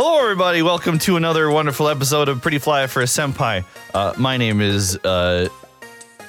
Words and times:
Hello, 0.00 0.20
everybody. 0.20 0.62
Welcome 0.62 1.00
to 1.00 1.16
another 1.16 1.50
wonderful 1.50 1.88
episode 1.88 2.28
of 2.28 2.40
Pretty 2.40 2.58
Fly 2.58 2.86
for 2.86 3.00
a 3.00 3.06
Senpai. 3.06 3.64
Uh, 3.92 4.14
my 4.16 4.36
name 4.36 4.60
is 4.60 4.96
uh, 4.98 5.48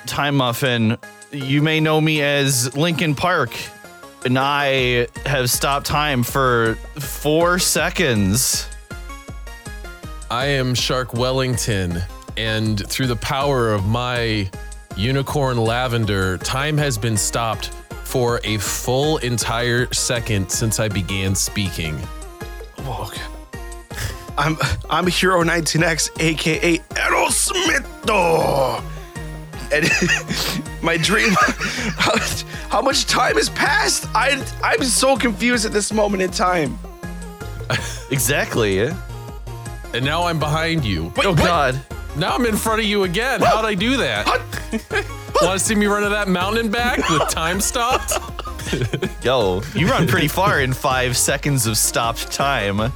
Time 0.07 0.37
Muffin. 0.37 0.97
You 1.31 1.61
may 1.61 1.79
know 1.79 2.01
me 2.01 2.23
as 2.23 2.75
Lincoln 2.75 3.13
Park, 3.13 3.55
and 4.25 4.39
I 4.39 5.05
have 5.23 5.51
stopped 5.51 5.85
time 5.85 6.23
for 6.23 6.79
four 6.97 7.59
seconds. 7.59 8.67
I 10.31 10.45
am 10.45 10.73
Shark 10.73 11.13
Wellington, 11.13 12.01
and 12.37 12.83
through 12.89 13.05
the 13.05 13.17
power 13.17 13.71
of 13.71 13.85
my 13.85 14.49
unicorn 14.97 15.57
lavender, 15.57 16.39
time 16.39 16.75
has 16.79 16.97
been 16.97 17.17
stopped 17.17 17.67
for 18.03 18.41
a 18.43 18.57
full 18.57 19.17
entire 19.17 19.93
second 19.93 20.49
since 20.49 20.79
I 20.79 20.87
began 20.87 21.35
speaking. 21.35 22.01
Okay. 24.39 24.47
I'm 24.47 24.57
I'm 24.89 25.07
Hero 25.07 25.43
19X, 25.43 26.19
aka 26.21 26.77
Aerosmith. 26.77 27.85
And 29.71 29.87
my 30.81 30.97
dream, 30.97 31.29
how, 31.97 32.17
how 32.69 32.81
much 32.81 33.05
time 33.05 33.35
has 33.35 33.49
passed? 33.49 34.07
I 34.15 34.43
I'm 34.63 34.83
so 34.83 35.15
confused 35.17 35.65
at 35.65 35.71
this 35.71 35.91
moment 35.93 36.23
in 36.23 36.31
time. 36.31 36.77
Exactly. 38.11 38.79
And 38.79 40.03
now 40.03 40.23
I'm 40.23 40.39
behind 40.39 40.83
you. 40.83 41.13
oh, 41.17 41.35
God. 41.35 41.79
Now 42.17 42.33
I'm 42.33 42.47
in 42.47 42.55
front 42.55 42.79
of 42.81 42.87
you 42.87 43.03
again. 43.03 43.39
How'd 43.41 43.65
I 43.65 43.75
do 43.75 43.97
that? 43.97 44.25
Want 45.39 45.59
to 45.59 45.63
see 45.63 45.75
me 45.75 45.85
run 45.85 46.01
to 46.01 46.09
that 46.09 46.27
mountain 46.27 46.61
and 46.65 46.71
back 46.71 47.07
with 47.07 47.29
time 47.29 47.61
stopped? 47.61 48.13
Yo, 49.23 49.61
you 49.75 49.87
run 49.87 50.07
pretty 50.07 50.27
far 50.27 50.61
in 50.61 50.73
five 50.73 51.15
seconds 51.15 51.67
of 51.67 51.77
stopped 51.77 52.31
time. 52.31 52.91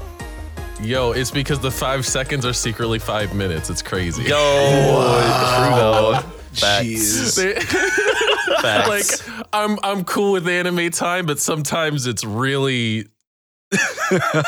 Yo, 0.84 1.12
it's 1.14 1.31
because 1.31 1.59
the 1.59 1.72
five 1.72 2.06
seconds 2.06 2.45
are 2.45 2.53
secretly 2.53 3.00
five 3.00 3.34
minutes. 3.34 3.70
It's 3.70 3.81
crazy. 3.81 4.23
Yo, 4.23 4.36
wow. 4.36 6.20
Facts. 6.53 6.86
Jeez. 6.86 7.36
They- 7.38 7.59
Facts. 8.62 9.28
like 9.28 9.45
I'm 9.54 9.78
I'm 9.84 10.04
cool 10.04 10.34
with 10.34 10.48
anime 10.48 10.89
time, 10.92 11.26
but 11.26 11.39
sometimes 11.39 12.06
it's 12.08 12.23
really 12.23 13.08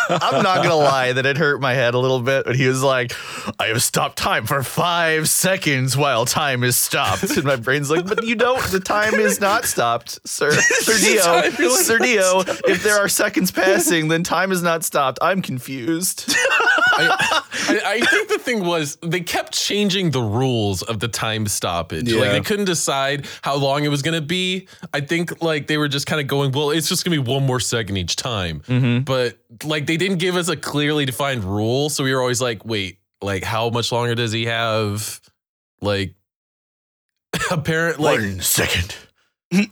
I'm 0.09 0.43
not 0.43 0.63
gonna 0.63 0.75
lie 0.75 1.13
that 1.13 1.25
it 1.25 1.37
hurt 1.37 1.59
my 1.59 1.73
head 1.73 1.93
a 1.93 1.99
little 1.99 2.21
bit 2.21 2.45
but 2.45 2.55
he 2.55 2.67
was 2.67 2.83
like, 2.83 3.13
I 3.59 3.67
have 3.67 3.81
stopped 3.81 4.17
time 4.17 4.45
for 4.45 4.61
five 4.63 5.27
seconds 5.27 5.97
while 5.97 6.25
time 6.25 6.63
is 6.63 6.75
stopped. 6.77 7.23
And 7.35 7.43
my 7.43 7.55
brain's 7.55 7.89
like, 7.89 8.05
but 8.05 8.23
you 8.23 8.35
don't, 8.35 8.63
the 8.71 8.79
time 8.79 9.15
is 9.15 9.41
not 9.41 9.65
stopped, 9.65 10.19
sir. 10.27 10.51
Sir 10.79 10.97
Dio. 10.97 11.69
Sir 11.69 11.97
Dio, 11.97 12.41
if 12.67 12.83
there 12.83 12.97
are 12.97 13.09
seconds 13.09 13.51
passing, 13.51 14.07
then 14.07 14.23
time 14.23 14.51
is 14.51 14.61
not 14.61 14.83
stopped. 14.83 15.19
I'm 15.21 15.41
confused. 15.41 16.35
I, 16.97 17.41
I, 17.69 17.81
I 17.85 17.99
think 17.99 18.29
the 18.29 18.39
thing 18.39 18.65
was 18.65 18.97
they 19.01 19.21
kept 19.21 19.53
changing 19.53 20.11
the 20.11 20.21
rules 20.21 20.81
of 20.81 20.99
the 20.99 21.07
time 21.07 21.47
stoppage. 21.47 22.11
Like 22.11 22.31
they 22.31 22.41
couldn't 22.41 22.65
decide 22.65 23.27
how 23.41 23.55
long 23.55 23.83
it 23.83 23.89
was 23.89 24.01
gonna 24.01 24.21
be. 24.21 24.67
I 24.93 25.01
think 25.01 25.41
like 25.41 25.67
they 25.67 25.77
were 25.77 25.87
just 25.87 26.07
kind 26.07 26.21
of 26.21 26.27
going, 26.27 26.51
well, 26.51 26.71
it's 26.71 26.89
just 26.89 27.03
gonna 27.05 27.21
be 27.21 27.31
one 27.31 27.45
more 27.45 27.59
second 27.59 27.97
each 27.97 28.15
time. 28.15 28.61
Mm-hmm. 28.61 29.03
But 29.03 29.37
like 29.63 29.85
they 29.85 29.97
didn't 29.97 30.17
give 30.17 30.35
us 30.35 30.49
a 30.49 30.55
clearly 30.55 31.05
defined 31.05 31.43
rule, 31.43 31.89
so 31.89 32.03
we 32.03 32.13
were 32.13 32.21
always 32.21 32.41
like, 32.41 32.65
wait, 32.65 32.99
like 33.21 33.43
how 33.43 33.69
much 33.69 33.91
longer 33.91 34.15
does 34.15 34.31
he 34.31 34.45
have? 34.45 35.19
Like 35.81 36.15
apparently, 37.51 38.03
like 38.05 38.19
One 38.19 38.39
second. 38.41 38.95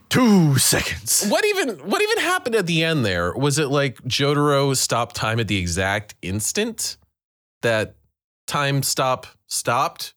Two 0.07 0.57
seconds. 0.59 1.25
what 1.27 1.43
even 1.45 1.69
what 1.89 2.01
even 2.01 2.19
happened 2.19 2.55
at 2.55 2.67
the 2.67 2.83
end 2.83 3.03
there? 3.05 3.33
Was 3.33 3.57
it 3.59 3.67
like 3.67 3.95
Jotaro 4.03 4.77
stopped 4.77 5.15
time 5.15 5.39
at 5.39 5.47
the 5.47 5.57
exact 5.57 6.15
instant 6.21 6.97
that 7.63 7.95
time 8.47 8.83
stop 8.83 9.27
stopped 9.47 10.13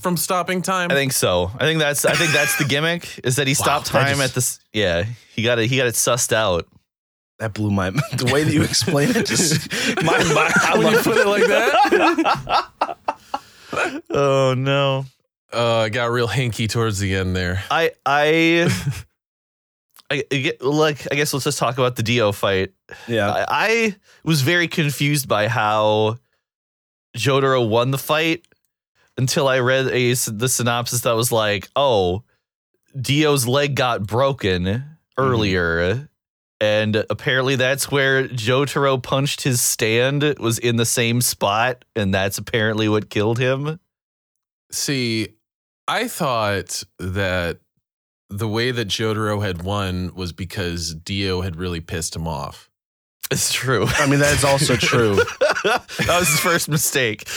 from 0.00 0.16
stopping 0.16 0.60
time? 0.62 0.90
I 0.90 0.94
think 0.94 1.12
so. 1.12 1.50
I 1.54 1.60
think 1.60 1.78
that's 1.78 2.04
I 2.04 2.14
think 2.14 2.32
that's 2.32 2.56
the 2.58 2.64
gimmick 2.68 3.20
is 3.24 3.36
that 3.36 3.46
he 3.46 3.54
stopped 3.54 3.92
that 3.92 4.00
time 4.04 4.16
just- 4.18 4.30
at 4.30 4.34
this 4.34 4.58
yeah, 4.72 5.04
he 5.34 5.42
got 5.42 5.58
it 5.58 5.68
he 5.68 5.76
got 5.76 5.86
it 5.86 5.94
sussed 5.94 6.32
out. 6.32 6.66
That 7.38 7.52
blew 7.52 7.70
my 7.70 7.90
the 7.90 8.30
way 8.32 8.44
that 8.44 8.52
you 8.52 8.62
explain 8.62 9.10
it. 9.10 9.26
Just 9.26 9.70
my 10.02 10.16
mind. 10.34 10.54
I 10.62 10.78
when 10.78 10.92
you 10.92 10.98
put 11.00 11.18
it 11.18 11.26
like 11.26 11.46
that, 11.46 12.66
Oh 14.10 14.54
no. 14.56 15.04
uh, 15.52 15.76
I 15.80 15.88
got 15.90 16.06
real 16.10 16.28
hinky 16.28 16.68
towards 16.68 16.98
the 16.98 17.14
end 17.14 17.36
there. 17.36 17.62
I 17.70 17.92
I 18.06 18.70
I, 20.10 20.24
I 20.32 20.36
get 20.36 20.62
like 20.62 21.06
I 21.12 21.14
guess 21.16 21.32
let's 21.34 21.44
just 21.44 21.58
talk 21.58 21.76
about 21.78 21.96
the 21.96 22.02
Dio 22.02 22.32
fight. 22.32 22.72
Yeah. 23.06 23.30
I, 23.30 23.44
I 23.48 23.96
was 24.24 24.40
very 24.42 24.68
confused 24.68 25.28
by 25.28 25.48
how 25.48 26.18
Jotaro 27.16 27.68
won 27.68 27.90
the 27.90 27.98
fight 27.98 28.46
until 29.18 29.48
I 29.48 29.60
read 29.60 29.88
a 29.88 30.12
the 30.12 30.48
synopsis 30.48 31.02
that 31.02 31.16
was 31.16 31.32
like, 31.32 31.68
oh, 31.74 32.22
Dio's 32.98 33.46
leg 33.46 33.74
got 33.74 34.06
broken 34.06 34.64
mm-hmm. 34.64 34.82
earlier. 35.18 36.08
And 36.58 37.04
apparently 37.10 37.56
that's 37.56 37.90
where 37.90 38.28
Jotaro 38.28 39.02
punched 39.02 39.42
his 39.42 39.60
stand 39.60 40.22
was 40.38 40.58
in 40.58 40.76
the 40.76 40.86
same 40.86 41.20
spot, 41.20 41.84
and 41.94 42.14
that's 42.14 42.38
apparently 42.38 42.88
what 42.88 43.10
killed 43.10 43.38
him. 43.38 43.78
See, 44.70 45.34
I 45.86 46.08
thought 46.08 46.82
that 46.98 47.58
the 48.30 48.48
way 48.48 48.70
that 48.70 48.88
Jotaro 48.88 49.44
had 49.44 49.62
won 49.62 50.12
was 50.14 50.32
because 50.32 50.94
Dio 50.94 51.42
had 51.42 51.56
really 51.56 51.80
pissed 51.80 52.16
him 52.16 52.26
off. 52.26 52.70
It's 53.30 53.52
true. 53.52 53.86
I 53.98 54.06
mean, 54.06 54.20
that 54.20 54.32
is 54.34 54.44
also 54.44 54.76
true. 54.76 55.16
that 55.16 56.16
was 56.18 56.28
his 56.28 56.40
first 56.40 56.68
mistake. 56.68 57.28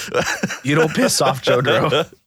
You 0.63 0.75
don't 0.75 0.93
piss 0.93 1.21
off 1.21 1.43
Jotaro. 1.43 2.11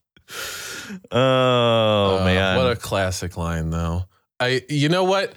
Oh, 1.10 2.18
Uh, 2.20 2.24
man. 2.24 2.56
what 2.56 2.70
a 2.72 2.76
classic 2.76 3.36
line, 3.36 3.70
though. 3.70 4.04
I, 4.40 4.62
you 4.68 4.88
know 4.88 5.04
what? 5.04 5.32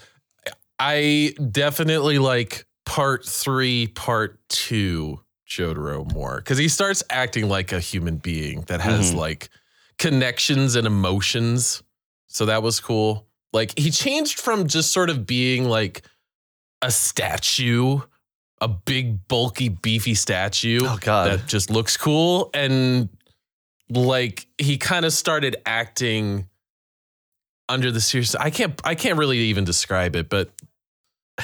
I 0.80 1.34
definitely 1.52 2.18
like 2.20 2.66
part 2.86 3.26
three, 3.26 3.88
part 3.88 4.40
two 4.50 5.22
Jotaro 5.48 6.12
more 6.14 6.38
because 6.38 6.58
he 6.58 6.68
starts 6.68 7.04
acting 7.10 7.48
like 7.48 7.72
a 7.72 7.80
human 7.80 8.18
being 8.18 8.62
that 8.68 8.82
has 8.82 9.14
Mhm. 9.14 9.18
like 9.18 9.50
connections 9.98 10.76
and 10.76 10.86
emotions. 10.88 11.84
So 12.28 12.46
that 12.48 12.62
was 12.64 12.80
cool. 12.80 13.28
Like 13.54 13.78
he 13.78 13.92
changed 13.92 14.40
from 14.42 14.68
just 14.68 14.92
sort 14.92 15.10
of 15.10 15.26
being 15.26 15.70
like 15.70 16.02
a 16.82 16.92
statue, 16.92 18.00
a 18.62 18.68
big, 18.68 19.28
bulky, 19.28 19.70
beefy 19.70 20.16
statue 20.16 20.80
oh 20.84 20.98
God. 21.02 21.32
that 21.32 21.48
just 21.48 21.70
looks 21.70 21.98
cool 21.98 22.50
and 22.54 23.10
like 23.90 24.48
he 24.58 24.78
kind 24.78 25.06
of 25.06 25.14
started 25.14 25.58
acting 25.66 26.48
under 27.68 27.92
the 27.92 28.02
serious 28.02 28.36
I 28.36 28.50
can't 28.50 28.80
I 28.84 28.96
can't 28.96 29.18
really 29.18 29.38
even 29.38 29.64
describe 29.64 30.16
it 30.16 30.30
but 30.30 30.50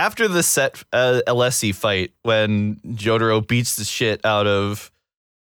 After 0.00 0.28
the 0.28 0.42
set 0.42 0.82
uh, 0.94 1.20
Alessi 1.26 1.74
fight, 1.74 2.12
when 2.22 2.76
Jotaro 2.76 3.46
beats 3.46 3.76
the 3.76 3.84
shit 3.84 4.24
out 4.24 4.46
of 4.46 4.90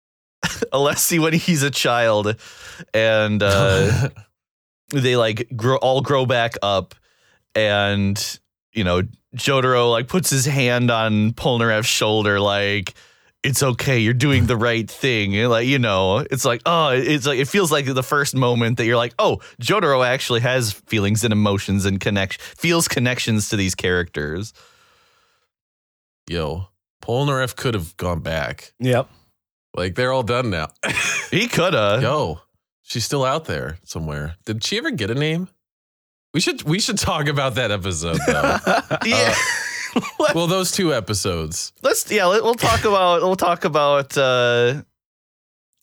Alessi 0.74 1.18
when 1.18 1.32
he's 1.32 1.64
a 1.64 1.72
child, 1.72 2.36
and 2.94 3.42
uh, 3.42 4.10
they 4.90 5.16
like 5.16 5.48
grow 5.56 5.78
all 5.78 6.02
grow 6.02 6.26
back 6.26 6.56
up, 6.62 6.94
and 7.56 8.40
you 8.74 8.84
know 8.84 9.04
Jotaro 9.36 9.92
like 9.92 10.08
puts 10.08 10.30
his 10.30 10.46
hand 10.46 10.90
on 10.92 11.32
Polnareff's 11.34 11.88
shoulder, 11.88 12.40
like 12.40 12.94
it's 13.44 13.64
okay, 13.64 14.00
you're 14.00 14.14
doing 14.14 14.48
the 14.48 14.58
right 14.58 14.90
thing. 14.90 15.34
And, 15.38 15.50
like 15.50 15.68
you 15.68 15.80
know, 15.80 16.18
it's 16.18 16.44
like 16.46 16.62
oh, 16.66 16.90
it's 16.90 17.26
like 17.26 17.40
it 17.40 17.48
feels 17.48 17.72
like 17.72 17.86
the 17.86 18.04
first 18.04 18.36
moment 18.36 18.78
that 18.78 18.86
you're 18.86 18.98
like 18.98 19.14
oh, 19.20 19.38
Jotaro 19.62 20.06
actually 20.06 20.40
has 20.42 20.72
feelings 20.74 21.24
and 21.24 21.32
emotions 21.32 21.86
and 21.86 22.00
connect 22.00 22.42
feels 22.42 22.88
connections 22.88 23.50
to 23.50 23.56
these 23.56 23.76
characters. 23.76 24.54
yo 26.30 26.68
Polnareff 27.02 27.56
could 27.56 27.74
have 27.76 27.96
gone 27.98 28.20
back 28.20 28.74
Yep. 28.80 29.08
like 29.76 29.96
they're 29.96 30.12
all 30.12 30.24
done 30.24 30.50
now 30.50 30.68
He 31.32 31.48
coulda. 31.48 32.00
yo 32.02 32.42
she's 32.84 33.06
still 33.06 33.24
out 33.24 33.46
there 33.46 33.78
somewhere 33.84 34.36
did 34.46 34.64
she 34.64 34.78
ever 34.78 34.92
get 34.92 35.10
a 35.10 35.16
name 35.16 35.48
we 36.34 36.40
should 36.40 36.64
we 36.64 36.80
should 36.80 36.98
talk 36.98 37.28
about 37.28 37.56
that 37.56 37.72
episode 37.72 38.20
though 38.28 38.58
Yeah. 39.06 39.34
well 40.36 40.48
those 40.48 40.72
two 40.72 40.94
episodes 40.94 41.74
Let's 41.82 42.10
yeah, 42.12 42.28
we'll 42.28 42.54
talk 42.56 42.82
about 42.86 43.22
we'll 43.22 43.36
talk 43.36 43.66
about 43.66 44.18
uh 44.18 44.82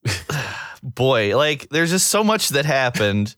boy, 0.82 1.36
like 1.36 1.68
there's 1.70 1.90
just 1.90 2.08
so 2.08 2.22
much 2.22 2.50
that 2.50 2.64
happened 2.64 3.34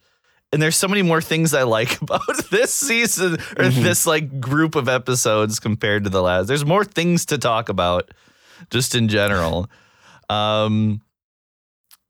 and 0.52 0.60
there's 0.62 0.76
so 0.76 0.88
many 0.88 1.02
more 1.02 1.20
things 1.20 1.54
I 1.54 1.62
like 1.62 2.00
about 2.02 2.20
this 2.50 2.72
season 2.74 3.34
or 3.34 3.64
Mhm. 3.66 3.82
this 3.82 4.06
like 4.06 4.40
group 4.40 4.74
of 4.74 4.88
episodes 4.88 5.58
compared 5.60 6.04
to 6.04 6.10
the 6.10 6.22
last. 6.22 6.46
There's 6.46 6.64
more 6.64 6.84
things 6.84 7.26
to 7.26 7.38
talk 7.38 7.68
about 7.68 8.10
just 8.70 8.94
in 8.94 9.08
general. 9.08 9.70
Um 10.28 11.00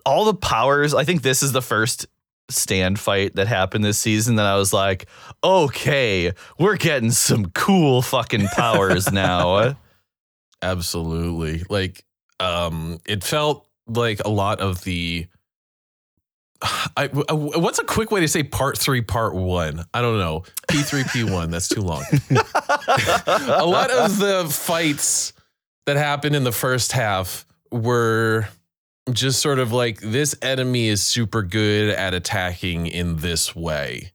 all 0.07 0.25
the 0.25 0.35
powers, 0.35 0.95
I 0.95 1.05
think 1.05 1.23
this 1.23 1.43
is 1.43 1.53
the 1.53 1.61
first 1.63 2.07
stand 2.51 2.99
fight 2.99 3.35
that 3.37 3.47
happened 3.47 3.85
this 3.85 3.99
season 3.99 4.37
that 4.37 4.47
I 4.47 4.57
was 4.57 4.73
like, 4.73 5.07
okay, 5.45 6.33
we're 6.59 6.77
getting 6.77 7.11
some 7.11 7.47
cool 7.51 8.03
fucking 8.03 8.47
powers 8.49 9.13
now. 9.13 9.77
Absolutely. 10.63 11.65
Like 11.69 12.05
um 12.41 12.99
it 13.07 13.25
felt 13.25 13.67
like 13.87 14.21
a 14.25 14.31
lot 14.31 14.61
of 14.61 14.85
the 14.85 15.27
I, 16.97 17.07
uh, 17.07 17.37
what's 17.37 17.79
a 17.79 17.85
quick 17.85 18.11
way 18.11 18.21
to 18.21 18.27
say 18.27 18.43
part 18.43 18.77
three, 18.77 19.01
part 19.01 19.35
one? 19.35 19.85
I 19.95 20.01
don't 20.01 20.19
know. 20.19 20.43
P3, 20.69 21.03
P1. 21.05 21.51
That's 21.53 21.69
too 21.69 21.83
long. 21.83 22.03
a 22.31 23.65
lot 23.65 23.91
of 23.91 24.19
the 24.19 24.49
fights 24.51 25.33
that 25.87 25.97
happened 25.97 26.35
in 26.35 26.43
the 26.43 26.53
first 26.53 26.91
half 26.91 27.47
were 27.71 28.49
just 29.13 29.41
sort 29.41 29.59
of 29.59 29.73
like 29.73 30.01
this 30.01 30.35
enemy 30.43 30.89
is 30.89 31.03
super 31.03 31.43
good 31.43 31.91
at 31.91 32.15
attacking 32.15 32.87
in 32.87 33.17
this 33.17 33.55
way. 33.57 34.13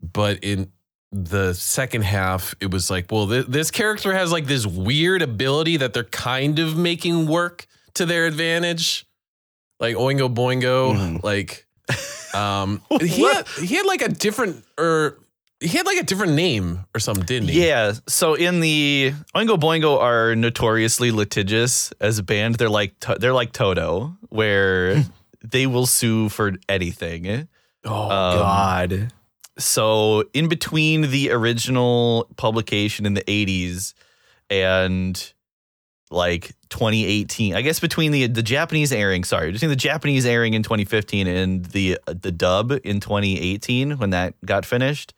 But 0.00 0.38
in 0.42 0.70
the 1.10 1.54
second 1.54 2.02
half, 2.02 2.54
it 2.60 2.70
was 2.70 2.90
like, 2.90 3.10
well, 3.10 3.26
th- 3.28 3.46
this 3.46 3.70
character 3.70 4.12
has 4.12 4.30
like 4.30 4.46
this 4.46 4.66
weird 4.66 5.22
ability 5.22 5.78
that 5.78 5.92
they're 5.94 6.04
kind 6.04 6.58
of 6.58 6.76
making 6.76 7.26
work 7.26 7.66
to 7.94 8.04
their 8.06 8.26
advantage. 8.26 9.06
Like 9.80 9.96
Oingo 9.96 10.32
Boingo, 10.34 10.94
Mhm. 10.94 11.22
like 11.22 11.66
um 12.34 12.82
he 13.00 13.22
had 13.22 13.46
he 13.62 13.74
had 13.76 13.86
like 13.86 14.02
a 14.02 14.08
different 14.08 14.64
or 14.76 15.18
he 15.60 15.68
had 15.76 15.86
like 15.86 15.98
a 15.98 16.04
different 16.04 16.34
name 16.34 16.84
or 16.94 17.00
something, 17.00 17.24
didn't 17.24 17.48
he? 17.48 17.66
Yeah. 17.66 17.94
So 18.06 18.34
in 18.34 18.60
the 18.60 19.12
Oingo 19.34 19.58
Boingo 19.58 19.98
are 19.98 20.34
notoriously 20.36 21.10
litigious 21.10 21.92
as 22.00 22.18
a 22.18 22.22
band. 22.22 22.56
They're 22.56 22.68
like 22.68 22.94
they're 23.18 23.32
like 23.32 23.52
Toto, 23.52 24.16
where 24.28 25.04
they 25.44 25.66
will 25.66 25.86
sue 25.86 26.28
for 26.28 26.52
anything. 26.68 27.48
Oh 27.84 28.02
Um, 28.02 28.38
God. 28.38 29.12
So 29.58 30.24
in 30.32 30.48
between 30.48 31.10
the 31.10 31.30
original 31.32 32.28
publication 32.36 33.06
in 33.06 33.14
the 33.14 33.22
80s 33.24 33.94
and 34.50 35.32
like 36.10 36.52
2018, 36.70 37.54
I 37.54 37.62
guess 37.62 37.80
between 37.80 38.12
the 38.12 38.28
the 38.28 38.42
Japanese 38.42 38.92
airing, 38.92 39.24
sorry, 39.24 39.50
between 39.52 39.70
the 39.70 39.76
Japanese 39.76 40.24
airing 40.24 40.54
in 40.54 40.62
2015 40.62 41.26
and 41.26 41.64
the 41.66 41.98
the 42.06 42.30
dub 42.32 42.70
in 42.84 43.00
2018 43.00 43.98
when 43.98 44.10
that 44.10 44.34
got 44.44 44.64
finished, 44.64 45.12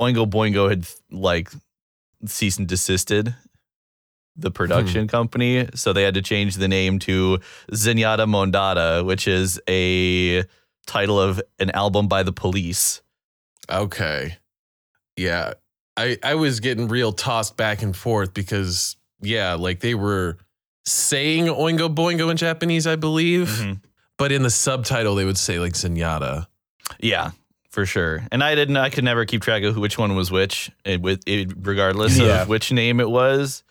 Oingo 0.00 0.28
Boingo 0.28 0.68
had 0.68 0.86
like 1.10 1.50
cease 2.26 2.58
and 2.58 2.66
desisted 2.66 3.34
the 4.36 4.50
production 4.50 5.06
company, 5.06 5.68
so 5.74 5.92
they 5.92 6.02
had 6.02 6.14
to 6.14 6.22
change 6.22 6.56
the 6.56 6.66
name 6.68 6.98
to 7.00 7.38
Zenyatta 7.70 8.26
Mondatta, 8.26 9.04
which 9.06 9.28
is 9.28 9.60
a 9.68 10.44
title 10.86 11.20
of 11.20 11.40
an 11.60 11.70
album 11.70 12.08
by 12.08 12.22
the 12.24 12.32
Police. 12.32 13.00
Okay. 13.70 14.36
Yeah. 15.16 15.54
I 15.96 16.18
I 16.24 16.34
was 16.34 16.58
getting 16.58 16.88
real 16.88 17.12
tossed 17.12 17.56
back 17.56 17.82
and 17.82 17.94
forth 17.96 18.34
because 18.34 18.96
yeah, 19.22 19.54
like 19.54 19.78
they 19.80 19.94
were 19.94 20.38
saying 20.84 21.44
Oingo 21.46 21.94
Boingo 21.94 22.30
in 22.30 22.36
Japanese, 22.36 22.86
I 22.88 22.96
believe, 22.96 23.46
Mm-hmm. 23.48 23.72
but 24.18 24.32
in 24.32 24.42
the 24.42 24.50
subtitle 24.50 25.14
they 25.14 25.24
would 25.24 25.38
say 25.38 25.60
like 25.60 25.74
Zenyatta. 25.74 26.48
Yeah, 26.98 27.30
for 27.74 27.84
sure. 27.84 28.22
And 28.32 28.42
I 28.42 28.54
didn't. 28.54 28.76
I 28.78 28.88
could 28.88 29.04
never 29.04 29.24
keep 29.26 29.42
track 29.42 29.64
of 29.64 29.76
which 29.76 29.98
one 29.98 30.14
was 30.14 30.30
which, 30.30 30.70
it, 30.84 31.02
with 31.02 31.22
it, 31.26 31.52
regardless 31.60 32.16
Yeah. 32.18 32.42
of 32.42 32.48
which 32.48 32.72
name 32.72 33.00
it 33.00 33.10
was. 33.10 33.62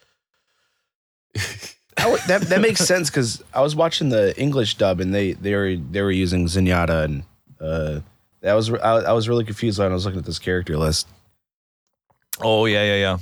That, 1.95 2.19
that 2.27 2.41
that 2.50 2.59
makes 2.61 2.81
sense 2.81 3.09
because 3.09 3.44
I 3.53 3.61
was 3.61 3.75
watching 3.75 4.09
the 4.09 4.38
English 4.39 4.75
dub 4.75 5.00
and 5.00 5.13
they 5.13 5.33
they 5.33 5.53
were 5.55 5.75
they 5.75 6.01
were 6.01 6.11
using 6.11 6.47
Zenyatta 6.47 7.05
and 7.05 7.23
uh 7.61 8.00
that 8.41 8.55
was 8.55 8.73
I, 8.73 8.77
I 8.95 9.13
was 9.13 9.29
really 9.29 9.45
confused 9.45 9.77
when 9.79 9.89
I 9.91 9.94
was 9.94 10.03
looking 10.03 10.19
at 10.19 10.25
this 10.25 10.39
character 10.39 10.75
list. 10.75 11.07
Oh 12.41 12.65
yeah, 12.65 12.83
yeah, 12.83 12.95
yeah. 12.95 13.17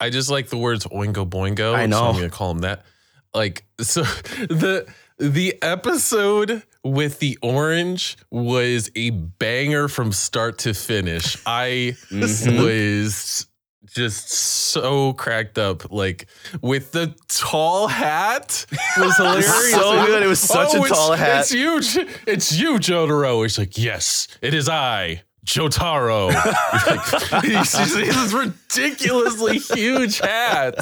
I 0.00 0.10
just 0.10 0.28
like 0.28 0.48
the 0.48 0.58
words 0.58 0.84
Oingo 0.86 1.26
Boingo. 1.26 1.72
I 1.72 1.84
So 1.84 1.86
know. 1.86 2.04
I'm 2.08 2.16
gonna 2.16 2.30
call 2.30 2.50
him 2.50 2.58
that. 2.58 2.84
Like 3.32 3.64
so 3.80 4.02
the 4.02 4.86
the 5.18 5.56
episode 5.62 6.64
with 6.84 7.18
the 7.18 7.38
orange 7.42 8.16
was 8.30 8.90
a 8.94 9.10
banger 9.10 9.88
from 9.88 10.12
start 10.12 10.58
to 10.58 10.74
finish. 10.74 11.36
I 11.46 11.96
Mhm. 12.10 12.62
was 12.62 13.46
just 13.94 14.30
so 14.30 15.12
cracked 15.14 15.56
up. 15.58 15.90
Like 15.92 16.26
with 16.60 16.92
the 16.92 17.14
tall 17.28 17.86
hat 17.88 18.66
was 18.98 19.16
hilarious. 19.16 19.70
so 19.72 20.06
good. 20.06 20.22
It 20.22 20.26
was 20.26 20.40
such 20.40 20.74
a 20.74 20.78
it's- 20.78 20.88
tall 20.90 21.12
hat. 21.12 21.40
It's 21.40 21.50
huge. 21.52 21.96
It's 22.26 22.52
you, 22.58 22.74
Jotaro. 22.78 23.42
He's 23.42 23.58
like, 23.58 23.78
yes, 23.78 24.28
it 24.42 24.52
is 24.54 24.68
I. 24.68 25.22
Jotaro. 25.46 26.32
Like, 26.32 27.44
he's, 27.44 27.76
he's, 27.76 27.94
he 27.96 28.04
this 28.06 28.32
ridiculously 28.32 29.58
huge 29.58 30.18
hat. 30.18 30.74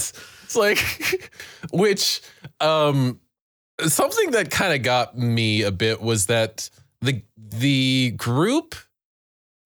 It's 0.45 0.55
like, 0.57 0.79
which, 1.73 2.21
um, 2.61 3.19
something 3.89 4.31
that 4.33 4.51
kind 4.51 4.75
of 4.75 4.83
got 4.83 5.17
me 5.17 5.63
a 5.63 5.71
bit 5.71 6.01
was 6.01 6.27
that 6.27 6.69
the 7.01 7.23
the 7.37 8.13
group 8.17 8.75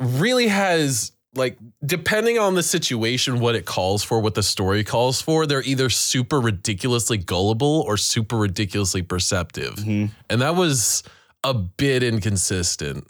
really 0.00 0.48
has 0.48 1.12
like 1.34 1.58
depending 1.84 2.38
on 2.38 2.54
the 2.54 2.62
situation 2.62 3.40
what 3.40 3.54
it 3.54 3.64
calls 3.66 4.02
for 4.02 4.20
what 4.20 4.34
the 4.34 4.42
story 4.42 4.82
calls 4.84 5.20
for 5.20 5.46
they're 5.46 5.62
either 5.62 5.90
super 5.90 6.40
ridiculously 6.40 7.18
gullible 7.18 7.84
or 7.86 7.96
super 7.96 8.36
ridiculously 8.36 9.02
perceptive 9.02 9.74
Mhm. 9.76 10.10
and 10.30 10.40
that 10.42 10.56
was 10.56 11.02
a 11.44 11.52
bit 11.54 12.02
inconsistent 12.02 13.06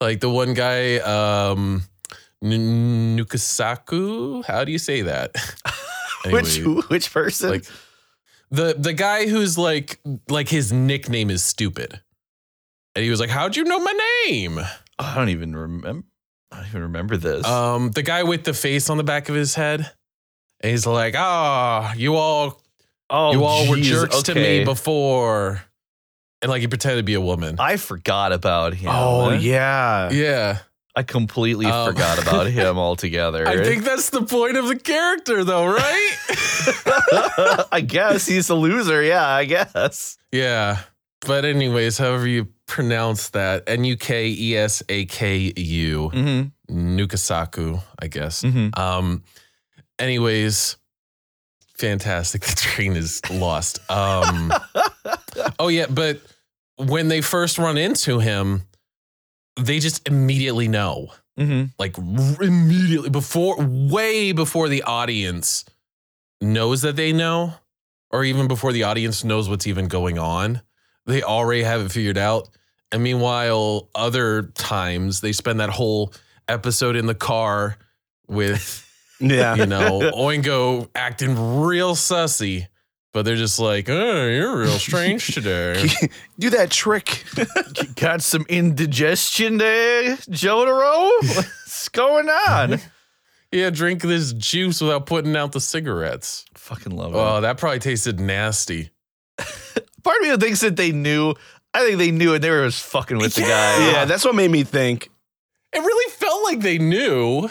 like 0.00 0.20
the 0.20 0.30
one 0.30 0.54
guy 0.54 0.96
um 0.98 1.82
nukasaku 2.42 4.44
how 4.44 4.64
do 4.64 4.72
you 4.72 4.78
say 4.78 5.02
that 5.02 5.34
Which 6.26 6.58
Anyway, 6.58 6.82
which 6.88 7.12
person? 7.12 7.50
like 7.50 7.64
the 8.50 8.74
the 8.78 8.92
guy 8.92 9.26
who's 9.26 9.58
like 9.58 10.00
like 10.28 10.48
his 10.48 10.72
nickname 10.72 11.30
is 11.30 11.42
stupid 11.42 12.00
and 12.94 13.04
he 13.04 13.10
was 13.10 13.20
like 13.20 13.30
how'd 13.30 13.56
you 13.56 13.64
know 13.64 13.78
my 13.78 13.92
name 14.26 14.60
I 14.98 15.14
don't 15.14 15.28
even 15.28 15.54
remember. 15.54 16.06
I 16.50 16.56
don't 16.56 16.66
even 16.68 16.82
remember 16.82 17.16
this. 17.16 17.46
um 17.46 17.90
the 17.90 18.02
guy 18.02 18.22
with 18.22 18.44
the 18.44 18.54
face 18.54 18.90
on 18.90 18.96
the 18.96 19.04
back 19.04 19.28
of 19.28 19.34
his 19.34 19.54
head 19.54 19.90
and 20.60 20.70
he's 20.70 20.86
like 20.86 21.14
ah 21.16 21.92
you 21.94 22.16
all 22.16 22.60
oh, 23.10 23.32
you 23.32 23.44
all 23.44 23.68
were 23.68 23.76
geez, 23.76 23.88
jerks 23.90 24.22
to 24.22 24.34
me 24.34 24.64
before 24.64 25.62
and 26.40 26.50
like 26.50 26.60
he 26.60 26.68
pretended 26.68 26.98
to 26.98 27.02
be 27.04 27.14
a 27.14 27.20
woman 27.20 27.56
I 27.58 27.76
forgot 27.76 28.32
about 28.32 28.74
him. 28.74 28.90
Oh 28.92 29.30
yeah. 29.32 30.10
yeah 30.10 30.58
I 30.98 31.02
completely 31.04 31.66
Um, 31.66 31.92
forgot 31.92 32.18
about 32.22 32.46
him 32.60 32.76
altogether. 32.78 33.46
i 33.46 33.62
think 33.62 33.84
that's 33.84 34.10
the 34.10 34.22
point 34.22 34.56
of 34.56 34.66
the 34.66 34.76
character 34.78 35.44
though 35.44 35.66
right 35.66 36.16
I 37.78 37.80
guess 37.86 38.26
he's 38.26 38.50
a 38.50 38.54
loser. 38.54 39.02
Yeah, 39.02 39.26
I 39.42 39.44
guess. 39.46 40.18
yeah 40.32 40.78
but 41.26 41.44
anyways 41.44 41.98
however 41.98 42.26
you 42.28 42.48
pronounce 42.66 43.30
that 43.30 43.62
n-u-k-e-s-a-k-u 44.78 46.10
Mm-hmm. 46.14 46.98
nukasaku 46.98 47.80
i 48.02 48.06
guess 48.08 48.42
Mm-hmm. 48.42 48.78
Um, 48.80 49.22
anyways, 49.98 50.76
fantastic. 51.78 52.42
The 52.46 52.54
train 52.54 52.96
is 52.96 53.20
lost. 53.30 53.78
Um, 53.90 54.52
oh 55.58 55.68
yeah, 55.68 55.86
but 55.90 56.20
when 56.76 57.08
they 57.08 57.20
first 57.20 57.58
run 57.58 57.76
into 57.78 58.18
him, 58.20 58.62
they 59.58 59.78
just 59.78 60.06
immediately 60.08 60.68
know, 60.68 61.08
Mm-hmm. 61.38 61.66
like 61.78 61.96
r- 61.96 62.42
immediately 62.42 63.10
before, 63.10 63.54
way 63.60 64.32
before 64.32 64.68
the 64.68 64.82
audience 64.82 65.64
knows 66.40 66.82
that 66.82 66.96
they 66.96 67.12
know, 67.12 67.54
or 68.10 68.24
even 68.24 68.48
before 68.48 68.72
the 68.72 68.82
audience 68.82 69.22
knows 69.22 69.48
what's 69.48 69.66
even 69.66 69.86
going 69.86 70.18
on. 70.18 70.62
They 71.06 71.22
already 71.22 71.62
have 71.62 71.80
it 71.82 71.92
figured 71.92 72.18
out. 72.18 72.48
And 72.90 73.04
meanwhile, 73.04 73.88
other 73.94 74.44
times 74.54 75.20
they 75.20 75.30
spend 75.32 75.60
that 75.60 75.70
whole 75.70 76.12
episode 76.48 76.96
in 76.96 77.06
the 77.06 77.14
car 77.14 77.76
with 78.26 78.84
Yeah. 79.20 79.54
you 79.54 79.66
know, 79.66 80.00
Oingo 80.16 80.88
acting 80.96 81.60
real 81.60 81.94
sussy, 81.94 82.66
but 83.12 83.24
they're 83.24 83.36
just 83.36 83.58
like, 83.58 83.88
oh, 83.88 84.28
you're 84.28 84.58
real 84.58 84.70
strange 84.78 85.34
today. 85.34 85.88
Do 86.38 86.50
that 86.50 86.70
trick. 86.70 87.24
Got 87.96 88.22
some 88.22 88.44
indigestion 88.48 89.58
there, 89.58 90.16
Jotaro? 90.16 91.10
What's 91.36 91.88
going 91.88 92.28
on? 92.28 92.80
yeah, 93.50 93.70
drink 93.70 94.02
this 94.02 94.32
juice 94.34 94.80
without 94.80 95.06
putting 95.06 95.36
out 95.36 95.52
the 95.52 95.60
cigarettes. 95.60 96.44
Fucking 96.54 96.94
love 96.94 97.14
oh, 97.14 97.18
it. 97.18 97.22
Oh, 97.22 97.40
that 97.40 97.58
probably 97.58 97.78
tasted 97.78 98.20
nasty. 98.20 98.90
Part 100.04 100.22
of 100.22 100.28
me 100.28 100.36
thinks 100.36 100.60
that 100.60 100.76
they 100.76 100.92
knew. 100.92 101.34
I 101.74 101.84
think 101.84 101.98
they 101.98 102.10
knew 102.10 102.34
and 102.34 102.42
they 102.42 102.50
were 102.50 102.66
just 102.66 102.82
fucking 102.84 103.18
with 103.18 103.34
the 103.34 103.42
guy. 103.42 103.90
yeah, 103.90 104.04
that's 104.04 104.24
what 104.24 104.34
made 104.34 104.50
me 104.50 104.64
think. 104.64 105.10
It 105.72 105.80
really 105.80 106.10
felt 106.12 106.44
like 106.44 106.60
they 106.60 106.78
knew. 106.78 107.48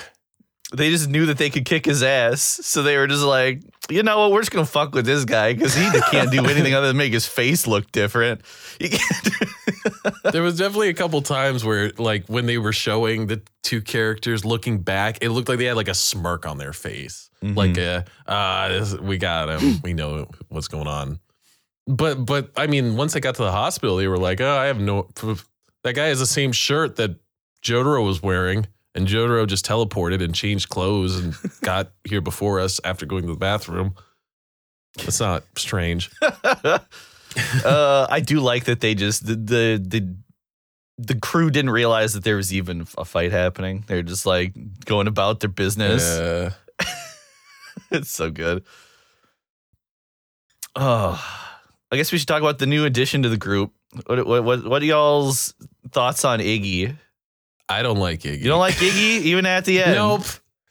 they 0.73 0.89
just 0.89 1.09
knew 1.09 1.27
that 1.27 1.37
they 1.37 1.49
could 1.49 1.65
kick 1.65 1.85
his 1.85 2.03
ass, 2.03 2.41
so 2.41 2.83
they 2.83 2.97
were 2.97 3.07
just 3.07 3.23
like, 3.23 3.61
you 3.89 4.03
know 4.03 4.19
what, 4.19 4.31
we're 4.31 4.41
just 4.41 4.51
gonna 4.51 4.65
fuck 4.65 4.93
with 4.93 5.05
this 5.05 5.25
guy 5.25 5.53
because 5.53 5.73
he 5.73 5.89
can't 6.11 6.31
do 6.31 6.45
anything 6.45 6.73
other 6.73 6.87
than 6.87 6.97
make 6.97 7.13
his 7.13 7.27
face 7.27 7.67
look 7.67 7.91
different. 7.91 8.41
There 10.31 10.43
was 10.43 10.57
definitely 10.57 10.89
a 10.89 10.93
couple 10.93 11.21
times 11.21 11.63
where, 11.63 11.91
like, 11.97 12.27
when 12.27 12.45
they 12.45 12.57
were 12.57 12.73
showing 12.73 13.27
the 13.27 13.41
two 13.63 13.81
characters 13.81 14.43
looking 14.45 14.79
back, 14.79 15.19
it 15.21 15.29
looked 15.29 15.49
like 15.49 15.57
they 15.57 15.65
had 15.65 15.75
like 15.77 15.87
a 15.87 15.93
smirk 15.93 16.45
on 16.45 16.57
their 16.57 16.73
face, 16.73 17.29
like 17.41 17.77
a, 17.77 18.05
uh, 18.25 18.69
this, 18.69 18.97
we 18.97 19.17
got 19.17 19.49
him, 19.49 19.79
we 19.83 19.93
know 19.93 20.29
what's 20.49 20.67
going 20.67 20.87
on. 20.87 21.19
But, 21.87 22.25
but 22.25 22.51
I 22.57 22.67
mean, 22.67 22.97
once 22.97 23.13
they 23.13 23.19
got 23.19 23.35
to 23.35 23.43
the 23.43 23.51
hospital, 23.51 23.95
they 23.97 24.07
were 24.07 24.17
like, 24.17 24.41
oh, 24.41 24.57
I 24.57 24.65
have 24.65 24.79
no. 24.79 25.07
That 25.83 25.93
guy 25.93 26.07
has 26.07 26.19
the 26.19 26.25
same 26.25 26.51
shirt 26.51 26.97
that 26.97 27.15
Jotaro 27.63 28.05
was 28.05 28.21
wearing, 28.21 28.67
and 28.97 29.07
Jotaro 29.07 29.45
just 29.45 29.63
teleported 29.63 30.23
and 30.23 30.33
changed 30.33 30.69
clothes 30.69 31.17
and 31.19 31.35
got 31.61 31.91
here 32.03 32.19
before 32.19 32.59
us 32.59 32.81
after 32.83 33.05
going 33.05 33.21
to 33.21 33.31
the 33.31 33.37
bathroom. 33.37 33.93
That's 34.97 35.19
not 35.19 35.43
strange. 35.55 36.09
uh, 36.21 36.79
I 38.09 38.19
do 38.19 38.39
like 38.39 38.65
that 38.65 38.79
they 38.79 38.95
just 38.95 39.27
the, 39.27 39.35
the 39.35 39.83
the 39.87 40.15
the 40.97 41.19
crew 41.19 41.51
didn't 41.51 41.69
realize 41.69 42.13
that 42.13 42.23
there 42.23 42.37
was 42.37 42.51
even 42.51 42.87
a 42.97 43.05
fight 43.05 43.31
happening. 43.31 43.83
They're 43.85 44.01
just 44.01 44.25
like 44.25 44.55
going 44.85 45.05
about 45.05 45.41
their 45.41 45.49
business. 45.51 46.03
Uh, 46.03 46.53
it's 47.91 48.09
so 48.09 48.31
good. 48.31 48.63
Oh, 50.75 51.23
I 51.91 51.97
guess 51.97 52.11
we 52.11 52.17
should 52.17 52.27
talk 52.27 52.41
about 52.41 52.57
the 52.57 52.65
new 52.65 52.85
addition 52.85 53.21
to 53.21 53.29
the 53.29 53.37
group. 53.37 53.71
What 54.07 54.25
what 54.25 54.43
what, 54.43 54.65
what 54.67 54.81
are 54.81 54.85
y'all's 54.85 55.53
thoughts 55.91 56.25
on 56.25 56.39
Iggy? 56.39 56.97
I 57.69 57.81
don't 57.81 57.97
like 57.97 58.21
Iggy. 58.21 58.39
You 58.39 58.45
don't 58.45 58.59
like 58.59 58.75
Iggy 58.75 59.21
even 59.23 59.45
at 59.45 59.65
the 59.65 59.81
end? 59.83 59.95
Nope. 59.95 60.21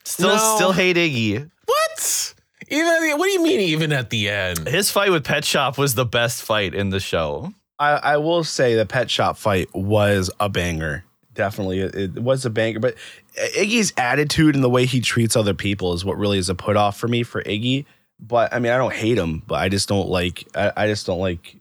Still 0.04 0.28
No. 0.36 0.56
still 0.56 0.72
hate 0.72 0.96
Iggy. 0.96 1.50
What? 1.66 2.34
Even 2.68 2.86
at 2.86 3.00
the, 3.00 3.14
what 3.16 3.26
do 3.26 3.32
you 3.32 3.42
mean? 3.42 3.60
Even 3.60 3.92
at 3.92 4.10
the 4.10 4.28
end? 4.28 4.66
His 4.66 4.90
fight 4.90 5.10
with 5.10 5.24
Pet 5.24 5.44
Shop 5.44 5.78
was 5.78 5.94
the 5.94 6.06
best 6.06 6.42
fight 6.42 6.74
in 6.74 6.90
the 6.90 7.00
show. 7.00 7.52
I, 7.78 7.90
I 7.90 8.16
will 8.16 8.42
say 8.42 8.74
the 8.74 8.86
pet 8.86 9.10
shop 9.10 9.36
fight 9.36 9.68
was 9.74 10.30
a 10.40 10.48
banger. 10.48 11.04
Definitely, 11.34 11.80
it, 11.80 11.94
it 11.94 12.14
was 12.22 12.46
a 12.46 12.50
banger. 12.50 12.80
But 12.80 12.94
Iggy's 13.38 13.92
attitude 13.98 14.54
and 14.54 14.64
the 14.64 14.70
way 14.70 14.86
he 14.86 15.02
treats 15.02 15.36
other 15.36 15.52
people 15.52 15.92
is 15.92 16.02
what 16.02 16.16
really 16.16 16.38
is 16.38 16.48
a 16.48 16.54
put 16.54 16.78
off 16.78 16.96
for 16.96 17.06
me 17.06 17.22
for 17.22 17.42
Iggy. 17.42 17.84
But 18.18 18.54
I 18.54 18.60
mean, 18.60 18.72
I 18.72 18.78
don't 18.78 18.94
hate 18.94 19.18
him, 19.18 19.42
but 19.46 19.56
I 19.56 19.68
just 19.68 19.90
don't 19.90 20.08
like. 20.08 20.44
I, 20.54 20.72
I 20.74 20.86
just 20.86 21.04
don't 21.06 21.18
like 21.20 21.56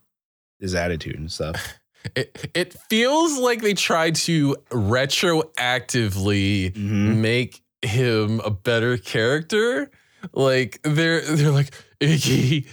his 0.58 0.74
attitude 0.74 1.20
and 1.20 1.30
stuff. 1.30 1.78
It, 2.16 2.50
it 2.54 2.74
feels 2.90 3.38
like 3.38 3.62
they 3.62 3.74
tried 3.74 4.16
to 4.16 4.56
retroactively 4.70 6.72
Mhm. 6.74 7.18
make 7.18 7.62
him 7.82 8.42
a 8.44 8.50
better 8.52 8.98
character. 8.98 9.90
Like 10.34 10.80
they're 10.84 11.22
they're 11.22 11.52
like 11.52 11.74
Iggy. 12.02 12.68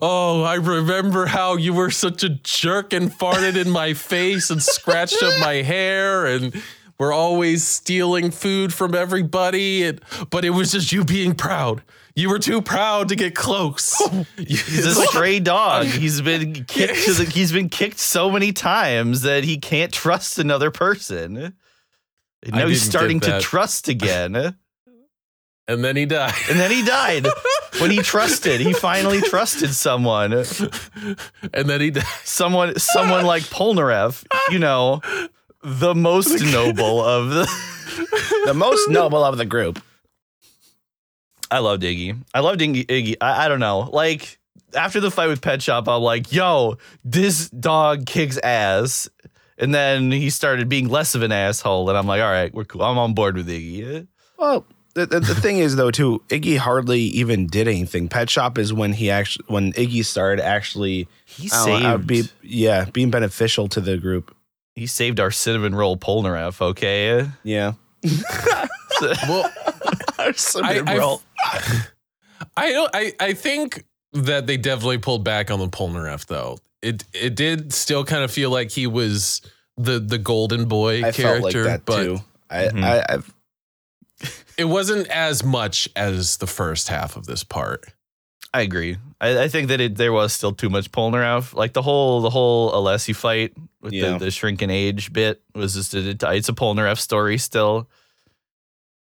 Oh, 0.00 0.42
I 0.42 0.54
remember 0.54 1.26
how 1.26 1.56
you 1.56 1.74
were 1.74 1.90
such 1.90 2.22
a 2.22 2.28
jerk 2.28 2.92
and 2.92 3.10
farted 3.10 3.56
in 3.56 3.68
my 3.68 3.94
face 3.94 4.48
and 4.50 4.62
scratched 4.62 5.20
up 5.22 5.40
my 5.40 5.54
hair 5.54 6.24
and 6.26 6.62
we're 6.98 7.12
always 7.12 7.66
stealing 7.66 8.30
food 8.30 8.72
from 8.72 8.94
everybody. 8.94 9.82
And, 9.82 10.00
but 10.30 10.44
it 10.44 10.50
was 10.50 10.70
just 10.70 10.92
you 10.92 11.04
being 11.04 11.34
proud. 11.34 11.82
You 12.14 12.28
were 12.28 12.38
too 12.38 12.60
proud 12.60 13.08
to 13.08 13.16
get 13.16 13.34
close. 13.34 13.96
He's 14.36 14.84
a 14.84 14.94
stray 15.06 15.40
dog. 15.40 15.86
He's 15.86 16.20
been 16.20 16.64
kicked 16.64 17.04
to 17.04 17.12
the, 17.14 17.24
he's 17.32 17.52
been 17.52 17.68
kicked 17.68 17.98
so 17.98 18.30
many 18.30 18.52
times 18.52 19.22
that 19.22 19.44
he 19.44 19.58
can't 19.58 19.92
trust 19.92 20.38
another 20.38 20.70
person. 20.70 21.54
And 22.42 22.52
now 22.54 22.66
he's 22.66 22.82
starting 22.82 23.20
to 23.20 23.40
trust 23.40 23.88
again. 23.88 24.34
And 24.36 24.56
and 25.68 25.84
then 25.84 25.96
he 25.96 26.06
died. 26.06 26.34
And 26.50 26.58
then 26.58 26.70
he 26.70 26.84
died. 26.84 27.26
when 27.78 27.90
he 27.90 27.98
trusted, 27.98 28.60
he 28.60 28.72
finally 28.72 29.20
trusted 29.20 29.72
someone. 29.72 30.32
and 30.32 30.46
then 31.70 31.80
he 31.80 31.90
died. 31.90 32.04
Someone 32.24 32.78
someone 32.78 33.24
like 33.24 33.44
Polnareff, 33.44 34.24
you 34.50 34.58
know, 34.58 35.00
the 35.62 35.94
most 35.94 36.42
noble 36.52 37.02
of 37.02 37.30
the 37.30 37.48
The 38.46 38.54
most 38.54 38.90
noble 38.90 39.24
of 39.24 39.38
the 39.38 39.46
group. 39.46 39.80
I 41.52 41.58
loved 41.58 41.82
Iggy. 41.82 42.20
I 42.34 42.40
loved 42.40 42.60
Iggy. 42.60 42.86
Iggy. 42.86 43.16
I, 43.20 43.44
I 43.44 43.48
don't 43.48 43.60
know. 43.60 43.80
Like 43.92 44.38
after 44.74 45.00
the 45.00 45.10
fight 45.10 45.28
with 45.28 45.40
Pet 45.42 45.60
Shop, 45.62 45.86
I'm 45.88 46.02
like, 46.02 46.32
yo, 46.32 46.78
this 47.04 47.50
dog 47.50 48.06
kicks 48.06 48.38
ass. 48.38 49.08
And 49.58 49.72
then 49.74 50.10
he 50.10 50.30
started 50.30 50.68
being 50.68 50.88
less 50.88 51.14
of 51.14 51.22
an 51.22 51.30
asshole, 51.30 51.88
and 51.88 51.96
I'm 51.96 52.06
like, 52.06 52.20
all 52.22 52.30
right, 52.30 52.52
we're 52.52 52.64
cool. 52.64 52.82
I'm 52.82 52.98
on 52.98 53.14
board 53.14 53.36
with 53.36 53.48
Iggy. 53.48 54.06
Well, 54.38 54.64
the, 54.94 55.06
the, 55.06 55.20
the 55.20 55.34
thing 55.36 55.58
is 55.58 55.76
though 55.76 55.90
too, 55.90 56.22
Iggy 56.28 56.56
hardly 56.56 57.00
even 57.00 57.46
did 57.46 57.68
anything. 57.68 58.08
Pet 58.08 58.28
Shop 58.28 58.58
is 58.58 58.72
when 58.72 58.92
he 58.94 59.10
actually 59.10 59.44
when 59.48 59.72
Iggy 59.74 60.04
started 60.04 60.44
actually 60.44 61.06
He 61.26 61.48
I 61.52 61.66
don't 61.66 61.82
know, 61.82 61.88
uh, 61.88 61.92
saved. 61.98 62.06
Be 62.06 62.22
yeah 62.42 62.86
being 62.92 63.10
beneficial 63.10 63.68
to 63.68 63.80
the 63.80 63.98
group. 63.98 64.34
he 64.74 64.86
saved 64.86 65.20
our 65.20 65.30
cinnamon 65.30 65.74
roll 65.74 65.96
Polnareff. 65.96 66.60
Okay. 66.60 67.28
Yeah. 67.44 67.74
Well, 69.28 69.50
I, 70.18 70.30
Cinnamon 70.32 70.88
I, 70.88 70.98
roll. 70.98 71.22
I 72.56 72.70
don't. 72.72 72.90
I, 72.94 73.12
I 73.20 73.32
think 73.34 73.84
that 74.12 74.46
they 74.46 74.56
definitely 74.56 74.98
pulled 74.98 75.24
back 75.24 75.50
on 75.50 75.58
the 75.58 75.68
Polnareff 75.68 76.26
though. 76.26 76.58
It 76.82 77.04
it 77.14 77.34
did 77.34 77.72
still 77.72 78.04
kind 78.04 78.24
of 78.24 78.30
feel 78.30 78.50
like 78.50 78.70
he 78.70 78.86
was 78.86 79.40
the 79.76 79.98
the 80.00 80.18
golden 80.18 80.66
boy 80.66 81.04
I 81.04 81.12
felt 81.12 81.42
like 81.42 81.52
character, 81.52 81.64
that 81.64 81.84
but 81.84 82.02
too. 82.02 82.18
I, 82.50 82.64
Mhm. 82.66 82.82
I 82.84 83.04
I've, 83.08 83.34
it 84.58 84.64
wasn't 84.66 85.06
as 85.08 85.42
much 85.44 85.88
as 85.96 86.36
the 86.38 86.46
first 86.46 86.88
half 86.88 87.16
of 87.16 87.26
this 87.26 87.44
part. 87.44 87.86
I 88.54 88.60
agree. 88.62 88.98
I, 89.18 89.44
I 89.44 89.48
think 89.48 89.68
that 89.68 89.80
it, 89.80 89.96
there 89.96 90.12
was 90.12 90.34
still 90.34 90.52
too 90.52 90.68
much 90.68 90.92
Polnareff. 90.92 91.54
Like 91.54 91.72
the 91.72 91.80
whole 91.82 92.20
the 92.20 92.28
whole 92.30 92.70
Alessi 92.72 93.16
fight 93.16 93.54
with 93.80 93.92
Yeah. 93.94 94.12
the, 94.18 94.26
the 94.26 94.30
shrinking 94.30 94.68
age 94.68 95.12
bit 95.12 95.40
was 95.54 95.72
just 95.74 95.94
a, 95.94 96.10
it's 96.34 96.48
a 96.50 96.52
Polnareff 96.52 96.98
story 96.98 97.38
still. 97.38 97.88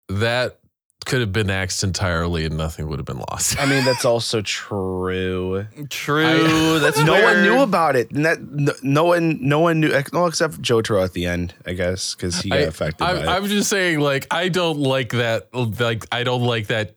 That 0.10 0.60
could 1.06 1.22
have 1.22 1.32
been 1.32 1.50
axed 1.50 1.84
entirely, 1.84 2.46
and 2.46 2.58
nothing 2.58 2.88
would 2.88 3.00
have 3.00 3.06
been 3.06 3.20
lost. 3.30 3.60
I 3.60 3.66
mean 3.66 3.86
that's 3.86 4.06
also 4.06 4.42
true. 4.42 5.66
True. 5.90 6.80
that's 6.80 7.00
no 7.00 7.14
fair. 7.14 7.24
one 7.24 7.44
knew 7.44 7.62
about 7.62 7.96
it. 7.96 8.12
And 8.12 8.26
that 8.26 8.42
no, 8.42 8.74
no 8.84 9.04
one 9.06 9.38
no 9.42 9.60
one 9.60 9.80
knew 9.80 9.92
no 10.12 10.26
except 10.26 10.62
Jotaro 10.62 11.04
at 11.04 11.14
the 11.14 11.26
end, 11.26 11.54
I 11.66 11.74
guess, 11.74 12.16
because 12.16 12.42
he 12.42 12.50
got 12.50 12.60
I, 12.60 12.62
affected 12.64 13.04
I'm, 13.04 13.16
by 13.18 13.22
it. 13.24 13.28
I'm 13.28 13.46
just 13.46 13.70
saying, 13.70 14.00
like, 14.00 14.28
I 14.32 14.50
don't 14.50 14.80
like 14.80 15.12
that. 15.12 15.54
Like, 15.54 16.06
I 16.12 16.24
don't 16.24 16.44
like 16.44 16.68
that 16.68 16.96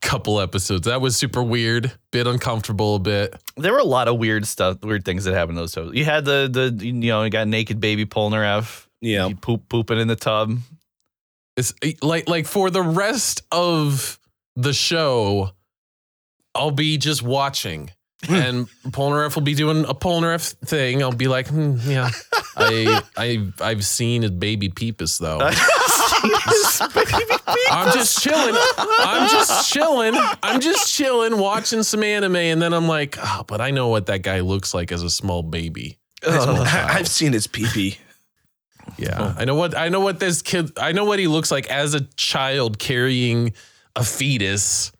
couple 0.00 0.40
episodes. 0.40 0.86
That 0.86 1.00
was 1.00 1.16
super 1.16 1.42
weird, 1.42 1.92
bit 2.12 2.26
uncomfortable 2.26 2.96
a 2.96 2.98
bit. 2.98 3.34
there 3.56 3.72
were 3.72 3.78
a 3.78 3.84
lot 3.84 4.08
of 4.08 4.18
weird 4.18 4.46
stuff, 4.46 4.80
weird 4.82 5.04
things 5.04 5.24
that 5.24 5.34
happened 5.34 5.58
in 5.58 5.62
those 5.62 5.72
shows. 5.72 5.94
You 5.94 6.04
had 6.04 6.24
the 6.24 6.48
the 6.50 6.84
you 6.84 6.92
know 6.92 7.22
you 7.22 7.30
got 7.30 7.48
naked 7.48 7.80
baby 7.80 8.06
Polnareff, 8.06 8.86
yeah. 9.00 9.28
he 9.28 9.34
poop 9.34 9.68
pooping 9.68 9.98
in 9.98 10.08
the 10.08 10.16
tub. 10.16 10.56
It's 11.58 11.74
eh, 11.82 11.94
like 12.02 12.28
like 12.28 12.46
for 12.46 12.70
the 12.70 12.82
rest 12.82 13.42
of 13.50 14.20
the 14.54 14.72
show, 14.72 15.50
I'll 16.54 16.70
be 16.70 16.98
just 16.98 17.22
watching. 17.22 17.90
and 18.28 18.68
Polnareff 18.88 19.36
will 19.36 19.42
be 19.42 19.54
doing 19.54 19.84
a 19.84 19.94
Polnareff 19.94 20.54
thing. 20.64 21.02
I'll 21.02 21.12
be 21.12 21.28
like, 21.28 21.48
hmm, 21.48 21.76
yeah, 21.84 22.10
I 22.56 23.02
I 23.16 23.52
I've 23.60 23.84
seen 23.84 24.22
his 24.22 24.30
baby 24.30 24.68
peepus 24.68 25.18
though. 25.18 25.40
I'm 27.70 27.92
just 27.92 28.22
chilling. 28.22 28.54
I'm 28.78 29.28
just 29.28 29.72
chilling. 29.72 30.14
I'm 30.42 30.60
just 30.60 30.92
chilling, 30.92 31.38
watching 31.38 31.82
some 31.82 32.04
anime, 32.04 32.36
and 32.36 32.62
then 32.62 32.72
I'm 32.72 32.86
like, 32.86 33.16
oh, 33.20 33.44
but 33.46 33.60
I 33.60 33.72
know 33.72 33.88
what 33.88 34.06
that 34.06 34.22
guy 34.22 34.40
looks 34.40 34.74
like 34.74 34.92
as 34.92 35.02
a 35.02 35.10
small 35.10 35.42
baby. 35.42 35.98
Ugh. 36.24 36.66
I, 36.66 36.98
I've 36.98 37.08
seen 37.08 37.32
his 37.32 37.46
pee 37.48 37.98
pee. 38.96 39.04
Yeah, 39.04 39.34
I 39.36 39.44
know 39.44 39.54
what 39.54 39.76
I 39.76 39.88
know 39.88 40.00
what 40.00 40.20
this 40.20 40.42
kid. 40.42 40.72
I 40.78 40.92
know 40.92 41.04
what 41.04 41.18
he 41.18 41.26
looks 41.26 41.50
like 41.50 41.68
as 41.68 41.94
a 41.94 42.00
child 42.16 42.78
carrying 42.78 43.52
a 43.96 44.04
fetus 44.04 44.92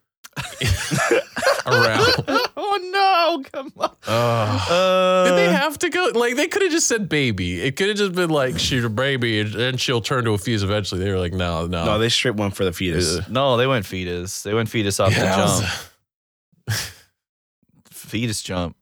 around. 1.67 2.15
oh 2.57 3.41
no! 3.43 3.43
Come 3.51 3.73
on. 3.79 3.91
Ugh. 4.07 4.71
Uh, 4.71 5.25
Did 5.29 5.35
they 5.37 5.53
have 5.53 5.79
to 5.81 5.91
go? 5.91 6.11
Like 6.15 6.37
they 6.37 6.47
could 6.49 6.63
have 6.63 6.71
just 6.73 6.89
said 6.89 7.09
baby. 7.09 7.61
It 7.61 7.77
could 7.77 7.89
have 7.89 7.97
just 7.97 8.13
been 8.15 8.31
like 8.31 8.59
she's 8.59 8.85
a 8.85 8.89
baby, 8.91 9.41
and 9.41 9.53
then 9.53 9.77
she'll 9.77 10.01
turn 10.01 10.25
to 10.25 10.33
a 10.33 10.39
fetus 10.39 10.63
eventually. 10.63 11.03
They 11.03 11.11
were 11.11 11.19
like, 11.19 11.33
no, 11.33 11.67
no. 11.67 11.85
No, 11.85 11.99
they 11.99 12.09
straight 12.09 12.35
one 12.37 12.51
for 12.51 12.65
the 12.65 12.73
fetus. 12.73 13.29
no, 13.29 13.57
they 13.57 13.67
went 13.67 13.87
fetus. 13.87 14.43
They 14.43 14.55
went 14.55 14.69
fetus 14.69 15.01
off 15.01 15.13
Yeah, 15.13 15.19
the 15.21 15.25
that 15.25 15.39
was- 15.39 15.61
jump. 15.61 16.79
fetus 17.91 18.43
jump. 18.43 18.77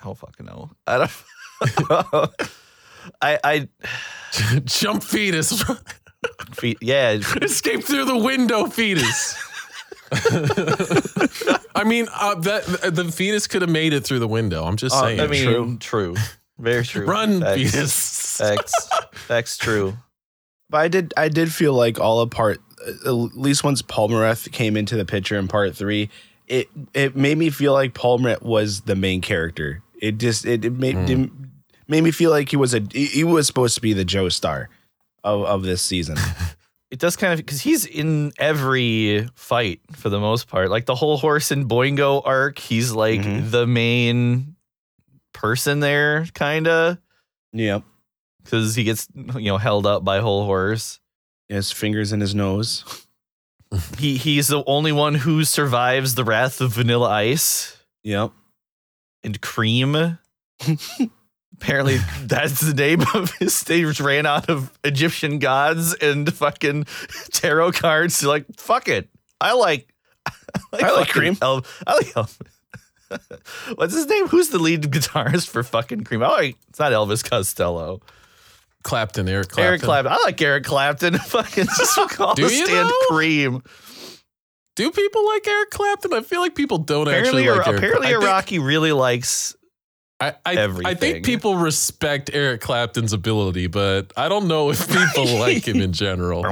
I 0.00 0.04
don't 0.06 0.18
fucking 0.18 0.46
know. 0.46 0.70
I 0.86 0.98
don't. 0.98 1.10
I 3.22 3.38
I 3.44 3.68
jump 4.64 5.02
fetus. 5.02 5.62
fe- 6.52 6.76
yeah. 6.80 7.18
Escape 7.42 7.84
through 7.84 8.04
the 8.06 8.16
window, 8.18 8.66
fetus. 8.66 9.36
I 11.74 11.84
mean, 11.84 12.06
uh, 12.14 12.34
that 12.36 12.64
the 12.94 13.10
fetus 13.12 13.46
could 13.46 13.62
have 13.62 13.70
made 13.70 13.92
it 13.92 14.04
through 14.04 14.20
the 14.20 14.28
window. 14.28 14.64
I'm 14.64 14.76
just 14.76 14.94
Uh, 14.94 15.00
saying. 15.00 15.20
I 15.20 15.26
mean, 15.26 15.44
True. 15.44 15.76
true. 15.78 16.14
Very 16.58 16.84
true. 16.84 17.04
Run, 17.04 17.40
Facts. 17.40 17.56
fetus. 17.72 18.36
Facts. 18.38 18.88
Facts. 19.12 19.56
True. 19.58 19.96
But 20.70 20.78
I 20.82 20.88
did 20.88 21.14
I 21.16 21.28
did 21.28 21.52
feel 21.52 21.72
like 21.74 21.98
all 22.00 22.20
apart 22.20 22.60
at 23.06 23.10
least 23.12 23.64
once 23.64 23.82
Polnareff 23.82 24.50
came 24.52 24.76
into 24.76 24.96
the 24.96 25.04
picture 25.04 25.38
in 25.38 25.48
part 25.48 25.74
three, 25.76 26.10
it 26.46 26.68
it 26.94 27.16
made 27.16 27.38
me 27.38 27.50
feel 27.50 27.72
like 27.72 27.92
Polnareff 27.94 28.42
was 28.42 28.82
the 28.82 28.94
main 28.94 29.20
character. 29.20 29.82
It 30.00 30.18
just 30.18 30.44
it, 30.44 30.64
it 30.64 30.72
made 30.74 30.96
it 31.10 31.30
made 31.88 32.02
me 32.04 32.10
feel 32.10 32.30
like 32.30 32.48
he 32.50 32.56
was 32.56 32.74
a 32.74 32.80
he 32.92 33.24
was 33.24 33.46
supposed 33.46 33.74
to 33.76 33.80
be 33.80 33.92
the 33.92 34.04
Joestar 34.04 34.66
of, 35.22 35.42
of 35.44 35.62
this 35.62 35.82
season. 35.82 36.16
It 36.90 37.00
does 37.00 37.16
kind 37.16 37.32
of 37.32 37.38
because 37.38 37.60
he's 37.60 37.86
in 37.86 38.30
every 38.38 39.26
fight 39.34 39.80
for 39.96 40.10
the 40.10 40.20
most 40.20 40.46
part. 40.46 40.70
Like 40.70 40.86
the 40.86 40.94
Hol 40.94 41.16
Horse 41.16 41.50
and 41.50 41.68
Boingo 41.68 42.22
arc, 42.24 42.60
he's 42.60 42.92
like 42.92 43.20
Mhm. 43.20 43.50
the 43.50 43.66
main 43.66 44.54
person 45.32 45.80
there, 45.80 46.24
kind 46.34 46.68
of, 46.68 46.98
yep. 47.52 47.82
because 48.44 48.76
he 48.76 48.84
gets 48.84 49.08
you 49.16 49.46
know 49.50 49.58
held 49.58 49.86
up 49.86 50.04
by 50.04 50.20
Hol 50.20 50.44
Horse. 50.44 51.00
His 51.48 51.72
fingers 51.72 52.12
in 52.12 52.20
his 52.20 52.34
nose. 52.34 52.84
He 53.98 54.16
he's 54.16 54.46
the 54.46 54.62
only 54.64 54.92
one 54.92 55.16
who 55.16 55.42
survives 55.42 56.14
the 56.14 56.22
wrath 56.22 56.60
of 56.60 56.74
Vanilla 56.74 57.08
Ice 57.10 57.76
Yep. 58.04 58.30
and 59.24 59.40
Cream. 59.40 60.18
Apparently, 61.54 61.98
that's 62.22 62.60
the 62.60 62.74
name 62.74 63.02
of 63.14 63.32
his. 63.38 63.62
They 63.62 63.82
just 63.82 64.00
ran 64.00 64.26
out 64.26 64.48
of 64.50 64.76
Egyptian 64.84 65.38
gods 65.38 65.94
and 65.94 66.32
fucking 66.32 66.84
tarot 67.32 67.72
cards. 67.72 68.20
They're 68.20 68.28
like, 68.28 68.46
fuck 68.56 68.88
it. 68.88 69.08
I 69.40 69.52
like. 69.54 69.88
I 70.26 70.32
like, 70.72 70.82
I 70.82 70.90
like 70.92 71.08
Cream. 71.08 71.36
El- 71.40 71.64
I 71.86 71.94
like. 71.96 72.16
El- 72.16 72.30
What's 73.76 73.94
his 73.94 74.06
name? 74.06 74.26
Who's 74.28 74.48
the 74.48 74.58
lead 74.58 74.82
guitarist 74.82 75.48
for 75.48 75.62
fucking 75.62 76.04
Cream? 76.04 76.22
I 76.22 76.28
like. 76.28 76.56
It's 76.68 76.78
not 76.78 76.92
Elvis 76.92 77.28
Costello. 77.28 78.00
Clapton, 78.82 79.28
Eric 79.28 79.48
Clapton. 79.48 79.64
Eric 79.64 79.82
Clapton. 79.82 80.12
I 80.12 80.16
like 80.24 80.42
Eric 80.42 80.64
Clapton. 80.64 81.14
Fucking 81.18 81.64
just 81.64 81.96
call 82.10 82.34
Do 82.34 82.42
you 82.42 82.48
stand 82.50 82.90
though? 82.90 83.14
Cream. 83.14 83.62
Do 84.76 84.90
people 84.90 85.26
like 85.26 85.46
Eric 85.48 85.70
Clapton? 85.70 86.12
I 86.12 86.20
feel 86.20 86.40
like 86.40 86.54
people 86.54 86.78
don't 86.78 87.06
Apparently, 87.08 87.48
actually 87.48 87.56
like 87.58 87.66
Eric. 87.68 87.78
apparently, 87.78 88.08
I 88.08 88.10
think- 88.12 88.22
Iraqi 88.24 88.58
really 88.58 88.92
likes. 88.92 89.56
I, 90.20 90.34
I, 90.46 90.64
I 90.84 90.94
think 90.94 91.24
people 91.26 91.56
respect 91.56 92.30
Eric 92.32 92.60
Clapton's 92.60 93.12
ability, 93.12 93.66
but 93.66 94.12
I 94.16 94.28
don't 94.28 94.46
know 94.48 94.70
if 94.70 94.88
people 94.88 95.26
like 95.38 95.66
him 95.66 95.80
in 95.80 95.92
general. 95.92 96.44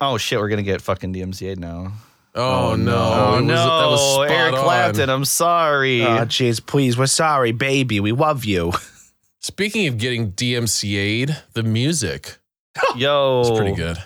Oh 0.00 0.16
shit, 0.18 0.38
we're 0.38 0.48
gonna 0.48 0.62
get 0.62 0.82
fucking 0.82 1.14
DMCA 1.14 1.56
now. 1.58 1.92
Oh, 2.34 2.72
Oh, 2.72 2.76
no! 2.76 2.84
no. 2.84 2.94
Oh 2.94 3.38
It 3.38 3.42
was- 3.42 3.48
that 3.48 3.86
was 3.90 4.14
spot 4.14 4.30
Eric 4.30 4.54
on. 4.54 4.60
Clapton. 4.64 5.10
I'm 5.10 5.24
sorry. 5.24 6.02
Oh, 6.02 6.24
jeez, 6.26 6.64
please. 6.64 6.96
We're 6.98 7.06
sorry, 7.06 7.52
baby. 7.52 8.00
We 8.00 8.12
love 8.12 8.44
you. 8.44 8.72
Speaking 9.40 9.86
of 9.86 9.98
getting 9.98 10.32
DMCA'd, 10.32 11.36
the 11.54 11.62
music 11.62 12.38
Yo, 12.96 13.40
is 13.42 13.50
pretty 13.58 13.74
good. 13.76 13.96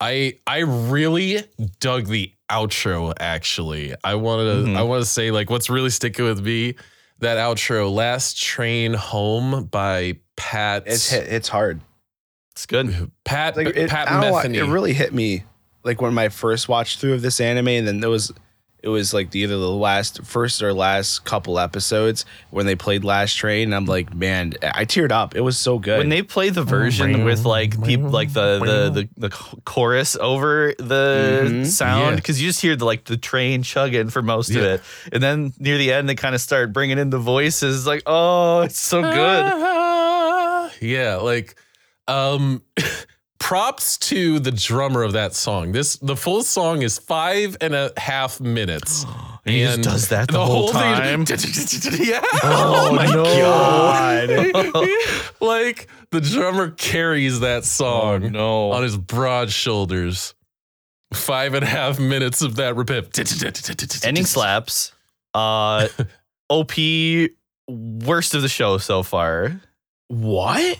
I 0.00 0.34
I 0.46 0.58
really 0.60 1.44
dug 1.78 2.06
the 2.06 2.32
outro. 2.50 3.12
Actually, 3.20 3.94
I 4.02 4.14
wanted 4.16 4.44
to 4.64 4.70
Mhm. 4.70 4.76
I 4.76 4.82
want 4.82 5.02
to 5.02 5.08
say 5.08 5.30
like 5.30 5.50
what's 5.50 5.70
really 5.70 5.90
sticking 5.90 6.24
with 6.24 6.40
me 6.44 6.74
that 7.22 7.38
outro, 7.38 7.92
"Last 7.92 8.40
Train 8.40 8.94
Home" 8.94 9.64
by 9.64 10.18
Pat. 10.36 10.84
It's 10.86 11.10
hit, 11.10 11.26
it's 11.32 11.48
hard. 11.48 11.80
It's 12.52 12.66
good. 12.66 13.10
Pat 13.24 13.56
Like 13.56 13.68
it, 13.68 13.88
Pat 13.90 14.08
I 14.08 14.20
don't 14.20 14.30
know 14.30 14.38
Metheny. 14.38 14.68
it 14.68 14.70
really 14.70 14.92
hit 14.92 15.12
me 15.14 15.44
like 15.84 16.00
when 16.00 16.14
my 16.14 16.28
first 16.28 16.68
watch 16.68 16.98
through 16.98 17.14
of 17.14 17.22
this 17.22 17.40
anime, 17.40 17.68
and 17.68 17.88
then 17.88 18.00
there 18.00 18.10
was 18.10 18.30
it 18.82 18.88
was 18.88 19.14
like 19.14 19.30
the, 19.30 19.40
either 19.40 19.56
the 19.58 19.70
last 19.70 20.24
first 20.24 20.60
or 20.62 20.72
last 20.74 21.24
couple 21.24 21.58
episodes 21.58 22.24
when 22.50 22.66
they 22.66 22.74
played 22.74 23.04
Last 23.04 23.34
Train. 23.34 23.68
And 23.68 23.74
I'm 23.76 23.84
like, 23.86 24.12
man, 24.12 24.54
I 24.62 24.84
teared 24.84 25.12
up. 25.12 25.36
It 25.36 25.40
was 25.42 25.56
so 25.56 25.78
good. 25.78 25.98
When 25.98 26.08
they 26.08 26.22
play 26.22 26.50
the 26.50 26.64
version 26.64 27.24
with 27.24 27.44
like 27.44 27.80
people 27.84 28.10
like 28.10 28.32
the 28.32 28.58
the 28.58 28.90
the, 29.16 29.28
the 29.28 29.30
chorus 29.64 30.16
over 30.16 30.74
the 30.78 31.42
Mhm. 31.48 31.66
sound 31.66 32.10
Yeah. 32.10 32.16
because 32.16 32.42
you 32.42 32.48
just 32.48 32.60
hear 32.60 32.74
the 32.74 32.84
like 32.84 33.04
the 33.04 33.16
train 33.16 33.62
chugging 33.62 34.10
for 34.10 34.20
most 34.22 34.50
of 34.50 34.62
it, 34.62 34.80
and 35.12 35.22
then 35.22 35.52
near 35.58 35.78
the 35.78 35.92
end 35.92 36.08
they 36.08 36.14
kind 36.16 36.34
of 36.34 36.40
start 36.40 36.72
bringing 36.72 36.98
in 36.98 37.10
the 37.10 37.18
voices. 37.18 37.86
Like, 37.86 38.02
oh, 38.06 38.62
it's 38.62 38.80
so 38.80 39.00
good. 39.02 40.72
yeah, 40.80 41.16
like 41.16 41.54
um 42.08 42.62
props 43.42 43.98
to 43.98 44.38
the 44.38 44.52
drummer 44.52 45.02
of 45.02 45.12
that 45.14 45.34
song. 45.34 45.72
This 45.72 45.96
the 45.96 46.16
full 46.16 46.42
song 46.44 46.82
is 46.82 46.98
five 46.98 47.56
and 47.60 47.74
a 47.74 47.92
half 47.96 48.40
minutes. 48.40 49.04
And 49.44 49.56
he 49.56 49.62
just 49.64 49.82
does 49.82 50.08
that 50.10 50.28
the 50.28 50.38
whole 50.46 50.68
time? 50.68 51.26
Thing, 51.26 52.06
yeah. 52.06 52.20
Oh, 52.44 52.92
my 52.94 53.06
God. 53.06 54.28
like 55.40 55.88
the 56.12 56.20
drummer 56.20 56.70
carries 56.70 57.40
that 57.40 57.64
song 57.64 58.24
Oh, 58.26 58.28
no. 58.28 58.70
on 58.70 58.84
his 58.84 58.96
broad 58.96 59.50
shoulders. 59.50 60.34
Five 61.12 61.54
and 61.54 61.64
a 61.64 61.66
half 61.66 61.98
minutes 61.98 62.40
of 62.40 62.54
that 62.54 62.76
repeat. 62.76 63.18
Ending 64.04 64.26
slaps. 64.26 64.92
Uh, 65.34 65.88
OP 66.48 66.72
worst 67.68 68.34
of 68.36 68.42
the 68.42 68.48
show 68.48 68.78
so 68.78 69.02
far. 69.02 69.60
what? 70.06 70.78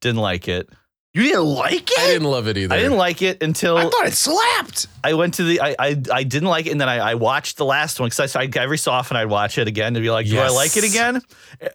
Didn't 0.00 0.20
like 0.20 0.46
it. 0.46 0.68
You 1.14 1.22
didn't 1.22 1.46
like 1.46 1.90
it? 1.90 1.98
I 1.98 2.06
didn't 2.06 2.28
love 2.28 2.48
it 2.48 2.56
either. 2.58 2.74
I 2.74 2.78
didn't 2.78 2.98
like 2.98 3.22
it 3.22 3.42
until 3.42 3.76
I 3.76 3.84
thought 3.84 4.06
it 4.06 4.12
slapped. 4.12 4.86
I 5.02 5.14
went 5.14 5.34
to 5.34 5.44
the 5.44 5.60
I 5.60 5.74
I, 5.78 6.02
I 6.12 6.22
didn't 6.22 6.48
like 6.48 6.66
it, 6.66 6.70
and 6.70 6.80
then 6.80 6.88
I, 6.88 6.98
I 6.98 7.14
watched 7.14 7.56
the 7.56 7.64
last 7.64 7.98
one 7.98 8.08
because 8.10 8.36
I, 8.36 8.42
I 8.42 8.48
every 8.56 8.78
so 8.78 8.92
often 8.92 9.16
I'd 9.16 9.26
watch 9.26 9.58
it 9.58 9.66
again 9.68 9.94
to 9.94 10.00
be 10.00 10.10
like, 10.10 10.26
do 10.26 10.38
I 10.38 10.48
like 10.48 10.76
it 10.76 10.84
again, 10.84 11.22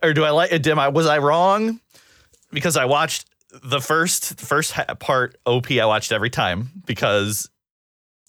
or 0.03 0.13
do 0.13 0.23
I 0.23 0.29
like 0.29 0.51
it? 0.51 0.65
Am 0.67 0.79
I 0.79 0.89
was 0.89 1.07
I 1.07 1.17
wrong? 1.17 1.79
Because 2.51 2.77
I 2.77 2.85
watched 2.85 3.25
the 3.63 3.81
first 3.81 4.39
first 4.39 4.73
part 4.99 5.37
OP 5.45 5.71
I 5.71 5.85
watched 5.85 6.11
every 6.11 6.29
time 6.29 6.69
because 6.85 7.49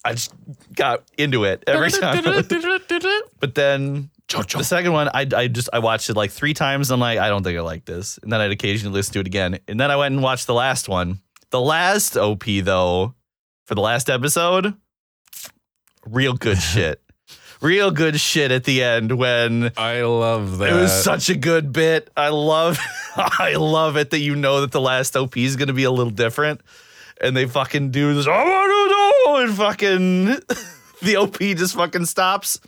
I 0.03 0.13
just 0.13 0.33
got 0.73 1.03
into 1.17 1.45
it 1.45 1.63
every 1.67 1.91
time. 1.91 2.23
but 3.39 3.55
then 3.55 4.09
the 4.29 4.63
second 4.63 4.93
one 4.93 5.07
I 5.09 5.27
I 5.35 5.47
just 5.47 5.69
I 5.71 5.79
watched 5.79 6.09
it 6.09 6.15
like 6.15 6.31
three 6.31 6.53
times. 6.53 6.89
And 6.89 6.95
I'm 6.95 6.99
like 7.01 7.19
I 7.19 7.29
don't 7.29 7.43
think 7.43 7.57
I 7.57 7.61
like 7.61 7.85
this, 7.85 8.17
and 8.23 8.31
then 8.31 8.41
I'd 8.41 8.51
occasionally 8.51 8.93
listen 8.93 9.13
to 9.13 9.19
it 9.19 9.27
again, 9.27 9.59
and 9.67 9.79
then 9.79 9.91
I 9.91 9.95
went 9.95 10.13
and 10.13 10.23
watched 10.23 10.47
the 10.47 10.53
last 10.53 10.89
one. 10.89 11.19
The 11.51 11.61
last 11.61 12.17
OP 12.17 12.43
though, 12.63 13.13
for 13.65 13.75
the 13.75 13.81
last 13.81 14.09
episode, 14.09 14.73
real 16.05 16.33
good 16.33 16.57
shit. 16.61 17.01
Real 17.61 17.89
good 17.89 18.19
shit 18.19 18.51
at 18.51 18.65
the 18.65 18.83
end 18.83 19.17
when 19.17 19.71
I 19.77 20.01
love 20.01 20.57
that. 20.57 20.73
it 20.73 20.75
was 20.75 20.91
such 20.91 21.29
a 21.29 21.35
good 21.35 21.71
bit. 21.71 22.09
I 22.15 22.29
love 22.29 22.77
I 23.15 23.55
love 23.57 23.95
it 23.95 24.09
that 24.11 24.19
you 24.19 24.35
know 24.35 24.61
that 24.61 24.71
the 24.71 24.81
last 24.81 25.15
OP 25.15 25.37
is 25.37 25.55
gonna 25.55 25.73
be 25.73 25.85
a 25.85 25.91
little 25.91 26.11
different. 26.11 26.61
And 27.21 27.35
they 27.35 27.45
fucking 27.45 27.91
do 27.91 28.13
this, 28.13 28.27
oh 28.27 28.31
no, 29.25 29.33
no, 29.33 29.43
and 29.45 29.55
fucking 29.55 30.25
the 31.01 31.15
OP 31.15 31.37
just 31.39 31.73
fucking 31.75 32.05
stops. 32.05 32.59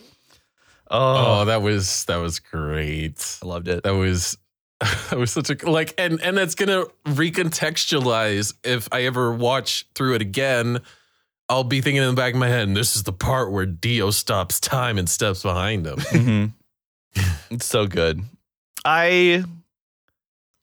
Oh, 0.89 1.41
Oh, 1.41 1.45
that 1.45 1.61
was 1.61 2.05
that 2.05 2.17
was 2.17 2.39
great. 2.39 3.39
I 3.43 3.45
loved 3.45 3.67
it. 3.67 3.83
That 3.83 3.95
was 3.95 4.37
that 5.09 5.17
was 5.17 5.31
such 5.31 5.49
a 5.49 5.69
like 5.69 5.93
and 5.97 6.21
and 6.21 6.37
that's 6.37 6.55
gonna 6.55 6.85
recontextualize 7.07 8.53
if 8.63 8.87
I 8.91 9.03
ever 9.03 9.33
watch 9.33 9.85
through 9.95 10.15
it 10.15 10.21
again. 10.21 10.79
I'll 11.49 11.63
be 11.63 11.79
thinking 11.79 12.01
in 12.03 12.09
the 12.09 12.13
back 12.13 12.33
of 12.33 12.39
my 12.39 12.49
head, 12.49 12.73
this 12.75 12.97
is 12.97 13.03
the 13.03 13.13
part 13.13 13.51
where 13.53 13.65
Dio 13.65 14.11
stops 14.11 14.59
time 14.59 14.97
and 14.97 15.09
steps 15.09 15.43
behind 15.43 15.87
him. 15.87 15.95
Mhm. 16.11 16.51
it's 17.49 17.65
so 17.65 17.87
good. 17.87 18.21
I 18.85 19.43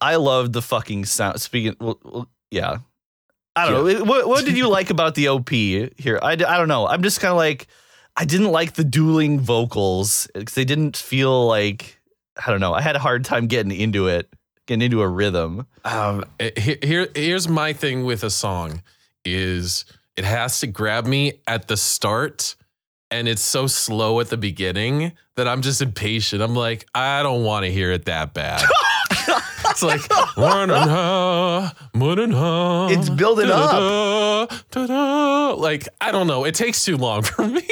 I 0.01 0.17
loved 0.17 0.53
the 0.53 0.63
fucking 0.63 1.07
sound. 1.07 1.41
Speaking, 1.41 1.75
well, 1.81 1.99
well, 2.05 2.29
yeah, 2.51 2.79
I 3.57 3.69
don't 3.71 3.87
know. 3.99 4.05
What 4.05 4.29
what 4.29 4.45
did 4.45 4.57
you 4.57 4.69
like 4.69 4.91
about 4.91 5.15
the 5.15 5.29
OP 5.29 5.49
here? 5.51 6.19
I, 6.23 6.33
I 6.33 6.37
don't 6.37 6.69
know. 6.69 6.87
I'm 6.87 7.03
just 7.03 7.21
kind 7.21 7.31
of 7.33 7.39
like 7.39 7.67
I 8.17 8.25
didn't 8.25 8.53
like 8.53 8.75
the 8.75 8.85
dueling 8.85 9.41
vocals 9.41 10.29
because 10.35 10.55
they 10.55 10.65
didn't 10.65 10.97
feel 10.97 11.47
like 11.47 12.01
I 12.45 12.51
don't 12.51 12.61
know. 12.61 12.73
I 12.75 12.81
had 12.81 12.97
a 12.97 13.01
hard 13.01 13.25
time 13.25 13.47
getting 13.47 13.73
into 13.73 14.09
it, 14.09 14.29
getting 14.67 14.83
into 14.83 15.03
a 15.03 15.09
rhythm. 15.09 15.67
Um, 15.85 16.25
Eh, 16.41 16.51
Here, 16.83 17.09
here's 17.15 17.49
my 17.49 17.73
thing 17.73 18.05
with 18.05 18.25
a 18.25 18.31
song 18.31 18.83
is 19.25 19.85
it 20.17 20.25
has 20.25 20.61
to 20.61 20.67
grab 20.67 21.07
me 21.07 21.35
at 21.47 21.69
the 21.69 21.77
start 21.77 22.55
and 23.11 23.29
it's 23.29 23.43
so 23.43 23.67
slow 23.67 24.21
at 24.21 24.29
the 24.31 24.37
beginning 24.37 25.13
that 25.37 25.47
I'm 25.49 25.63
just 25.63 25.81
impatient. 25.83 26.43
I'm 26.43 26.55
like, 26.57 26.87
I 26.95 27.23
don't 27.23 27.45
want 27.45 27.65
to 27.67 27.73
hear 27.73 27.91
it 27.93 28.05
that 28.07 28.35
bad. 28.35 28.63
it's 29.75 29.83
like 29.83 30.01
It's 32.91 33.09
building 33.11 33.51
up. 33.51 34.51
Like, 35.59 35.89
I 36.01 36.13
don't 36.13 36.27
know. 36.27 36.45
It 36.45 36.55
takes 36.55 36.85
too 36.85 36.97
long 36.97 37.23
for 37.23 37.47
me. 37.47 37.63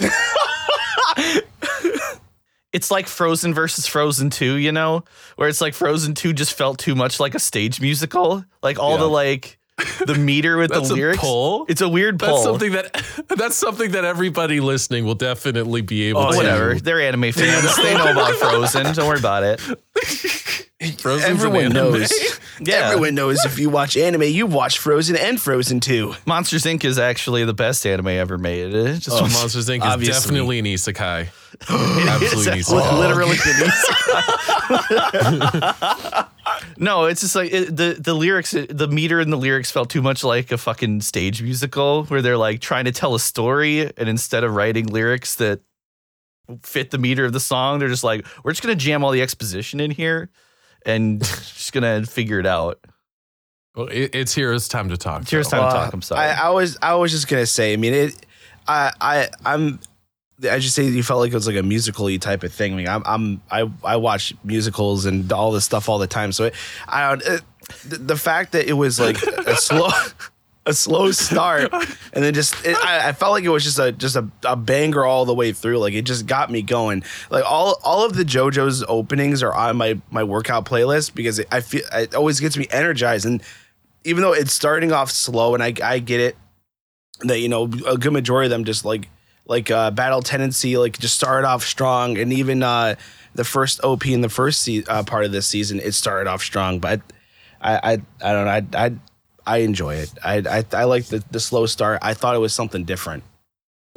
It's 2.72 2.90
like 2.90 3.06
Frozen 3.06 3.54
versus 3.54 3.86
Frozen 3.86 4.30
2, 4.30 4.56
you 4.56 4.72
know, 4.72 5.04
where 5.36 5.48
it's 5.48 5.60
like 5.60 5.74
Frozen 5.74 6.14
2 6.14 6.32
just 6.32 6.54
felt 6.54 6.76
too 6.76 6.96
much 6.96 7.20
like 7.20 7.36
a 7.36 7.38
stage 7.38 7.80
musical. 7.80 8.44
Like 8.64 8.80
all 8.80 8.98
the 8.98 9.06
like 9.08 9.60
the 10.04 10.16
meter 10.16 10.56
with 10.56 10.72
That's 10.72 10.88
the 10.88 10.94
a 10.94 10.96
lyrics. 10.96 11.20
pull. 11.20 11.66
It's 11.68 11.82
a 11.82 11.88
weird 11.88 12.18
pull. 12.18 12.30
That's 12.30 12.42
something 12.42 12.72
that 12.72 13.28
that's 13.36 13.54
something 13.54 13.92
that 13.92 14.04
everybody 14.04 14.58
listening 14.58 15.04
will 15.04 15.14
definitely 15.14 15.82
be 15.82 16.02
able 16.08 16.22
Oh, 16.22 16.30
to 16.32 16.36
whatever. 16.36 16.74
They're 16.74 17.00
anime 17.00 17.30
fans. 17.30 17.76
they 17.76 17.94
know 17.94 18.10
about 18.10 18.34
Frozen. 18.34 18.92
Don't 18.94 19.06
worry 19.06 19.20
about 19.20 19.44
it. 19.44 19.60
Frozen's 20.98 21.24
Everyone 21.44 21.72
knows. 21.72 22.12
Yeah. 22.60 22.90
Everyone 22.90 23.16
knows 23.16 23.44
if 23.44 23.58
you 23.58 23.68
watch 23.68 23.96
anime, 23.96 24.22
you 24.22 24.46
watch 24.46 24.78
Frozen 24.78 25.16
and 25.16 25.40
Frozen 25.40 25.80
2. 25.80 26.14
Monsters 26.24 26.62
Inc. 26.62 26.84
is 26.84 27.00
actually 27.00 27.44
the 27.44 27.52
best 27.52 27.84
anime 27.84 28.06
ever 28.06 28.38
made. 28.38 28.72
It 28.72 29.00
just 29.00 29.10
Oh, 29.10 29.22
Monsters 29.22 29.68
Inc. 29.68 29.84
is 30.00 30.08
definitely 30.08 30.60
an 30.60 30.64
isekai. 30.66 31.28
It's 31.52 31.68
Absolutely 31.68 32.52
an 32.52 32.58
li- 32.58 32.62
isekai. 32.62 32.98
literally 33.00 33.36
Denise. 33.44 33.84
no, 36.78 37.04
it's 37.06 37.20
just 37.22 37.34
like 37.34 37.52
it, 37.52 37.76
the 37.76 37.96
the 37.98 38.14
lyrics, 38.14 38.52
the 38.52 38.88
meter 38.88 39.20
in 39.20 39.30
the 39.30 39.36
lyrics 39.36 39.70
felt 39.70 39.90
too 39.90 40.02
much 40.02 40.22
like 40.24 40.52
a 40.52 40.58
fucking 40.58 41.00
stage 41.00 41.42
musical 41.42 42.04
where 42.04 42.22
they're 42.22 42.36
like 42.38 42.60
trying 42.60 42.84
to 42.84 42.92
tell 42.92 43.14
a 43.14 43.20
story, 43.20 43.80
and 43.96 44.08
instead 44.08 44.44
of 44.44 44.54
writing 44.54 44.86
lyrics 44.86 45.34
that 45.36 45.60
fit 46.62 46.90
the 46.90 46.98
meter 46.98 47.24
of 47.24 47.32
the 47.32 47.40
song, 47.40 47.78
they're 47.78 47.88
just 47.88 48.04
like, 48.04 48.26
we're 48.44 48.52
just 48.52 48.62
gonna 48.62 48.74
jam 48.74 49.02
all 49.04 49.10
the 49.10 49.22
exposition 49.22 49.80
in 49.80 49.90
here 49.90 50.30
and 50.84 51.20
just 51.20 51.72
gonna 51.72 52.04
figure 52.06 52.38
it 52.38 52.46
out. 52.46 52.78
Well, 53.74 53.88
it, 53.88 54.14
it's 54.14 54.34
here. 54.34 54.52
It's 54.52 54.68
time 54.68 54.88
to 54.90 54.96
talk. 54.96 55.22
It's 55.22 55.32
your 55.32 55.42
though. 55.42 55.50
time 55.50 55.70
to 55.70 55.74
talk. 55.74 55.92
I'm 55.92 56.02
sorry. 56.02 56.20
I, 56.20 56.48
I 56.48 56.50
was 56.50 56.78
I 56.80 56.94
was 56.94 57.10
just 57.10 57.28
gonna 57.28 57.46
say. 57.46 57.72
I 57.72 57.76
mean, 57.76 57.94
it. 57.94 58.26
I 58.68 58.92
I 59.00 59.28
I'm. 59.44 59.80
I 60.50 60.58
just 60.58 60.74
say 60.74 60.84
you 60.84 61.02
felt 61.02 61.20
like 61.20 61.30
it 61.30 61.34
was 61.34 61.46
like 61.46 61.56
a 61.56 61.62
musical-y 61.62 62.16
type 62.16 62.42
of 62.42 62.52
thing. 62.52 62.74
I 62.74 62.76
mean, 62.76 62.88
I'm, 62.88 63.02
I'm 63.06 63.42
I 63.50 63.70
I 63.84 63.96
watch 63.96 64.34
musicals 64.42 65.06
and 65.06 65.32
all 65.32 65.52
this 65.52 65.64
stuff 65.64 65.88
all 65.88 65.98
the 65.98 66.06
time. 66.06 66.32
So 66.32 66.44
it, 66.44 66.54
I 66.88 67.04
uh, 67.04 67.16
don't. 67.16 67.34
It, 67.34 67.42
the, 67.88 67.96
the 67.96 68.16
fact 68.16 68.52
that 68.52 68.68
it 68.68 68.74
was 68.74 69.00
like 69.00 69.22
a 69.22 69.56
slow. 69.56 69.90
A 70.66 70.72
slow 70.72 71.10
start, 71.10 71.70
and 72.14 72.24
then 72.24 72.32
just 72.32 72.54
it, 72.64 72.74
I, 72.82 73.10
I 73.10 73.12
felt 73.12 73.32
like 73.32 73.44
it 73.44 73.50
was 73.50 73.64
just 73.64 73.78
a 73.78 73.92
just 73.92 74.16
a, 74.16 74.26
a 74.44 74.56
banger 74.56 75.04
all 75.04 75.26
the 75.26 75.34
way 75.34 75.52
through. 75.52 75.78
Like 75.78 75.92
it 75.92 76.02
just 76.02 76.26
got 76.26 76.50
me 76.50 76.62
going. 76.62 77.04
Like 77.28 77.44
all 77.44 77.78
all 77.84 78.06
of 78.06 78.14
the 78.14 78.24
JoJo's 78.24 78.82
openings 78.88 79.42
are 79.42 79.52
on 79.52 79.76
my 79.76 80.00
my 80.10 80.24
workout 80.24 80.64
playlist 80.64 81.14
because 81.14 81.38
it, 81.38 81.48
I 81.52 81.60
feel 81.60 81.82
it 81.92 82.14
always 82.14 82.40
gets 82.40 82.56
me 82.56 82.66
energized. 82.70 83.26
And 83.26 83.42
even 84.04 84.22
though 84.22 84.32
it's 84.32 84.54
starting 84.54 84.90
off 84.90 85.10
slow, 85.10 85.54
and 85.54 85.62
I 85.62 85.74
I 85.82 85.98
get 85.98 86.20
it 86.20 86.36
that 87.20 87.40
you 87.40 87.48
know 87.50 87.64
a 87.86 87.98
good 87.98 88.12
majority 88.12 88.46
of 88.46 88.50
them 88.50 88.64
just 88.64 88.86
like 88.86 89.10
like 89.46 89.70
uh, 89.70 89.90
battle 89.90 90.22
tendency 90.22 90.76
like 90.76 90.98
just 90.98 91.14
started 91.14 91.46
off 91.46 91.62
strong, 91.62 92.16
and 92.16 92.32
even 92.32 92.62
uh, 92.62 92.94
the 93.34 93.44
first 93.44 93.82
OP 93.84 94.06
in 94.06 94.20
the 94.20 94.28
first 94.28 94.62
se- 94.62 94.84
uh, 94.88 95.02
part 95.02 95.24
of 95.24 95.32
this 95.32 95.46
season 95.46 95.80
it 95.80 95.92
started 95.92 96.28
off 96.28 96.42
strong, 96.42 96.78
but 96.78 97.00
I 97.60 97.76
I 97.76 97.92
I 98.22 98.32
don't 98.32 98.44
know 98.44 98.78
I 98.78 98.86
I, 98.86 98.92
I 99.46 99.58
enjoy 99.58 99.96
it. 99.96 100.12
I 100.24 100.36
I, 100.38 100.64
I 100.72 100.84
like 100.84 101.06
the 101.06 101.22
the 101.30 101.40
slow 101.40 101.66
start. 101.66 102.00
I 102.02 102.14
thought 102.14 102.34
it 102.34 102.38
was 102.40 102.52
something 102.52 102.84
different. 102.84 103.22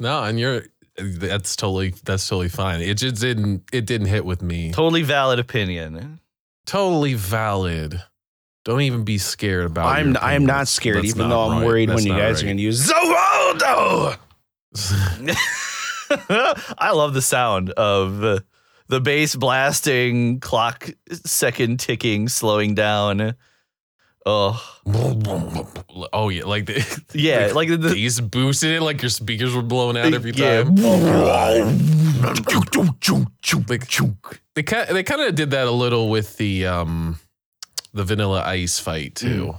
No, 0.00 0.22
and 0.22 0.38
you're. 0.38 0.62
That's 0.96 1.54
totally. 1.54 1.94
That's 2.04 2.28
totally 2.28 2.48
fine. 2.48 2.80
It 2.80 2.94
just 2.94 3.20
didn't. 3.20 3.62
It 3.72 3.86
didn't 3.86 4.08
hit 4.08 4.24
with 4.24 4.42
me. 4.42 4.72
totally 4.72 5.02
valid 5.02 5.38
opinion. 5.38 6.20
Totally 6.66 7.14
valid. 7.14 8.02
Don't 8.64 8.82
even 8.82 9.04
be 9.04 9.16
scared 9.16 9.66
about. 9.66 9.86
I'm 9.86 10.12
your 10.14 10.22
I 10.22 10.34
am 10.34 10.44
not 10.44 10.68
scared, 10.68 10.98
That's 10.98 11.08
even 11.08 11.28
not 11.28 11.30
though 11.30 11.50
I'm 11.50 11.58
right. 11.58 11.66
worried 11.66 11.88
That's 11.88 11.98
when 11.98 12.06
you 12.06 12.12
not 12.12 12.20
guys 12.20 12.42
are 12.42 12.46
going 12.46 12.56
to 12.58 12.62
use 12.62 12.90
Zoldo. 12.90 14.18
I 16.78 16.90
love 16.92 17.14
the 17.14 17.22
sound 17.22 17.70
of 17.70 18.42
the 18.88 19.00
bass 19.00 19.34
blasting, 19.36 20.40
clock 20.40 20.90
second 21.10 21.80
ticking, 21.80 22.28
slowing 22.28 22.74
down. 22.74 23.34
Oh, 24.30 24.62
oh 26.12 26.28
yeah, 26.28 26.44
like 26.44 26.66
the 26.66 27.02
yeah, 27.14 27.50
like 27.54 27.70
the, 27.70 27.78
bass 27.78 28.20
boosted 28.20 28.72
it, 28.72 28.82
like 28.82 29.00
your 29.00 29.08
speakers 29.08 29.54
were 29.54 29.62
blowing 29.62 29.96
out 29.96 30.12
every 30.12 30.32
yeah. 30.32 30.64
time. 30.64 30.76
Like, 30.76 31.64
they 34.54 34.62
kind 34.62 34.86
they 34.90 35.02
kind 35.02 35.22
of 35.22 35.34
did 35.34 35.52
that 35.52 35.66
a 35.66 35.70
little 35.70 36.10
with 36.10 36.36
the 36.36 36.66
um 36.66 37.18
the 37.94 38.04
Vanilla 38.04 38.42
Ice 38.44 38.78
fight 38.78 39.14
too. 39.14 39.54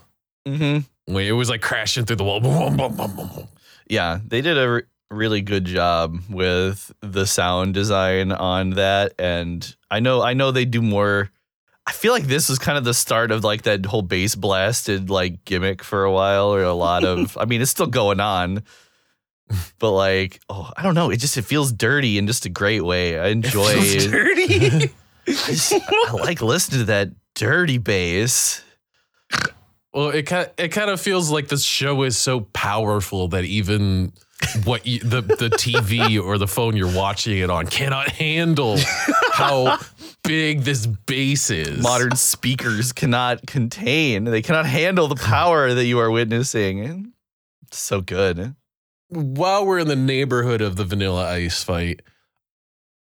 hmm 0.46 0.80
When 1.06 1.26
it 1.26 1.32
was 1.32 1.50
like 1.50 1.62
crashing 1.62 2.06
through 2.06 2.18
the 2.18 2.24
wall. 2.24 3.50
Yeah, 3.90 4.20
they 4.24 4.42
did 4.42 4.56
a 4.56 4.70
re- 4.70 4.84
really 5.10 5.42
good 5.42 5.66
job 5.66 6.20
with 6.30 6.92
the 7.02 7.26
sound 7.26 7.74
design 7.74 8.32
on 8.32 8.72
that, 8.72 9.14
and 9.18 9.76
I 9.90 10.00
know 10.00 10.22
I 10.22 10.36
know 10.36 10.52
they 10.52 10.66
do 10.66 10.84
more. 10.84 11.32
I 11.90 11.92
feel 11.92 12.14
like 12.14 12.26
this 12.26 12.50
was 12.50 12.60
kind 12.60 12.78
of 12.78 12.84
the 12.84 12.94
start 12.94 13.32
of 13.32 13.44
like 13.44 13.64
that 13.64 13.84
whole 13.84 14.04
bass 14.04 14.36
blasted 14.36 15.10
like 15.10 15.44
gimmick 15.44 15.84
for 15.84 16.04
a 16.04 16.12
while, 16.12 16.54
or 16.54 16.62
a 16.62 16.74
lot 16.74 17.04
of. 17.04 17.36
I 17.42 17.46
mean, 17.46 17.62
it's 17.64 17.72
still 17.72 17.88
going 17.88 18.20
on, 18.20 18.62
but 19.80 19.92
like, 19.92 20.40
oh, 20.50 20.72
I 20.78 20.84
don't 20.84 20.94
know. 20.94 21.10
It 21.10 21.18
just 21.18 21.36
it 21.38 21.42
feels 21.46 21.72
dirty 21.72 22.20
in 22.20 22.28
just 22.28 22.46
a 22.46 22.50
great 22.50 22.86
way. 22.86 23.18
I 23.20 23.30
enjoy. 23.30 23.74
dirty. 24.00 24.94
I, 25.28 25.32
just- 25.48 25.74
I 25.74 26.12
like 26.14 26.42
listening 26.44 26.82
to 26.82 26.86
that 26.86 27.10
dirty 27.34 27.80
bass. 27.80 28.62
Well, 29.92 30.10
it 30.10 30.24
kind 30.28 30.50
it 30.60 30.68
kind 30.70 30.92
of 30.92 31.02
feels 31.02 31.32
like 31.32 31.48
this 31.48 31.64
show 31.64 32.04
is 32.04 32.18
so 32.20 32.42
powerful 32.54 33.30
that 33.30 33.46
even 33.46 34.14
what 34.64 34.86
you, 34.86 35.00
the 35.00 35.22
the 35.22 35.50
TV 35.50 36.22
or 36.24 36.38
the 36.38 36.48
phone 36.48 36.76
you're 36.78 36.94
watching 36.94 37.38
it 37.40 37.50
on 37.50 37.68
cannot 37.68 38.10
handle 38.10 38.78
how 39.34 39.78
big 40.24 40.62
this 40.62 40.86
bass 40.88 41.50
is. 41.50 41.82
Modern 41.82 42.16
speakers 42.16 42.92
cannot 42.94 43.46
contain. 43.46 44.24
They 44.24 44.42
cannot 44.42 44.66
handle 44.66 45.08
the 45.08 45.16
power 45.16 45.74
that 45.74 45.86
you 45.86 46.00
are 46.00 46.10
witnessing. 46.10 47.14
It's 47.68 47.80
so 47.80 48.02
good. 48.02 48.56
While 49.10 49.66
we're 49.66 49.80
in 49.80 49.88
the 49.88 49.96
neighborhood 49.96 50.62
of 50.62 50.76
the 50.76 50.86
Vanilla 50.86 51.30
Ice 51.32 51.64
fight, 51.64 52.02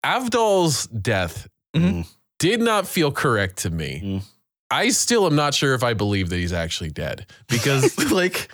Avdol's 0.05 0.87
death 0.87 1.47
Mhm. 1.75 2.07
did 2.39 2.61
not 2.61 2.87
feel 2.87 3.11
correct 3.11 3.57
to 3.59 3.69
me. 3.69 4.01
Mm. 4.03 4.23
I 4.71 4.89
still 4.89 5.25
am 5.25 5.35
not 5.35 5.53
sure 5.53 5.73
if 5.73 5.83
I 5.83 5.93
believe 5.93 6.29
that 6.29 6.37
he's 6.37 6.53
actually 6.53 6.91
dead 6.91 7.25
because 7.47 7.97
like 8.11 8.49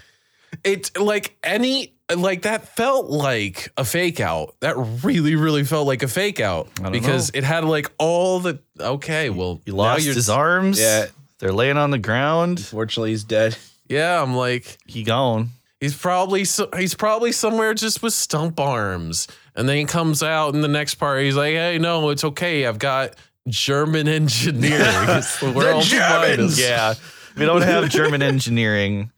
it 0.63 0.97
like 0.99 1.37
any 1.43 1.94
like 2.13 2.43
that 2.43 2.75
felt 2.75 3.07
like 3.07 3.71
a 3.77 3.85
fake 3.85 4.19
out. 4.19 4.55
That 4.59 4.75
really 5.03 5.35
really 5.35 5.63
felt 5.63 5.87
like 5.87 6.03
a 6.03 6.07
fake 6.07 6.39
out 6.39 6.67
I 6.79 6.83
don't 6.83 6.91
because 6.91 7.31
it 7.33 7.43
had 7.43 7.63
like 7.65 7.91
all 7.97 8.39
the 8.39 8.59
okay, 8.79 9.29
well 9.29 9.61
He 9.65 9.71
lost 9.71 10.03
you're- 10.03 10.15
his 10.15 10.29
arms. 10.29 10.79
Yeah. 10.79 11.07
They're 11.39 11.51
laying 11.53 11.77
on 11.77 11.91
the 11.91 11.97
ground. 11.99 12.59
Unfortunately, 12.59 13.09
he's 13.11 13.23
dead. 13.25 13.57
Yeah, 13.89 14.21
I'm 14.21 14.35
like 14.35 14.77
He 14.87 15.03
gone. 15.03 15.49
He's 15.81 15.95
probably 15.95 16.45
so, 16.45 16.69
he's 16.77 16.95
probably 16.95 17.31
somewhere 17.33 17.73
just 17.73 18.01
with 18.01 18.13
stump 18.13 18.59
arms, 18.59 19.27
and 19.55 19.67
then 19.67 19.75
he 19.77 19.83
comes 19.85 20.23
out 20.23 20.55
in 20.55 20.61
the 20.61 20.67
next 20.69 20.95
part. 20.95 21.21
He's 21.21 21.35
like, 21.35 21.53
"Hey, 21.53 21.77
no, 21.77 22.09
it's 22.09 22.23
okay. 22.23 22.65
I've 22.65 22.79
got 22.79 23.13
German 23.47 24.07
engineering. 24.07 24.79
It's 25.09 25.39
the 25.41 25.51
world's 25.51 25.87
Germans! 25.89 26.57
finest." 26.57 26.59
Yeah. 26.59 26.93
We 27.37 27.45
don't 27.45 27.61
have 27.61 27.89
German 27.89 28.21
engineering. 28.33 29.11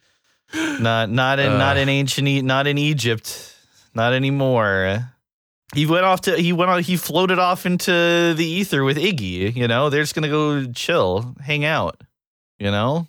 Not 0.54 1.10
not 1.10 1.40
in 1.40 1.58
not 1.58 1.78
Uh. 1.78 1.82
in 1.82 1.90
ancient 1.90 2.28
E- 2.28 2.42
not 2.42 2.68
in 2.68 2.78
Egypt. 2.78 3.56
Not 3.94 4.14
anymore. 4.14 5.12
He 5.76 5.86
went 5.86 6.06
off 6.06 6.22
to 6.22 6.38
he 6.38 6.54
went 6.54 6.72
on 6.72 6.82
he 6.84 6.96
floated 6.96 7.40
off 7.40 7.66
into 7.66 8.34
the 8.36 8.46
ether 8.46 8.84
with 8.84 8.98
Iggy, 8.98 9.56
you 9.56 9.68
know? 9.68 9.90
They're 9.90 10.04
just 10.04 10.16
gonna 10.16 10.30
go 10.30 10.66
chill, 10.72 11.36
hang 11.42 11.66
out. 11.66 12.02
You 12.60 12.72
know? 12.72 13.08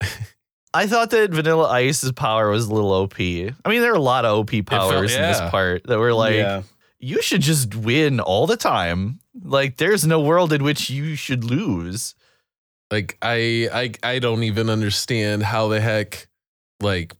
I 0.74 0.88
thought 0.88 1.10
that 1.10 1.30
Vanilla 1.30 1.68
Ice's 1.70 2.10
power 2.10 2.50
was 2.50 2.66
a 2.66 2.74
little 2.74 2.90
OP. 2.92 3.20
I 3.20 3.68
mean, 3.68 3.80
there 3.80 3.92
are 3.92 3.96
a 3.96 4.00
lot 4.00 4.24
of 4.24 4.38
OP 4.38 4.66
powers 4.66 5.14
in 5.14 5.20
yeah. 5.20 5.28
this 5.28 5.50
part 5.50 5.86
that 5.86 6.00
were 6.00 6.12
like, 6.12 6.34
yeah. 6.34 6.62
you 6.98 7.22
should 7.22 7.42
just 7.42 7.76
win 7.76 8.18
all 8.18 8.48
the 8.48 8.56
time. 8.56 9.20
Like, 9.40 9.76
there's 9.76 10.04
no 10.04 10.20
world 10.20 10.52
in 10.52 10.64
which 10.64 10.90
you 10.90 11.14
should 11.14 11.44
lose. 11.44 12.16
Like 12.90 13.18
I 13.22 13.68
I 13.72 14.14
I 14.14 14.18
don't 14.18 14.42
even 14.42 14.68
understand 14.68 15.42
how 15.42 15.68
the 15.68 15.80
heck 15.80 16.28
like 16.80 17.14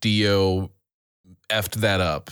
Dio 0.00 0.70
effed 1.50 1.74
that 1.76 2.00
up. 2.00 2.30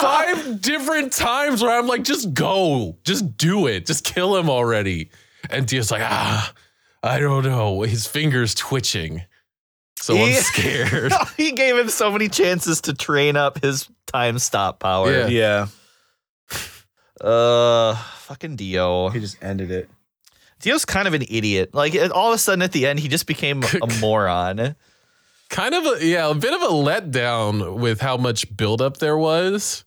Five 0.00 0.60
different 0.60 1.12
times 1.12 1.62
where 1.62 1.76
I'm 1.76 1.86
like, 1.86 2.04
just 2.04 2.32
go, 2.34 2.96
just 3.04 3.36
do 3.36 3.66
it, 3.66 3.86
just 3.86 4.04
kill 4.04 4.36
him 4.36 4.48
already. 4.48 5.10
And 5.50 5.66
Dio's 5.66 5.90
like, 5.90 6.02
ah, 6.02 6.52
I 7.02 7.18
don't 7.20 7.44
know. 7.44 7.82
His 7.82 8.06
fingers 8.06 8.54
twitching. 8.54 9.22
So 10.00 10.16
I'm 10.16 10.34
scared. 10.34 11.12
he 11.36 11.52
gave 11.52 11.76
him 11.76 11.88
so 11.88 12.10
many 12.10 12.28
chances 12.28 12.80
to 12.82 12.94
train 12.94 13.36
up 13.36 13.62
his 13.62 13.88
time 14.06 14.38
stop 14.38 14.80
power. 14.80 15.12
Yeah. 15.12 15.26
Yeah. 15.28 15.66
Uh, 17.20 17.96
fucking 17.96 18.54
Dio. 18.54 19.08
He 19.08 19.18
just 19.18 19.42
ended 19.42 19.72
it. 19.72 19.90
Dio's 20.60 20.84
kind 20.84 21.08
of 21.08 21.14
an 21.14 21.22
idiot. 21.22 21.74
Like 21.74 21.94
all 22.14 22.28
of 22.28 22.34
a 22.34 22.38
sudden 22.38 22.62
at 22.62 22.72
the 22.72 22.86
end, 22.86 22.98
he 22.98 23.08
just 23.08 23.26
became 23.26 23.62
a 23.62 23.86
moron. 24.00 24.76
kind 25.48 25.74
of 25.74 25.86
a 25.86 26.04
yeah, 26.04 26.30
a 26.30 26.34
bit 26.34 26.52
of 26.52 26.62
a 26.62 26.66
letdown 26.66 27.76
with 27.78 28.00
how 28.00 28.16
much 28.16 28.56
buildup 28.56 28.98
there 28.98 29.16
was. 29.16 29.84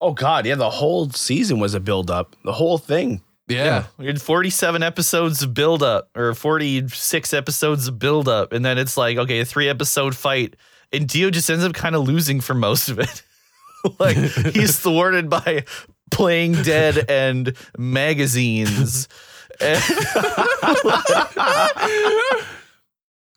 Oh 0.00 0.12
God, 0.12 0.46
yeah. 0.46 0.54
The 0.54 0.70
whole 0.70 1.10
season 1.10 1.60
was 1.60 1.74
a 1.74 1.80
build 1.80 2.10
up. 2.10 2.34
The 2.44 2.52
whole 2.52 2.78
thing. 2.78 3.22
Yeah. 3.48 3.86
we 3.98 4.06
had 4.06 4.22
47 4.22 4.82
episodes 4.82 5.42
of 5.42 5.54
build 5.54 5.82
up, 5.82 6.08
or 6.16 6.34
46 6.34 7.34
episodes 7.34 7.88
of 7.88 7.98
build 7.98 8.28
up, 8.28 8.52
and 8.52 8.64
then 8.64 8.78
it's 8.78 8.96
like 8.96 9.18
okay, 9.18 9.40
a 9.40 9.44
three 9.44 9.68
episode 9.68 10.16
fight, 10.16 10.56
and 10.92 11.08
Dio 11.08 11.30
just 11.30 11.50
ends 11.50 11.64
up 11.64 11.72
kind 11.72 11.96
of 11.96 12.06
losing 12.06 12.40
for 12.40 12.54
most 12.54 12.88
of 12.88 12.98
it. 12.98 13.22
like 13.98 14.16
he's 14.16 14.78
thwarted 14.80 15.28
by 15.28 15.64
playing 16.10 16.62
dead 16.62 17.04
and 17.08 17.56
magazines. 17.78 19.08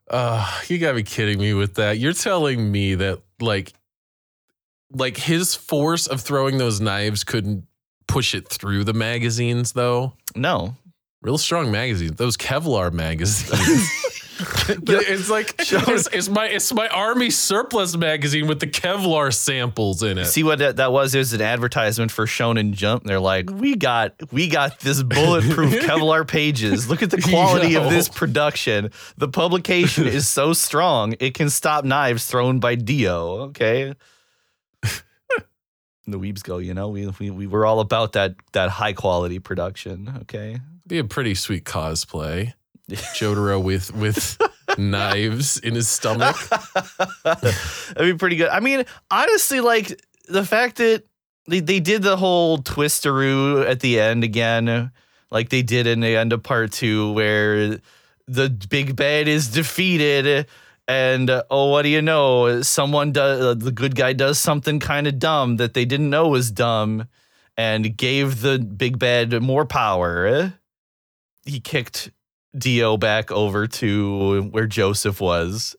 Uh, 0.09 0.61
you 0.67 0.77
gotta 0.77 0.95
be 0.95 1.03
kidding 1.03 1.39
me 1.39 1.55
with 1.55 1.75
that. 1.75 1.97
You're 1.97 2.13
telling 2.13 2.71
me 2.71 2.93
that 2.95 3.19
like 3.39 3.73
like 4.91 5.17
his 5.17 5.55
force 5.55 6.05
of 6.05 6.21
throwing 6.21 6.59
those 6.59 6.79
knives 6.79 7.23
couldn't 7.23 7.65
push 8.07 8.35
it 8.35 8.47
through 8.47 8.83
the 8.83 8.93
magazines 8.93 9.73
though? 9.73 10.13
no, 10.35 10.75
Real 11.23 11.37
strong 11.37 11.71
magazines. 11.71 12.17
Those 12.17 12.35
Kevlar 12.37 12.91
magazines. 12.91 13.89
it's 14.39 15.29
like 15.29 15.53
it's, 15.59 16.07
it's 16.07 16.29
my 16.29 16.47
it's 16.47 16.73
my 16.73 16.87
army 16.87 17.29
surplus 17.29 17.95
magazine 17.95 18.47
with 18.47 18.59
the 18.59 18.67
Kevlar 18.67 19.33
samples 19.33 20.01
in 20.01 20.17
it. 20.17 20.25
See 20.25 20.43
what 20.43 20.59
that, 20.59 20.77
that 20.77 20.91
was? 20.91 21.13
It 21.13 21.19
was 21.19 21.33
an 21.33 21.41
advertisement 21.41 22.11
for 22.11 22.25
Shonen 22.25 22.71
Jump. 22.71 23.03
They're 23.03 23.19
like, 23.19 23.49
we 23.51 23.75
got 23.75 24.15
we 24.31 24.47
got 24.47 24.79
this 24.79 25.03
bulletproof 25.03 25.73
Kevlar 25.83 26.27
pages. 26.27 26.89
Look 26.89 27.03
at 27.03 27.11
the 27.11 27.21
quality 27.21 27.75
of 27.75 27.89
this 27.89 28.09
production. 28.09 28.91
The 29.17 29.27
publication 29.27 30.07
is 30.07 30.27
so 30.27 30.53
strong 30.53 31.15
it 31.19 31.35
can 31.35 31.49
stop 31.49 31.85
knives 31.85 32.25
thrown 32.25 32.59
by 32.59 32.75
Dio. 32.75 33.41
Okay. 33.49 33.93
the 34.81 36.19
weebs 36.19 36.43
go, 36.43 36.57
you 36.57 36.73
know, 36.73 36.89
we, 36.89 37.07
we 37.19 37.29
we 37.29 37.47
were 37.47 37.65
all 37.65 37.79
about 37.79 38.13
that 38.13 38.35
that 38.53 38.69
high 38.69 38.93
quality 38.93 39.37
production. 39.37 40.11
Okay. 40.21 40.59
Be 40.87 40.97
a 40.97 41.03
pretty 41.03 41.35
sweet 41.35 41.65
cosplay. 41.65 42.53
Jotaro 42.93 43.61
with 43.61 43.93
with 43.95 44.37
knives 44.77 45.57
in 45.57 45.75
his 45.75 45.87
stomach. 45.87 46.35
That'd 47.23 47.55
be 47.97 48.13
pretty 48.15 48.35
good. 48.35 48.49
I 48.49 48.59
mean, 48.59 48.85
honestly, 49.11 49.59
like 49.59 50.01
the 50.27 50.45
fact 50.45 50.77
that 50.77 51.03
they, 51.47 51.59
they 51.59 51.79
did 51.79 52.03
the 52.03 52.17
whole 52.17 52.59
twisteroo 52.59 53.69
at 53.69 53.81
the 53.81 53.99
end 53.99 54.23
again, 54.23 54.91
like 55.31 55.49
they 55.49 55.61
did 55.61 55.87
in 55.87 55.99
the 55.99 56.15
end 56.15 56.33
of 56.33 56.43
part 56.43 56.71
two, 56.71 57.11
where 57.11 57.79
the 58.27 58.49
big 58.69 58.95
bad 58.95 59.27
is 59.27 59.49
defeated. 59.49 60.47
And 60.87 61.29
uh, 61.29 61.43
oh, 61.49 61.69
what 61.69 61.83
do 61.83 61.89
you 61.89 62.01
know? 62.01 62.61
Someone 62.61 63.13
does 63.13 63.41
uh, 63.41 63.53
the 63.53 63.71
good 63.71 63.95
guy 63.95 64.13
does 64.13 64.37
something 64.37 64.79
kind 64.79 65.07
of 65.07 65.17
dumb 65.17 65.57
that 65.57 65.73
they 65.73 65.85
didn't 65.85 66.09
know 66.09 66.27
was 66.27 66.51
dumb, 66.51 67.07
and 67.55 67.95
gave 67.95 68.41
the 68.41 68.59
big 68.59 68.99
bad 68.99 69.41
more 69.41 69.65
power. 69.65 70.53
He 71.45 71.59
kicked 71.59 72.11
Dio 72.57 72.97
back 72.97 73.31
over 73.31 73.67
to 73.67 74.43
where 74.51 74.67
Joseph 74.67 75.19
was 75.19 75.75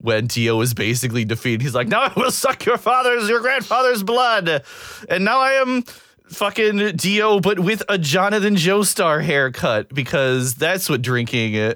when 0.00 0.26
Dio 0.26 0.56
was 0.56 0.74
basically 0.74 1.24
defeated. 1.24 1.62
He's 1.62 1.74
like, 1.74 1.88
now 1.88 2.02
I 2.02 2.12
will 2.16 2.30
suck 2.30 2.64
your 2.64 2.78
father's, 2.78 3.28
your 3.28 3.40
grandfather's 3.40 4.02
blood. 4.02 4.64
And 5.08 5.24
now 5.24 5.40
I 5.40 5.52
am 5.54 5.82
fucking 6.28 6.96
Dio, 6.96 7.40
but 7.40 7.58
with 7.58 7.82
a 7.88 7.98
Jonathan 7.98 8.54
Joestar 8.54 9.22
haircut 9.22 9.92
because 9.92 10.54
that's 10.54 10.88
what 10.88 11.02
drinking 11.02 11.56
uh, 11.58 11.74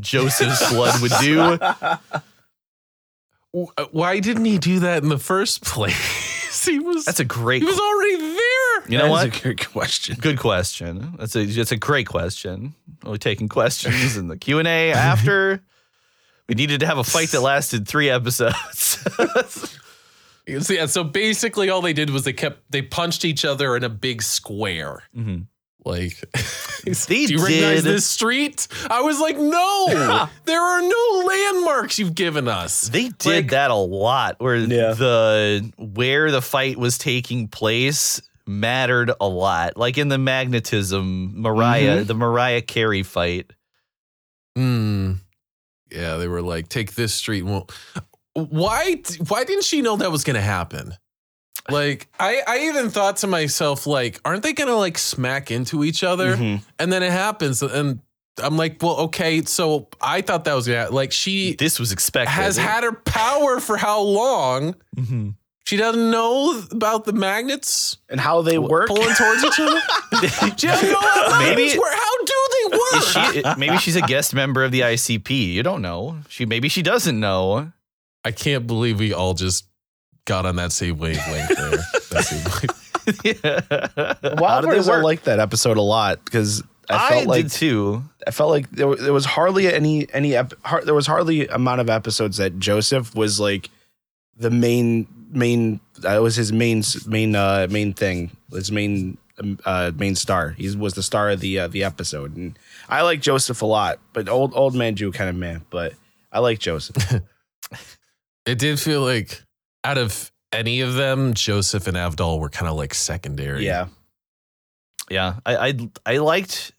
Joseph's 0.00 0.72
blood 0.72 1.00
would 1.00 1.12
do. 1.20 1.40
Uh, 1.60 1.98
Why 3.92 4.18
didn't 4.20 4.46
he 4.46 4.58
do 4.58 4.80
that 4.80 5.02
in 5.02 5.08
the 5.08 5.18
first 5.18 5.62
place? 5.62 6.33
He 6.66 6.78
was 6.78 7.04
That's 7.04 7.20
a 7.20 7.24
great, 7.24 7.62
he 7.62 7.66
was 7.66 7.78
already 7.78 8.16
there. 8.16 8.90
you 8.90 8.98
know 8.98 9.10
what? 9.10 9.24
That's 9.30 9.38
a 9.38 9.42
good 9.54 9.68
question. 9.70 10.16
Good 10.20 10.38
question. 10.38 11.14
That's 11.18 11.34
a 11.36 11.44
that's 11.46 11.72
a 11.72 11.76
great 11.76 12.06
question. 12.06 12.74
We're 13.04 13.16
taking 13.16 13.48
questions 13.48 14.16
in 14.16 14.28
the 14.28 14.36
Q 14.36 14.58
and 14.58 14.68
A 14.68 14.92
after. 14.92 15.62
We 16.48 16.54
needed 16.54 16.80
to 16.80 16.86
have 16.86 16.98
a 16.98 17.04
fight 17.04 17.30
that 17.30 17.40
lasted 17.52 17.88
three 17.88 18.10
episodes. 18.10 18.98
So, 20.60 20.74
yeah, 20.74 20.84
so 20.84 21.04
basically 21.04 21.70
all 21.70 21.80
they 21.80 21.94
did 21.94 22.10
was 22.10 22.24
they 22.24 22.34
kept 22.34 22.70
they 22.70 22.82
punched 22.82 23.24
each 23.24 23.46
other 23.46 23.74
in 23.78 23.82
a 23.82 23.88
big 23.88 24.20
square. 24.20 25.02
Mhm. 25.16 25.46
Like, 25.84 26.16
They 26.84 27.26
do 27.26 27.34
you 27.34 27.42
recognize 27.44 27.82
this 27.82 28.06
street? 28.06 28.66
I 28.90 29.02
was 29.02 29.20
like, 29.20 29.36
no, 29.38 30.28
there 30.44 30.60
are 30.60 30.80
no 30.82 31.24
landmarks 31.26 31.98
you've 31.98 32.14
given 32.14 32.48
us. 32.48 32.88
They 32.88 33.08
did 33.10 33.26
Like- 33.26 33.50
that 33.50 33.70
a 33.70 33.74
lot 33.74 34.36
where 34.38 34.56
Yeah. 34.56 34.94
the 34.94 35.72
where 35.78 36.30
the 36.30 36.42
fight 36.42 36.78
was 36.78 36.96
taking 36.98 37.48
place 37.48 38.20
mattered 38.46 39.10
a 39.20 39.28
lot. 39.28 39.76
Like 39.76 39.96
in 39.98 40.08
the 40.08 40.18
magnetism 40.18 41.40
Mariah, 41.40 42.04
the 42.04 42.14
Mariah 42.14 42.62
Carey 42.62 43.02
fight. 43.02 43.50
Hmm. 44.56 45.12
Yeah, 45.90 46.16
they 46.16 46.28
were 46.28 46.42
like, 46.42 46.68
take 46.68 46.94
this 46.94 47.14
street. 47.14 47.42
Well, 47.42 47.68
why? 48.34 49.02
Why 49.28 49.44
didn't 49.44 49.64
she 49.64 49.80
know 49.82 49.96
that 49.96 50.10
was 50.10 50.24
going 50.24 50.34
to 50.34 50.40
happen? 50.42 50.94
Like, 51.70 52.08
I, 52.20 52.42
I 52.46 52.58
even 52.68 52.90
thought 52.90 53.18
to 53.18 53.26
myself, 53.26 53.86
like, 53.86 54.20
aren't 54.24 54.42
they 54.42 54.52
going 54.52 54.68
to 54.68 54.76
like 54.76 54.98
smack 54.98 55.50
into 55.50 55.82
each 55.84 56.04
other? 56.04 56.36
Mhm. 56.36 56.62
And 56.78 56.92
then 56.92 57.02
it 57.02 57.12
happens, 57.12 57.62
and 57.62 58.00
I'm 58.42 58.56
like, 58.56 58.82
well, 58.82 58.96
okay. 59.06 59.42
So 59.42 59.88
I 60.00 60.20
thought 60.20 60.44
that 60.44 60.54
was 60.54 60.66
gonna 60.66 60.90
like 60.90 61.12
she 61.12 61.54
This 61.54 61.78
was 61.78 61.92
expected. 61.92 62.32
has 62.32 62.56
had 62.56 62.84
her 62.84 62.92
power 62.92 63.60
for 63.60 63.76
how 63.76 64.00
long? 64.02 64.74
Mhm. 64.96 65.34
She 65.66 65.78
doesn't 65.78 66.10
know 66.10 66.62
about 66.72 67.06
the 67.06 67.14
magnets 67.14 67.96
And 68.10 68.20
how 68.20 68.42
they 68.42 68.58
work. 68.58 68.86
pulling 68.88 69.14
towards 69.14 69.42
each 69.44 69.58
other. 69.60 69.80
She 70.58 70.66
doesn't 70.66 70.90
know 70.92 71.00
how 71.00 71.38
Maybe- 71.38 71.78
work. 71.78 71.88
How 71.94 72.24
do 72.24 72.34
they 72.52 72.76
work? 72.76 72.96
Is 72.96 73.08
she, 73.34 73.42
maybe 73.58 73.78
she's 73.78 73.96
a 73.96 74.02
guest 74.02 74.34
member 74.34 74.62
of 74.62 74.72
the 74.72 74.80
ICP. 74.82 75.30
You 75.54 75.62
don't 75.62 75.80
know. 75.80 76.18
She 76.28 76.44
maybe 76.44 76.68
she 76.68 76.82
doesn't 76.82 77.18
know. 77.18 77.72
I 78.24 78.30
can't 78.30 78.66
believe 78.66 78.98
we 78.98 79.12
all 79.14 79.32
just 79.34 79.64
got 80.26 80.46
on 80.46 80.56
that 80.56 80.72
same 80.72 80.98
wavelength 80.98 81.56
there. 81.56 81.78
That 82.10 82.24
same 82.24 82.44
wave- 82.44 83.40
How 83.42 84.60
did 84.60 84.70
they 84.70 84.78
Wildfires, 84.78 84.88
I 84.88 84.90
work? 84.96 85.04
like 85.04 85.22
that 85.24 85.40
episode 85.40 85.76
a 85.76 85.82
lot 85.82 86.24
because 86.24 86.62
I 86.88 87.06
I, 87.06 87.10
felt 87.10 87.26
like 87.26 87.42
did 87.44 87.50
too. 87.52 88.04
I 88.26 88.30
felt 88.30 88.50
like 88.50 88.70
there, 88.70 88.94
there 88.94 89.12
was 89.12 89.24
hardly 89.24 89.66
any 89.72 90.06
any 90.14 90.36
ep, 90.36 90.52
har, 90.64 90.84
there 90.84 90.94
was 90.94 91.06
hardly 91.06 91.48
amount 91.48 91.80
of 91.80 91.90
episodes 91.90 92.36
that 92.36 92.58
Joseph 92.58 93.14
was 93.14 93.40
like 93.40 93.68
the 94.36 94.50
main 94.50 95.06
main 95.30 95.80
that 95.98 96.18
was 96.22 96.36
his 96.36 96.52
main 96.52 96.82
main 97.06 97.34
uh 97.34 97.66
main 97.70 97.92
thing 97.94 98.30
his 98.52 98.70
main 98.70 99.18
um, 99.38 99.58
uh 99.64 99.90
main 99.96 100.14
star 100.14 100.50
he 100.50 100.74
was 100.76 100.94
the 100.94 101.02
star 101.02 101.30
of 101.30 101.40
the 101.40 101.58
uh, 101.58 101.68
the 101.68 101.82
episode 101.82 102.36
and 102.36 102.56
I 102.88 103.02
like 103.02 103.20
Joseph 103.20 103.60
a 103.62 103.66
lot 103.66 103.98
but 104.12 104.28
old 104.28 104.52
old 104.54 104.74
man 104.74 104.94
Jew 104.94 105.10
kind 105.10 105.28
of 105.28 105.34
man 105.36 105.64
but 105.70 105.94
I 106.30 106.38
like 106.38 106.58
Joseph 106.60 106.96
it 108.46 108.58
did 108.58 108.78
feel 108.78 109.00
like 109.02 109.42
out 109.84 109.98
of 109.98 110.32
any 110.52 110.80
of 110.80 110.94
them, 110.94 111.34
Joseph 111.34 111.86
and 111.86 111.96
Avdol 111.96 112.38
were 112.40 112.48
kind 112.48 112.68
of 112.68 112.76
like 112.76 112.94
secondary. 112.94 113.64
yeah 113.66 113.86
Yeah, 115.10 115.34
I 115.44 115.56
I, 115.68 115.88
I 116.06 116.16
liked 116.18 116.72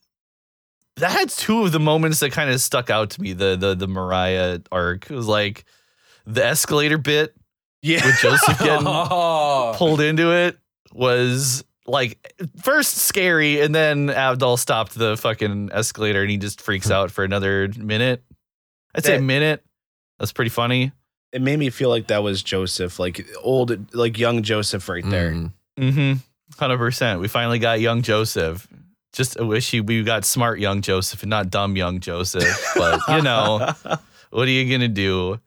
that 0.98 1.12
had 1.12 1.30
two 1.30 1.64
of 1.64 1.72
the 1.74 1.80
moments 1.80 2.22
that 2.22 2.32
kind 2.32 2.50
of 2.50 2.62
stuck 2.62 2.90
out 2.90 3.12
to 3.12 3.22
me. 3.22 3.34
The 3.34 3.56
the 3.56 3.76
the 3.76 3.88
Mariah 3.88 4.60
arc 4.72 5.10
It 5.12 5.16
was 5.16 5.28
like 5.28 5.66
the 6.26 6.44
escalator 6.46 6.98
bit 6.98 7.36
yeah 7.82 8.04
with 8.06 8.18
Joseph 8.20 8.58
getting 8.60 8.88
Oh. 8.88 9.74
pulled 9.78 10.02
into 10.02 10.32
it 10.32 10.58
was 10.94 11.64
like 11.86 12.34
first 12.64 12.96
scary, 12.98 13.60
and 13.62 13.76
then 13.76 14.08
Avdol 14.08 14.58
stopped 14.58 14.96
the 14.96 15.18
fucking 15.18 15.70
escalator 15.72 16.22
and 16.22 16.32
he 16.32 16.38
just 16.38 16.62
freaks 16.62 16.90
out 16.98 17.12
for 17.12 17.24
another 17.24 17.70
minute. 17.78 18.24
I'd 18.96 19.04
say 19.06 19.18
a 19.18 19.22
minute. 19.22 19.64
That's 20.18 20.32
pretty 20.32 20.50
funny. 20.50 20.94
It 21.36 21.42
made 21.42 21.60
me 21.60 21.70
feel 21.70 21.90
like 21.90 22.08
that 22.08 22.24
was 22.24 22.42
Joseph 22.42 22.98
like 22.98 23.28
old 23.44 23.94
like 23.94 24.18
young 24.18 24.42
Joseph 24.42 24.88
right 24.90 25.08
there 25.10 25.32
Mm. 25.32 25.52
Mm-hmm. 25.78 26.14
Hundred 26.58 26.78
percent. 26.78 27.20
We 27.20 27.28
finally 27.28 27.60
got 27.60 27.82
young 27.82 28.02
Joseph. 28.02 28.66
Just 29.12 29.38
I 29.40 29.44
wish 29.44 29.72
he, 29.72 29.82
we 29.82 30.04
got 30.04 30.24
smart 30.24 30.60
young 30.60 30.82
Joseph 30.82 31.22
and 31.24 31.30
not 31.30 31.50
dumb 31.50 31.76
young 31.76 32.00
Joseph. 32.00 32.44
But 32.76 33.02
you 33.10 33.22
know, 33.22 33.74
what 34.30 34.48
are 34.48 34.52
you 34.52 34.72
gonna 34.72 34.88
do? 34.88 35.40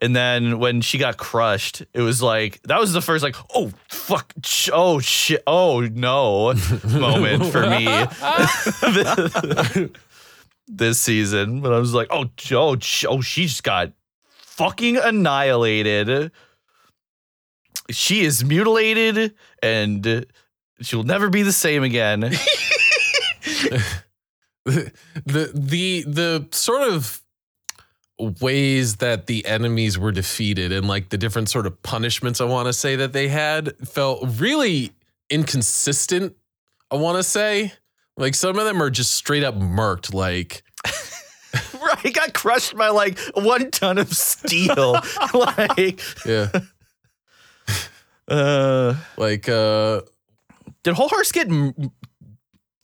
And 0.00 0.16
then 0.16 0.58
when 0.58 0.80
she 0.80 0.98
got 0.98 1.16
crushed, 1.16 1.84
it 1.94 2.00
was 2.00 2.20
like 2.20 2.60
that 2.64 2.80
was 2.80 2.92
the 2.92 3.00
first 3.00 3.22
like, 3.22 3.36
oh 3.54 3.70
fuck, 3.88 4.32
sh- 4.44 4.70
oh 4.72 4.98
shit, 4.98 5.44
oh 5.46 5.82
no 5.82 6.54
moment 6.84 7.46
for 7.46 7.68
me 7.70 7.86
this 10.66 11.00
season. 11.00 11.60
But 11.60 11.72
I 11.72 11.78
was 11.78 11.94
like, 11.94 12.08
oh, 12.10 12.28
oh, 12.52 12.76
sh- 12.80 13.04
oh, 13.08 13.20
she 13.20 13.46
just 13.46 13.62
got 13.62 13.92
fucking 14.56 14.96
annihilated. 14.96 16.30
She 17.90 18.24
is 18.24 18.44
mutilated 18.44 19.34
and 19.62 20.26
she'll 20.80 21.02
never 21.02 21.30
be 21.30 21.42
the 21.42 21.52
same 21.52 21.82
again. 21.82 22.20
the 22.20 23.82
the 25.26 25.50
the 25.54 26.04
the 26.06 26.48
sort 26.50 26.82
of 26.82 27.22
ways 28.40 28.96
that 28.96 29.26
the 29.26 29.44
enemies 29.46 29.98
were 29.98 30.12
defeated 30.12 30.70
and 30.70 30.86
like 30.86 31.08
the 31.08 31.18
different 31.18 31.48
sort 31.48 31.66
of 31.66 31.82
punishments 31.82 32.40
I 32.40 32.44
want 32.44 32.66
to 32.66 32.72
say 32.72 32.94
that 32.96 33.12
they 33.12 33.26
had 33.26 33.76
felt 33.88 34.22
really 34.38 34.92
inconsistent. 35.28 36.36
I 36.90 36.96
want 36.96 37.16
to 37.16 37.22
say 37.22 37.72
like 38.16 38.34
some 38.34 38.58
of 38.58 38.64
them 38.64 38.82
are 38.82 38.90
just 38.90 39.12
straight 39.12 39.42
up 39.42 39.56
murked. 39.56 40.12
Like 40.12 40.62
right, 42.04 42.14
got 42.14 42.34
crushed 42.34 42.76
by 42.76 42.88
like 42.88 43.18
one 43.34 43.70
ton 43.70 43.98
of 43.98 44.12
steel. 44.12 44.92
like, 45.34 46.00
yeah, 46.26 46.48
uh, 48.28 48.94
like 49.16 49.48
uh 49.48 50.02
Did 50.82 50.94
Hol 50.94 51.08
Horse 51.08 51.32
get 51.32 51.48
m- 51.48 51.92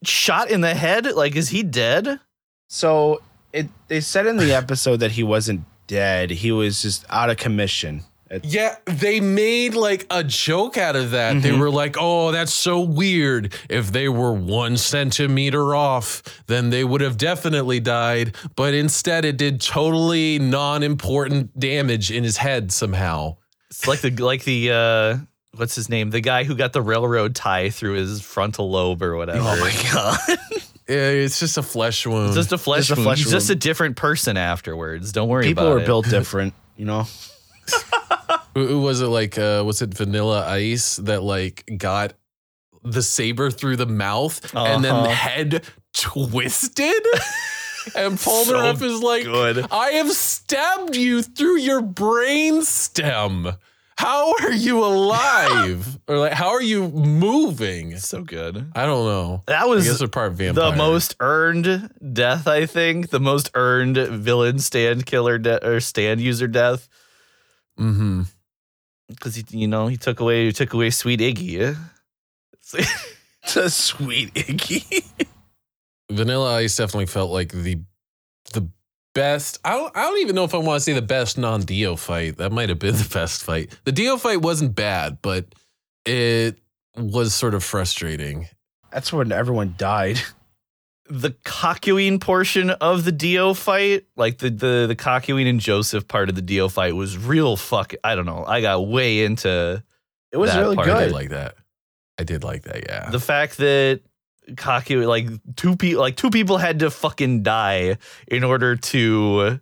shot 0.04 0.50
in 0.50 0.60
the 0.60 0.74
head? 0.74 1.06
Like, 1.14 1.36
is 1.36 1.48
he 1.48 1.62
dead? 1.62 2.20
So 2.68 3.22
it 3.52 3.68
they 3.88 4.00
said 4.00 4.26
in 4.26 4.36
the 4.36 4.52
episode 4.54 4.98
that 5.00 5.12
he 5.12 5.22
wasn't 5.22 5.64
dead. 5.86 6.30
He 6.30 6.52
was 6.52 6.82
just 6.82 7.04
out 7.08 7.30
of 7.30 7.36
commission. 7.36 8.04
It- 8.30 8.44
Yeah, 8.44 8.76
they 8.84 9.20
made 9.20 9.74
like 9.74 10.06
a 10.10 10.22
joke 10.22 10.76
out 10.76 10.96
of 10.96 11.12
that. 11.12 11.40
They 11.42 11.50
Mhm. 11.50 11.58
were 11.58 11.70
like, 11.70 11.96
oh, 11.98 12.30
that's 12.30 12.52
so 12.52 12.80
weird. 12.80 13.54
If 13.68 13.90
they 13.92 14.08
were 14.08 14.32
one 14.32 14.76
centimeter 14.76 15.74
off, 15.74 16.22
then 16.46 16.70
they 16.70 16.84
would 16.84 17.00
have 17.00 17.16
definitely 17.16 17.80
died. 17.80 18.34
But 18.54 18.74
instead, 18.74 19.24
it 19.24 19.36
did 19.38 19.60
totally 19.60 20.38
non 20.38 20.82
important 20.82 21.58
damage 21.58 22.10
in 22.10 22.22
his 22.24 22.36
head 22.38 22.70
somehow. 22.72 23.36
It's 23.70 23.86
like 23.88 24.00
the 24.00 24.10
like 24.10 24.44
the 24.44 24.70
uh 24.72 25.16
what's 25.56 25.74
his 25.74 25.88
name? 25.88 26.10
The 26.10 26.20
guy 26.20 26.44
who 26.44 26.54
got 26.54 26.72
the 26.72 26.82
railroad 26.82 27.34
tie 27.34 27.70
through 27.70 27.94
his 27.94 28.20
frontal 28.20 28.70
lobe 28.70 29.02
or 29.02 29.16
whatever. 29.16 29.40
oh 29.42 29.56
my 29.60 29.72
god. 29.92 30.18
Yeah, 30.88 31.10
It's 31.10 31.38
just 31.38 31.58
a 31.58 31.62
flesh 31.62 32.06
wound. 32.06 32.28
It's 32.28 32.36
just 32.36 32.52
a 32.52 32.56
flesh 32.56 32.86
Just 32.86 32.92
a 32.92 32.94
wound. 32.94 33.04
flesh 33.04 33.18
He's 33.18 33.30
just 33.30 33.50
a 33.50 33.54
different 33.54 33.96
person 33.96 34.38
afterwards. 34.38 35.12
Don't 35.12 35.28
worry 35.28 35.44
People 35.44 35.64
about 35.66 35.76
it. 35.76 35.80
People 35.80 35.98
are 35.98 36.02
built 36.02 36.08
different, 36.10 36.54
you 36.78 36.86
know. 36.86 37.06
Who 38.54 38.80
was 38.80 39.00
it 39.00 39.06
like? 39.06 39.38
Uh, 39.38 39.62
was 39.64 39.82
it 39.82 39.94
Vanilla 39.94 40.46
Ice 40.48 40.96
that 40.96 41.22
like 41.22 41.68
got 41.76 42.14
the 42.82 43.02
saber 43.02 43.50
through 43.50 43.76
the 43.76 43.86
mouth 43.86 44.40
and 44.54 44.84
then 44.84 44.94
Uh-huh. 44.94 45.06
the 45.06 45.14
head 45.14 45.64
twisted? 45.94 46.82
and 47.94 48.18
Polnareff 48.18 48.82
is 48.82 49.00
like, 49.02 49.24
good. 49.24 49.66
I 49.70 49.90
have 49.92 50.10
stabbed 50.12 50.96
you 50.96 51.22
through 51.22 51.58
your 51.58 51.80
brain 51.82 52.62
stem. 52.62 53.52
How 53.96 54.32
are 54.42 54.52
you 54.52 54.84
alive? 54.84 55.98
or 56.08 56.18
like, 56.18 56.32
how 56.32 56.50
are 56.50 56.62
you 56.62 56.88
moving? 56.88 57.96
So 57.98 58.22
good. 58.22 58.70
I 58.76 58.86
don't 58.86 59.04
know. 59.06 59.42
That 59.46 59.62
I 59.62 59.66
was 59.66 59.98
they're 59.98 60.06
part 60.08 60.32
vampire. 60.34 60.70
the 60.70 60.76
most 60.76 61.16
earned 61.18 61.90
death, 62.12 62.46
I 62.46 62.66
think. 62.66 63.10
The 63.10 63.18
most 63.20 63.50
earned 63.54 63.96
villain 63.96 64.60
stand 64.60 65.04
killer 65.06 65.38
de- 65.38 65.66
or 65.66 65.80
stand 65.80 66.20
user 66.20 66.46
death. 66.46 66.88
Mm-hmm. 67.78 68.22
Because 69.08 69.36
he, 69.36 69.44
you 69.50 69.68
know, 69.68 69.86
he 69.86 69.96
took 69.96 70.20
away 70.20 70.46
he 70.46 70.52
took 70.52 70.72
away 70.72 70.90
sweet 70.90 71.20
Iggy. 71.20 71.76
It's 72.52 72.74
a 73.56 73.70
sweet 73.70 74.34
Iggy. 74.34 75.04
Vanilla 76.10 76.56
Ice 76.56 76.76
definitely 76.76 77.06
felt 77.06 77.30
like 77.30 77.52
the 77.52 77.80
the 78.52 78.68
best. 79.14 79.58
I 79.64 79.70
don't, 79.72 79.96
I 79.96 80.02
don't 80.02 80.20
even 80.20 80.34
know 80.34 80.44
if 80.44 80.54
I 80.54 80.58
want 80.58 80.76
to 80.76 80.80
say 80.80 80.92
the 80.92 81.02
best 81.02 81.38
non 81.38 81.62
Dio 81.62 81.96
fight. 81.96 82.36
That 82.38 82.52
might 82.52 82.68
have 82.68 82.78
been 82.78 82.96
the 82.96 83.08
best 83.12 83.42
fight. 83.42 83.76
The 83.84 83.92
Dio 83.92 84.16
fight 84.16 84.42
wasn't 84.42 84.74
bad, 84.74 85.18
but 85.22 85.46
it 86.04 86.58
was 86.96 87.34
sort 87.34 87.54
of 87.54 87.64
frustrating. 87.64 88.48
That's 88.92 89.12
when 89.12 89.32
everyone 89.32 89.74
died. 89.76 90.20
the 91.10 91.30
Kakyoin 91.44 92.20
portion 92.20 92.70
of 92.70 93.04
the 93.04 93.12
Dio 93.12 93.54
fight, 93.54 94.04
like 94.16 94.38
the 94.38 94.50
the 94.50 94.84
the 94.88 94.96
Kakyoin 94.96 95.48
and 95.48 95.60
Joseph 95.60 96.06
part 96.08 96.28
of 96.28 96.34
the 96.34 96.42
Dio 96.42 96.68
fight, 96.68 96.94
was 96.94 97.16
real 97.16 97.56
fuck. 97.56 97.94
I 98.04 98.14
don't 98.14 98.26
know. 98.26 98.44
I 98.46 98.60
got 98.60 98.86
way 98.88 99.24
into 99.24 99.82
It 100.32 100.36
was 100.36 100.50
That 100.52 100.60
really 100.60 100.76
part 100.76 100.88
I 100.88 100.92
good. 100.98 101.04
did 101.06 101.12
like 101.12 101.28
that. 101.30 101.54
I 102.18 102.24
did 102.24 102.44
like 102.44 102.62
that. 102.64 102.84
Yeah. 102.88 103.10
the 103.10 103.20
fact 103.20 103.56
that 103.58 104.00
Kakyoin, 104.50 105.06
like 105.06 105.28
two 105.56 105.76
people, 105.76 106.00
like 106.00 106.16
two 106.16 106.30
people 106.30 106.58
had 106.58 106.78
to 106.80 106.90
fucking 106.90 107.42
die 107.42 107.96
in 108.26 108.44
order 108.44 108.76
to, 108.76 109.60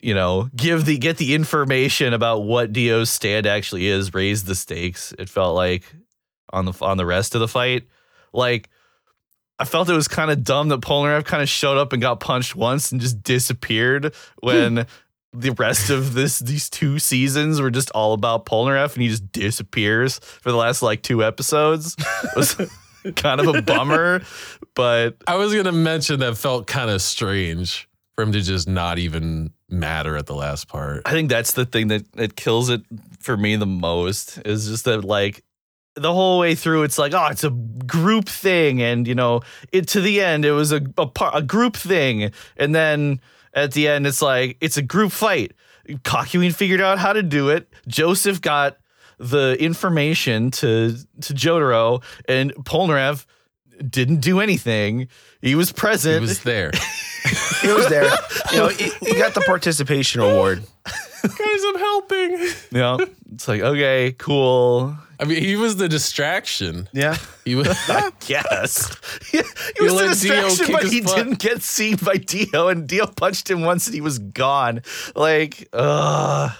you 0.00 0.14
know, 0.14 0.48
give 0.54 0.84
the 0.84 0.98
get 0.98 1.16
the 1.16 1.34
information 1.34 2.12
about 2.12 2.40
what 2.44 2.72
Dio's 2.72 3.10
stand 3.10 3.46
actually 3.46 3.86
is, 3.86 4.14
raise 4.14 4.44
the 4.44 4.54
stakes. 4.54 5.12
It 5.18 5.28
felt 5.28 5.54
like 5.56 5.84
on 6.52 6.64
the 6.66 6.72
on 6.80 6.96
the 6.96 7.06
rest 7.06 7.34
of 7.34 7.40
the 7.40 7.48
fight, 7.48 7.88
like. 8.32 8.68
I 9.58 9.64
felt 9.64 9.88
it 9.88 9.94
was 9.94 10.08
kind 10.08 10.30
of 10.30 10.44
dumb 10.44 10.68
that 10.68 10.80
Polnareff 10.80 11.24
kind 11.24 11.42
of 11.42 11.48
showed 11.48 11.78
up 11.78 11.92
and 11.92 12.00
got 12.00 12.20
punched 12.20 12.54
once 12.54 12.92
and 12.92 13.00
just 13.00 13.22
disappeared 13.22 14.14
when 14.40 14.76
hmm. 14.76 14.82
the 15.32 15.50
rest 15.50 15.90
of 15.90 16.14
this 16.14 16.38
these 16.38 16.70
two 16.70 16.98
seasons 16.98 17.60
were 17.60 17.70
just 17.70 17.90
all 17.90 18.12
about 18.12 18.46
Polnareff 18.46 18.94
and 18.94 19.02
he 19.02 19.08
just 19.08 19.32
disappears 19.32 20.18
for 20.18 20.52
the 20.52 20.56
last 20.56 20.82
like 20.82 21.02
two 21.02 21.24
episodes. 21.24 21.96
It 22.24 22.36
was 22.36 22.56
kind 23.16 23.40
of 23.40 23.54
a 23.54 23.62
bummer, 23.62 24.22
but 24.74 25.16
I 25.26 25.36
was 25.36 25.54
gonna 25.54 25.72
mention 25.72 26.20
that 26.20 26.36
felt 26.36 26.66
kind 26.66 26.90
of 26.90 27.02
strange 27.02 27.88
for 28.14 28.22
him 28.22 28.32
to 28.32 28.40
just 28.40 28.68
not 28.68 28.98
even 28.98 29.52
matter 29.68 30.16
at 30.16 30.26
the 30.26 30.34
last 30.34 30.68
part. 30.68 31.02
I 31.04 31.12
think 31.12 31.28
that's 31.28 31.52
the 31.52 31.66
thing 31.66 31.88
that 31.88 32.10
that 32.12 32.36
kills 32.36 32.68
it 32.68 32.82
for 33.20 33.36
me 33.36 33.56
the 33.56 33.66
most 33.66 34.38
is 34.44 34.68
just 34.68 34.84
that 34.84 35.04
like 35.04 35.44
the 35.98 36.12
whole 36.12 36.38
way 36.38 36.54
through 36.54 36.82
it's 36.82 36.98
like 36.98 37.12
oh 37.14 37.26
it's 37.26 37.44
a 37.44 37.50
group 37.50 38.28
thing 38.28 38.80
and 38.82 39.06
you 39.06 39.14
know 39.14 39.40
it 39.72 39.86
to 39.88 40.00
the 40.00 40.20
end 40.20 40.44
it 40.44 40.52
was 40.52 40.72
a 40.72 40.80
a, 40.96 41.06
par- 41.06 41.32
a 41.34 41.42
group 41.42 41.76
thing 41.76 42.30
and 42.56 42.74
then 42.74 43.20
at 43.54 43.72
the 43.72 43.88
end 43.88 44.06
it's 44.06 44.22
like 44.22 44.56
it's 44.60 44.76
a 44.76 44.82
group 44.82 45.12
fight 45.12 45.52
Kakyoin 45.88 46.54
figured 46.54 46.80
out 46.80 46.98
how 46.98 47.12
to 47.12 47.22
do 47.22 47.48
it 47.48 47.68
Joseph 47.86 48.40
got 48.40 48.78
the 49.18 49.56
information 49.60 50.50
to 50.52 50.94
to 51.22 51.34
Jotaro 51.34 52.02
and 52.28 52.52
Polnareff 52.64 53.26
didn't 53.88 54.20
do 54.20 54.40
anything 54.40 55.08
he 55.40 55.54
was 55.54 55.70
It 55.70 55.76
present 55.76 56.20
was 56.22 56.42
there. 56.42 56.70
He 57.60 57.68
was 57.72 57.88
there. 57.88 58.08
you 58.52 58.56
know, 58.58 58.68
he, 58.68 58.88
he 59.04 59.14
got 59.18 59.34
the 59.34 59.40
participation 59.40 60.20
award. 60.20 60.62
Guys, 61.22 61.62
I'm 61.66 61.78
helping. 61.78 62.48
yeah 62.70 62.96
it's 63.32 63.48
like 63.48 63.60
okay 63.60 64.12
cool 64.16 64.96
I 65.20 65.24
mean, 65.24 65.42
he 65.42 65.56
was 65.56 65.76
the 65.76 65.88
distraction. 65.88 66.88
Yeah. 66.92 67.16
He 67.44 67.54
was. 67.54 67.66
I 67.88 68.10
guess. 68.26 68.96
he 69.32 69.38
You 69.38 69.92
was 69.92 70.22
the 70.22 70.28
distraction, 70.28 70.66
but 70.72 70.84
he 70.84 71.00
butt. 71.00 71.16
didn't 71.16 71.38
get 71.40 71.62
seen 71.62 71.96
by 71.96 72.16
Dio, 72.16 72.68
and 72.68 72.86
Dio 72.86 73.06
punched 73.06 73.50
him 73.50 73.62
once 73.62 73.86
and 73.86 73.94
he 73.94 74.00
was 74.00 74.18
gone. 74.18 74.82
Like, 75.16 75.68
uh 75.72 76.50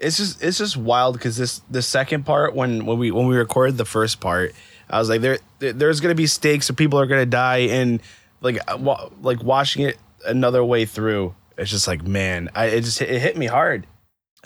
it's 0.00 0.16
just 0.16 0.40
it's 0.44 0.58
just 0.58 0.76
wild 0.76 1.14
because 1.14 1.36
this 1.36 1.60
the 1.70 1.82
second 1.82 2.24
part 2.24 2.54
when 2.54 2.86
when 2.86 2.98
we 2.98 3.10
when 3.10 3.26
we 3.26 3.36
recorded 3.36 3.76
the 3.76 3.84
first 3.84 4.20
part 4.20 4.54
i 4.88 4.96
was 4.96 5.08
like 5.08 5.20
there 5.22 5.38
there- 5.58 5.72
there's 5.72 5.98
gonna 5.98 6.14
be 6.14 6.28
stakes 6.28 6.70
or 6.70 6.74
people 6.74 7.00
are 7.00 7.06
gonna 7.06 7.26
die 7.26 7.62
and 7.66 8.00
like 8.40 8.60
uh, 8.68 9.08
like 9.22 9.42
watching 9.42 9.82
it 9.84 9.98
another 10.24 10.64
way 10.64 10.84
through 10.84 11.34
it's 11.56 11.72
just 11.72 11.88
like 11.88 12.04
man 12.06 12.48
i 12.54 12.66
it 12.66 12.82
just 12.82 13.02
it 13.02 13.20
hit 13.20 13.36
me 13.36 13.46
hard 13.46 13.88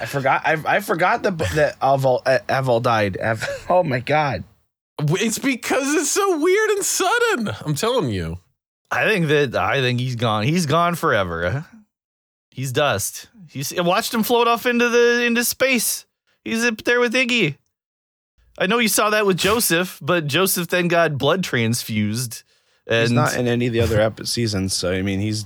i 0.02 0.06
forgot 0.06 0.42
i, 0.44 0.76
I 0.76 0.80
forgot 0.80 1.22
that 1.22 1.38
that 1.38 1.80
Avdol 1.80 2.20
uh, 2.26 2.38
Avdol 2.48 2.82
died 2.82 3.16
Av- 3.18 3.48
oh 3.70 3.82
my 3.82 4.00
god 4.00 4.44
It's 5.00 5.38
because 5.38 5.94
it's 5.94 6.10
so 6.10 6.38
weird 6.38 6.70
and 6.70 6.84
sudden. 6.84 7.50
I'm 7.64 7.74
telling 7.74 8.10
you. 8.10 8.38
I 8.90 9.04
think 9.08 9.26
that 9.28 9.56
I 9.56 9.80
think 9.80 9.98
he's 9.98 10.16
gone. 10.16 10.44
He's 10.44 10.66
gone 10.66 10.94
forever. 10.94 11.64
He's 12.50 12.70
dust. 12.72 13.28
He's 13.48 13.76
I 13.76 13.80
watched 13.82 14.12
him 14.14 14.22
float 14.22 14.46
off 14.46 14.66
into 14.66 14.88
the 14.90 15.24
into 15.24 15.42
space. 15.44 16.04
He's 16.44 16.64
up 16.64 16.84
there 16.84 17.00
with 17.00 17.14
Iggy. 17.14 17.56
I 18.58 18.66
know 18.66 18.78
you 18.78 18.88
saw 18.88 19.10
that 19.10 19.24
with 19.26 19.38
Joseph, 19.38 19.98
but 20.02 20.26
Joseph 20.26 20.68
then 20.68 20.88
got 20.88 21.16
blood 21.18 21.42
transfused. 21.42 22.42
And 22.86 23.02
he's 23.02 23.10
not 23.12 23.34
in 23.36 23.48
any 23.48 23.68
of 23.68 23.72
the 23.72 23.80
other 23.80 24.00
ep- 24.00 24.26
seasons 24.26 24.74
so 24.74 24.90
i 24.92 25.02
mean 25.02 25.20
he's 25.20 25.44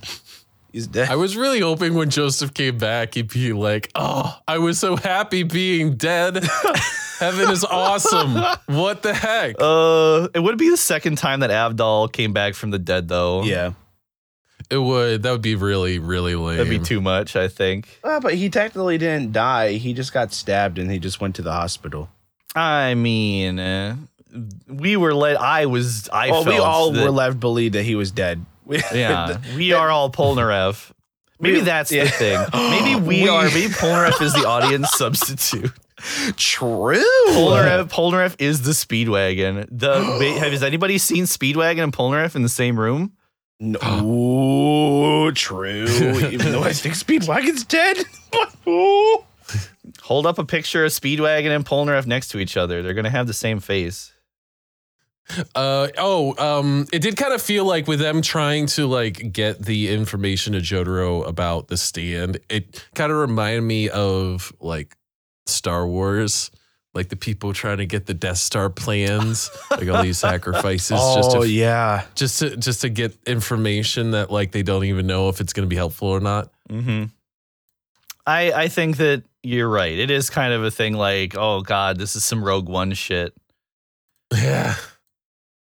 he's 0.77 0.87
dead 0.87 1.09
I 1.09 1.17
was 1.17 1.37
really 1.37 1.61
hoping 1.61 1.95
when 1.95 2.11
Joseph 2.11 2.53
came 2.53 2.77
back, 2.77 3.15
he'd 3.15 3.29
be 3.33 3.53
like, 3.53 3.91
"Oh, 3.95 4.39
I 4.47 4.59
was 4.59 4.79
so 4.79 4.97
happy 4.97 5.43
being 5.43 5.97
dead. 5.97 6.45
Heaven 7.19 7.51
is 7.51 7.65
awesome. 7.65 8.35
What 8.67 9.03
the 9.03 9.15
heck?" 9.15 9.57
uh 9.59 10.29
it 10.35 10.41
would 10.41 10.59
be 10.59 10.69
the 10.69 10.77
second 10.77 11.17
time 11.17 11.41
that 11.41 11.51
Avdol 11.51 12.13
came 12.13 12.33
back 12.35 12.55
from 12.55 12.71
the 12.71 12.79
dead 12.79 13.09
though. 13.09 13.43
yeah 13.43 13.73
It 14.71 14.79
would. 14.79 15.23
That 15.23 15.31
would 15.31 15.43
be 15.43 15.55
really, 15.55 15.99
really 15.99 16.35
lame. 16.35 16.59
That'd 16.59 16.69
be 16.71 16.79
too 16.79 17.01
much, 17.01 17.37
I 17.37 17.49
think. 17.49 17.99
Uh, 18.05 18.21
but 18.21 18.35
he 18.35 18.51
technically 18.51 18.99
didn't 18.99 19.33
die 19.33 19.73
he 19.73 19.95
just 19.95 20.13
got 20.13 20.33
stabbed 20.33 20.79
and 20.79 20.91
he 20.91 20.99
just 20.99 21.21
went 21.21 21.37
to 21.37 21.43
the 21.43 21.53
hospital 21.53 22.11
I 22.55 22.95
mean, 22.95 23.59
uh, 23.59 23.97
we 24.69 24.97
were 24.97 25.15
led. 25.15 25.37
I 25.37 25.67
was. 25.67 26.09
I 26.11 26.31
well, 26.31 26.43
felt 26.45 26.55
we 26.55 26.61
all 26.61 26.91
that- 26.93 27.05
were 27.05 27.11
left 27.11 27.35
to 27.35 27.39
believe 27.39 27.73
that 27.73 27.85
he 27.85 27.95
was 27.95 28.11
dead. 28.11 28.45
We- 28.67 28.83
Yeah, 28.93 29.39
we 29.57 29.73
are 29.73 29.89
all 29.91 30.11
Polnareff. 30.11 30.93
Maybe 31.41 31.59
We- 31.59 31.63
that's 31.65 31.91
yeah. 31.91 32.05
the 32.05 32.11
thing. 32.11 32.47
Maybe 32.53 32.95
we, 33.01 33.23
We- 33.23 33.29
are. 33.29 33.45
Maybe 33.45 33.69
Polnareff 33.73 34.21
is 34.21 34.33
the 34.35 34.47
audience 34.47 34.91
substitute. 34.93 35.71
True. 36.37 37.03
Polnareff, 37.31 37.89
Polnareff 37.91 38.37
is 38.39 38.63
the 38.63 38.73
Speedwagon. 38.73 39.67
The 39.71 40.17
wait, 40.21 40.37
have, 40.37 40.53
has 40.53 40.63
anybody 40.63 40.99
seen 40.99 41.25
Speedwagon 41.25 41.85
and 41.85 41.93
Polnareff 41.93 42.37
in 42.37 42.43
the 42.43 42.49
same 42.51 42.79
room? 42.79 43.13
No, 43.59 43.79
Ooh, 44.05 45.33
true. 45.33 45.85
Even 46.31 46.53
though 46.53 46.63
I 46.63 46.75
think 46.75 46.95
Speedwagon's 46.95 47.65
dead. 47.65 47.97
Hold 50.03 50.27
up 50.27 50.39
a 50.39 50.45
picture 50.45 50.85
of 50.85 50.91
Speedwagon 50.93 51.55
and 51.55 51.65
Polnareff 51.65 52.07
next 52.07 52.29
to 52.29 52.39
each 52.39 52.57
other. 52.57 52.83
They're 52.83 52.93
gonna 52.95 53.09
have 53.11 53.27
the 53.27 53.33
same 53.33 53.61
face. 53.61 54.13
Uh 55.55 55.89
oh, 55.99 56.35
um, 56.39 56.87
it 56.93 57.01
did 57.01 57.17
kind 57.17 57.33
of 57.33 57.43
feel 57.43 57.65
like 57.65 57.89
with 57.89 57.99
them 57.99 58.23
trying 58.23 58.67
to 58.67 58.87
like 58.87 59.33
get 59.33 59.61
the 59.61 59.89
information 59.93 60.53
to 60.53 60.61
Jotaro 60.61 61.27
about 61.27 61.69
the 61.69 61.77
stand, 61.77 62.39
it 62.49 62.87
kind 62.95 63.11
of 63.11 63.19
reminded 63.19 63.63
me 63.63 63.89
of 63.89 64.53
like 64.61 64.97
Star 65.47 65.87
Wars. 65.87 66.51
like 66.95 67.11
the 67.11 67.17
people 67.17 67.53
trying 67.53 67.77
to 67.77 67.87
get 67.87 68.07
the 68.07 68.15
Death 68.15 68.39
Star 68.39 68.71
plans, 68.71 69.51
like 69.71 69.89
all 69.89 70.03
these 70.03 70.19
sacrifices, 70.31 70.99
oh 71.01 71.17
just 71.17 71.31
to 71.33 71.49
yeah. 71.49 72.07
just 72.15 72.39
to 72.39 72.57
just 72.57 72.81
to 72.81 72.89
get 72.89 73.17
information 73.27 74.13
that 74.13 74.31
like 74.31 74.53
they 74.53 74.63
don't 74.63 74.85
even 74.85 75.07
know 75.07 75.29
if 75.29 75.41
it's 75.41 75.53
going 75.53 75.67
to 75.67 75.71
be 75.71 75.77
helpful 75.77 76.09
or 76.09 76.21
not. 76.21 76.51
Mm-hmm. 76.71 77.05
I 78.27 78.53
I 78.53 78.69
think 78.69 78.97
that 78.97 79.25
you're 79.43 79.69
right. 79.69 79.97
It 79.97 80.11
is 80.11 80.31
kind 80.31 80.53
of 80.53 80.65
a 80.65 80.71
thing 80.71 80.95
like, 80.95 81.37
oh 81.37 81.61
god, 81.61 81.99
this 81.99 82.17
is 82.17 82.25
some 82.25 82.43
Rogue 82.43 82.69
One 82.69 82.93
shit. 82.95 83.35
Yeah, 84.33 84.75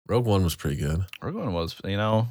Rogue 0.09 0.25
One 0.25 0.43
was 0.43 0.55
pretty 0.55 0.77
good. 0.77 1.05
Rogue 1.21 1.35
One 1.35 1.53
was, 1.53 1.75
you 1.85 1.95
know, 1.95 2.27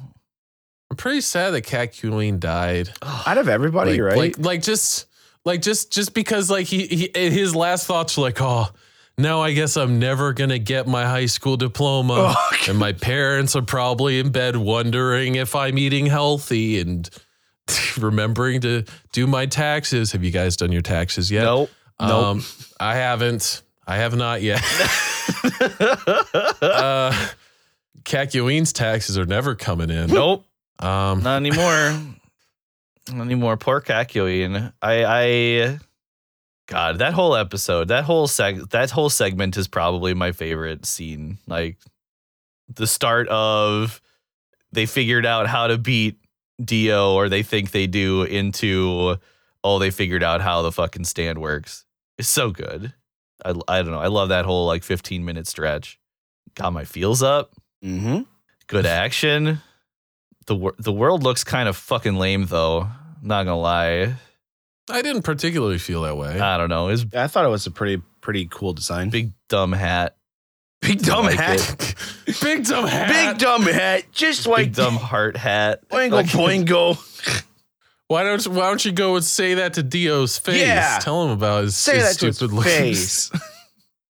I'm 0.91 0.97
pretty 0.97 1.21
sad 1.21 1.51
that 1.51 1.63
Kakyoin 1.63 2.39
died. 2.39 2.89
Out 3.01 3.37
of 3.37 3.47
everybody, 3.47 3.93
like, 3.93 4.01
right? 4.01 4.17
Like, 4.17 4.39
like 4.39 4.61
just, 4.61 5.05
like 5.45 5.61
just, 5.61 5.91
just 5.91 6.13
because, 6.13 6.49
like 6.49 6.67
he, 6.67 6.87
he, 6.87 7.11
his 7.13 7.55
last 7.55 7.87
thoughts 7.87 8.17
were 8.17 8.23
like, 8.23 8.41
oh, 8.41 8.67
now 9.17 9.41
I 9.41 9.53
guess 9.53 9.77
I'm 9.77 9.97
never 9.97 10.33
gonna 10.33 10.59
get 10.59 10.87
my 10.87 11.05
high 11.05 11.27
school 11.27 11.55
diploma, 11.55 12.15
Oh, 12.37 12.51
and 12.67 12.77
my 12.77 12.91
parents 12.91 13.55
are 13.55 13.61
probably 13.61 14.19
in 14.19 14.31
bed 14.31 14.57
wondering 14.57 15.35
if 15.35 15.55
I'm 15.55 15.77
eating 15.77 16.05
healthy 16.05 16.81
and 16.81 17.09
remembering 17.97 18.59
to 18.61 18.83
do 19.13 19.25
my 19.25 19.45
taxes. 19.45 20.11
Have 20.11 20.23
you 20.23 20.31
guys 20.31 20.57
done 20.57 20.73
your 20.73 20.81
taxes 20.81 21.31
yet? 21.31 21.43
nope. 21.43 21.69
Nope. 22.01 22.09
Um, 22.11 22.45
I 22.79 22.95
haven't. 22.95 23.61
I 23.85 23.97
have 23.97 24.15
not 24.15 24.41
yet. 24.41 24.61
uh, 26.61 27.27
Cat 28.09 28.31
taxes 28.31 29.19
are 29.19 29.25
never 29.27 29.53
coming 29.53 29.91
in. 29.91 30.07
nope. 30.07 30.43
Um, 30.79 31.21
Not 31.21 31.35
anymore. 31.35 31.93
Not 33.13 33.21
anymore. 33.23 33.55
Poor 33.55 33.81
Kakyoin. 33.81 34.73
I 34.81 35.05
I 35.05 35.79
God, 36.67 36.97
that 36.97 37.13
whole 37.13 37.35
episode, 37.35 37.89
that 37.89 38.05
whole 38.05 38.27
seg 38.27 38.67
that 38.71 38.89
whole 38.89 39.11
segment 39.11 39.57
is 39.57 39.67
probably 39.67 40.15
my 40.15 40.31
favorite 40.31 40.87
scene. 40.87 41.37
Like 41.45 41.77
the 42.67 42.87
start 42.87 43.27
of 43.27 44.01
they 44.71 44.87
figured 44.87 45.27
out 45.27 45.45
how 45.45 45.67
to 45.67 45.77
beat 45.77 46.17
Dio, 46.59 47.13
or 47.13 47.29
they 47.29 47.43
think 47.43 47.69
they 47.69 47.85
do, 47.85 48.23
into 48.23 49.17
oh, 49.63 49.77
they 49.77 49.91
figured 49.91 50.23
out 50.23 50.41
how 50.41 50.63
the 50.63 50.71
fucking 50.71 51.05
stand 51.05 51.37
works. 51.37 51.85
It's 52.17 52.27
so 52.27 52.49
good. 52.49 52.91
I 53.45 53.53
I 53.67 53.83
don't 53.83 53.91
know. 53.91 54.01
I 54.01 54.07
love 54.07 54.29
that 54.29 54.45
whole 54.45 54.65
like 54.65 54.83
15 54.83 55.23
minute 55.23 55.45
stretch. 55.45 55.99
Got 56.55 56.73
my 56.73 56.85
feels 56.85 57.21
up 57.21 57.53
mm-hmm. 57.83 58.21
good 58.67 58.85
action. 58.85 59.61
The 60.47 60.55
wor- 60.55 60.75
the 60.79 60.91
world 60.91 61.23
looks 61.23 61.43
kind 61.43 61.69
of 61.69 61.77
fucking 61.77 62.15
lame 62.15 62.45
though. 62.45 62.87
Not 63.21 63.43
gonna 63.43 63.59
lie. 63.59 64.15
I 64.89 65.01
didn't 65.03 65.21
particularly 65.21 65.77
feel 65.77 66.01
that 66.03 66.17
way. 66.17 66.39
I 66.39 66.57
don't 66.57 66.69
know. 66.69 66.87
His 66.87 67.05
I 67.15 67.27
thought 67.27 67.45
it 67.45 67.49
was 67.49 67.67
a 67.67 67.71
pretty 67.71 68.01
pretty 68.21 68.47
cool 68.49 68.73
design. 68.73 69.09
big 69.11 69.33
dumb 69.47 69.71
hat, 69.73 70.15
big 70.81 71.01
dumb 71.03 71.25
like 71.25 71.35
hat. 71.37 71.95
Big 72.43 72.63
dumb 72.65 72.85
hat. 72.85 73.09
Big 73.09 73.39
dumb 73.39 73.63
hat. 73.63 74.03
Just 74.11 74.45
like 74.47 74.67
big 74.67 74.75
dumb 74.75 74.95
heart 74.95 75.35
hat. 75.35 75.87
Boingo 75.89 76.11
Like- 76.11 76.25
boingo. 76.27 77.43
Why 78.07 78.23
don't 78.23 78.47
Why 78.47 78.67
don't 78.69 78.83
you 78.85 78.91
go 78.91 79.15
and 79.15 79.23
say 79.25 79.55
that 79.55 79.73
to 79.75 79.83
Dio's 79.83 80.37
face? 80.37 80.61
Yeah. 80.61 80.99
Tell 81.01 81.25
him 81.25 81.31
about 81.31 81.63
his, 81.63 81.75
Say 81.75 81.95
his 81.97 82.03
that 82.03 82.19
to 82.19 82.25
his 82.27 82.35
stupid 82.37 82.53
looking- 82.55 82.71
face. 82.71 83.31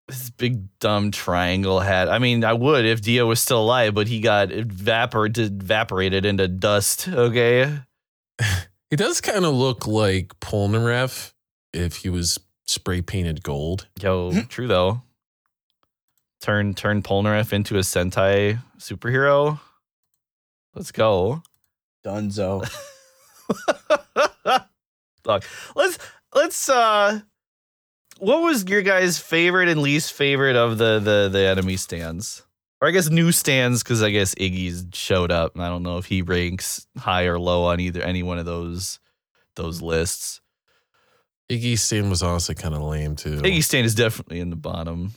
His 0.09 0.31
big 0.31 0.79
dumb 0.79 1.11
triangle 1.11 1.79
hat. 1.79 2.09
I 2.09 2.19
mean, 2.19 2.43
I 2.43 2.53
would 2.53 2.85
if 2.85 3.01
Dio 3.01 3.27
was 3.27 3.41
still 3.41 3.61
alive, 3.61 3.93
but 3.93 4.07
he 4.07 4.19
got 4.19 4.51
evaporated 4.51 5.61
evaporated 5.61 6.25
into 6.25 6.47
dust. 6.47 7.07
Okay. 7.07 7.79
He 8.89 8.95
does 8.95 9.21
kind 9.21 9.45
of 9.45 9.53
look 9.53 9.85
like 9.85 10.39
Polnareff 10.39 11.33
if 11.73 11.97
he 11.97 12.09
was 12.09 12.39
spray 12.65 13.03
painted 13.03 13.43
gold. 13.43 13.87
Yo, 14.01 14.41
true 14.49 14.67
though. 14.67 15.03
Turn 16.41 16.73
turn 16.73 17.03
Polnareff 17.03 17.53
into 17.53 17.75
a 17.75 17.81
Sentai 17.81 18.59
superhero. 18.79 19.59
Let's 20.73 20.91
go. 20.91 21.43
Dunzo. 22.03 22.67
Look, 25.25 25.43
let's 25.75 25.99
let's 26.33 26.69
uh 26.69 27.19
what 28.19 28.41
was 28.41 28.65
your 28.65 28.81
guys' 28.81 29.19
favorite 29.19 29.69
and 29.69 29.81
least 29.81 30.13
favorite 30.13 30.55
of 30.55 30.77
the 30.77 30.99
the 30.99 31.29
the 31.31 31.45
enemy 31.45 31.77
stands? 31.77 32.43
Or 32.81 32.87
I 32.87 32.91
guess 32.91 33.09
new 33.09 33.31
stands 33.31 33.83
because 33.83 34.01
I 34.01 34.09
guess 34.09 34.35
Iggy's 34.35 34.85
showed 34.93 35.31
up 35.31 35.53
and 35.55 35.63
I 35.63 35.67
don't 35.67 35.83
know 35.83 35.97
if 35.97 36.05
he 36.05 36.21
ranks 36.21 36.87
high 36.97 37.25
or 37.25 37.37
low 37.37 37.65
on 37.65 37.79
either 37.81 38.01
any 38.01 38.23
one 38.23 38.39
of 38.39 38.45
those 38.45 38.99
those 39.55 39.81
lists. 39.81 40.39
Iggy 41.49 41.77
stand 41.77 42.09
was 42.09 42.23
honestly 42.23 42.55
kind 42.55 42.75
of 42.75 42.81
lame 42.81 43.15
too. 43.15 43.41
Iggy 43.41 43.63
stand 43.63 43.85
is 43.85 43.95
definitely 43.95 44.39
in 44.39 44.49
the 44.49 44.55
bottom. 44.55 45.13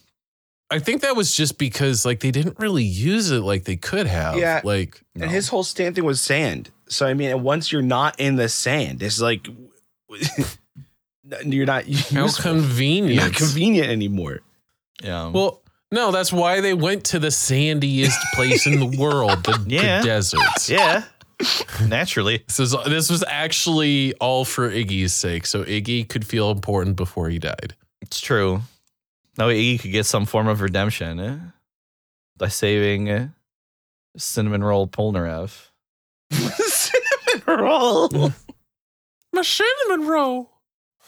I 0.71 0.79
think 0.79 1.03
that 1.03 1.15
was 1.15 1.37
just 1.37 1.59
because 1.59 2.07
like 2.07 2.21
they 2.21 2.31
didn't 2.31 2.59
really 2.59 2.83
use 2.83 3.31
it 3.31 3.41
like 3.41 3.65
they 3.65 3.77
could 3.77 4.07
have. 4.07 4.39
Yeah. 4.39 4.63
Like 4.65 5.03
No. 5.15 5.25
And 5.25 5.31
his 5.31 5.49
whole 5.49 5.63
stand 5.63 5.95
thing 5.95 6.05
was 6.05 6.21
sand. 6.21 6.71
So 6.89 7.07
I 7.07 7.15
mean, 7.15 7.43
once 7.43 7.71
you're 7.71 7.83
not 7.83 8.19
in 8.19 8.37
the 8.37 8.49
sand, 8.49 9.03
it's 9.03 9.21
like 9.21 9.47
you're 11.45 11.67
not 11.67 11.85
how 11.85 12.25
useful. 12.25 12.43
convenient. 12.53 13.15
You're 13.15 13.25
not 13.25 13.35
convenient 13.35 13.89
anymore. 13.89 14.41
yeah. 15.03 15.31
Well, 15.31 15.61
no, 15.91 16.11
that's 16.11 16.33
why 16.33 16.61
they 16.63 16.73
went 16.75 17.05
to 17.07 17.19
the 17.19 17.31
sandiest 17.31 18.19
place 18.35 18.67
in 18.67 18.81
the 18.81 18.97
world, 18.99 19.45
the, 19.45 19.63
Yeah. 19.69 20.01
the 20.01 20.07
deserts. 20.07 20.71
yeah. 20.71 21.05
Naturally. 21.87 22.45
This 22.47 22.61
is 22.61 22.77
this 22.87 23.11
was 23.11 23.25
actually 23.27 24.15
all 24.15 24.45
for 24.45 24.71
Iggy's 24.71 25.13
sake, 25.13 25.45
so 25.45 25.65
Iggy 25.65 26.09
could 26.09 26.25
feel 26.27 26.51
important 26.53 26.95
before 26.97 27.29
he 27.31 27.39
died. 27.41 27.75
It's 28.01 28.21
true. 28.21 28.61
Now 29.37 29.49
Iggy 29.49 29.81
could 29.81 29.91
get 29.93 30.07
some 30.07 30.25
form 30.25 30.47
of 30.47 30.61
redemption 30.61 31.19
eh? 31.19 31.39
by 32.37 32.47
saving 32.49 33.11
uh, 33.11 33.29
Cinnamon 34.17 34.63
Roll 34.63 34.87
Polnareff. 34.87 35.71
Cinnamon 36.31 37.65
roll. 37.65 38.09
My 39.33 39.43
cinnamon 39.43 40.07
roll. 40.07 40.52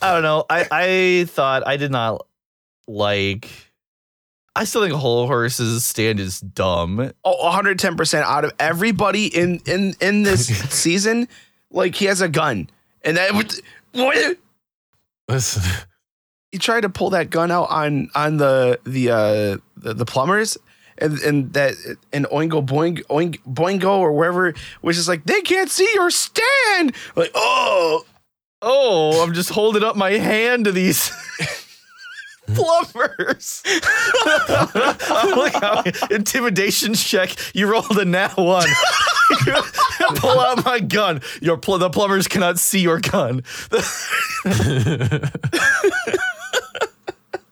I 0.04 0.12
don't 0.12 0.22
know. 0.22 0.44
I, 0.50 0.66
I 0.70 1.24
thought 1.24 1.66
I 1.66 1.78
did 1.78 1.90
not 1.90 2.26
like. 2.86 3.48
I 4.54 4.64
still 4.64 4.82
think 4.82 4.92
Hol 4.92 5.26
Horse's 5.26 5.82
stand 5.82 6.20
is 6.20 6.40
dumb. 6.40 7.10
Oh, 7.24 7.50
110% 7.50 8.20
out 8.20 8.44
of 8.44 8.52
everybody 8.58 9.26
in 9.26 9.62
in 9.66 9.94
in 10.02 10.22
this 10.22 10.46
season, 10.70 11.26
like 11.70 11.94
he 11.94 12.04
has 12.04 12.20
a 12.20 12.28
gun. 12.28 12.68
And 13.02 13.16
that 13.16 13.32
would 13.32 13.54
what 13.92 14.36
Listen, 15.26 15.62
he 16.52 16.58
tried 16.58 16.82
to 16.82 16.90
pull 16.90 17.08
that 17.10 17.30
gun 17.30 17.50
out 17.50 17.70
on 17.70 18.10
on 18.14 18.36
the 18.36 18.78
the 18.84 19.10
uh 19.10 19.56
the, 19.78 19.94
the 19.94 20.04
plumbers 20.04 20.58
and 20.98 21.18
and 21.20 21.52
that 21.54 21.72
and 22.12 22.26
oingo 22.26 22.64
boing 22.64 23.02
oing 23.06 23.40
boingo 23.48 23.98
or 23.98 24.12
wherever 24.12 24.52
which 24.82 24.98
is 24.98 25.08
like 25.08 25.24
they 25.24 25.40
can't 25.40 25.70
see 25.70 25.88
your 25.94 26.10
stand 26.10 26.94
like 27.16 27.30
oh 27.34 28.04
Oh, 28.64 29.22
I'm 29.22 29.34
just 29.34 29.50
holding 29.50 29.82
up 29.84 29.96
my 29.96 30.12
hand 30.12 30.64
to 30.64 30.72
these 30.72 31.10
plumbers. 32.46 33.62
Look 34.24 35.52
how 35.54 35.82
intimidation 36.10 36.94
check. 36.94 37.34
You 37.54 37.70
rolled 37.70 37.98
a 37.98 38.04
nat 38.04 38.36
one. 38.36 38.68
Pull 40.16 40.40
out 40.40 40.64
my 40.64 40.80
gun. 40.80 41.20
Your 41.40 41.56
pl- 41.56 41.78
the 41.78 41.90
plumbers 41.90 42.28
cannot 42.28 42.58
see 42.58 42.80
your 42.80 43.00
gun. 43.00 43.42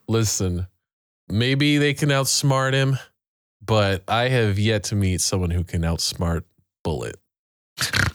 listen. 0.09 0.67
Maybe 1.29 1.79
they 1.79 1.95
can 1.95 2.11
outsmart 2.11 2.73
him, 2.75 2.99
but 3.65 4.03
I 4.07 4.29
have 4.29 4.59
yet 4.59 4.85
to 4.85 4.95
meet 4.97 5.21
someone 5.21 5.51
who 5.51 5.65
can 5.65 5.83
outsmart 5.83 6.43
Bullet. 6.85 7.17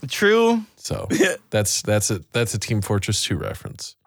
True. 0.08 0.62
So 0.88 1.06
that's 1.50 1.82
that's 1.82 2.10
a 2.12 2.22
that's 2.32 2.54
a 2.54 2.58
Team 2.58 2.82
Fortress 2.82 3.22
2 3.24 3.36
reference. 3.36 3.98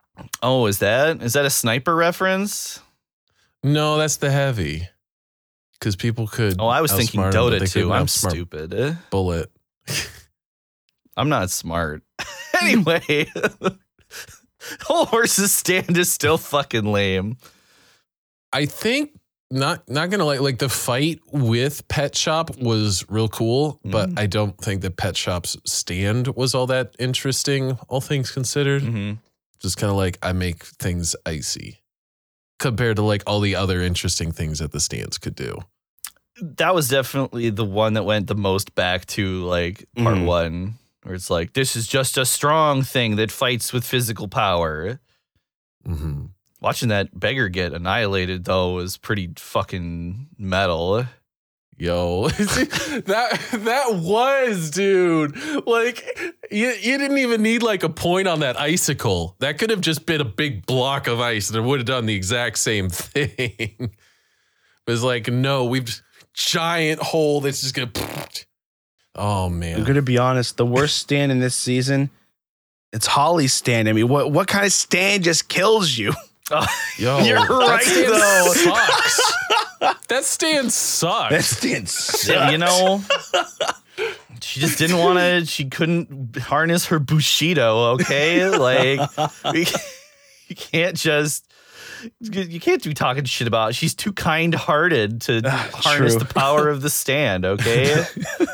Oh, 0.43 0.65
is 0.65 0.79
that 0.79 1.23
is 1.23 1.35
that 1.35 1.45
a 1.45 1.51
sniper 1.51 1.95
reference? 1.95 2.81
No, 3.63 3.99
that's 3.99 4.17
the 4.17 4.31
heavy. 4.31 4.89
Because 5.79 5.95
people 5.95 6.27
could. 6.27 6.57
Oh, 6.59 6.69
I 6.69 6.81
was 6.81 6.91
thinking 6.93 7.21
outsmart 7.21 7.35
him, 7.35 7.51
but 7.51 7.59
they 7.59 7.67
Dota 7.67 7.73
2. 7.73 7.93
I'm 7.93 8.09
stupid. 8.09 8.99
Bullet. 9.11 9.51
I'm 11.17 11.29
not 11.29 11.51
smart. 11.51 12.03
anyway, 12.63 13.27
Hol 14.83 15.05
Horse's 15.05 15.53
stand 15.53 15.99
is 15.99 16.11
still 16.11 16.39
fucking 16.39 16.85
lame. 16.85 17.37
I 18.55 18.65
think 18.65 19.20
not 19.51 19.89
not 19.89 20.11
gonna 20.11 20.25
like 20.25 20.41
like 20.41 20.59
the 20.59 20.69
fight 20.69 21.21
with 21.33 21.87
Pet 21.89 22.15
Shop 22.17 22.57
was 22.59 23.05
real 23.09 23.29
cool, 23.29 23.81
but 23.85 24.11
Mhm. 24.11 24.19
I 24.19 24.27
don't 24.27 24.57
think 24.59 24.83
that 24.83 24.97
Pet 24.97 25.17
Shop's 25.17 25.57
stand 25.67 26.29
was 26.37 26.55
all 26.55 26.67
that 26.69 26.95
interesting, 26.99 27.73
all 27.89 28.01
things 28.01 28.31
considered. 28.31 28.83
Mm-hmm. 28.83 29.15
Just 29.61 29.77
kind 29.77 29.91
of 29.91 29.97
like 29.97 30.19
I 30.23 30.33
make 30.33 30.63
things 30.65 31.15
icy 31.27 31.83
compared 32.59 32.97
to 32.97 33.03
like 33.03 33.23
all 33.27 33.41
the 33.41 33.57
other 33.57 33.81
interesting 33.83 34.33
things 34.33 34.59
that 34.61 34.73
the 34.73 34.81
stands 34.81 35.19
could 35.19 35.35
do. 35.35 35.59
That 36.41 36.75
was 36.75 36.89
definitely 36.89 37.51
the 37.51 37.65
one 37.65 37.95
that 37.95 38.05
went 38.05 38.27
the 38.29 38.35
most 38.35 38.75
back 38.75 39.05
to 39.07 39.45
like 39.45 39.85
part 39.97 40.17
Mhm. 40.17 40.25
one, 40.27 40.79
where 41.03 41.15
it's 41.15 41.29
like 41.29 41.53
this 41.55 41.75
is 41.77 41.87
just 41.87 42.17
a 42.17 42.25
strong 42.25 42.83
thing 42.83 43.17
that 43.17 43.31
fights 43.33 43.73
with 43.73 43.85
physical 43.85 44.29
power. 44.29 45.01
hmm 45.85 46.27
Watching 46.61 46.91
that 46.91 47.19
beggar 47.19 47.49
get 47.49 47.73
annihilated 47.73 48.45
though 48.45 48.75
was 48.75 48.97
pretty 48.99 49.33
fucking 49.37 50.29
metal. 50.39 51.07
Yo, 51.79 52.29
that 52.29 53.41
that 53.53 53.95
was, 53.95 54.71
dude. 54.71 55.35
Like 55.67 56.05
you, 56.51 56.69
you 56.69 56.99
didn't 56.99 57.17
even 57.17 57.41
need 57.41 57.63
like 57.63 57.83
a 57.83 57.89
point 57.89 58.29
on 58.29 58.41
that 58.41 58.61
icicle. 58.61 59.35
That 59.39 59.59
could 59.59 59.71
have 59.71 59.81
just 59.81 60.05
been 60.05 60.21
a 60.21 60.27
big 60.27 60.67
block 60.67 61.07
of 61.07 61.21
ice 61.21 61.49
and 61.49 61.57
it 61.57 61.63
would 61.63 61.79
have 61.79 61.87
done 61.87 62.05
the 62.05 62.15
exact 62.15 62.59
same 62.59 62.89
thing. 62.91 63.31
it 63.39 63.91
was 64.87 65.03
like, 65.03 65.29
no, 65.29 65.65
we've 65.65 65.87
just, 65.87 66.03
giant 66.35 67.01
hole 67.01 67.41
that's 67.41 67.63
just 67.63 67.75
gonna. 67.75 67.91
Oh 69.17 69.49
man, 69.49 69.77
I'm 69.77 69.85
gonna 69.85 70.03
be 70.03 70.19
honest. 70.19 70.57
The 70.57 70.65
worst 70.65 70.99
stand 70.99 71.33
in 71.33 71.41
this 71.41 71.57
season, 71.57 72.11
it's 72.93 73.07
Holly's 73.09 73.53
stand. 73.53 73.89
I 73.89 73.93
mean, 73.93 74.07
what 74.07 74.31
what 74.31 74.47
kind 74.47 74.65
of 74.65 74.73
stand 74.73 75.25
just 75.25 75.49
kills 75.49 75.99
you? 75.99 76.15
yo, 76.99 77.21
You're 77.21 77.39
that 77.39 77.49
right, 77.49 77.83
stand 77.83 78.13
though. 78.13 78.53
Sucks. 78.55 79.35
that 80.09 80.25
stand 80.25 80.73
sucks. 80.73 81.31
That 81.31 81.45
stand 81.45 81.89
sucks. 81.89 82.53
You 82.53 82.59
know, 82.59 83.03
she 84.43 84.61
just 84.61 84.79
didn't 84.79 84.99
want 84.99 85.19
to. 85.19 85.47
She 85.47 85.67
couldn't 85.67 86.37
harness 86.37 86.87
her 86.87 86.99
bushido. 86.99 87.93
Okay, 87.93 88.49
like 88.49 89.01
we, 89.53 89.67
you 90.49 90.57
can't 90.57 90.97
just. 90.97 91.47
You 92.21 92.61
can't 92.61 92.83
be 92.83 92.95
talking 92.95 93.25
shit 93.25 93.47
about. 93.47 93.75
She's 93.75 93.95
too 93.95 94.15
kind-hearted 94.15 95.21
to 95.23 95.43
ah, 95.45 95.71
harness 95.75 96.15
true. 96.15 96.21
the 96.21 96.33
power 96.33 96.71
of 96.71 96.81
the 96.81 96.89
stand. 96.89 97.45
Okay, 97.45 98.05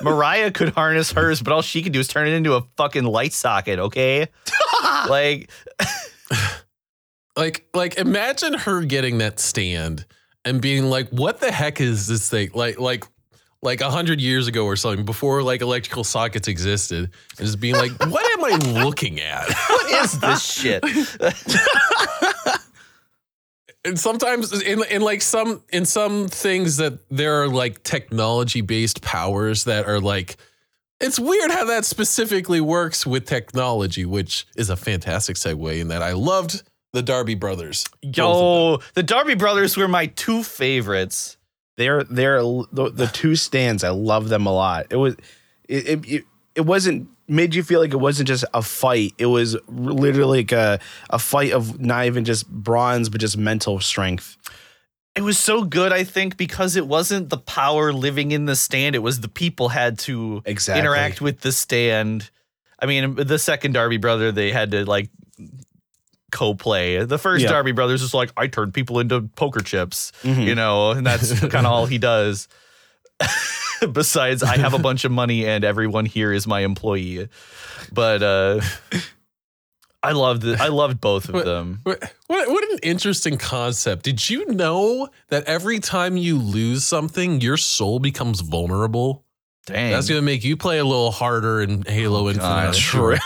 Mariah 0.02 0.50
could 0.50 0.70
harness 0.70 1.12
hers, 1.12 1.42
but 1.42 1.52
all 1.52 1.62
she 1.62 1.80
could 1.80 1.92
do 1.92 2.00
is 2.00 2.08
turn 2.08 2.26
it 2.26 2.32
into 2.32 2.54
a 2.54 2.62
fucking 2.76 3.04
light 3.04 3.32
socket. 3.32 3.78
Okay, 3.78 4.26
like 5.08 5.48
like 7.36 7.66
like 7.74 7.98
imagine 7.98 8.54
her 8.54 8.82
getting 8.82 9.18
that 9.18 9.38
stand 9.38 10.04
and 10.44 10.60
being 10.60 10.86
like 10.86 11.08
what 11.10 11.40
the 11.40 11.52
heck 11.52 11.80
is 11.80 12.06
this 12.06 12.28
thing 12.30 12.50
like 12.54 12.78
like 12.78 13.04
like 13.62 13.80
a 13.80 13.90
hundred 13.90 14.20
years 14.20 14.46
ago 14.46 14.64
or 14.64 14.76
something 14.76 15.04
before 15.04 15.42
like 15.42 15.60
electrical 15.60 16.04
sockets 16.04 16.48
existed 16.48 17.10
and 17.38 17.46
just 17.46 17.60
being 17.60 17.74
like 17.74 17.90
what 18.06 18.24
am 18.38 18.44
i 18.44 18.82
looking 18.82 19.20
at 19.20 19.48
what 19.68 20.04
is 20.04 20.18
this 20.20 20.42
shit? 20.42 20.84
and 23.84 23.98
sometimes 23.98 24.62
in 24.62 24.82
in 24.84 25.02
like 25.02 25.22
some 25.22 25.62
in 25.72 25.84
some 25.84 26.28
things 26.28 26.76
that 26.76 26.98
there 27.10 27.42
are 27.42 27.48
like 27.48 27.82
technology 27.82 28.60
based 28.60 29.02
powers 29.02 29.64
that 29.64 29.86
are 29.86 30.00
like 30.00 30.36
it's 31.00 31.18
weird 31.18 31.50
how 31.50 31.64
that 31.64 31.84
specifically 31.84 32.60
works 32.60 33.06
with 33.06 33.26
technology 33.26 34.04
which 34.04 34.46
is 34.56 34.70
a 34.70 34.76
fantastic 34.76 35.36
segue 35.36 35.80
in 35.80 35.88
that 35.88 36.02
i 36.02 36.12
loved 36.12 36.62
the 36.96 37.02
darby 37.02 37.34
brothers 37.34 37.84
Both 38.02 38.08
of 38.08 38.14
them. 38.14 38.24
Yo, 38.24 38.78
the 38.94 39.02
Darby 39.02 39.34
brothers 39.34 39.76
were 39.76 39.86
my 39.88 40.06
two 40.06 40.42
favorites. 40.42 41.36
They're 41.76 42.04
they're 42.04 42.40
the, 42.42 42.90
the 42.92 43.06
two 43.12 43.36
stands. 43.36 43.84
I 43.84 43.90
love 43.90 44.28
them 44.28 44.46
a 44.46 44.52
lot. 44.52 44.86
It 44.90 44.96
was 44.96 45.14
it, 45.68 45.88
it 45.88 46.08
it 46.08 46.24
it 46.54 46.60
wasn't 46.62 47.08
made 47.28 47.54
you 47.54 47.62
feel 47.62 47.80
like 47.80 47.92
it 47.92 47.98
wasn't 48.00 48.28
just 48.28 48.44
a 48.54 48.62
fight. 48.62 49.12
It 49.18 49.26
was 49.26 49.56
literally 49.68 50.38
like 50.38 50.52
a 50.52 50.80
a 51.10 51.18
fight 51.18 51.52
of 51.52 51.78
not 51.80 52.06
even 52.06 52.24
just 52.24 52.48
bronze, 52.48 53.08
but 53.10 53.20
just 53.20 53.36
mental 53.36 53.78
strength. 53.80 54.36
It 55.14 55.22
was 55.22 55.38
so 55.38 55.64
good, 55.64 55.92
I 55.92 56.04
think, 56.04 56.36
because 56.36 56.76
it 56.76 56.86
wasn't 56.86 57.30
the 57.30 57.38
power 57.38 57.92
living 57.92 58.32
in 58.32 58.44
the 58.44 58.54
stand. 58.56 58.94
It 58.94 58.98
was 59.02 59.20
the 59.20 59.28
people 59.28 59.70
had 59.70 59.98
to 60.00 60.42
Exactly. 60.44 60.80
interact 60.80 61.20
with 61.22 61.40
the 61.40 61.52
stand. 61.52 62.30
I 62.78 62.84
mean, 62.86 63.14
the 63.14 63.38
second 63.38 63.72
Darby 63.72 63.96
brother, 63.96 64.30
they 64.30 64.50
had 64.52 64.70
to 64.72 64.84
like 64.84 65.08
co-play. 66.32 67.04
The 67.04 67.18
first 67.18 67.42
Yeah. 67.44 67.50
Darby 67.50 67.72
brothers 67.72 68.02
is 68.02 68.12
like, 68.14 68.32
I 68.36 68.46
turned 68.48 68.74
people 68.74 68.98
into 69.00 69.22
poker 69.36 69.60
chips, 69.60 70.12
Mhm. 70.22 70.44
you 70.44 70.54
know, 70.54 70.90
and 70.92 71.06
that's 71.06 71.38
kind 71.48 71.66
of 71.66 71.72
all 71.72 71.86
he 71.86 71.98
does. 71.98 72.48
Besides, 73.92 74.42
I 74.42 74.56
have 74.56 74.72
a 74.74 74.78
bunch 74.78 75.04
of 75.04 75.12
money 75.12 75.46
and 75.46 75.62
everyone 75.64 76.06
here 76.06 76.32
is 76.32 76.46
my 76.46 76.60
employee. 76.60 77.28
But 77.92 78.22
uh 78.22 78.60
I 80.02 80.12
loved 80.12 80.44
it. 80.44 80.60
I 80.60 80.68
loved 80.68 81.00
both 81.00 81.28
of 81.28 81.44
them. 81.44 81.80
What, 81.82 82.00
what 82.28 82.48
what 82.48 82.72
an 82.72 82.78
interesting 82.82 83.36
concept. 83.38 84.02
Did 84.04 84.30
you 84.30 84.46
know 84.46 85.08
that 85.28 85.44
every 85.44 85.78
time 85.80 86.16
you 86.16 86.38
lose 86.38 86.84
something, 86.84 87.40
your 87.40 87.56
soul 87.56 87.98
becomes 87.98 88.40
vulnerable? 88.40 89.24
Dang. 89.66 89.90
That's 89.90 90.08
going 90.08 90.18
to 90.20 90.24
make 90.24 90.44
you 90.44 90.56
play 90.56 90.78
a 90.78 90.84
little 90.84 91.10
harder 91.10 91.60
in 91.60 91.82
Halo 91.82 92.28
Infinite. 92.28 92.46
I'm 92.46 92.66
God. 92.66 92.76
sure. 92.76 93.18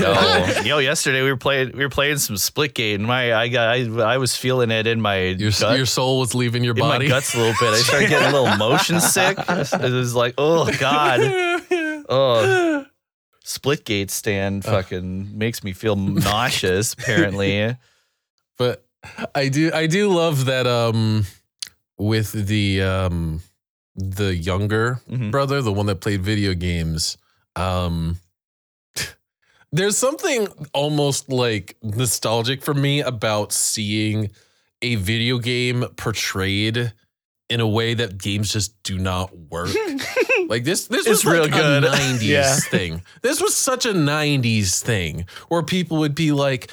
yo, 0.00 0.46
yo, 0.64 0.78
yesterday 0.78 1.22
we 1.22 1.30
were 1.30 1.36
playing 1.36 1.72
we 1.76 1.84
were 1.84 1.88
playing 1.90 2.18
some 2.18 2.36
Splitgate 2.36 2.96
and 2.96 3.06
my 3.06 3.32
I 3.32 3.48
got 3.48 3.68
I, 3.68 4.14
I 4.14 4.18
was 4.18 4.36
feeling 4.36 4.70
it 4.72 4.86
in 4.88 5.00
my 5.00 5.18
Your, 5.26 5.52
gut, 5.52 5.76
your 5.76 5.86
soul 5.86 6.18
was 6.18 6.34
leaving 6.34 6.64
your 6.64 6.74
in 6.74 6.80
my 6.80 6.88
body. 6.88 7.08
guts 7.08 7.34
a 7.34 7.38
little 7.38 7.54
bit. 7.60 7.72
I 7.72 7.76
started 7.76 8.08
getting 8.08 8.28
a 8.28 8.32
little 8.40 8.56
motion 8.68 9.00
sick. 9.00 9.38
It 9.38 9.92
was 9.92 10.14
like, 10.14 10.34
oh 10.38 10.70
god, 10.78 11.20
oh 12.08 12.84
Splitgate 13.44 14.10
stand 14.10 14.64
fucking 14.64 15.38
makes 15.38 15.62
me 15.64 15.72
feel 15.72 15.96
nauseous. 15.96 16.92
Apparently, 16.94 17.76
but 18.58 18.84
I 19.34 19.48
do 19.48 19.70
I 19.72 19.86
do 19.86 20.08
love 20.08 20.46
that 20.46 20.66
um 20.66 21.26
with 21.96 22.32
the 22.32 22.82
um 22.82 23.40
the 24.00 24.34
younger 24.34 25.00
Mhm. 25.10 25.30
brother, 25.30 25.60
the 25.62 25.72
one 25.72 25.86
that 25.86 26.00
played 26.00 26.22
video 26.22 26.54
games, 26.54 27.16
um 27.56 28.18
there's 29.72 29.96
something 29.96 30.48
almost 30.72 31.28
like 31.28 31.76
nostalgic 31.82 32.62
for 32.62 32.74
me 32.74 33.00
about 33.00 33.52
seeing 33.52 34.30
a 34.82 34.94
video 34.96 35.38
game 35.38 35.84
portrayed 35.96 36.92
in 37.48 37.60
a 37.60 37.66
way 37.66 37.94
that 37.94 38.16
games 38.18 38.52
just 38.52 38.80
do 38.82 38.96
not 38.98 39.36
work. 39.36 39.70
like 40.48 40.64
this 40.64 40.86
this 40.86 41.06
was 41.08 41.24
like 41.24 41.34
real 41.34 41.44
a 41.44 41.48
good. 41.48 41.82
90s 41.92 42.22
Yeah. 42.22 42.56
thing. 42.56 43.02
This 43.22 43.40
was 43.40 43.54
such 43.56 43.84
a 43.86 43.92
90s 43.92 44.80
thing 44.80 45.26
where 45.48 45.62
people 45.62 45.98
would 45.98 46.14
be 46.14 46.32
like 46.32 46.72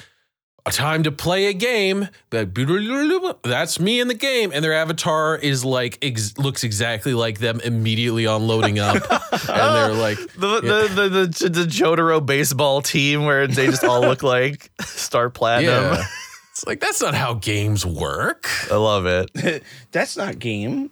a 0.66 0.70
time 0.70 1.02
to 1.04 1.12
play 1.12 1.46
a 1.46 1.52
game. 1.52 2.08
That's 2.30 3.80
me 3.80 4.00
in 4.00 4.08
the 4.08 4.16
game, 4.18 4.50
and 4.52 4.64
their 4.64 4.74
avatar 4.74 5.36
is 5.36 5.64
like 5.64 5.98
ex- 6.02 6.36
looks 6.38 6.64
exactly 6.64 7.14
like 7.14 7.38
them 7.38 7.60
immediately 7.60 8.26
on 8.26 8.46
loading 8.46 8.78
up, 8.78 8.94
and 9.32 9.40
they're 9.48 9.90
oh, 9.90 9.98
like, 9.98 10.18
the, 10.34 10.60
the, 10.60 10.88
the 10.94 11.08
the 11.08 11.48
the 11.48 11.64
Jotaro 11.66 12.24
baseball 12.24 12.82
team 12.82 13.24
where 13.24 13.46
they 13.46 13.66
just 13.66 13.84
all 13.84 14.00
look 14.00 14.22
like 14.34 14.70
Star 14.82 15.30
Platinum. 15.30 15.94
yeah. 15.94 16.04
It's 16.50 16.66
like 16.66 16.80
that's 16.80 17.00
not 17.00 17.14
how 17.14 17.34
games 17.34 17.86
work. 17.86 18.48
I 18.68 18.74
love 18.74 19.06
it. 19.06 19.62
That's 19.92 20.16
not 20.16 20.40
game. 20.40 20.90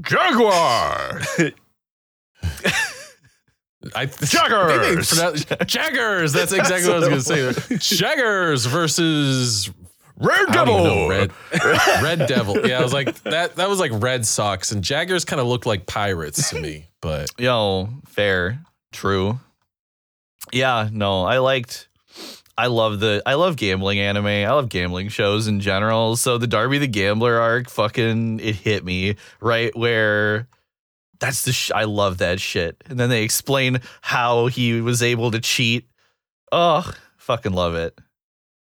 Jaguar. 0.00 1.20
I, 3.94 4.06
Jaggers! 4.06 5.10
Jaggers. 5.66 6.32
That's 6.32 6.52
exactly 6.52 6.92
what 6.92 7.04
I 7.04 7.08
was 7.08 7.28
going 7.28 7.54
to 7.54 7.60
say. 7.60 7.76
Jaggers 7.96 8.66
versus 8.66 9.70
Red 10.20 10.48
I 10.48 10.64
don't 10.64 10.68
even 10.68 10.84
know, 10.84 11.08
Devil. 11.08 11.08
Red, 11.08 12.02
Red 12.02 12.28
Devil. 12.28 12.66
Yeah, 12.66 12.80
I 12.80 12.82
was 12.82 12.92
like 12.92 13.14
that. 13.22 13.56
That 13.56 13.68
was 13.68 13.78
like 13.78 13.92
Red 13.94 14.26
Sox, 14.26 14.72
and 14.72 14.82
Jaggers 14.82 15.24
kind 15.24 15.40
of 15.40 15.46
looked 15.46 15.66
like 15.66 15.86
pirates 15.86 16.50
to 16.50 16.60
me. 16.60 16.88
But 17.00 17.30
Yo, 17.38 17.88
fair, 18.06 18.60
true. 18.92 19.38
Yeah, 20.52 20.88
no, 20.90 21.24
I 21.24 21.38
liked. 21.38 21.88
I 22.56 22.66
love 22.66 22.98
the. 22.98 23.22
I 23.26 23.34
love 23.34 23.54
gambling 23.56 24.00
anime. 24.00 24.26
I 24.26 24.50
love 24.50 24.68
gambling 24.68 25.08
shows 25.08 25.46
in 25.46 25.60
general. 25.60 26.16
So 26.16 26.36
the 26.36 26.48
Darby 26.48 26.78
the 26.78 26.88
Gambler 26.88 27.38
arc, 27.38 27.70
fucking, 27.70 28.40
it 28.40 28.56
hit 28.56 28.84
me 28.84 29.16
right 29.40 29.74
where. 29.76 30.48
That's 31.20 31.42
the. 31.42 31.52
Sh- 31.52 31.72
I 31.74 31.84
love 31.84 32.18
that 32.18 32.40
shit. 32.40 32.82
And 32.88 32.98
then 32.98 33.10
they 33.10 33.22
explain 33.22 33.80
how 34.00 34.46
he 34.46 34.80
was 34.80 35.02
able 35.02 35.30
to 35.30 35.40
cheat. 35.40 35.88
Oh, 36.52 36.90
fucking 37.16 37.52
love 37.52 37.74
it. 37.74 37.98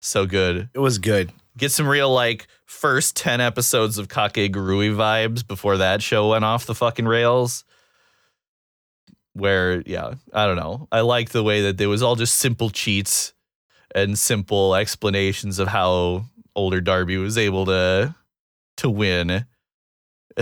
So 0.00 0.26
good. 0.26 0.70
It 0.74 0.78
was 0.78 0.98
good. 0.98 1.32
Get 1.56 1.70
some 1.72 1.86
real 1.86 2.12
like 2.12 2.46
first 2.64 3.16
10 3.16 3.40
episodes 3.40 3.98
of 3.98 4.08
Kakegurui 4.08 4.94
vibes 4.94 5.46
before 5.46 5.76
that 5.76 6.02
show 6.02 6.30
went 6.30 6.44
off 6.44 6.66
the 6.66 6.74
fucking 6.74 7.06
rails. 7.06 7.64
Where, 9.34 9.82
yeah, 9.86 10.14
I 10.32 10.46
don't 10.46 10.56
know. 10.56 10.88
I 10.90 11.00
like 11.00 11.30
the 11.30 11.42
way 11.42 11.62
that 11.62 11.78
there 11.78 11.88
was 11.88 12.02
all 12.02 12.16
just 12.16 12.36
simple 12.36 12.70
cheats 12.70 13.32
and 13.94 14.18
simple 14.18 14.74
explanations 14.74 15.58
of 15.58 15.68
how 15.68 16.24
older 16.56 16.80
Darby 16.80 17.16
was 17.16 17.38
able 17.38 17.66
to 17.66 18.14
to 18.78 18.90
win. 18.90 19.44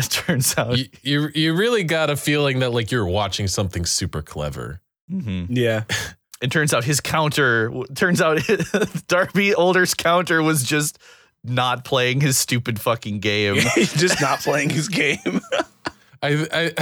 It 0.07 0.11
turns 0.11 0.57
out. 0.59 0.78
you, 0.78 0.86
you 1.03 1.28
you 1.34 1.55
really 1.55 1.84
got 1.84 2.11
a 2.11 2.16
feeling 2.16 2.61
that 2.61 2.70
like 2.72 2.90
you're 2.90 3.07
watching 3.07 3.49
something 3.49 3.84
super 3.86 4.22
clever. 4.22 4.80
Mhm. 5.11 5.46
Yeah. 5.51 5.84
It 6.40 6.53
turns 6.53 6.72
out 6.72 6.84
his 6.84 7.01
counter 7.01 7.72
turns 7.96 8.20
out 8.20 8.38
Darby 9.09 9.55
Older's 9.55 9.92
counter 9.94 10.40
was 10.40 10.62
just 10.62 10.96
not 11.42 11.84
playing 11.84 12.20
his 12.20 12.38
stupid 12.38 12.80
fucking 12.80 13.18
game. 13.18 13.57
He's 13.74 13.92
just 13.92 14.20
not 14.20 14.38
playing 14.38 14.70
his 14.70 14.88
game. 14.88 15.40
I 16.22 16.46
I 16.53 16.72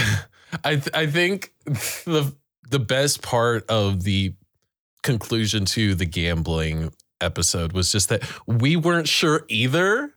I 0.62 0.82
I 0.92 1.06
think 1.06 1.54
the 1.64 2.34
the 2.68 2.78
best 2.78 3.22
part 3.22 3.64
of 3.70 4.02
the 4.02 4.34
conclusion 5.02 5.64
to 5.66 5.94
the 5.94 6.04
gambling 6.04 6.92
episode 7.22 7.72
was 7.72 7.90
just 7.90 8.10
that 8.10 8.22
we 8.46 8.76
weren't 8.76 9.08
sure 9.08 9.46
either. 9.48 10.12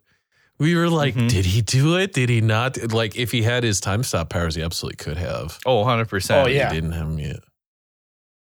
We 0.60 0.76
were 0.76 0.90
like, 0.90 1.16
Mhm. 1.16 1.30
did 1.30 1.46
he 1.46 1.62
do 1.62 1.96
it? 1.98 2.12
Did 2.14 2.28
he 2.30 2.42
not? 2.42 2.92
Like, 2.92 3.16
if 3.16 3.32
he 3.32 3.42
had 3.44 3.64
his 3.64 3.80
time 3.80 4.04
stop 4.04 4.30
powers, 4.30 4.56
he 4.56 4.62
absolutely 4.62 4.98
could 4.98 5.18
have. 5.18 5.58
Oh, 5.66 5.84
100%. 5.84 6.46
Oh, 6.46 6.48
yeah. 6.50 6.70
He 6.70 6.76
didn't 6.76 6.92
have 6.92 7.08
them 7.08 7.20
yet. 7.20 7.40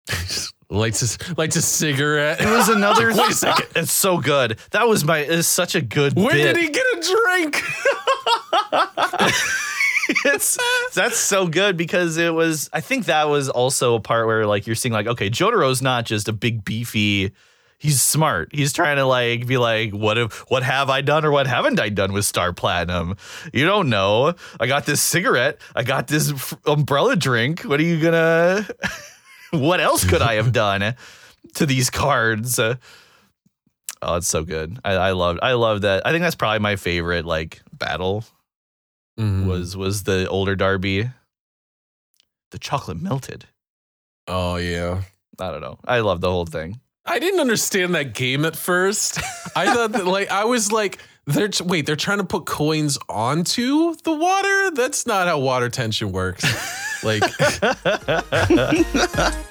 lights 0.69 0.99
his 1.01 1.17
lights 1.37 1.55
a 1.55 1.61
cigarette. 1.61 2.41
It 2.41 2.47
was 2.49 2.67
another. 2.67 3.07
Wait 3.13 3.31
a 3.31 3.33
second. 3.33 3.67
It's 3.75 3.91
so 3.93 4.17
good. 4.17 4.59
That 4.71 4.87
was 4.89 5.05
my. 5.05 5.19
It's 5.19 5.47
such 5.47 5.75
a 5.75 5.81
good 5.81 6.15
When 6.15 6.29
bit. 6.31 6.55
did 6.55 6.57
he 6.57 6.69
get 6.69 6.83
a 6.93 7.01
drink? 7.01 7.61
it's 10.25 10.57
that's 10.93 11.17
so 11.17 11.47
good 11.47 11.77
because 11.77 12.17
it 12.17 12.33
was. 12.33 12.69
I 12.73 12.81
think 12.81 13.05
that 13.05 13.29
was 13.29 13.49
also 13.49 13.95
a 13.95 13.99
part 13.99 14.27
where 14.27 14.45
like 14.45 14.67
you're 14.67 14.75
seeing 14.75 14.93
like 14.93 15.07
okay, 15.07 15.29
Jotaro's 15.29 15.81
not 15.81 16.05
just 16.05 16.27
a 16.27 16.33
big 16.33 16.65
beefy. 16.65 17.31
He's 17.83 18.01
smart. 18.01 18.47
He's 18.53 18.71
trying 18.71 18.95
to 18.95 19.03
like 19.05 19.45
be 19.45 19.57
like, 19.57 19.91
what 19.91 20.15
have 20.15 20.31
what 20.47 20.63
have 20.63 20.89
I 20.89 21.01
done 21.01 21.25
or 21.25 21.31
what 21.31 21.47
haven't 21.47 21.81
I 21.81 21.89
done 21.89 22.13
with 22.13 22.23
Star 22.23 22.53
Platinum? 22.53 23.17
You 23.51 23.65
don't 23.65 23.89
know. 23.89 24.35
I 24.57 24.67
got 24.67 24.85
this 24.85 25.01
cigarette. 25.01 25.59
I 25.75 25.83
got 25.83 26.07
this 26.07 26.31
f- 26.31 26.53
umbrella 26.65 27.17
drink. 27.17 27.63
What 27.63 27.81
are 27.81 27.83
you 27.83 27.99
gonna? 27.99 28.65
what 29.51 29.81
else 29.81 30.05
could 30.05 30.21
I 30.21 30.35
have 30.35 30.51
done 30.63 30.95
to 31.55 31.65
these 31.65 31.89
cards? 31.89 32.57
Oh, 32.57 32.77
it's 34.15 34.27
so 34.29 34.45
good. 34.45 34.79
I, 34.85 34.93
I 34.93 35.11
love. 35.11 35.39
I 35.41 35.51
love 35.53 35.81
that. 35.81 36.07
I 36.07 36.11
think 36.11 36.21
that's 36.21 36.35
probably 36.35 36.59
my 36.59 36.77
favorite 36.77 37.25
like 37.25 37.61
battle 37.73 38.23
Mhm. 39.19 39.45
was 39.45 39.75
was 39.75 40.03
the 40.03 40.25
older 40.29 40.55
Darby. 40.55 41.09
The 42.51 42.59
chocolate 42.59 43.01
melted. 43.01 43.43
oh 44.29 44.55
yeah. 44.55 45.01
I 45.37 45.51
don't 45.51 45.59
know. 45.61 45.79
I 45.83 45.99
love 45.99 46.21
the 46.21 46.29
whole 46.31 46.45
thing. 46.45 46.79
I 47.05 47.19
didn't 47.19 47.41
understand 47.41 47.95
that 47.95 48.13
game 48.13 48.45
at 48.45 48.55
first. 48.55 49.19
I 49.55 49.73
thought 49.73 49.91
that 49.91 50.07
like 50.07 50.31
I 50.31 50.45
was 50.45 50.71
like 50.71 50.99
they're 51.25 51.49
wait 51.63 51.85
they're 51.85 51.95
trying 51.97 52.19
to 52.19 52.23
put 52.23 52.45
coins 52.45 52.97
onto 53.09 53.95
the 54.03 54.13
water. 54.13 54.71
That's 54.71 55.05
not 55.05 55.27
how 55.27 55.39
water 55.39 55.69
tension 55.69 56.11
works. 56.11 56.43
Like 57.03 57.23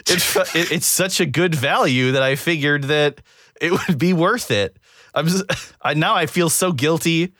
it, 0.07 0.55
it, 0.55 0.71
it's 0.71 0.85
such 0.85 1.19
a 1.19 1.25
good 1.25 1.55
value 1.55 2.13
that 2.13 2.23
I 2.23 2.35
figured 2.35 2.85
that 2.85 3.21
it 3.59 3.71
would 3.71 3.97
be 3.97 4.13
worth 4.13 4.51
it. 4.51 4.77
I'm 5.13 5.27
just, 5.27 5.43
I, 5.81 5.93
now 5.93 6.15
I 6.15 6.25
feel 6.25 6.49
so 6.49 6.71
guilty. 6.71 7.33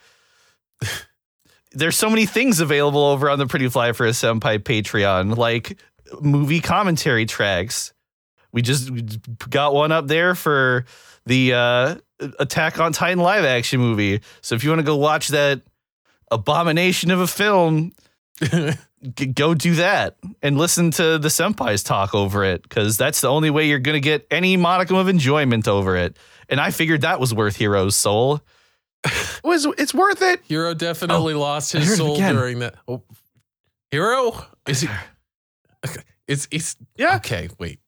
There's 1.72 1.96
so 1.96 2.10
many 2.10 2.26
things 2.26 2.60
available 2.60 3.02
over 3.02 3.30
on 3.30 3.38
the 3.38 3.46
Pretty 3.46 3.68
Fly 3.68 3.92
for 3.92 4.04
a 4.04 4.10
Senpai 4.10 4.58
Patreon, 4.58 5.36
like 5.38 5.78
movie 6.20 6.60
commentary 6.60 7.24
tracks. 7.24 7.94
We 8.52 8.60
just 8.60 8.90
got 9.48 9.72
one 9.72 9.90
up 9.90 10.06
there 10.06 10.34
for 10.34 10.84
the 11.24 11.54
uh, 11.54 11.94
Attack 12.38 12.78
on 12.78 12.92
Titan 12.92 13.18
live 13.18 13.44
action 13.44 13.80
movie. 13.80 14.20
So 14.42 14.54
if 14.54 14.64
you 14.64 14.70
want 14.70 14.80
to 14.80 14.84
go 14.84 14.96
watch 14.96 15.28
that 15.28 15.62
abomination 16.30 17.10
of 17.10 17.20
a 17.20 17.26
film, 17.26 17.92
g- 19.14 19.26
go 19.26 19.54
do 19.54 19.74
that 19.76 20.16
and 20.42 20.58
listen 20.58 20.90
to 20.92 21.18
the 21.18 21.28
senpais 21.28 21.84
talk 21.84 22.14
over 22.14 22.44
it 22.44 22.62
because 22.62 22.96
that's 22.96 23.20
the 23.20 23.28
only 23.28 23.50
way 23.50 23.66
you're 23.68 23.78
going 23.78 23.94
to 23.96 24.00
get 24.00 24.26
any 24.30 24.56
modicum 24.56 24.96
of 24.96 25.08
enjoyment 25.08 25.66
over 25.68 25.96
it. 25.96 26.16
And 26.48 26.60
I 26.60 26.70
figured 26.70 27.00
that 27.02 27.20
was 27.20 27.34
worth 27.34 27.56
Hero's 27.56 27.96
soul. 27.96 28.40
It 29.04 29.12
was 29.44 29.66
it's 29.78 29.92
worth 29.94 30.22
it. 30.22 30.40
Hero 30.44 30.74
definitely 30.74 31.34
oh, 31.34 31.40
lost 31.40 31.72
his 31.72 31.96
soul 31.96 32.16
during 32.16 32.60
that. 32.60 32.74
Oh. 32.86 33.02
Hero? 33.90 34.44
Is 34.66 34.82
he? 34.82 34.88
It's, 36.28 36.46
it's, 36.50 36.76
Yeah. 36.96 37.16
okay, 37.16 37.48
wait. 37.58 37.80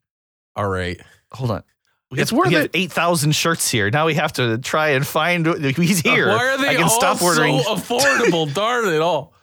All 0.56 0.68
right. 0.68 1.00
Hold 1.32 1.50
on. 1.52 1.62
We 2.10 2.20
It's 2.20 2.30
have, 2.30 2.38
worth 2.38 2.48
we 2.48 2.54
have 2.54 2.64
it. 2.66 2.70
8,000 2.74 3.32
shirts 3.32 3.70
here. 3.70 3.90
Now 3.90 4.06
we 4.06 4.14
have 4.14 4.32
to 4.34 4.58
try 4.58 4.90
and 4.90 5.06
find 5.06 5.46
he's 5.76 6.00
here. 6.00 6.28
Why 6.28 6.48
are 6.52 6.58
they 6.58 6.68
I 6.68 6.74
can 6.74 6.84
all 6.84 6.90
stop 6.90 7.22
ordering. 7.22 7.60
so 7.60 7.74
affordable? 7.76 8.52
Darn 8.54 8.88
it 8.88 9.00
all. 9.00 9.34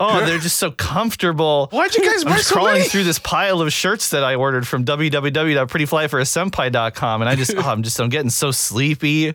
Oh, 0.00 0.24
they're 0.24 0.38
just 0.38 0.58
so 0.58 0.72
comfortable. 0.72 1.68
Why'd 1.70 1.94
you 1.94 2.04
guys 2.04 2.24
I'm 2.24 2.32
just 2.32 2.48
so 2.48 2.56
crawling 2.56 2.78
many? 2.78 2.88
through 2.88 3.04
this 3.04 3.18
pile 3.18 3.60
of 3.60 3.70
shirts 3.72 4.08
that 4.10 4.24
I 4.24 4.34
ordered 4.34 4.66
from 4.66 4.84
www.prettyflyforasenpai.com 4.84 7.22
and 7.22 7.28
I 7.28 7.36
just 7.36 7.54
oh, 7.56 7.60
I'm 7.60 7.82
just 7.82 8.00
I'm 8.00 8.08
getting 8.08 8.30
so 8.30 8.50
sleepy. 8.50 9.34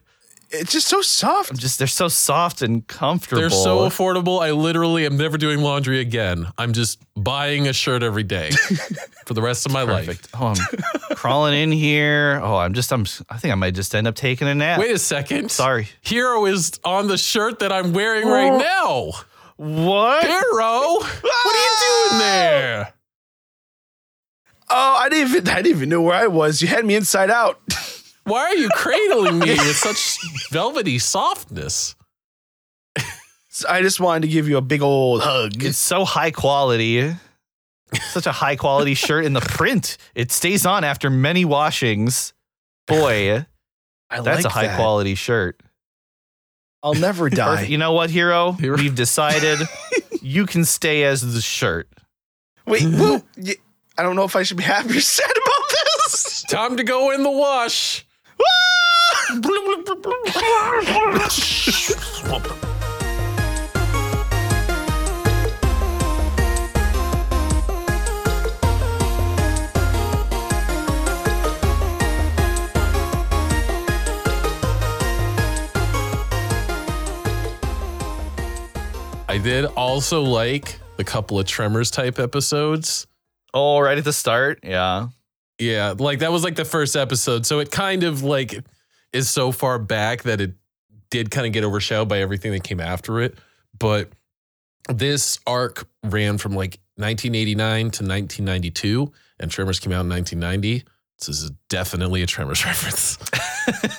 It's 0.51 0.71
just 0.71 0.87
so 0.87 1.01
soft. 1.01 1.51
I'm 1.51 1.57
just 1.57 1.79
they're 1.79 1.87
so 1.87 2.07
soft 2.07 2.61
and 2.61 2.85
comfortable. 2.87 3.41
They're 3.41 3.49
so 3.49 3.79
affordable. 3.79 4.41
I 4.41 4.51
literally 4.51 5.05
am 5.05 5.17
never 5.17 5.37
doing 5.37 5.59
laundry 5.59 5.99
again. 5.99 6.47
I'm 6.57 6.73
just 6.73 6.99
buying 7.15 7.67
a 7.67 7.73
shirt 7.73 8.03
every 8.03 8.23
day 8.23 8.51
for 9.25 9.33
the 9.33 9.41
rest 9.41 9.65
of 9.65 9.71
my 9.71 9.83
life. 9.83 10.05
perfect. 10.05 10.29
Oh, 10.33 10.47
I'm 10.47 11.15
crawling 11.15 11.55
in 11.55 11.71
here. 11.71 12.39
Oh, 12.43 12.57
I'm 12.57 12.73
just 12.73 12.91
I'm 12.93 13.05
I 13.29 13.37
think 13.37 13.51
I 13.51 13.55
might 13.55 13.73
just 13.73 13.93
end 13.95 14.07
up 14.07 14.15
taking 14.15 14.47
a 14.47 14.55
nap. 14.55 14.79
Wait 14.79 14.91
a 14.91 14.99
second. 14.99 15.51
Sorry. 15.51 15.89
Hero 16.01 16.45
is 16.45 16.79
on 16.83 17.07
the 17.07 17.17
shirt 17.17 17.59
that 17.59 17.71
I'm 17.71 17.93
wearing 17.93 18.27
right 18.27 18.51
oh. 18.51 18.57
now. 18.57 19.11
What? 19.57 20.23
Hero, 20.25 20.41
what 20.41 21.55
are 21.55 21.63
you 21.63 21.77
doing 21.79 22.11
ah! 22.11 22.17
there? 22.19 22.93
Oh, 24.69 24.97
I 24.99 25.09
didn't 25.09 25.29
even 25.29 25.47
I 25.47 25.61
didn't 25.61 25.77
even 25.77 25.89
know 25.89 26.01
where 26.01 26.15
I 26.15 26.27
was. 26.27 26.61
You 26.61 26.67
had 26.67 26.85
me 26.85 26.95
inside 26.95 27.29
out. 27.29 27.59
Why 28.23 28.41
are 28.41 28.55
you 28.55 28.69
cradling 28.73 29.39
me 29.39 29.51
with 29.51 29.75
such 29.75 30.17
velvety 30.49 30.97
softness? 30.97 31.95
I 33.69 33.81
just 33.81 33.99
wanted 33.99 34.23
to 34.23 34.27
give 34.27 34.49
you 34.49 34.57
a 34.57 34.61
big 34.61 34.81
old 34.81 35.21
hug. 35.21 35.63
It's 35.63 35.77
so 35.77 36.03
high 36.03 36.31
quality. 36.31 37.15
Such 38.11 38.25
a 38.25 38.31
high 38.31 38.55
quality 38.55 38.93
shirt 38.95 39.25
in 39.25 39.33
the 39.33 39.41
print. 39.41 39.97
It 40.13 40.31
stays 40.31 40.65
on 40.65 40.83
after 40.83 41.09
many 41.09 41.45
washings. 41.45 42.33
Boy, 42.87 43.45
I 44.09 44.21
that's 44.21 44.43
like 44.43 44.45
a 44.45 44.49
high 44.49 44.67
that. 44.67 44.75
quality 44.75 45.15
shirt. 45.15 45.61
I'll 46.85 46.93
never 46.93 47.29
die. 47.31 47.55
Perfect. 47.55 47.71
You 47.71 47.77
know 47.79 47.91
what, 47.93 48.09
hero? 48.11 48.51
Hero. 48.59 48.77
We've 48.77 48.93
decided 48.95 49.57
you 50.21 50.45
can 50.45 50.63
stay 50.63 51.03
as 51.03 51.33
the 51.33 51.41
shirt. 51.41 51.89
Wait, 52.67 52.83
whoa. 52.83 53.23
y- 53.37 53.55
I 53.97 54.03
don't 54.03 54.15
know 54.15 54.23
if 54.23 54.35
I 54.35 54.43
should 54.43 54.57
be 54.57 54.63
happy 54.63 54.97
or 54.97 55.01
sad 55.01 55.31
about 55.31 55.69
this. 56.05 56.43
Time 56.47 56.77
to 56.77 56.83
go 56.83 57.11
in 57.11 57.23
the 57.23 57.31
wash. 57.31 58.05
I 79.35 79.37
did 79.37 79.65
also 79.65 80.21
like 80.21 80.79
the 80.95 81.03
couple 81.03 81.37
of 81.37 81.45
Tremors 81.45 81.91
type 81.91 82.19
episodes. 82.19 83.05
Oh, 83.53 83.79
right 83.79 83.97
at 83.97 84.05
the 84.05 84.13
start. 84.13 84.61
Yeah. 84.63 85.09
Yeah, 85.59 85.93
like 85.97 86.19
that 86.19 86.31
was 86.31 86.45
like 86.45 86.55
the 86.55 86.63
first 86.63 86.95
episode. 86.95 87.45
So 87.45 87.59
it 87.59 87.69
kind 87.69 88.03
of 88.03 88.23
like 88.23 88.63
is 89.11 89.29
so 89.29 89.51
far 89.51 89.77
back 89.77 90.23
that 90.23 90.39
it 90.39 90.53
did 91.09 91.31
kind 91.31 91.45
of 91.45 91.51
get 91.51 91.65
overshadowed 91.65 92.07
by 92.07 92.19
everything 92.19 92.53
that 92.53 92.63
came 92.63 92.79
after 92.79 93.19
it. 93.19 93.37
But 93.77 94.09
this 94.87 95.37
arc 95.45 95.85
ran 96.01 96.37
from 96.37 96.53
like 96.53 96.79
1989 96.95 97.77
to 97.77 98.03
1992, 98.05 99.11
and 99.41 99.51
Tremors 99.51 99.81
came 99.81 99.91
out 99.91 100.05
in 100.05 100.09
1990. 100.11 100.85
This 101.19 101.27
is 101.27 101.51
definitely 101.67 102.21
a 102.21 102.25
Tremors 102.25 102.65
reference. 102.65 103.17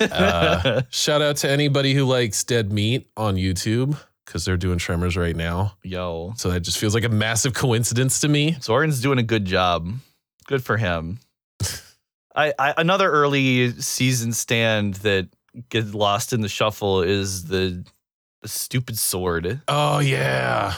Uh, 0.01 0.83
shout 0.91 1.23
out 1.23 1.37
to 1.37 1.51
anybody 1.51 1.93
who 1.93 2.05
likes 2.05 2.45
Dead 2.45 2.73
Meat 2.73 3.09
on 3.17 3.35
YouTube 3.35 3.99
because 4.27 4.45
they're 4.45 4.57
doing 4.59 4.77
Tremors 4.79 5.17
right 5.17 5.35
now. 5.37 5.77
Yo, 5.83 6.35
So 6.37 6.51
that 6.51 6.61
just 6.61 6.77
feels 6.79 6.95
like 6.95 7.05
a 7.05 7.09
massive 7.09 7.55
coincidence 7.55 8.21
to 8.21 8.29
me. 8.29 8.57
Soren's 8.61 9.01
doing 9.01 9.19
a 9.19 9.23
good 9.23 9.45
job. 9.47 9.89
Good 10.47 10.63
for 10.63 10.77
him. 10.77 11.19
I, 12.35 12.53
I 12.59 12.75
another 12.77 13.11
early 13.11 13.71
season 13.81 14.33
stand 14.35 14.95
that 14.97 15.29
gets 15.71 15.95
lost 15.95 16.33
in 16.35 16.43
the 16.43 16.49
shuffle 16.49 17.01
is 17.03 17.45
the 17.45 17.83
the 18.43 18.49
stupid 18.49 18.99
sword. 18.99 19.63
Oh 19.69 20.01
yeah. 20.01 20.75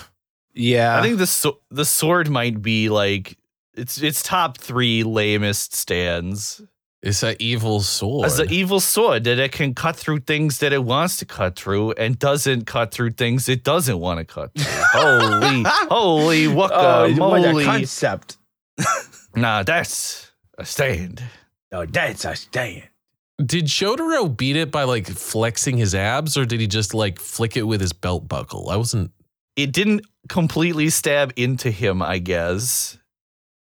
Yeah. 0.54 0.98
I 0.98 1.02
think 1.02 1.18
the 1.18 1.26
so- 1.26 1.58
the 1.70 1.84
sword 1.84 2.28
might 2.30 2.62
be 2.62 2.88
like 2.88 3.36
it's 3.74 4.00
it's 4.00 4.22
top 4.22 4.58
three 4.58 5.02
lamest 5.02 5.74
stands. 5.74 6.62
It's 7.08 7.20
that 7.20 7.40
evil 7.40 7.80
sword. 7.80 8.26
As 8.26 8.38
an 8.38 8.52
evil 8.52 8.80
sword 8.80 9.24
that 9.24 9.38
it 9.38 9.52
can 9.52 9.74
cut 9.74 9.96
through 9.96 10.20
things 10.20 10.58
that 10.58 10.72
it 10.72 10.84
wants 10.84 11.16
to 11.18 11.24
cut 11.24 11.56
through 11.56 11.92
and 11.92 12.18
doesn't 12.18 12.66
cut 12.66 12.92
through 12.92 13.12
things 13.12 13.48
it 13.48 13.64
doesn't 13.64 13.98
want 13.98 14.18
to 14.18 14.24
cut 14.24 14.52
through. 14.54 14.64
holy, 14.92 15.64
holy 15.88 16.46
oh, 16.46 16.54
waka 16.54 17.14
what 17.14 17.44
a 17.44 17.52
moly. 17.52 17.64
concept. 17.64 18.36
Nah, 19.36 19.62
that's 19.62 20.32
a 20.58 20.64
stand. 20.64 21.22
No, 21.70 21.86
that's 21.86 22.24
a 22.24 22.34
stand. 22.34 22.88
Did 23.44 23.66
Jotaro 23.66 24.34
beat 24.36 24.56
it 24.56 24.72
by 24.72 24.82
like 24.82 25.06
flexing 25.06 25.76
his 25.76 25.94
abs 25.94 26.36
or 26.36 26.44
did 26.44 26.60
he 26.60 26.66
just 26.66 26.92
like 26.92 27.20
flick 27.20 27.56
it 27.56 27.62
with 27.62 27.80
his 27.80 27.92
belt 27.92 28.26
buckle? 28.26 28.68
I 28.68 28.76
wasn't 28.76 29.12
It 29.54 29.72
didn't 29.72 30.06
completely 30.28 30.90
stab 30.90 31.32
into 31.36 31.70
him, 31.70 32.02
I 32.02 32.18
guess. 32.18 32.98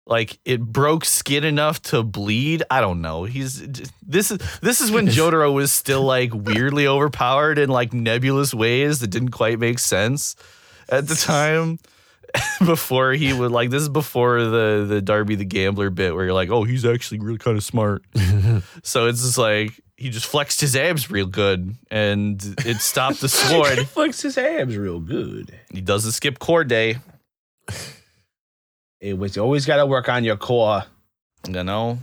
Like 0.10 0.40
it 0.44 0.60
broke 0.60 1.06
skin 1.06 1.44
enough 1.44 1.82
to 1.84 2.02
bleed. 2.02 2.64
I 2.72 2.82
don't 2.82 3.02
know. 3.02 3.26
He's 3.26 3.62
this 4.02 4.32
is 4.32 4.40
this 4.60 4.82
is 4.82 4.90
when 4.92 5.06
Jotaro 5.08 5.54
was 5.54 5.72
still 5.72 6.02
like 6.02 6.32
weirdly 6.34 6.88
overpowered 6.88 7.60
in 7.60 7.70
like 7.70 7.94
nebulous 7.94 8.52
ways 8.52 9.00
that 9.00 9.08
didn't 9.08 9.30
quite 9.30 9.60
make 9.60 9.78
sense 9.78 10.36
at 10.90 11.08
the 11.08 11.16
time. 11.16 11.78
before 12.66 13.14
he 13.14 13.34
would 13.34 13.52
like 13.52 13.72
this 13.72 13.82
is 13.82 13.90
before 13.90 14.44
the 14.44 14.86
the 14.88 15.02
Darby 15.02 15.34
the 15.36 15.46
gambler 15.46 15.90
bit 15.90 16.14
where 16.14 16.26
you're 16.26 16.34
like, 16.34 16.50
oh, 16.50 16.64
he's 16.64 16.86
actually 16.86 17.20
really 17.20 17.40
kind 17.40 17.58
of 17.58 17.64
smart. 17.64 18.04
so 18.84 19.08
it's 19.08 19.24
just 19.24 19.38
like 19.38 19.80
he 19.98 20.10
just 20.10 20.28
flexed 20.28 20.62
his 20.62 20.76
abs 20.76 21.10
real 21.10 21.26
good 21.26 21.76
and 21.92 22.42
it 22.66 22.78
stopped 22.82 23.22
the 23.22 23.30
sword. 23.30 23.88
Flicks 23.90 24.22
his 24.22 24.38
abs 24.38 24.78
real 24.78 25.00
good. 25.00 25.54
he 25.72 25.82
doesn't 25.82 26.12
skip 26.12 26.40
core 26.40 26.64
day. 26.64 26.98
It 29.02 29.18
was 29.18 29.36
you 29.36 29.42
always 29.42 29.66
got 29.66 29.78
to 29.78 29.86
work 29.86 30.10
on 30.10 30.24
your 30.24 30.38
core. 30.38 30.84
You 31.48 31.64
know? 31.64 32.00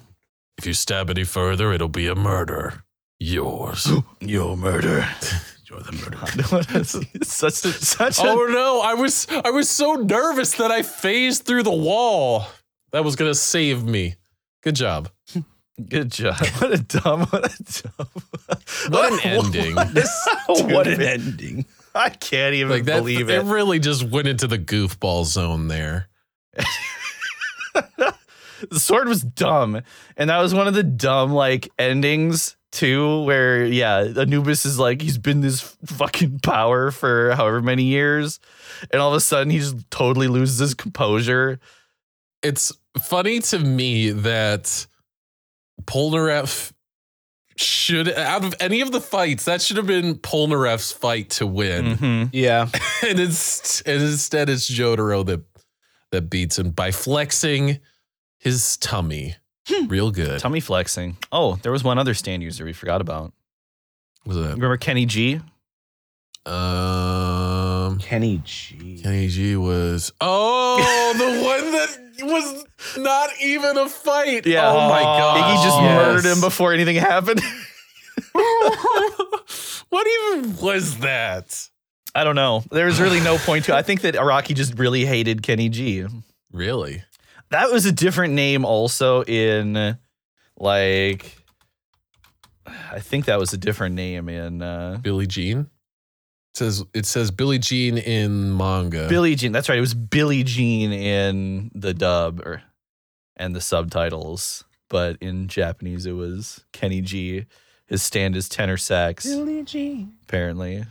If 0.58 0.66
you 0.66 0.72
stab 0.72 1.10
any 1.10 1.24
further, 1.24 1.72
it'll 1.72 1.88
be 1.88 2.06
a 2.08 2.14
murder. 2.14 2.82
Yours. 3.18 3.88
Your 4.20 4.56
murder. 4.56 5.06
You're 5.68 5.80
the 5.80 5.92
murderer. 5.92 6.84
such 7.24 7.54
such 7.54 8.18
a 8.20 8.22
oh 8.28 8.46
no, 8.48 8.80
I 8.82 8.94
was 8.94 9.26
I 9.44 9.50
was 9.50 9.68
so 9.68 9.94
nervous 9.94 10.52
that 10.54 10.70
I 10.70 10.82
phased 10.82 11.42
through 11.44 11.64
the 11.64 11.74
wall. 11.74 12.46
That 12.92 13.04
was 13.04 13.16
gonna 13.16 13.34
save 13.34 13.82
me. 13.84 14.14
Good 14.62 14.76
job. 14.76 15.10
good 15.88 16.12
job. 16.12 16.36
What 16.58 16.72
a 16.72 16.78
dumb 16.78 17.20
what 17.26 17.52
a 17.52 17.82
dumb 17.82 18.08
What 18.90 19.12
an 19.12 19.20
ending. 19.24 19.74
what 20.74 20.86
an 20.86 21.02
ending. 21.02 21.66
I 21.94 22.10
can't 22.10 22.54
even 22.54 22.70
Like 22.70 22.84
that 22.84 22.98
believe 22.98 23.28
it 23.28 23.34
it. 23.34 23.44
really 23.44 23.78
just 23.80 24.04
went 24.04 24.28
into 24.28 24.46
the 24.46 24.58
goofball 24.58 25.24
zone 25.24 25.66
there. 25.68 26.08
the 28.70 28.80
sword 28.80 29.08
was 29.08 29.22
dumb 29.22 29.80
and 30.16 30.30
that 30.30 30.38
was 30.40 30.54
one 30.54 30.66
of 30.66 30.74
the 30.74 30.82
dumb 30.82 31.32
like 31.32 31.68
endings 31.78 32.56
too 32.72 33.22
where 33.22 33.64
yeah 33.64 33.98
anubis 34.16 34.64
is 34.66 34.78
like 34.78 35.00
he's 35.02 35.18
been 35.18 35.40
this 35.40 35.60
fucking 35.86 36.38
power 36.40 36.90
for 36.90 37.34
however 37.34 37.60
many 37.62 37.84
years 37.84 38.40
and 38.90 39.00
all 39.00 39.10
of 39.10 39.14
a 39.16 39.20
sudden 39.20 39.50
he 39.50 39.58
just 39.58 39.76
totally 39.90 40.28
loses 40.28 40.58
his 40.58 40.74
composure 40.74 41.58
It's 42.42 42.72
funny 43.02 43.40
to 43.40 43.58
me 43.58 44.10
that 44.10 44.86
Polnareff 45.84 46.72
should 47.56 48.08
out 48.10 48.44
of 48.44 48.54
any 48.60 48.80
of 48.82 48.92
the 48.92 49.00
fights, 49.00 49.44
that 49.46 49.62
should 49.62 49.76
have 49.78 49.86
been 49.86 50.16
Polnareff's 50.16 50.92
fight 50.92 51.30
to 51.30 51.46
win. 51.46 51.96
Mhm. 51.96 52.30
Yeah. 52.32 52.68
and 53.06 53.18
it's 53.18 53.80
and 53.82 54.02
instead 54.02 54.50
it's 54.50 54.70
Jotaro 54.70 55.24
that 55.26 55.42
that 56.12 56.30
beats 56.30 56.58
him 56.58 56.70
by 56.70 56.90
flexing 56.90 57.78
his 58.38 58.76
tummy 58.78 59.36
real 59.88 60.10
good. 60.10 60.38
tummy 60.40 60.60
flexing 60.60 61.16
oh 61.32 61.56
there 61.62 61.72
was 61.72 61.82
one 61.82 61.98
other 61.98 62.14
stand 62.14 62.42
user 62.42 62.64
we 62.64 62.72
forgot 62.72 63.00
about 63.00 63.32
Was 64.24 64.36
that 64.36 64.42
remember 64.54 64.76
kenny 64.76 65.06
g 65.06 65.40
um 66.46 67.98
Kenny 67.98 68.40
G. 68.44 69.00
Kenny 69.02 69.26
G 69.28 69.56
was 69.56 70.12
oh 70.20 71.12
the 71.18 71.24
one 71.44 71.72
that 71.72 71.98
was 72.32 72.64
not 72.98 73.30
even 73.42 73.76
a 73.76 73.88
fight. 73.88 74.46
yeah 74.46 74.70
Oh 74.70 74.88
my 74.88 75.02
god. 75.02 75.38
iggy 75.38 75.64
just 75.64 75.80
Yes. 75.80 75.96
murdered 75.96 76.24
him 76.30 76.40
before 76.40 76.72
anything 76.72 76.94
happened 76.96 77.40
what 79.88 80.06
even 80.06 80.56
was 80.58 80.98
that? 80.98 81.68
I 82.16 82.24
don't 82.24 82.34
know 82.36 82.64
there 82.72 82.86
was 82.86 83.00
really 83.00 83.20
no 83.20 83.36
point 83.38 83.64
to 83.66 83.74
i 83.76 83.82
think 83.82 84.00
that 84.00 84.14
araki 84.14 84.54
just 84.54 84.78
really 84.78 85.04
hated 85.06 85.42
kenny 85.42 85.68
g 85.68 86.04
Really? 86.52 87.02
that 87.50 87.70
was 87.70 87.84
a 87.86 87.92
different 87.92 88.34
name 88.34 88.64
also 88.64 89.22
in 89.24 89.96
like 90.58 91.36
I 92.66 92.98
think 92.98 93.26
that 93.26 93.38
was 93.38 93.52
a 93.52 93.56
different 93.56 93.94
name 93.94 94.28
in 94.28 94.60
uh 94.62 94.98
Billie 95.00 95.26
Jean? 95.26 95.58
It 95.60 95.68
says 96.56 96.82
it 96.94 97.06
says 97.06 97.30
Billie 97.30 97.58
Jean 97.60 97.96
in 97.98 98.56
manga. 98.56 99.06
Billie 99.08 99.34
Jean. 99.36 99.52
That's 99.52 99.68
right. 99.68 99.78
It 99.78 99.82
was 99.82 99.94
Billie 99.94 100.42
Jean 100.42 100.92
in 100.92 101.70
the 101.74 101.94
dub 101.94 102.40
or 102.40 102.62
and 103.36 103.54
the 103.54 103.60
subtitles, 103.60 104.64
but 104.88 105.16
in 105.20 105.46
Japanese 105.46 106.06
it 106.06 106.12
was 106.12 106.64
Kenny 106.72 107.02
G. 107.02 107.46
His 107.86 108.02
stand 108.02 108.34
is 108.34 108.48
tenor 108.48 108.78
sax, 108.78 109.26
Billie 109.26 109.62
Jean. 109.62 110.14
apparently. 110.24 110.84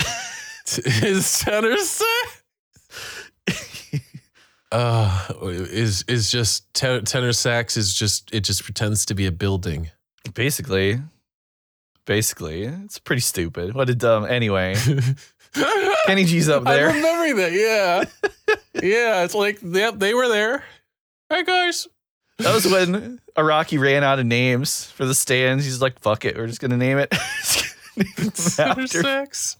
His 0.66 1.40
tenor 1.40 1.76
sax 1.78 2.04
uh 4.72 5.26
is 5.42 6.04
is 6.06 6.30
just 6.30 6.72
ten- 6.74 7.04
tenor 7.04 7.32
sax 7.32 7.76
is 7.76 7.92
just 7.92 8.32
it 8.32 8.40
just 8.40 8.62
pretends 8.62 9.04
to 9.06 9.14
be 9.14 9.26
a 9.26 9.32
building. 9.32 9.90
Basically. 10.34 11.00
Basically. 12.06 12.64
It's 12.64 12.98
pretty 12.98 13.20
stupid. 13.20 13.74
What 13.74 13.90
a 13.90 13.94
dumb 13.94 14.24
anyway. 14.26 14.76
Kenny 16.06 16.24
G's 16.24 16.48
up 16.48 16.64
there. 16.64 16.90
I'm 16.90 16.96
remembering 16.96 17.36
that. 17.36 17.52
Yeah, 17.52 18.04
yeah. 18.82 19.24
It's 19.24 19.34
like 19.34 19.58
yep, 19.62 19.94
they 19.98 20.14
were 20.14 20.28
there. 20.28 20.62
Hey 21.28 21.42
guys, 21.44 21.86
That 22.38 22.54
was 22.54 22.66
when 22.66 23.20
Araki 23.36 23.78
ran 23.78 24.02
out 24.04 24.18
of 24.18 24.26
names 24.26 24.86
for 24.86 25.04
the 25.04 25.14
stands. 25.14 25.64
He's 25.64 25.80
like, 25.82 25.98
fuck 26.00 26.24
it, 26.24 26.36
we're 26.36 26.46
just 26.46 26.60
gonna 26.60 26.76
name 26.76 26.98
it. 26.98 27.12
Tenor 28.34 28.86
sax. 28.86 29.56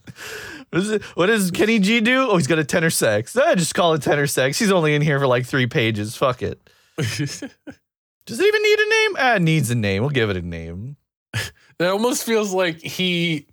What, 0.69 0.81
is 0.81 0.89
it, 0.89 1.03
what 1.15 1.27
does 1.27 1.51
Kenny 1.51 1.79
G 1.79 2.01
do? 2.01 2.27
Oh, 2.29 2.37
he's 2.37 2.47
got 2.47 2.59
a 2.59 2.63
tenor 2.63 2.89
sax. 2.89 3.35
Ah, 3.35 3.55
just 3.55 3.75
call 3.75 3.93
it 3.93 4.01
tenor 4.01 4.27
sax. 4.27 4.59
He's 4.59 4.71
only 4.71 4.95
in 4.95 5.01
here 5.01 5.19
for 5.19 5.27
like 5.27 5.45
three 5.45 5.67
pages. 5.67 6.15
Fuck 6.15 6.41
it. 6.41 6.59
Does 6.97 8.39
it 8.39 8.45
even 8.45 8.63
need 8.63 8.79
a 8.79 8.89
name? 8.89 9.15
Ah, 9.17 9.35
it 9.35 9.41
needs 9.41 9.71
a 9.71 9.75
name. 9.75 10.03
We'll 10.03 10.11
give 10.11 10.29
it 10.29 10.37
a 10.37 10.41
name. 10.41 10.97
It 11.33 11.85
almost 11.85 12.23
feels 12.23 12.53
like 12.53 12.79
he 12.79 13.47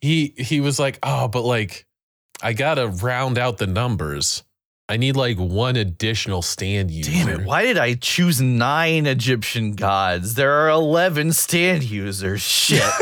he 0.00 0.32
he 0.36 0.60
was 0.60 0.78
like, 0.78 0.98
oh, 1.02 1.26
but 1.26 1.42
like 1.42 1.86
I 2.40 2.52
gotta 2.52 2.86
round 2.86 3.38
out 3.38 3.58
the 3.58 3.66
numbers. 3.66 4.44
I 4.88 4.96
need 4.96 5.16
like 5.16 5.38
one 5.38 5.76
additional 5.76 6.42
stand 6.42 6.90
user. 6.90 7.10
Damn 7.10 7.28
it. 7.28 7.46
Why 7.46 7.62
did 7.62 7.78
I 7.78 7.94
choose 7.94 8.40
nine 8.40 9.06
Egyptian 9.06 9.72
gods? 9.74 10.34
There 10.34 10.52
are 10.52 10.68
11 10.68 11.32
stand 11.32 11.84
users. 11.84 12.42
Shit. 12.42 12.82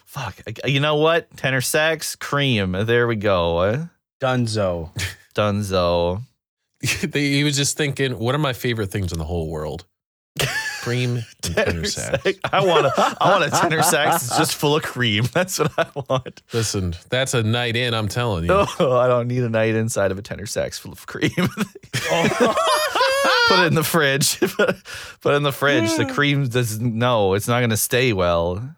Fuck. 0.06 0.36
You 0.64 0.80
know 0.80 0.96
what? 0.96 1.36
Tenor 1.36 1.60
sax, 1.60 2.16
cream. 2.16 2.72
There 2.72 3.06
we 3.06 3.16
go. 3.16 3.88
Dunzo. 4.20 4.90
Dunzo. 5.34 6.22
he 6.80 7.44
was 7.44 7.56
just 7.56 7.76
thinking, 7.76 8.18
what 8.18 8.34
are 8.34 8.38
my 8.38 8.54
favorite 8.54 8.90
things 8.90 9.12
in 9.12 9.18
the 9.18 9.24
whole 9.24 9.50
world? 9.50 9.84
Cream 10.86 11.16
and 11.16 11.26
tenor 11.42 11.84
sax. 11.84 12.38
I 12.44 12.64
want 12.64 12.86
a, 12.86 12.92
I 13.20 13.30
want 13.32 13.42
a 13.44 13.50
tenor 13.50 13.82
sax 13.82 14.28
that's 14.28 14.38
just 14.38 14.54
full 14.54 14.76
of 14.76 14.84
cream. 14.84 15.24
That's 15.32 15.58
what 15.58 15.72
I 15.76 15.86
want. 16.08 16.42
Listen, 16.52 16.94
that's 17.10 17.34
a 17.34 17.42
night 17.42 17.74
in, 17.74 17.92
I'm 17.92 18.06
telling 18.06 18.44
you. 18.44 18.50
Oh, 18.52 18.96
I 18.96 19.08
don't 19.08 19.26
need 19.26 19.42
a 19.42 19.48
night 19.48 19.74
inside 19.74 20.12
of 20.12 20.18
a 20.18 20.22
tenor 20.22 20.46
sax 20.46 20.78
full 20.78 20.92
of 20.92 21.04
cream. 21.06 21.30
Put 23.48 23.58
it 23.58 23.66
in 23.66 23.74
the 23.74 23.82
fridge. 23.84 24.38
Put 24.38 25.32
it 25.32 25.36
in 25.36 25.42
the 25.42 25.52
fridge. 25.52 25.96
The 25.96 26.06
cream 26.06 26.46
does 26.48 26.78
no, 26.78 27.34
it's 27.34 27.48
not 27.48 27.60
gonna 27.60 27.76
stay 27.76 28.12
well. 28.12 28.76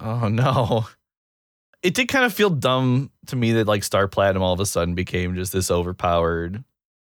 Oh 0.00 0.28
no. 0.28 0.86
It 1.82 1.94
did 1.94 2.06
kind 2.06 2.24
of 2.24 2.32
feel 2.32 2.50
dumb 2.50 3.10
to 3.26 3.34
me 3.34 3.52
that 3.54 3.66
like 3.66 3.82
Star 3.82 4.06
Platinum 4.06 4.42
all 4.42 4.52
of 4.52 4.60
a 4.60 4.66
sudden 4.66 4.94
became 4.94 5.34
just 5.34 5.52
this 5.52 5.68
overpowered 5.68 6.62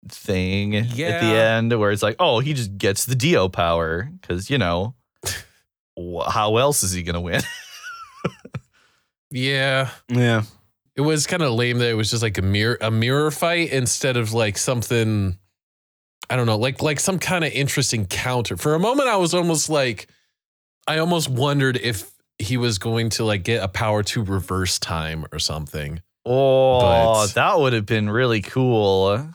thing 0.09 0.75
at 0.75 0.89
the 0.91 1.03
end 1.03 1.77
where 1.79 1.91
it's 1.91 2.03
like, 2.03 2.15
oh, 2.19 2.39
he 2.39 2.53
just 2.53 2.77
gets 2.77 3.05
the 3.05 3.15
Dio 3.15 3.49
power 3.49 4.09
because 4.21 4.49
you 4.49 4.57
know, 4.57 4.95
how 6.27 6.57
else 6.57 6.83
is 6.83 6.91
he 6.91 7.03
gonna 7.03 7.21
win? 7.21 7.41
Yeah. 9.31 9.89
Yeah. 10.07 10.43
It 10.95 11.01
was 11.01 11.27
kind 11.27 11.41
of 11.43 11.51
lame 11.53 11.79
that 11.79 11.89
it 11.89 11.95
was 11.95 12.09
just 12.09 12.23
like 12.23 12.37
a 12.37 12.41
mirror 12.41 12.77
a 12.79 12.89
mirror 12.89 13.31
fight 13.31 13.71
instead 13.71 14.15
of 14.17 14.31
like 14.33 14.57
something 14.57 15.37
I 16.29 16.35
don't 16.35 16.45
know, 16.45 16.57
like 16.57 16.81
like 16.81 16.99
some 16.99 17.19
kind 17.19 17.43
of 17.43 17.51
interesting 17.51 18.05
counter. 18.05 18.55
For 18.55 18.75
a 18.75 18.79
moment 18.79 19.09
I 19.09 19.17
was 19.17 19.33
almost 19.33 19.69
like 19.69 20.07
I 20.87 20.99
almost 20.99 21.27
wondered 21.29 21.77
if 21.77 22.09
he 22.39 22.55
was 22.57 22.77
going 22.77 23.09
to 23.11 23.25
like 23.25 23.43
get 23.43 23.63
a 23.63 23.67
power 23.67 24.03
to 24.03 24.23
reverse 24.23 24.79
time 24.79 25.25
or 25.31 25.39
something. 25.39 26.01
Oh, 26.25 26.79
But- 27.25 27.33
that 27.33 27.59
would 27.59 27.73
have 27.73 27.85
been 27.85 28.09
really 28.09 28.41
cool. 28.41 29.29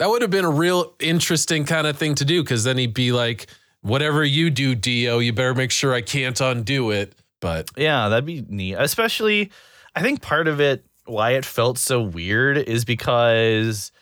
That 0.00 0.08
would 0.08 0.22
have 0.22 0.30
been 0.30 0.46
a 0.46 0.50
real 0.50 0.94
interesting 0.98 1.66
kind 1.66 1.86
of 1.86 1.98
thing 1.98 2.14
to 2.14 2.24
do 2.24 2.42
because 2.42 2.64
then 2.64 2.78
he'd 2.78 2.94
be 2.94 3.12
like, 3.12 3.48
whatever 3.82 4.24
you 4.24 4.48
do, 4.48 4.74
Dio, 4.74 5.18
you 5.18 5.34
better 5.34 5.54
make 5.54 5.70
sure 5.70 5.92
I 5.92 6.00
can't 6.00 6.40
undo 6.40 6.90
it. 6.90 7.12
But 7.38 7.70
Yeah, 7.76 8.08
that'd 8.08 8.24
be 8.24 8.42
neat. 8.48 8.76
Especially, 8.78 9.50
I 9.94 10.00
think 10.00 10.22
part 10.22 10.48
of 10.48 10.58
it, 10.58 10.86
why 11.04 11.32
it 11.32 11.44
felt 11.44 11.76
so 11.76 12.00
weird, 12.00 12.56
is 12.56 12.86
because 12.86 13.92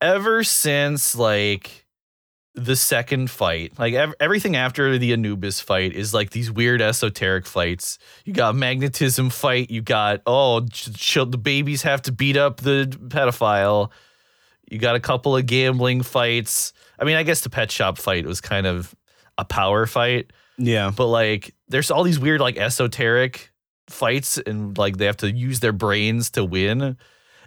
ever 0.00 0.42
since 0.42 1.14
like 1.14 1.86
the 2.56 2.74
second 2.74 3.30
fight, 3.30 3.78
like 3.78 3.94
ev- 3.94 4.14
everything 4.18 4.56
after 4.56 4.98
the 4.98 5.12
Anubis 5.12 5.60
fight 5.60 5.92
is 5.92 6.12
like 6.12 6.30
these 6.30 6.50
weird 6.50 6.82
esoteric 6.82 7.46
fights. 7.46 8.00
You 8.24 8.32
got 8.32 8.56
magnetism 8.56 9.30
fight. 9.30 9.70
You 9.70 9.80
got 9.80 10.22
oh, 10.26 10.66
ch- 10.66 10.92
ch- 10.92 11.18
the 11.28 11.38
babies 11.38 11.82
have 11.82 12.02
to 12.02 12.10
beat 12.10 12.36
up 12.36 12.62
the 12.62 12.86
pedophile. 13.06 13.92
You 14.70 14.78
got 14.78 14.96
a 14.96 15.00
couple 15.00 15.36
of 15.36 15.46
gambling 15.46 16.02
fights. 16.02 16.72
I 16.98 17.04
mean, 17.04 17.16
I 17.16 17.22
guess 17.22 17.40
the 17.42 17.50
pet 17.50 17.70
shop 17.70 17.98
fight 17.98 18.26
was 18.26 18.40
kind 18.40 18.66
of 18.66 18.94
a 19.38 19.44
power 19.44 19.86
fight. 19.86 20.32
Yeah. 20.58 20.90
but 20.96 21.06
like 21.08 21.54
there's 21.68 21.90
all 21.90 22.02
these 22.02 22.18
weird 22.18 22.40
like 22.40 22.56
esoteric 22.56 23.52
fights 23.88 24.38
and 24.38 24.76
like 24.78 24.96
they 24.96 25.04
have 25.04 25.18
to 25.18 25.30
use 25.30 25.60
their 25.60 25.72
brains 25.72 26.30
to 26.30 26.44
win. 26.44 26.96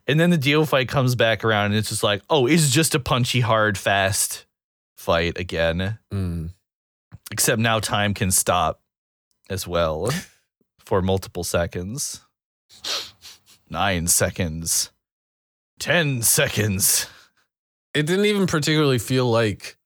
And 0.08 0.20
then 0.20 0.30
the 0.30 0.38
Dio 0.38 0.64
fight 0.66 0.88
comes 0.88 1.16
back 1.16 1.44
around 1.44 1.68
and 1.68 1.76
it's 1.76 1.90
just 1.90 2.04
like 2.04 2.22
oh 2.30 2.46
it's 2.46 2.70
just 2.70 2.96
a 2.96 3.00
punchy 3.00 3.42
hard 3.42 3.78
fast 3.78 4.46
fight 4.96 5.38
again. 5.40 5.98
Mm, 6.14 6.52
except 7.32 7.60
now 7.60 7.80
time 7.80 8.14
can 8.14 8.30
stop 8.32 8.82
as 9.50 9.68
well 9.68 10.12
for 10.80 11.02
multiple 11.02 11.44
seconds. 11.44 12.22
Nine 13.70 14.08
seconds 14.08 14.92
ten 15.80 16.22
seconds 16.22 17.08
it 17.94 18.06
didn't 18.06 18.26
even 18.26 18.48
particularly 18.48 19.00
feel 19.00 19.30
like, 19.30 19.78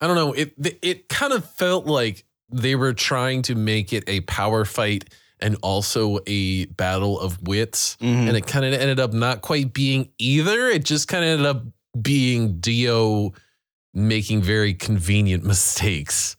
I 0.00 0.06
don't 0.06 0.16
know, 0.16 0.32
it, 0.32 0.54
it 0.82 1.08
kind 1.08 1.32
of 1.32 1.44
felt 1.54 1.86
like 1.86 2.24
they 2.50 2.76
were 2.76 2.92
trying 2.92 3.42
to 3.42 3.54
make 3.54 3.92
it 3.92 4.04
a 4.06 4.20
power 4.22 4.64
fight 4.64 5.12
and 5.40 5.56
also 5.62 6.18
a 6.26 6.66
battle 6.66 7.18
of 7.20 7.46
wits. 7.46 7.96
Mhm. 8.00 8.28
And 8.28 8.36
it 8.36 8.46
kind 8.46 8.64
of 8.64 8.72
ended 8.72 9.00
up 9.00 9.12
not 9.12 9.42
quite 9.42 9.72
being 9.72 10.10
either. 10.18 10.68
It 10.68 10.84
just 10.84 11.08
kind 11.08 11.24
of 11.24 11.30
ended 11.30 11.46
up 11.46 11.64
being 12.00 12.58
Dio 12.60 13.32
making 13.92 14.42
very 14.42 14.74
convenient 14.74 15.44
mistakes. 15.44 16.36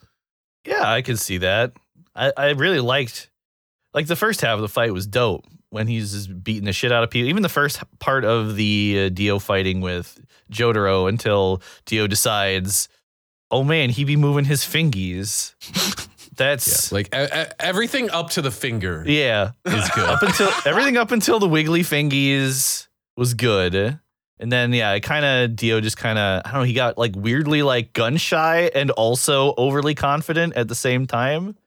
Yeah, 0.66 0.90
I 0.90 1.02
can 1.02 1.18
see 1.18 1.40
that. 1.40 1.74
I, 2.16 2.32
I 2.36 2.50
really 2.52 2.80
liked 2.80 3.30
like 3.94 4.08
the 4.08 4.16
first 4.16 4.42
half 4.42 4.56
of 4.56 4.62
the 4.62 4.68
fight 4.70 4.94
was 4.94 5.08
dope 5.08 5.46
when 5.70 5.88
he's 5.88 6.28
beating 6.28 6.66
the 6.66 6.74
shit 6.74 6.92
out 6.92 7.04
of 7.04 7.10
people. 7.10 7.30
Even 7.30 7.44
the 7.44 7.50
first 7.50 7.82
part 8.00 8.26
of 8.26 8.56
the 8.56 9.06
uh, 9.06 9.10
Dio 9.10 9.40
fighting 9.40 9.82
with 9.82 10.20
Jotaro 10.52 11.08
until 11.08 11.62
Dio 11.86 12.08
decides, 12.08 12.90
oh 13.52 13.64
man, 13.64 13.90
he 13.90 14.04
be 14.04 14.16
moving 14.16 14.46
his 14.46 14.64
fingies. 14.64 15.54
That's 16.36 16.92
Like 16.92 17.14
e- 17.14 17.24
e- 17.24 17.52
everything 17.60 18.10
up 18.12 18.30
to 18.32 18.42
the 18.42 18.52
finger 18.52 19.04
yeah. 19.06 19.52
is 19.66 19.90
good. 19.96 20.10
Up 20.10 20.22
until 20.24 20.50
everything 20.66 20.96
up 20.98 21.12
until 21.12 21.38
the 21.40 21.50
wiggly 21.50 21.82
fingies 21.82 22.88
was 23.18 23.34
good. 23.34 24.00
And 24.42 24.50
then 24.50 24.72
yeah, 24.72 24.94
it 24.94 25.02
kind 25.02 25.26
of 25.26 25.56
Dio 25.58 25.82
just 25.82 25.98
kind 25.98 26.18
of 26.18 26.42
I 26.46 26.52
don't 26.52 26.62
know, 26.62 26.66
he 26.66 26.74
got 26.74 26.98
like 26.98 27.12
weirdly 27.16 27.62
like 27.62 27.92
gun 27.92 28.16
shy 28.16 28.72
and 28.74 28.90
also 28.92 29.54
overly 29.58 29.96
confident 29.96 30.56
at 30.56 30.70
the 30.70 30.76
same 30.76 31.06
time. 31.08 31.58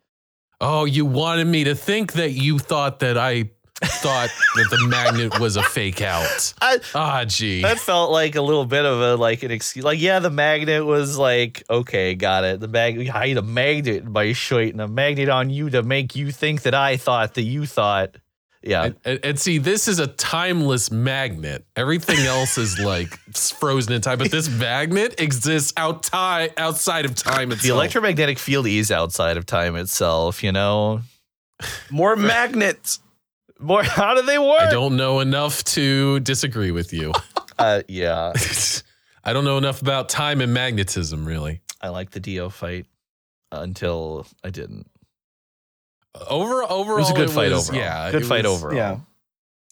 Oh, 0.59 0.87
you 0.87 1.05
wanted 1.05 1.49
me 1.49 1.65
to 1.65 1.75
think 1.75 2.15
that 2.15 2.31
you 2.31 2.59
thought 2.59 3.01
that 3.01 3.19
I 3.19 3.51
thought 3.85 4.31
that 4.57 4.69
the 4.71 4.87
magnet 4.89 5.39
was 5.41 5.57
a 5.57 5.63
fake 5.63 6.01
out. 6.03 6.55
Ah, 6.95 7.25
gee. 7.27 7.63
that 7.63 7.79
felt 7.79 8.11
like 8.11 8.35
a 8.37 8.43
little 8.43 8.65
bit 8.65 8.85
of 8.85 9.01
a 9.01 9.17
like 9.17 9.43
an 9.43 9.51
excuse. 9.51 9.85
Like, 9.85 10.01
yeah, 10.01 10.19
the 10.19 10.31
magnet 10.31 10.85
was 10.85 11.19
like, 11.19 11.63
okay, 11.69 12.15
got 12.15 12.45
it. 12.45 12.61
The 12.61 12.69
magnet, 12.69 13.09
hide 13.09 13.37
a 13.37 13.43
magnet 13.43 14.11
by 14.13 14.33
shooting 14.33 14.81
a 14.81 14.89
magnet 14.89 15.29
on 15.29 15.51
you 15.51 15.71
to 15.71 15.83
make 15.83 16.15
you 16.17 16.31
think 16.31 16.63
that 16.63 16.75
I 16.75 16.97
thought 16.97 17.35
that 17.35 17.43
you 17.43 17.67
thought. 17.67 18.17
Yeah, 18.65 18.85
And, 18.85 18.97
and, 19.05 19.21
and 19.25 19.41
see, 19.41 19.59
this 19.59 19.89
is 19.89 19.99
a 19.99 20.07
timeless 20.07 20.93
magnet. 20.93 21.65
Everything 21.75 22.21
else 22.21 22.57
is 22.59 22.79
like 22.79 23.19
frozen 23.35 23.93
in 23.93 24.01
time, 24.03 24.19
but 24.19 24.31
this 24.31 24.49
magnet 24.49 25.21
exists 25.21 25.73
out 25.77 26.05
ti- 26.05 26.55
outside 26.57 27.05
of 27.05 27.17
time 27.17 27.51
itself. 27.51 27.63
the 27.67 27.71
electromagnetic 27.71 28.39
field 28.39 28.69
is 28.69 28.93
outside 28.93 29.37
of 29.37 29.47
time 29.47 29.75
itself. 29.75 30.45
You 30.45 30.53
know, 30.53 31.01
More 31.91 32.15
magnets. 32.15 33.01
More. 33.63 33.83
How 33.85 34.15
do 34.15 34.23
they 34.23 34.39
work? 34.39 34.61
I 34.61 34.71
don't 34.71 34.97
know 34.97 35.21
enough 35.21 35.63
to 35.65 36.21
disagree 36.21 36.71
with 36.71 36.93
you. 36.93 37.13
Uh, 37.59 37.83
yeah, 37.87 38.33
I 39.25 39.33
don't 39.33 39.45
know 39.45 39.57
enough 39.59 39.83
about 39.83 40.09
time 40.09 40.41
and 40.41 40.53
magnetism, 40.53 41.25
really. 41.25 41.61
I 41.81 41.91
like 41.91 42.11
the 42.11 42.19
Dio 42.19 42.49
fight 42.49 42.87
until 43.53 44.27
I 44.43 44.51
didn't. 44.51 44.89
Over 46.29 46.63
overall, 46.65 46.97
It 46.97 47.01
was 47.01 47.11
a 47.11 47.15
good 47.15 47.31
fight 47.31 47.53
was- 47.53 47.69
overall. 47.69 47.85
Yeah, 47.85 48.11
good 48.11 48.27
fight 48.27 48.45
was- 48.45 48.57
overall. 48.59 48.77
Yeah. 48.77 48.99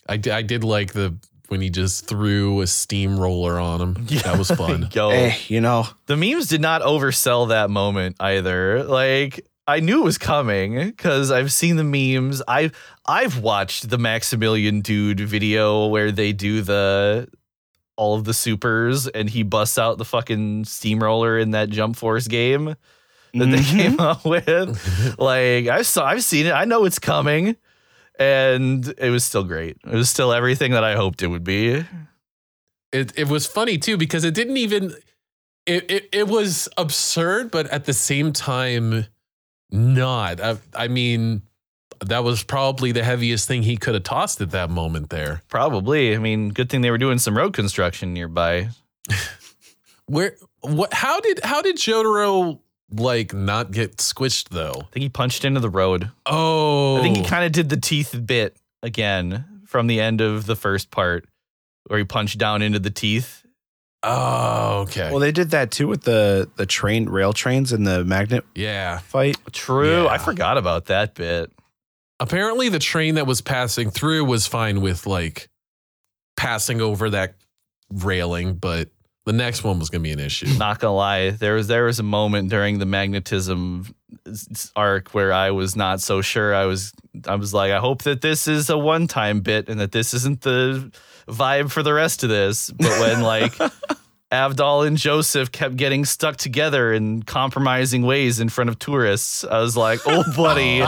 I, 0.09 0.15
I 0.15 0.43
did 0.43 0.63
like 0.63 0.93
the 0.93 1.17
when 1.49 1.61
he 1.61 1.69
just 1.71 2.07
threw 2.07 2.61
a 2.61 2.67
steamroller 2.67 3.59
on 3.59 3.81
him. 3.81 4.07
Yeah. 4.09 4.23
That 4.23 4.39
was 4.39 4.51
fun. 4.51 4.89
Yo, 4.93 5.11
Hey, 5.11 5.37
you 5.49 5.61
know, 5.61 5.87
the 6.07 6.17
memes 6.17 6.47
did 6.47 6.61
not 6.61 6.83
oversell 6.83 7.49
that 7.49 7.71
moment 7.71 8.17
either. 8.21 8.85
Like 8.85 9.47
I 9.71 9.81
knew 9.81 10.01
it 10.03 10.05
was 10.05 10.19
coming 10.19 10.75
because 10.87 11.31
I've 11.31 11.53
seen 11.53 11.77
the 11.77 11.85
memes. 11.85 12.43
I've 12.49 12.73
I've 13.07 13.39
watched 13.39 13.89
the 13.91 13.99
Maximilian 13.99 14.81
Dood 14.81 15.21
video 15.21 15.87
where 15.87 16.11
they 16.13 16.33
do 16.33 16.63
the 16.63 17.29
all 17.97 18.15
of 18.17 18.25
the 18.25 18.35
supers 18.35 19.07
and 19.09 19.29
he 19.31 19.43
busts 19.43 19.79
out 19.79 19.99
the 19.99 20.05
fucking 20.05 20.65
steamroller 20.65 21.39
in 21.39 21.51
that 21.53 21.69
Jump 21.71 21.97
Force 21.97 22.27
game 22.29 22.75
that 23.35 23.47
they 23.47 23.59
Mhm. 23.59 23.77
came 23.77 24.01
up 24.11 24.25
with. 24.25 25.17
Like 25.19 25.69
I 25.69 25.83
saw, 25.83 26.05
I've 26.07 26.25
seen 26.25 26.47
it. 26.47 26.53
I 26.53 26.65
know 26.65 26.85
it's 26.85 26.99
coming, 26.99 27.57
and 28.19 28.93
it 28.99 29.11
was 29.11 29.25
still 29.25 29.45
great. 29.45 29.77
It 29.85 29.95
was 29.95 30.09
still 30.11 30.33
everything 30.33 30.73
that 30.73 30.83
I 30.85 30.95
hoped 30.97 31.23
it 31.23 31.29
would 31.29 31.45
be. 31.45 31.85
it 32.93 33.13
it 33.17 33.29
was 33.29 33.47
funny 33.47 33.79
too 33.79 33.97
because 33.97 34.25
it 34.25 34.35
didn't 34.35 34.57
even 34.57 34.95
it 35.67 35.91
it, 35.91 36.09
it 36.13 36.27
was 36.29 36.69
absurd 36.77 37.51
but 37.51 37.67
at 37.69 37.85
the 37.85 37.93
same 37.93 38.33
time 38.33 39.07
not 39.71 40.41
I, 40.41 40.57
I 40.75 40.89
mean 40.89 41.43
that 42.05 42.25
was 42.25 42.43
probably 42.43 42.93
the 42.93 43.05
heaviest 43.05 43.47
thing 43.47 43.63
he 43.63 43.77
could 43.77 43.95
have 43.95 44.05
tossed 44.05 44.41
at 44.41 44.51
that 44.53 44.71
moment 44.71 45.11
there 45.11 45.43
Probably. 45.49 46.15
I 46.15 46.19
mean, 46.19 46.49
good 46.49 46.71
thing 46.71 46.81
they 46.81 46.91
were 46.91 46.99
doing 46.99 47.19
some 47.19 47.37
road 47.37 47.53
construction 47.53 48.15
nearby. 48.15 48.71
where 50.07 50.37
what 50.61 50.93
how 50.93 51.21
did 51.21 51.41
how 51.45 51.63
did 51.63 51.77
Jotaro 51.77 52.61
like 52.93 53.33
not 53.33 53.71
get 53.71 53.99
squished 53.99 54.49
though 54.49 54.75
I 54.77 54.89
think 54.93 55.03
he 55.03 55.09
punched 55.09 55.45
into 55.45 55.61
the 55.61 55.71
road. 55.71 56.11
oh 56.27 56.99
I 56.99 57.03
think 57.03 57.17
he 57.17 57.25
kind 57.25 57.45
of 57.45 57.53
did 57.53 57.69
the 57.69 57.77
teeth 57.77 58.19
bit 58.27 58.57
again 58.83 59.45
from 59.71 59.87
the 59.87 60.01
end 60.01 60.21
of 60.21 60.47
the 60.47 60.57
first 60.57 60.91
part, 60.91 61.29
where 61.87 62.01
he 62.01 62.05
punched 62.05 62.39
down 62.39 62.61
into 62.61 62.81
the 62.81 62.91
teeth. 62.91 63.40
Oh 64.03 64.81
okay 64.89 65.11
well, 65.11 65.19
they 65.21 65.33
did 65.33 65.51
that 65.51 65.71
too 65.71 65.87
with 65.87 66.03
the 66.05 66.49
the 66.57 66.67
train 66.67 67.09
rail 67.09 67.33
trains 67.33 67.73
and 67.73 67.87
the 67.87 68.05
magnet 68.05 68.45
yeah 68.55 68.99
fight. 68.99 69.37
True. 69.53 70.09
I 70.09 70.19
forgot 70.19 70.57
about 70.57 70.87
that 70.87 71.15
bit. 71.15 71.53
apparently 72.19 72.69
the 72.71 72.79
train 72.79 73.17
that 73.17 73.27
was 73.27 73.41
passing 73.43 73.91
through 73.91 74.25
was 74.25 74.47
fine 74.47 74.81
with 74.81 75.07
like 75.07 75.49
passing 76.37 76.81
over 76.81 77.11
that 77.11 77.35
railing 77.93 78.55
but 78.55 78.89
the 79.27 79.33
next 79.35 79.63
one 79.65 79.79
was 79.79 79.91
going 79.91 80.01
to 80.03 80.09
be 80.09 80.13
an 80.13 80.19
issue 80.19 80.47
Not 80.59 80.79
gonna 80.81 80.95
lie, 80.95 81.31
there 81.31 81.55
was 81.55 81.67
there 81.69 81.85
was 81.85 81.99
a 81.99 82.03
moment 82.03 82.49
during 82.49 82.79
the 82.79 82.87
magnetism 82.87 83.85
s- 83.87 83.93
arc 84.77 85.11
where 85.15 85.33
I 85.33 85.51
was 85.51 85.77
not 85.77 86.01
so 86.01 86.21
sure. 86.21 86.55
I 86.55 86.67
was 86.67 86.93
I 87.27 87.35
was 87.37 87.53
like, 87.55 87.73
I 87.73 87.79
hope 87.79 88.03
that 88.03 88.21
this 88.21 88.47
is 88.47 88.71
a 88.71 88.79
one 88.79 89.07
time 89.07 89.41
bit 89.41 89.69
and 89.69 89.81
that 89.81 89.93
this 89.93 90.15
isn't 90.15 90.43
the 90.43 90.91
vibe 91.29 91.71
for 91.71 91.83
the 91.83 91.93
rest 91.93 92.23
of 92.23 92.29
this. 92.29 92.71
But 92.71 93.01
when 93.01 93.23
like 93.23 93.55
Avdol 94.33 94.87
and 94.87 94.97
Joseph 94.97 95.51
kept 95.51 95.75
getting 95.75 96.05
stuck 96.05 96.37
together 96.37 96.93
in 96.93 97.25
compromising 97.25 98.03
ways 98.03 98.39
in 98.39 98.49
front 98.49 98.71
of 98.71 98.79
tourists. 98.79 99.43
I 99.43 99.59
was 99.59 99.77
like, 99.77 99.99
oh, 100.07 100.23
buddy. 100.37 100.83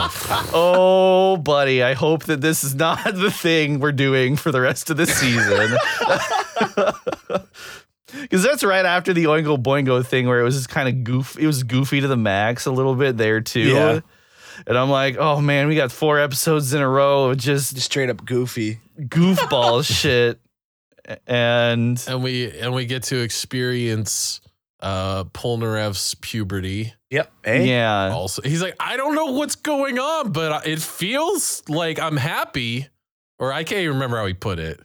oh, 0.53 1.35
buddy. 1.35 1.83
I 1.83 1.93
hope 1.93 2.23
that 2.25 2.39
this 2.39 2.63
is 2.63 2.73
not 2.73 3.03
the 3.03 3.31
thing 3.31 3.79
we're 3.79 3.91
doing 3.91 4.37
for 4.37 4.53
the 4.53 4.61
rest 4.61 4.89
of 4.89 4.95
the 4.95 5.05
season. 5.07 5.75
Because 8.21 8.43
that's 8.43 8.63
right 8.63 8.85
after 8.85 9.13
the 9.13 9.25
Oingo 9.25 9.57
Boingo 9.61 10.05
thing 10.05 10.27
where 10.27 10.39
it 10.39 10.43
was 10.43 10.55
just 10.55 10.69
kind 10.69 10.87
of 10.87 11.03
goof. 11.03 11.37
It 11.39 11.47
was 11.47 11.63
goofy 11.63 12.01
to 12.01 12.07
the 12.07 12.17
max 12.17 12.65
a 12.65 12.71
little 12.71 12.95
bit 12.95 13.17
there, 13.17 13.41
too. 13.41 13.59
Yeah. 13.61 13.99
And 14.67 14.77
I'm 14.77 14.89
like, 14.91 15.17
oh 15.17 15.41
man, 15.41 15.67
we 15.67 15.75
got 15.75 15.91
four 15.91 16.19
episodes 16.19 16.73
in 16.75 16.81
a 16.81 16.87
row 16.87 17.31
of 17.31 17.37
just 17.37 17.73
Just 17.73 17.87
straight 17.87 18.09
up 18.11 18.23
goofy. 18.23 18.79
goofball 18.99 19.83
shit. 19.99 20.39
And 21.27 22.03
and 22.07 22.23
we 22.23 22.51
and 22.59 22.73
we 22.73 22.85
get 22.85 23.03
to 23.03 23.17
experience 23.21 24.41
uh 24.79 25.23
Polnareff's 25.25 26.15
puberty. 26.15 26.93
Yep. 27.09 27.31
Hey. 27.43 27.67
yeah, 27.69 28.09
Also, 28.13 28.41
he's 28.41 28.61
like, 28.61 28.75
I 28.79 28.97
don't 28.97 29.13
know 29.15 29.33
what's 29.33 29.55
going 29.55 29.99
on, 29.99 30.31
but 30.31 30.65
it 30.65 30.81
feels 30.81 31.61
like 31.67 31.99
I'm 31.99 32.17
happy. 32.17 32.87
Or 33.39 33.51
I 33.51 33.63
can't 33.63 33.81
even 33.81 33.95
remember 33.95 34.17
how 34.17 34.25
he 34.25 34.33
put 34.33 34.59
it. 34.59 34.79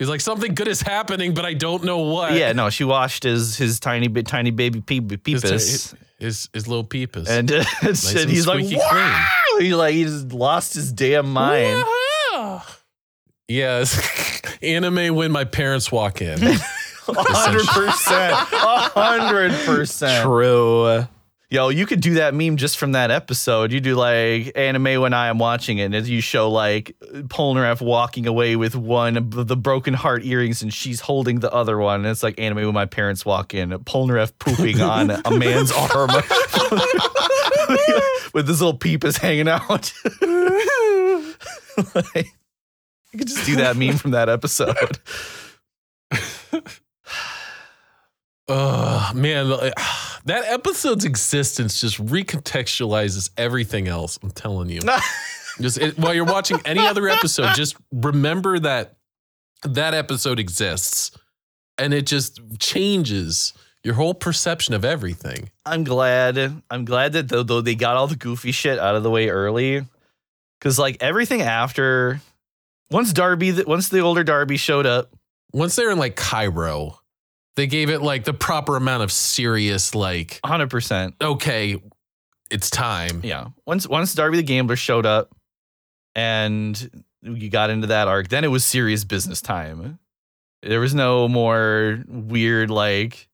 He's 0.00 0.08
like, 0.08 0.22
something 0.22 0.54
good 0.54 0.66
is 0.66 0.80
happening, 0.80 1.34
but 1.34 1.44
I 1.44 1.52
don't 1.52 1.84
know 1.84 1.98
what. 1.98 2.32
yeah, 2.32 2.54
no, 2.54 2.70
she 2.70 2.84
washed 2.84 3.24
his 3.24 3.58
his 3.58 3.78
tiny 3.78 4.08
bit 4.08 4.26
tiny 4.26 4.50
baby 4.50 4.78
his, 4.88 5.18
peepus, 5.18 5.94
his, 6.18 6.48
his 6.54 6.66
little 6.66 6.84
peepus. 6.84 7.28
and, 7.28 7.52
uh, 7.52 7.62
and 7.82 7.88
and 8.16 8.30
he's 8.30 8.46
like, 8.46 8.64
wow! 8.64 9.26
He 9.58 9.74
like 9.74 9.92
he 9.92 10.04
just 10.04 10.32
lost 10.32 10.72
his 10.72 10.90
damn 10.90 11.30
mind. 11.30 11.84
Yes. 13.46 14.40
Anime 14.62 15.14
when 15.16 15.32
my 15.32 15.44
parents 15.44 15.92
walk 15.92 16.22
in. 16.22 16.38
hundred 17.06 17.66
percent, 17.66 18.34
hundred 18.34 19.52
percent. 19.66 20.24
True. 20.24 21.06
Yo, 21.52 21.68
you 21.68 21.84
could 21.84 22.00
do 22.00 22.14
that 22.14 22.32
meme 22.32 22.56
just 22.56 22.78
from 22.78 22.92
that 22.92 23.10
episode. 23.10 23.72
You 23.72 23.80
do 23.80 23.96
like 23.96 24.52
anime 24.54 25.00
when 25.00 25.12
I 25.12 25.26
am 25.26 25.38
watching 25.38 25.78
it, 25.78 25.92
and 25.92 26.06
you 26.06 26.20
show 26.20 26.48
like 26.48 26.94
Polnareff 27.12 27.80
walking 27.80 28.28
away 28.28 28.54
with 28.54 28.76
one 28.76 29.16
of 29.16 29.48
the 29.48 29.56
broken 29.56 29.92
heart 29.94 30.24
earrings, 30.24 30.62
and 30.62 30.72
she's 30.72 31.00
holding 31.00 31.40
the 31.40 31.52
other 31.52 31.76
one. 31.76 32.02
And 32.02 32.06
it's 32.06 32.22
like 32.22 32.38
anime 32.38 32.66
when 32.66 32.72
my 32.74 32.86
parents 32.86 33.26
walk 33.26 33.52
in, 33.52 33.70
Polnareff 33.70 34.30
pooping 34.38 34.80
on 34.90 35.10
a 35.10 35.30
man's 35.32 35.72
arm 35.72 36.10
with 38.32 38.46
his 38.46 38.60
little 38.62 38.78
peepus 38.78 39.16
hanging 39.16 39.48
out. 39.48 39.92
like, 41.96 42.26
you 43.12 43.18
could 43.18 43.26
just 43.26 43.44
do 43.44 43.56
that 43.56 43.74
meme 43.76 43.96
from 43.96 44.12
that 44.12 44.28
episode. 44.28 45.00
Oh 48.46 49.10
man, 49.16 49.48
the- 49.48 49.72
that 50.24 50.44
episode's 50.46 51.04
existence 51.04 51.80
just 51.80 52.04
recontextualizes 52.04 53.30
everything 53.36 53.88
else. 53.88 54.18
I'm 54.22 54.30
telling 54.30 54.68
you. 54.68 54.80
just 55.60 55.78
it, 55.78 55.98
while 55.98 56.14
you're 56.14 56.24
watching 56.24 56.58
any 56.64 56.86
other 56.86 57.08
episode, 57.08 57.54
just 57.54 57.76
remember 57.92 58.58
that 58.58 58.96
that 59.62 59.94
episode 59.94 60.38
exists, 60.38 61.10
and 61.78 61.92
it 61.92 62.06
just 62.06 62.40
changes 62.58 63.52
your 63.84 63.94
whole 63.94 64.14
perception 64.14 64.74
of 64.74 64.84
everything. 64.84 65.50
I'm 65.64 65.84
glad. 65.84 66.62
I'm 66.70 66.84
glad 66.84 67.12
that 67.14 67.28
though, 67.28 67.42
though 67.42 67.60
they 67.60 67.74
got 67.74 67.96
all 67.96 68.06
the 68.06 68.16
goofy 68.16 68.52
shit 68.52 68.78
out 68.78 68.94
of 68.94 69.02
the 69.02 69.10
way 69.10 69.28
early, 69.28 69.84
because 70.58 70.78
like 70.78 70.98
everything 71.00 71.42
after, 71.42 72.20
once 72.90 73.12
Darby, 73.12 73.62
once 73.62 73.88
the 73.88 74.00
older 74.00 74.24
Darby 74.24 74.56
showed 74.56 74.86
up, 74.86 75.10
Once 75.52 75.76
they're 75.76 75.90
in 75.90 75.98
like 75.98 76.16
Cairo, 76.16 76.99
they 77.56 77.66
gave 77.66 77.90
it 77.90 78.00
like 78.00 78.24
the 78.24 78.32
proper 78.34 78.76
amount 78.76 79.02
of 79.02 79.12
serious, 79.12 79.94
like, 79.94 80.38
100. 80.42 80.70
percent 80.70 81.14
okay, 81.20 81.80
it's 82.50 82.70
time. 82.70 83.20
Yeah. 83.22 83.48
Once 83.66 83.86
once 83.86 84.14
Darby 84.14 84.38
the 84.38 84.42
Gambler 84.42 84.76
showed 84.76 85.06
up, 85.06 85.34
and 86.14 87.04
you 87.22 87.50
got 87.50 87.70
into 87.70 87.88
that 87.88 88.08
arc, 88.08 88.28
then 88.28 88.44
it 88.44 88.48
was 88.48 88.64
serious 88.64 89.04
business 89.04 89.40
time. 89.40 89.98
There 90.62 90.80
was 90.80 90.94
no 90.94 91.28
more 91.28 92.02
weird 92.08 92.70
like. 92.70 93.28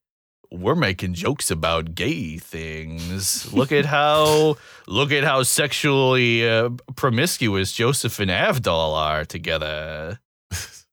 We're 0.53 0.77
making 0.77 1.14
jokes 1.14 1.51
about 1.51 1.97
gay 1.97 2.39
things. 2.39 3.53
Look 3.53 3.73
at 3.73 3.85
how 3.85 4.57
look 4.87 5.11
at 5.11 5.25
how 5.25 5.43
sexually 5.43 6.49
uh, 6.49 6.71
promiscuous 6.95 7.73
Joseph 7.73 8.21
and 8.21 8.31
Avdol 8.31 8.95
are 8.95 9.25
together. 9.25 10.21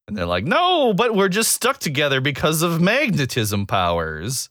And 0.06 0.16
they're 0.16 0.26
like, 0.26 0.44
no, 0.44 0.92
but 0.92 1.14
we're 1.14 1.28
just 1.28 1.52
stuck 1.52 1.78
together 1.78 2.20
because 2.20 2.62
of 2.62 2.80
magnetism 2.80 3.66
powers. 3.66 4.48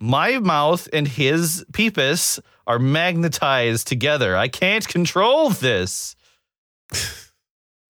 My 0.00 0.38
mouth 0.38 0.88
and 0.92 1.06
his 1.06 1.64
peepus 1.72 2.40
are 2.66 2.78
magnetized 2.78 3.86
together. 3.86 4.36
I 4.36 4.48
can't 4.48 4.86
control 4.86 5.50
this. 5.50 6.16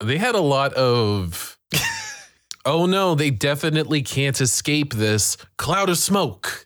They 0.01 0.17
had 0.17 0.35
a 0.35 0.41
lot 0.41 0.73
of. 0.73 1.57
oh 2.65 2.85
no, 2.85 3.15
they 3.15 3.29
definitely 3.31 4.01
can't 4.01 4.39
escape 4.39 4.93
this 4.93 5.37
cloud 5.57 5.89
of 5.89 5.97
smoke. 5.97 6.65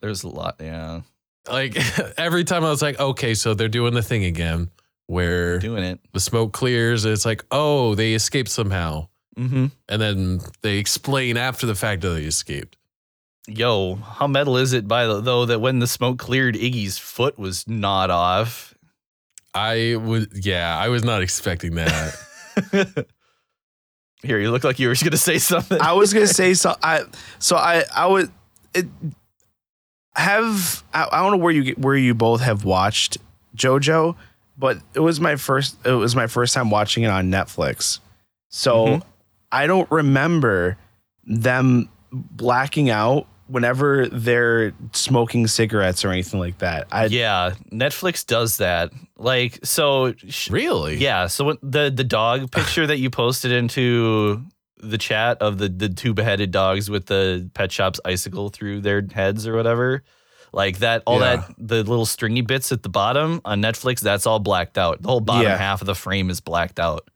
There's 0.00 0.22
a 0.22 0.28
lot, 0.28 0.56
yeah. 0.60 1.00
Like 1.50 1.76
every 2.18 2.44
time 2.44 2.64
I 2.64 2.70
was 2.70 2.82
like, 2.82 3.00
okay, 3.00 3.34
so 3.34 3.54
they're 3.54 3.68
doing 3.68 3.94
the 3.94 4.02
thing 4.02 4.24
again 4.24 4.70
where 5.06 5.58
Doing 5.58 5.84
it. 5.84 6.00
the 6.12 6.20
smoke 6.20 6.52
clears. 6.52 7.04
And 7.04 7.12
it's 7.12 7.24
like, 7.24 7.44
oh, 7.50 7.94
they 7.94 8.14
escaped 8.14 8.50
somehow. 8.50 9.08
Mm-hmm. 9.38 9.66
And 9.88 10.02
then 10.02 10.40
they 10.62 10.78
explain 10.78 11.36
after 11.36 11.66
the 11.66 11.74
fact 11.74 12.02
that 12.02 12.10
they 12.10 12.24
escaped. 12.24 12.76
Yo, 13.46 13.94
how 13.96 14.26
metal 14.26 14.56
is 14.56 14.72
it 14.72 14.86
by 14.88 15.06
the, 15.06 15.20
though 15.20 15.46
that 15.46 15.60
when 15.60 15.78
the 15.78 15.86
smoke 15.86 16.18
cleared, 16.18 16.54
Iggy's 16.54 16.98
foot 16.98 17.38
was 17.38 17.66
gnawed 17.68 18.10
off? 18.10 18.74
I 19.54 19.96
would, 19.96 20.44
yeah, 20.44 20.76
I 20.76 20.88
was 20.88 21.02
not 21.04 21.22
expecting 21.22 21.76
that. 21.76 22.16
Here, 24.22 24.38
you 24.40 24.50
look 24.50 24.64
like 24.64 24.78
you 24.78 24.88
were 24.88 24.94
going 24.96 25.12
to 25.12 25.16
say 25.16 25.38
something. 25.38 25.80
I 25.80 25.92
was 25.92 26.12
gonna 26.12 26.26
say 26.42 26.52
so. 26.54 26.74
I 26.82 27.04
so 27.38 27.56
I 27.56 27.84
I 27.94 28.06
would 28.08 28.30
it 28.74 28.86
have 30.14 30.82
I, 30.92 31.08
I 31.12 31.22
don't 31.22 31.30
know 31.32 31.36
where 31.44 31.52
you 31.52 31.74
where 31.74 31.96
you 31.96 32.14
both 32.14 32.40
have 32.40 32.64
watched 32.64 33.18
JoJo, 33.56 34.16
but 34.56 34.78
it 34.94 35.00
was 35.00 35.20
my 35.20 35.36
first 35.36 35.76
it 35.86 35.92
was 35.92 36.16
my 36.16 36.26
first 36.26 36.52
time 36.52 36.68
watching 36.70 37.04
it 37.04 37.08
on 37.10 37.30
Netflix. 37.30 38.00
So 38.48 38.86
Mhm. 38.86 39.02
I 39.52 39.66
don't 39.66 39.90
remember 39.90 40.76
them 41.24 41.88
blacking 42.12 42.90
out 42.90 43.26
whenever 43.48 44.06
they're 44.08 44.72
smoking 44.92 45.46
cigarettes 45.46 46.04
or 46.04 46.10
anything 46.10 46.38
like 46.40 46.58
that. 46.58 46.86
I 46.92 47.06
yeah, 47.06 47.52
Netflix 47.72 48.26
does 48.26 48.58
that. 48.58 48.90
Like, 49.16 49.58
so 49.64 50.12
sh- 50.28 50.50
really? 50.50 50.96
Yeah. 50.96 51.26
So 51.28 51.44
when 51.46 51.58
the 51.62 51.90
the 51.94 52.04
dog 52.04 52.50
picture 52.52 52.86
that 52.86 52.98
you 52.98 53.10
posted 53.10 53.52
into 53.52 54.42
the 54.80 54.98
chat 54.98 55.38
of 55.40 55.58
the 55.58 55.68
the 55.68 55.88
two 55.88 56.14
beheaded 56.14 56.50
dogs 56.50 56.88
with 56.90 57.06
the 57.06 57.50
pet 57.54 57.72
shop's 57.72 58.00
icicle 58.04 58.48
through 58.50 58.80
their 58.82 59.02
heads 59.12 59.46
or 59.46 59.56
whatever, 59.56 60.02
like 60.52 60.78
that, 60.78 61.02
all 61.06 61.20
Yeah. 61.20 61.36
that 61.36 61.54
the 61.58 61.76
little 61.84 62.06
stringy 62.06 62.42
bits 62.42 62.70
at 62.70 62.82
the 62.82 62.88
bottom 62.88 63.40
on 63.44 63.60
Netflix, 63.62 64.00
that's 64.00 64.26
all 64.26 64.38
blacked 64.38 64.78
out. 64.78 65.02
The 65.02 65.08
whole 65.08 65.20
bottom 65.20 65.42
Yeah. 65.50 65.56
half 65.56 65.80
of 65.80 65.86
the 65.86 65.94
frame 65.94 66.30
is 66.30 66.40
blacked 66.40 66.78
out. 66.78 67.08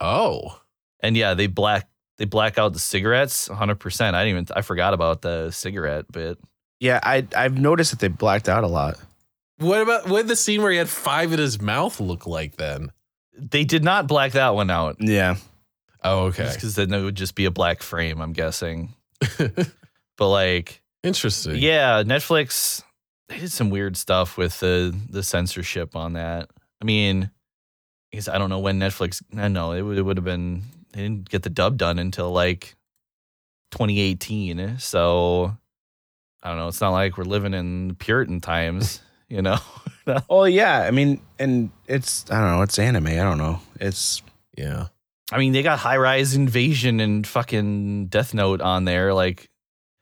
Oh. 0.00 0.60
And 1.00 1.16
yeah, 1.16 1.34
they 1.34 1.46
black 1.46 1.88
they 2.16 2.24
black 2.24 2.58
out 2.58 2.72
the 2.72 2.78
cigarettes 2.78 3.48
100%. 3.48 4.00
I 4.14 4.24
didn't 4.24 4.28
even 4.28 4.46
I 4.56 4.62
forgot 4.62 4.94
about 4.94 5.22
the 5.22 5.50
cigarette 5.50 6.10
bit. 6.10 6.38
yeah, 6.80 7.00
I 7.02 7.26
I've 7.36 7.58
noticed 7.58 7.92
that 7.92 8.00
they 8.00 8.08
blacked 8.08 8.48
out 8.48 8.64
a 8.64 8.68
lot. 8.68 8.96
What 9.58 9.80
about 9.80 10.08
what 10.08 10.18
did 10.22 10.28
the 10.28 10.36
scene 10.36 10.62
where 10.62 10.70
he 10.70 10.78
had 10.78 10.88
five 10.88 11.32
in 11.32 11.38
his 11.38 11.60
mouth 11.60 12.00
look 12.00 12.26
like 12.26 12.56
then? 12.56 12.92
They 13.36 13.64
did 13.64 13.84
not 13.84 14.06
black 14.06 14.32
that 14.32 14.54
one 14.54 14.70
out. 14.70 14.96
Yeah. 15.00 15.36
Oh, 16.02 16.26
okay. 16.26 16.50
Because 16.52 16.74
then 16.74 16.92
it 16.92 17.02
would 17.02 17.16
just 17.16 17.34
be 17.34 17.44
a 17.44 17.50
black 17.50 17.82
frame, 17.82 18.20
I'm 18.20 18.32
guessing. 18.32 18.94
But 20.18 20.28
like 20.30 20.82
Interesting. 21.04 21.56
Yeah, 21.56 22.02
Netflix 22.02 22.82
they 23.28 23.38
did 23.38 23.52
some 23.52 23.70
weird 23.70 23.96
stuff 23.96 24.36
with 24.36 24.58
the 24.60 24.94
the 25.08 25.22
censorship 25.22 25.94
on 25.94 26.14
that. 26.14 26.50
I 26.82 26.84
mean, 26.84 27.30
because 28.10 28.28
I 28.28 28.38
don't 28.38 28.50
know 28.50 28.58
when 28.58 28.80
Netflix. 28.80 29.22
I 29.36 29.48
know 29.48 29.72
it 29.72 29.82
would 29.82 29.96
it 29.96 30.02
would 30.02 30.16
have 30.16 30.24
been 30.24 30.62
they 30.98 31.04
didn't 31.04 31.28
get 31.28 31.44
the 31.44 31.50
dub 31.50 31.76
done 31.76 32.00
until 32.00 32.32
like 32.32 32.74
2018. 33.70 34.78
So 34.78 35.56
I 36.42 36.48
don't 36.48 36.58
know. 36.58 36.68
It's 36.68 36.80
not 36.80 36.90
like 36.90 37.16
we're 37.16 37.24
living 37.24 37.54
in 37.54 37.94
Puritan 37.94 38.40
times, 38.40 39.00
you 39.28 39.42
know. 39.42 39.58
Oh 40.30 40.44
yeah, 40.44 40.78
I 40.78 40.90
mean, 40.90 41.20
and 41.38 41.70
it's 41.86 42.24
I 42.30 42.40
don't 42.40 42.56
know, 42.56 42.62
it's 42.62 42.78
anime. 42.78 43.08
I 43.08 43.16
don't 43.16 43.36
know. 43.36 43.60
It's 43.78 44.22
Yeah. 44.56 44.86
I 45.30 45.36
mean, 45.36 45.52
they 45.52 45.62
got 45.62 45.78
High 45.78 45.98
Rise 45.98 46.34
Invasion 46.34 46.98
and 46.98 47.26
fucking 47.26 48.06
Death 48.06 48.32
Note 48.32 48.62
on 48.62 48.86
there. 48.86 49.12
Like, 49.12 49.50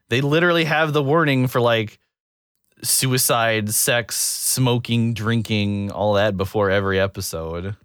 they 0.08 0.20
literally 0.20 0.62
have 0.62 0.92
the 0.92 1.02
warning 1.02 1.48
for 1.48 1.60
like 1.60 1.98
suicide, 2.84 3.70
sex, 3.70 4.14
smoking, 4.16 5.12
drinking, 5.12 5.90
all 5.90 6.12
that 6.12 6.36
before 6.36 6.70
every 6.70 7.00
episode 7.00 7.76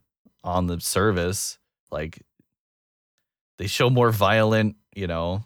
on 0.43 0.67
the 0.67 0.79
service. 0.79 1.57
Like, 1.89 2.21
they 3.61 3.67
show 3.67 3.91
more 3.91 4.09
violent, 4.09 4.75
you 4.95 5.05
know, 5.05 5.45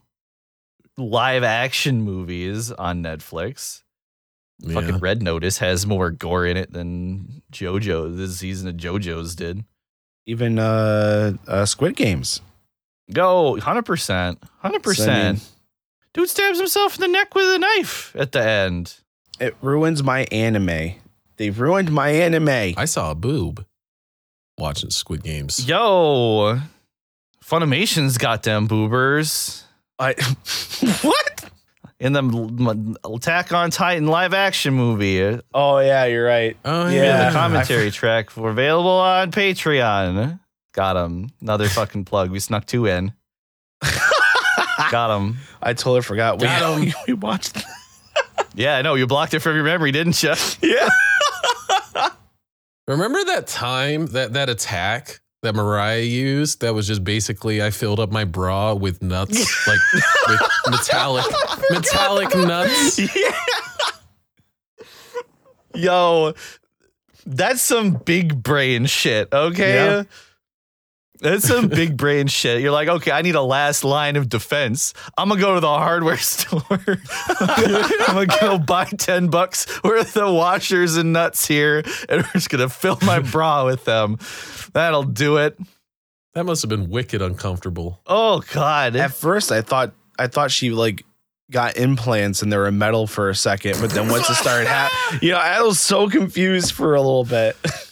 live 0.98 1.44
action 1.44 2.02
movies 2.02 2.72
on 2.72 3.04
Netflix. 3.04 3.84
Fucking 4.72 5.00
Red 5.00 5.22
Notice 5.22 5.58
has 5.58 5.86
more 5.86 6.12
gore 6.12 6.46
in 6.46 6.56
it 6.56 6.72
than 6.72 7.42
JoJo. 7.52 8.16
This 8.16 8.38
season 8.38 8.70
of 8.70 8.76
JoJo's 8.76 9.36
did. 9.36 9.66
Even 10.26 10.60
uh, 10.60 11.34
uh 11.46 11.66
Squid 11.66 11.98
Games. 11.98 12.40
Go, 13.12 13.60
hundred 13.60 13.84
percent, 13.84 14.42
hundred 14.60 14.86
So, 14.86 15.04
I 15.04 15.08
mean, 15.08 15.36
percent. 15.36 15.52
Dude 16.14 16.30
stabs 16.30 16.58
himself 16.58 16.96
in 16.96 17.02
the 17.02 17.10
neck 17.10 17.36
with 17.36 17.54
a 17.54 17.60
knife 17.60 18.16
at 18.16 18.32
the 18.32 18.42
end. 18.42 18.96
it 19.42 19.58
ruins 19.60 20.02
my 20.02 20.26
anime. 20.32 20.94
They've 21.36 21.60
ruined 21.60 21.92
my 21.92 22.12
anime. 22.12 22.76
I 22.78 22.86
saw 22.86 23.12
a 23.12 23.16
boob 23.16 23.66
watching 24.58 24.90
Squid 24.90 25.22
Games. 25.22 25.68
Yo, 25.68 26.62
Funimation's 27.48 28.18
got 28.18 28.44
them 28.44 28.68
boobers 28.68 29.64
I 30.00 30.14
what? 31.04 31.50
in 32.00 32.14
the 32.14 32.20
m- 32.24 32.68
m- 32.68 32.96
Attack 33.06 33.54
on 33.54 33.70
Titan 33.70 34.08
live 34.08 34.34
action 34.34 34.74
movie. 34.74 35.40
Oh 35.54 35.78
yeah, 35.80 36.06
you're 36.06 36.26
right. 36.26 36.58
Oh 36.66 36.88
Yeah. 36.90 37.04
yeah. 37.04 37.30
the 37.30 37.38
commentary 37.38 37.92
track 37.92 38.36
were 38.36 38.50
available 38.50 38.90
on 38.90 39.32
Patreon. 39.32 40.40
Got 40.74 40.98
him. 41.06 41.30
Another 41.42 41.70
fucking 41.70 42.06
plug. 42.06 42.32
We 42.32 42.40
snuck 42.40 42.66
two 42.66 42.88
in. 42.88 43.14
Got 44.92 45.16
him. 45.16 45.38
I 45.62 45.74
totally 45.74 46.02
forgot. 46.02 46.40
We, 46.40 46.48
Got 46.48 46.80
'em. 46.82 46.94
we 47.08 47.14
watched. 47.14 47.64
Yeah, 48.56 48.78
I 48.78 48.82
know. 48.82 48.96
You 48.96 49.06
blocked 49.08 49.34
it 49.34 49.40
from 49.40 49.56
your 49.56 49.64
memory, 49.66 49.92
didn't 49.92 50.22
you? 50.24 50.34
Yeah. 50.62 50.90
Remember 52.88 53.24
that 53.26 53.48
time 53.48 54.08
that 54.08 54.34
that 54.34 54.50
attack 54.50 55.20
that 55.46 55.56
Mariah 55.56 56.02
used? 56.02 56.62
That 56.62 56.74
was 56.74 56.88
just 56.88 57.04
basically 57.04 57.62
I 57.64 57.70
filled 57.70 58.00
up 58.00 58.12
my 58.12 58.26
bra 58.26 58.74
with 58.74 59.02
nuts, 59.02 59.68
like 59.68 59.80
with 60.28 60.42
metallic 60.70 61.26
metallic 61.72 62.36
nuts. 62.36 63.00
Yeah. 63.00 63.32
Yo, 65.74 66.34
that's 67.26 67.62
some 67.62 67.92
big 67.92 68.42
brain 68.44 68.86
shit, 68.86 69.28
okay? 69.34 69.74
Yeah. 69.74 70.04
That's 71.20 71.48
some 71.48 71.68
big 71.70 71.98
brain 71.98 72.28
shit. 72.28 72.62
You're 72.62 72.72
like, 72.72 72.88
okay, 72.88 73.12
I 73.12 73.22
need 73.22 73.36
a 73.36 73.42
last 73.42 73.84
line 73.84 74.16
of 74.16 74.30
defense. 74.30 74.94
I'm 75.18 75.30
gonna 75.30 75.42
go 75.42 75.56
to 75.56 75.60
the 75.60 75.68
hardware 75.68 76.18
store. 76.18 76.62
I'm 76.70 78.28
gonna 78.28 78.40
go 78.42 78.58
buy 78.58 78.86
10 78.86 79.30
bucks 79.30 79.66
worth 79.84 80.18
of 80.18 80.34
washers 80.34 80.98
and 80.98 81.14
nuts 81.14 81.48
here, 81.48 81.84
and 82.10 82.22
we're 82.22 82.32
just 82.34 82.50
gonna 82.50 82.70
fill 82.70 82.98
my 83.02 83.20
bra 83.32 83.66
with 83.66 83.86
them. 83.86 84.18
That'll 84.74 85.04
do 85.04 85.38
it. 85.38 85.58
That 86.34 86.46
must 86.46 86.62
have 86.64 86.70
been 86.70 86.90
wicked 86.90 87.22
uncomfortable. 87.22 88.02
Oh 88.06 88.44
god. 88.52 88.96
At 88.98 89.14
first, 89.14 89.52
I 89.52 89.62
thought 89.62 89.94
I 90.20 90.28
thought 90.28 90.52
she 90.52 90.72
like 90.72 91.06
got 91.50 91.78
implants 91.78 92.42
and 92.42 92.52
they 92.52 92.58
were 92.58 92.72
metal 92.72 93.08
for 93.08 93.30
a 93.30 93.36
second, 93.36 93.78
but 93.80 93.92
then 93.92 94.10
once 94.10 94.30
it 94.30 94.36
started, 94.36 94.68
happening, 94.68 95.20
you 95.22 95.32
know, 95.32 95.38
I 95.38 95.62
was 95.62 95.80
so 95.80 96.10
confused 96.10 96.74
for 96.74 96.96
a 96.96 97.02
little 97.02 97.24
bit. 97.24 97.56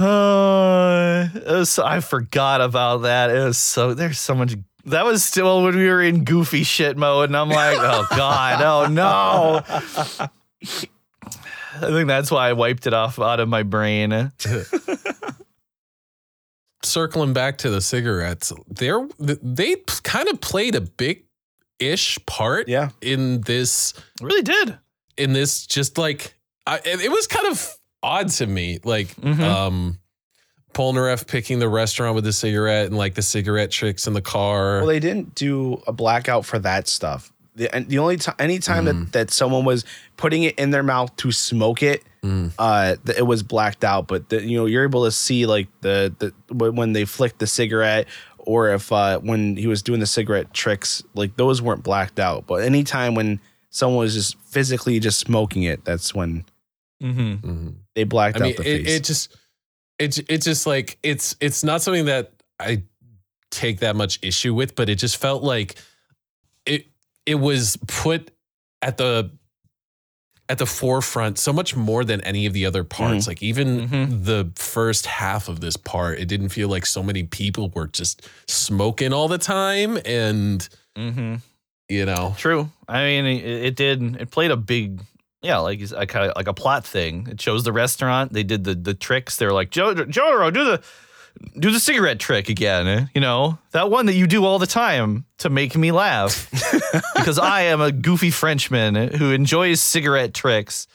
Uh, 0.00 1.28
was, 1.46 1.78
I 1.78 2.00
forgot 2.00 2.60
about 2.60 3.02
that. 3.02 3.30
It 3.30 3.44
was 3.44 3.58
so 3.58 3.94
there's 3.94 4.18
so 4.18 4.34
much. 4.34 4.56
That 4.86 5.04
was 5.04 5.22
still 5.22 5.62
when 5.62 5.76
we 5.76 5.88
were 5.88 6.00
in 6.00 6.24
goofy 6.24 6.62
shit 6.62 6.96
mode, 6.96 7.28
and 7.28 7.36
I'm 7.36 7.50
like, 7.50 7.76
oh 7.78 8.06
god, 8.16 8.62
oh 8.62 8.86
no. 8.90 9.62
I 11.72 11.88
think 11.88 12.08
that's 12.08 12.30
why 12.30 12.48
I 12.48 12.54
wiped 12.54 12.86
it 12.86 12.94
off 12.94 13.18
out 13.18 13.40
of 13.40 13.48
my 13.48 13.62
brain. 13.62 14.32
Circling 16.82 17.34
back 17.34 17.58
to 17.58 17.68
the 17.68 17.82
cigarettes, 17.82 18.54
they're 18.68 19.06
they 19.18 19.76
kind 20.02 20.28
of 20.28 20.40
played 20.40 20.74
a 20.74 20.80
big 20.80 21.24
ish 21.78 22.18
part 22.24 22.68
yeah, 22.68 22.90
in 23.02 23.42
this 23.42 23.92
really 24.22 24.42
did. 24.42 24.78
in 25.18 25.34
this 25.34 25.66
just 25.66 25.98
like 25.98 26.34
I, 26.66 26.76
it 26.78 27.00
it 27.02 27.10
was 27.10 27.26
kind 27.26 27.46
of 27.48 27.76
odd 28.02 28.28
to 28.28 28.46
me 28.46 28.78
like 28.84 29.08
Mhm. 29.16 29.40
um 29.40 29.98
Polnareff 30.72 31.26
picking 31.26 31.58
the 31.58 31.68
restaurant 31.68 32.14
with 32.14 32.22
the 32.24 32.32
cigarette 32.32 32.86
and 32.86 32.96
like 32.96 33.14
the 33.14 33.22
cigarette 33.22 33.70
tricks 33.72 34.06
in 34.06 34.12
the 34.14 34.22
car 34.22 34.78
well, 34.78 34.86
they 34.86 35.00
didn't 35.00 35.34
do 35.34 35.82
a 35.86 35.92
blackout 35.92 36.44
for 36.46 36.58
that 36.60 36.86
stuff. 36.86 37.32
The, 37.56 37.74
and 37.74 37.88
the 37.88 37.98
only 37.98 38.16
time, 38.16 38.36
anytime 38.38 38.84
that, 38.84 39.12
that 39.12 39.30
someone 39.32 39.64
was 39.64 39.84
putting 40.16 40.44
it 40.44 40.56
in 40.58 40.70
their 40.70 40.84
mouth 40.84 41.14
to 41.16 41.32
smoke 41.32 41.82
it, 41.82 42.04
Mm. 42.22 42.52
uh, 42.58 42.94
th- 43.04 43.18
it 43.18 43.22
was 43.26 43.42
blacked 43.42 43.82
out. 43.82 44.06
But 44.06 44.28
the, 44.28 44.42
you 44.42 44.56
know, 44.58 44.66
you're 44.66 44.84
able 44.84 45.04
to 45.04 45.10
see 45.10 45.46
like 45.46 45.66
the 45.80 46.14
the 46.20 46.32
when 46.54 46.76
when 46.76 46.92
they 46.92 47.04
flicked 47.04 47.38
the 47.40 47.46
cigarette, 47.48 48.06
or 48.38 48.68
if 48.68 48.92
uh, 48.92 49.18
when 49.18 49.56
he 49.56 49.66
was 49.66 49.82
doing 49.82 49.98
the 50.00 50.06
cigarette 50.06 50.54
tricks, 50.54 51.02
like 51.14 51.36
those 51.36 51.60
weren't 51.60 51.82
blacked 51.82 52.20
out. 52.20 52.46
But 52.46 52.62
anytime 52.62 53.14
when 53.16 53.40
someone 53.70 53.98
was 54.00 54.14
just 54.14 54.36
physically 54.46 55.00
just 55.00 55.18
smoking 55.18 55.64
it, 55.64 55.84
that's 55.84 56.14
when 56.14 56.44
Mm-hmm. 57.02 57.32
Mhm. 57.50 57.74
They 58.00 58.04
blacked 58.04 58.36
I 58.38 58.40
mean 58.40 58.50
out 58.52 58.56
the 58.56 58.62
it, 58.70 58.84
face. 58.84 58.96
it 58.96 59.04
just 59.04 59.36
it's 59.98 60.18
it's 60.28 60.44
just 60.46 60.66
like 60.66 60.98
it's 61.02 61.36
it's 61.40 61.62
not 61.62 61.82
something 61.82 62.06
that 62.06 62.32
I 62.58 62.82
take 63.50 63.80
that 63.80 63.96
much 63.96 64.18
issue 64.22 64.54
with 64.54 64.74
but 64.74 64.88
it 64.88 64.94
just 64.96 65.16
felt 65.18 65.42
like 65.42 65.76
it 66.66 66.86
it 67.26 67.34
was 67.34 67.76
put 67.86 68.30
at 68.80 68.96
the 68.96 69.30
at 70.48 70.58
the 70.58 70.66
forefront 70.66 71.38
so 71.38 71.52
much 71.52 71.76
more 71.76 72.02
than 72.04 72.20
any 72.22 72.46
of 72.46 72.52
the 72.52 72.66
other 72.66 72.82
parts 72.84 73.26
like 73.26 73.42
even 73.42 73.88
Mhm. 73.88 74.24
the 74.24 74.50
first 74.56 75.06
half 75.06 75.48
of 75.48 75.60
this 75.60 75.76
part 75.76 76.18
it 76.18 76.26
didn't 76.26 76.48
feel 76.48 76.68
like 76.68 76.86
so 76.86 77.02
many 77.02 77.22
people 77.24 77.70
were 77.74 77.86
just 77.86 78.26
smoking 78.48 79.12
all 79.12 79.28
the 79.28 79.38
time 79.38 79.98
and 80.04 80.68
Mm-hmm. 80.98 81.36
you 81.88 82.04
know 82.04 82.34
True. 82.36 82.68
I 82.88 83.04
mean, 83.04 83.24
it, 83.26 83.44
it 83.44 83.76
did. 83.76 84.16
It 84.16 84.30
played 84.32 84.50
a 84.50 84.56
big, 84.56 85.00
yeah, 85.42 85.58
like 85.58 85.80
a 85.96 86.06
kind 86.06 86.30
of 86.30 86.36
like 86.36 86.48
a 86.48 86.54
plot 86.54 86.84
thing. 86.84 87.26
It 87.30 87.40
shows 87.40 87.64
the 87.64 87.72
restaurant. 87.72 88.32
They 88.32 88.42
did 88.42 88.64
the 88.64 88.74
the 88.74 88.94
tricks. 88.94 89.36
They're 89.36 89.52
like, 89.52 89.70
"Jo- 89.70 89.94
Jotaro, 89.94 90.52
do 90.52 90.64
the 90.64 90.82
do 91.58 91.70
the 91.70 91.80
cigarette 91.80 92.18
trick 92.18 92.48
again. 92.48 92.86
eh? 92.86 93.06
You 93.14 93.20
know 93.20 93.58
that 93.70 93.90
one 93.90 94.06
that 94.06 94.14
you 94.14 94.26
do 94.26 94.44
all 94.44 94.58
the 94.58 94.66
time 94.66 95.24
to 95.38 95.48
make 95.48 95.76
me 95.76 95.92
laugh, 95.92 96.50
because 97.16 97.38
I 97.38 97.62
am 97.62 97.80
a 97.80 97.92
goofy 97.92 98.30
Frenchman 98.30 98.94
who 99.16 99.32
enjoys 99.32 99.80
cigarette 99.80 100.34
tricks. 100.34 100.86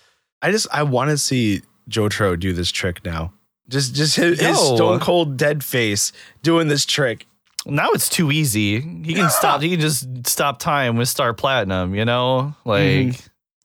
I 0.41 0.51
just 0.51 0.67
I 0.71 0.83
want 0.83 1.09
to 1.09 1.17
see 1.17 1.61
Jotaro 1.89 2.39
do 2.39 2.53
this 2.53 2.71
trick 2.71 3.03
now. 3.05 3.33
Just 3.67 3.95
just 3.95 4.15
his, 4.15 4.39
his 4.39 4.57
stone 4.59 4.99
cold 4.99 5.37
dead 5.37 5.63
face 5.63 6.11
doing 6.43 6.67
this 6.67 6.85
trick. 6.85 7.25
Now 7.65 7.89
it's 7.93 8.09
too 8.09 8.31
easy. 8.31 8.79
He 8.79 9.15
can 9.15 9.29
stop. 9.31 9.61
He 9.61 9.71
can 9.71 9.79
just 9.79 10.27
stop 10.27 10.59
time 10.59 10.97
with 10.97 11.09
Star 11.09 11.33
Platinum. 11.33 11.95
You 11.95 12.05
know, 12.05 12.53
like 12.63 13.15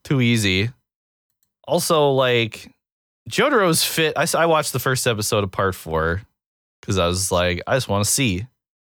too 0.05 0.21
easy. 0.21 0.71
Also, 1.67 2.11
like 2.11 2.71
Jotaro's 3.31 3.85
fit. 3.85 4.15
I, 4.17 4.27
I 4.37 4.47
watched 4.47 4.73
the 4.73 4.79
first 4.79 5.07
episode 5.07 5.45
of 5.45 5.51
Part 5.51 5.75
Four 5.75 6.23
because 6.81 6.99
I 6.99 7.07
was 7.07 7.31
like, 7.31 7.63
I 7.67 7.77
just 7.77 7.89
want 7.89 8.05
to 8.05 8.11
see, 8.11 8.47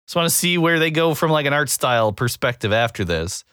just 0.05 0.15
want 0.15 0.29
to 0.29 0.35
see 0.35 0.57
where 0.57 0.79
they 0.79 0.91
go 0.91 1.13
from 1.13 1.31
like 1.31 1.45
an 1.45 1.53
art 1.53 1.69
style 1.69 2.11
perspective 2.11 2.71
after 2.73 3.03
this. 3.03 3.43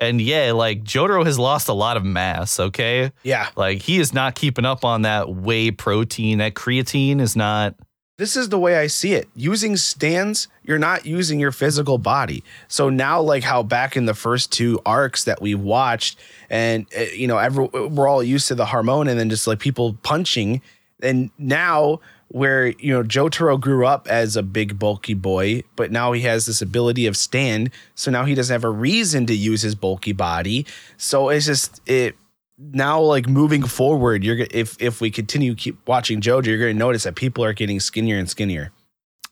And 0.00 0.20
yeah, 0.20 0.52
like 0.52 0.84
Jotaro 0.84 1.26
has 1.26 1.38
lost 1.40 1.68
a 1.68 1.72
lot 1.72 1.96
of 1.96 2.04
mass. 2.04 2.60
Okay, 2.60 3.10
Yeah, 3.24 3.48
like 3.56 3.82
he 3.82 3.98
is 3.98 4.14
not 4.14 4.36
keeping 4.36 4.64
up 4.64 4.84
on 4.84 5.02
that 5.02 5.28
whey 5.28 5.72
protein. 5.72 6.38
That 6.38 6.54
creatine 6.54 7.20
is 7.20 7.34
not. 7.34 7.74
This 8.18 8.36
is 8.36 8.48
the 8.48 8.58
way 8.58 8.76
I 8.76 8.88
see 8.88 9.12
it. 9.12 9.28
Using 9.36 9.76
stands, 9.76 10.48
you're 10.64 10.76
not 10.76 11.06
using 11.06 11.38
your 11.38 11.52
physical 11.52 11.98
body. 11.98 12.42
So 12.66 12.90
now, 12.90 13.20
like 13.20 13.44
how 13.44 13.62
back 13.62 13.96
in 13.96 14.06
the 14.06 14.14
first 14.14 14.50
two 14.50 14.80
arcs 14.84 15.22
that 15.22 15.40
we 15.40 15.54
watched, 15.54 16.18
and 16.50 16.86
uh, 16.98 17.02
you 17.14 17.28
know, 17.28 17.38
every, 17.38 17.66
we're 17.66 18.08
all 18.08 18.24
used 18.24 18.48
to 18.48 18.56
the 18.56 18.66
Hamon 18.66 19.06
and 19.06 19.20
then 19.20 19.30
just 19.30 19.46
like 19.46 19.60
people 19.60 19.96
punching. 20.02 20.60
And 21.00 21.30
now, 21.38 22.00
where 22.26 22.66
you 22.66 22.92
know 22.92 23.04
Jotaro 23.04 23.58
grew 23.58 23.86
up 23.86 24.08
as 24.08 24.34
a 24.34 24.42
big 24.42 24.80
bulky 24.80 25.14
boy, 25.14 25.62
but 25.76 25.92
now 25.92 26.10
he 26.10 26.22
has 26.22 26.44
this 26.44 26.60
ability 26.60 27.06
of 27.06 27.16
stand. 27.16 27.70
So 27.94 28.10
now 28.10 28.24
he 28.24 28.34
doesn't 28.34 28.52
have 28.52 28.64
a 28.64 28.70
reason 28.70 29.26
to 29.26 29.34
use 29.34 29.62
his 29.62 29.76
bulky 29.76 30.12
body. 30.12 30.66
So 30.96 31.28
it's 31.28 31.46
just 31.46 31.80
it 31.86 32.16
now 32.58 33.00
like 33.00 33.28
moving 33.28 33.62
forward 33.62 34.24
you're 34.24 34.38
if 34.50 34.80
if 34.82 35.00
we 35.00 35.10
continue 35.10 35.54
keep 35.54 35.78
watching 35.86 36.20
jojo 36.20 36.46
you're 36.46 36.58
going 36.58 36.74
to 36.74 36.78
notice 36.78 37.04
that 37.04 37.14
people 37.14 37.44
are 37.44 37.52
getting 37.52 37.78
skinnier 37.78 38.18
and 38.18 38.28
skinnier 38.28 38.72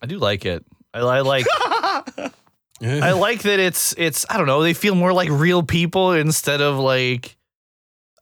I 0.01 0.05
do 0.05 0.19
like 0.19 0.45
it. 0.45 0.63
I, 0.93 0.99
I 0.99 1.21
like. 1.21 1.45
I 2.79 3.11
like 3.13 3.41
that 3.43 3.59
it's 3.59 3.95
it's 3.97 4.25
I 4.29 4.37
don't 4.37 4.45
know, 4.45 4.61
they 4.61 4.75
feel 4.75 4.93
more 4.93 5.11
like 5.11 5.29
real 5.31 5.63
people 5.63 6.11
instead 6.11 6.61
of 6.61 6.77
like 6.77 7.35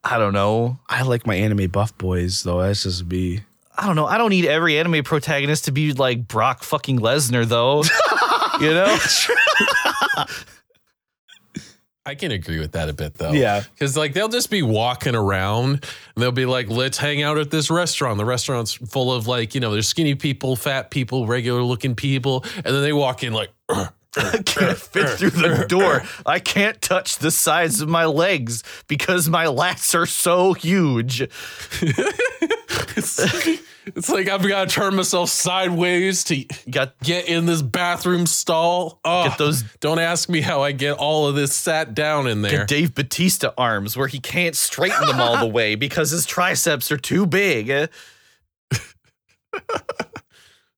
I 0.04 0.18
don't 0.18 0.34
know. 0.34 0.80
i 0.88 1.02
like 1.02 1.28
my 1.28 1.36
anime 1.36 1.70
buff 1.70 1.98
boys 1.98 2.44
though 2.44 2.62
that's 2.62 2.84
just 2.84 3.06
me 3.06 3.42
I 3.78 3.88
don't 3.88 3.98
know. 3.98 4.06
I 4.06 4.18
don't 4.18 4.30
need 4.30 4.46
every 4.46 4.80
anime 4.80 5.04
protagonist 5.04 5.66
to 5.66 5.74
be 5.74 5.92
like 5.92 6.30
Brock 6.30 6.64
fucking 6.64 7.00
Lesnar 7.00 7.44
though. 7.44 7.84
you 8.62 8.74
know? 8.74 8.98
I 12.08 12.14
can 12.14 12.32
agree 12.32 12.60
with 12.60 12.74
that 12.74 12.88
a 12.88 12.94
bit 12.94 13.16
though. 13.16 13.32
Yeah. 13.32 13.64
Because 13.74 13.98
like 13.98 14.14
they'll 14.14 14.30
just 14.30 14.52
be 14.52 14.62
walking 14.62 15.16
around 15.16 15.72
and 15.74 15.84
they'll 16.24 16.32
be 16.32 16.46
like, 16.46 16.70
let's 16.70 17.00
hang 17.00 17.24
out 17.24 17.40
at 17.40 17.50
this 17.50 17.72
restaurant. 17.72 18.20
The 18.20 18.26
restaurant's 18.26 18.74
full 18.74 19.12
of 19.12 19.26
like, 19.26 19.56
you 19.56 19.62
know, 19.62 19.72
there's 19.72 19.88
skinny 19.88 20.14
people, 20.14 20.56
fat 20.56 20.92
people, 20.92 21.26
regular 21.26 21.64
looking 21.64 21.96
people. 21.96 22.46
And 22.58 22.76
then 22.76 22.84
they 22.84 22.94
walk 22.94 23.24
in 23.24 23.34
like, 23.34 23.50
I 23.70 24.42
can't 24.46 24.78
fit 24.78 25.10
through 25.18 25.32
the 25.32 25.66
door. 25.68 26.04
I 26.26 26.40
can't 26.40 26.80
touch 26.80 27.18
the 27.18 27.32
sides 27.32 27.82
of 27.82 27.90
my 27.90 28.06
legs 28.06 28.64
because 28.88 29.28
my 29.28 29.46
lats 29.46 29.96
are 29.96 30.06
so 30.06 30.54
huge. 30.54 31.22
It's, 33.88 34.10
like 34.10 34.28
I've 34.28 34.48
got 34.48 34.68
to 34.70 34.74
turn 34.76 34.96
myself 34.96 35.30
sideways 35.30 36.24
to 36.26 36.44
Got 36.70 36.98
get 37.00 37.28
in 37.28 37.46
this 37.46 37.62
bathroom 37.62 38.26
stall. 38.26 39.00
Oh, 39.06 39.28
Get 39.30 39.38
those- 39.38 39.64
Don't 39.80 40.00
ask 40.00 40.28
me 40.30 40.42
how 40.42 40.62
I 40.64 40.72
get 40.72 40.94
all 40.98 41.28
of 41.28 41.36
this 41.36 41.54
sat 41.56 41.94
down 41.94 42.28
in 42.28 42.42
there. 42.42 42.60
get 42.60 42.68
Dave 42.68 42.96
Batista 42.96 43.52
arms 43.58 43.96
where 43.96 44.08
he 44.08 44.20
can't 44.20 44.56
straighten 44.56 45.06
them 45.06 45.20
all 45.22 45.38
the 45.38 45.46
way 45.54 45.76
because 45.76 46.12
his 46.12 46.26
triceps 46.26 46.92
are 46.92 46.98
too 46.98 47.26
big. 47.26 47.72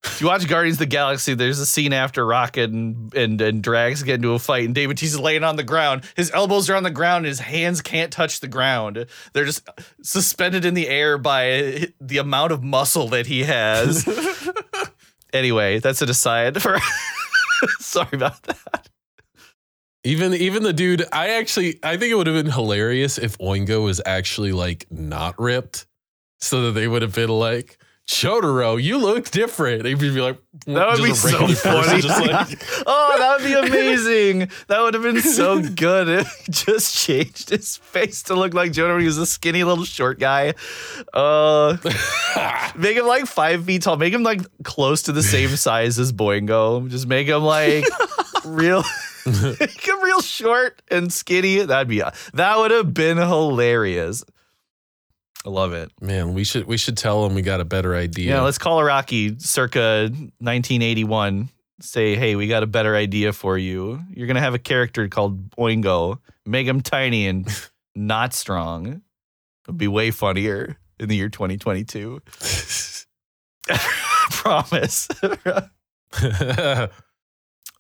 If 0.08 0.22
you 0.22 0.28
watch 0.28 0.48
Guardians 0.48 0.76
of 0.76 0.80
the 0.80 0.86
Galaxy, 0.88 1.36
there's 1.36 1.60
a 1.60 1.66
scene 1.66 1.94
after 1.94 2.26
Rocket 2.26 2.72
and, 2.72 3.14
and, 3.14 3.40
and 3.40 3.62
Drax 3.62 4.02
get 4.02 4.16
into 4.16 4.34
a 4.34 4.40
fight, 4.40 4.66
and 4.66 4.74
David 4.74 4.98
Bautista's 4.98 5.20
laying 5.20 5.44
on 5.44 5.58
the 5.58 5.64
ground. 5.64 6.04
His 6.16 6.32
elbows 6.32 6.70
are 6.70 6.76
on 6.76 6.84
the 6.84 6.90
ground, 6.90 7.26
and 7.26 7.28
his 7.28 7.40
hands 7.40 7.82
can't 7.82 8.12
touch 8.12 8.40
the 8.40 8.48
ground. 8.48 9.06
They're 9.34 9.46
just 9.46 9.68
suspended 10.02 10.66
in 10.66 10.74
the 10.74 10.88
air 10.88 11.18
by 11.18 11.90
the 12.02 12.18
amount 12.18 12.52
of 12.52 12.64
muscle 12.64 13.10
that 13.10 13.28
he 13.28 13.44
has. 13.44 14.08
anyway, 15.34 15.80
that's 15.80 16.02
an 16.02 16.10
aside 16.10 16.62
for. 16.62 16.78
Sorry 17.80 18.10
about 18.14 18.42
that. 18.44 18.90
Even 20.04 20.34
even 20.34 20.64
the 20.64 20.74
dude, 20.74 21.04
I 21.12 21.32
actually 21.32 21.80
I 21.84 21.98
think 21.98 22.12
it 22.12 22.16
would 22.16 22.28
have 22.28 22.36
been 22.36 22.52
hilarious 22.52 23.18
if 23.18 23.38
Oingo 23.40 23.84
was 23.84 24.02
actually 24.06 24.52
like 24.52 24.88
not 24.90 25.38
ripped, 25.38 25.86
so 26.40 26.64
that 26.64 26.72
they 26.72 26.88
would 26.88 27.02
have 27.02 27.14
been 27.14 27.30
like. 27.30 27.78
Jotaro, 28.08 28.82
you 28.82 28.98
look 28.98 29.30
different. 29.32 29.84
They'd 29.84 30.00
be 30.00 30.10
like, 30.10 30.38
That 30.66 30.88
would 30.98 31.04
be 31.04 31.14
so 31.14 31.46
funny. 31.48 32.02
just 32.02 32.22
like, 32.22 32.48
oh, 32.88 33.16
that 33.20 33.38
would 33.38 33.46
be 33.46 33.54
amazing. 33.54 34.50
That 34.68 34.82
would 34.82 34.94
have 34.94 35.04
been 35.04 35.22
so 35.22 35.62
good 35.76 36.08
if 36.08 36.28
he 36.46 36.52
just 36.52 36.96
changed 36.96 37.50
his 37.50 37.76
face 37.76 38.24
to 38.24 38.36
look 38.36 38.54
like 38.54 38.76
when 38.78 39.00
he 39.02 39.06
was 39.06 39.18
a 39.18 39.26
skinny 39.26 39.66
little 39.66 39.84
short 39.84 40.20
guy. 40.20 40.54
Uh, 41.14 41.76
make 42.78 42.96
him 42.96 43.06
like 43.08 43.26
five 43.26 43.66
feet 43.66 43.82
tall. 43.82 43.98
Make 43.98 44.14
him 44.14 44.24
like 44.24 44.42
close 44.64 45.04
to 45.04 45.12
the 45.12 45.24
same 45.24 45.50
size 45.50 46.00
as 46.00 46.14
Boingo. 46.14 46.90
Just 46.90 47.08
make 47.08 47.28
him 47.28 47.44
like 47.44 47.84
real. 48.46 48.84
make 49.26 49.86
him 49.86 50.02
real 50.02 50.22
short 50.22 50.82
and 50.90 51.12
skinny. 51.12 51.60
That'd 51.60 51.90
be 51.90 52.02
that 52.34 52.58
would 52.58 52.72
have 52.72 52.94
been 52.94 53.18
hilarious. 53.18 54.24
I 55.48 55.50
love 55.50 55.72
it. 55.72 55.94
man, 56.02 56.34
we 56.34 56.44
should 56.44 56.66
we 56.66 56.76
should 56.76 56.98
tell 56.98 57.24
them 57.24 57.34
we 57.34 57.42
got 57.42 57.62
a 57.62 57.66
better 57.66 57.96
idea. 57.96 58.32
Yeah, 58.34 58.42
let's 58.42 58.58
call 58.58 58.82
Araki 58.82 59.42
circa 59.42 60.10
1981. 60.40 61.48
Say, 61.80 62.18
hey, 62.18 62.36
we 62.36 62.50
got 62.50 62.64
a 62.64 62.68
better 62.68 62.98
idea 62.98 63.32
for 63.32 63.58
you. 63.58 64.02
You're 64.10 64.28
gonna 64.28 64.42
have 64.42 64.56
a 64.56 64.60
character 64.60 65.08
called 65.08 65.52
Oingo. 65.52 66.20
Make 66.46 66.68
him 66.68 66.82
tiny 66.82 67.28
and 67.28 67.48
not 67.96 68.34
strong. 68.34 69.02
It'll 69.64 69.74
be 69.78 69.88
way 69.88 70.12
funnier 70.12 70.76
in 71.00 71.08
the 71.08 71.16
year 71.16 71.30
2022. 71.30 72.22
Promise. 74.32 75.08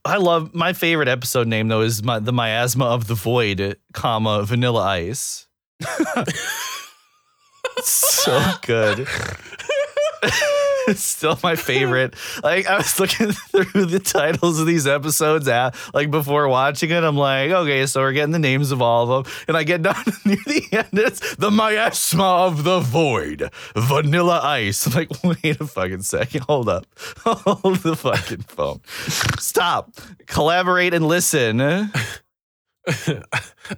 I 0.05 0.17
love 0.17 0.55
my 0.55 0.71
favorite 0.71 1.09
episode 1.09 1.47
name 1.47 1.67
though 1.67 1.81
is 1.81 2.01
my, 2.01 2.19
the 2.19 2.31
miasma 2.31 2.85
of 2.85 3.07
the 3.07 3.15
void, 3.15 3.77
comma 3.93 4.43
Vanilla 4.43 4.83
Ice. 4.83 5.47
So 7.83 8.39
good. 8.61 9.07
it's 10.87 11.03
still 11.03 11.37
my 11.43 11.55
favorite. 11.55 12.15
Like 12.43 12.65
I 12.65 12.77
was 12.77 12.99
looking 12.99 13.31
through 13.51 13.85
the 13.85 13.99
titles 13.99 14.59
of 14.59 14.65
these 14.65 14.87
episodes 14.87 15.47
at 15.47 15.75
like 15.93 16.09
before 16.09 16.47
watching 16.47 16.91
it, 16.91 17.03
I'm 17.03 17.17
like, 17.17 17.51
okay, 17.51 17.85
so 17.85 18.01
we're 18.01 18.13
getting 18.13 18.31
the 18.31 18.39
names 18.39 18.71
of 18.71 18.81
all 18.81 19.11
of 19.11 19.25
them, 19.25 19.33
and 19.47 19.57
I 19.57 19.63
get 19.63 19.81
down 19.81 20.03
near 20.25 20.37
the 20.45 20.63
end, 20.71 20.87
it's 20.93 21.35
the 21.35 21.51
miasma 21.51 22.23
of 22.23 22.63
the 22.63 22.79
void, 22.79 23.49
Vanilla 23.75 24.39
Ice. 24.43 24.87
I'm 24.87 24.93
like, 24.93 25.23
wait 25.23 25.59
a 25.59 25.67
fucking 25.67 26.03
second, 26.03 26.41
hold 26.41 26.69
up, 26.69 26.87
hold 27.25 27.77
the 27.77 27.95
fucking 27.95 28.43
phone, 28.43 28.81
stop, 29.39 29.93
collaborate 30.25 30.93
and 30.93 31.07
listen. 31.07 31.61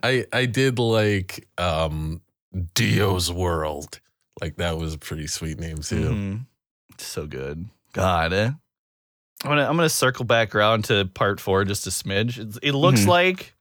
I 0.04 0.26
I 0.32 0.46
did 0.46 0.78
like 0.78 1.48
um 1.58 2.22
Dio's 2.74 3.32
World. 3.32 4.00
Like 4.42 4.56
that 4.58 4.78
was 4.78 4.94
a 4.94 4.98
pretty 4.98 5.28
sweet 5.28 5.60
name 5.60 5.78
too. 5.80 6.10
Mhm. 6.10 6.46
So 6.98 7.26
good. 7.28 7.68
God. 7.94 8.34
eh? 8.34 8.52
I'm 9.44 9.50
gonna 9.50 9.66
I'm 9.68 9.76
gonna 9.76 9.90
circle 9.90 10.26
back 10.26 10.54
around 10.56 10.86
to 10.86 11.06
part 11.06 11.40
four 11.40 11.64
just 11.66 11.88
a 11.88 11.90
smidge. 11.90 12.38
It's, 12.38 12.58
it 12.62 12.74
looks 12.74 13.02
Mhm. 13.02 13.08
like 13.08 13.54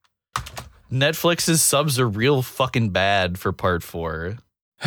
Netflix's 0.91 1.63
subs 1.63 1.99
are 2.01 2.09
real 2.09 2.43
fucking 2.43 2.91
bad 2.91 3.39
for 3.39 3.53
part 3.53 3.83
four. 3.83 4.39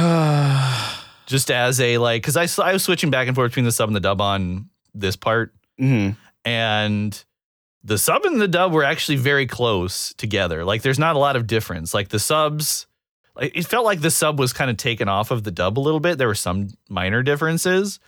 Just 1.28 1.50
as 1.52 1.80
a 1.80 1.98
like, 1.98 2.22
because 2.24 2.36
I 2.36 2.64
I 2.64 2.74
was 2.74 2.84
switching 2.84 3.10
back 3.10 3.28
and 3.28 3.36
forth 3.36 3.52
between 3.52 3.66
the 3.66 3.72
sub 3.72 3.88
and 3.88 3.96
the 3.96 4.00
dub 4.02 4.20
on 4.20 4.70
this 4.94 5.16
part, 5.16 5.54
Mhm. 5.80 6.18
and 6.44 7.24
the 7.84 7.98
sub 7.98 8.26
and 8.26 8.42
the 8.42 8.48
dub 8.50 8.74
were 8.74 8.84
actually 8.84 9.16
very 9.16 9.46
close 9.46 10.14
together. 10.16 10.66
Like, 10.66 10.82
there's 10.82 11.00
not 11.00 11.16
a 11.16 11.20
lot 11.20 11.36
of 11.38 11.48
difference. 11.48 11.94
Like 11.94 12.10
the 12.10 12.20
subs, 12.20 12.86
it 13.42 13.66
felt 13.66 13.86
like 13.86 14.02
the 14.02 14.12
sub 14.12 14.40
was 14.40 14.54
kind 14.54 14.70
of 14.70 14.78
taken 14.78 15.08
off 15.10 15.32
of 15.32 15.44
the 15.44 15.52
dub 15.52 15.78
a 15.78 15.82
little 15.82 16.00
bit. 16.00 16.18
There 16.18 16.28
were 16.28 16.36
some 16.36 16.70
minor 16.90 17.24
differences, 17.24 18.00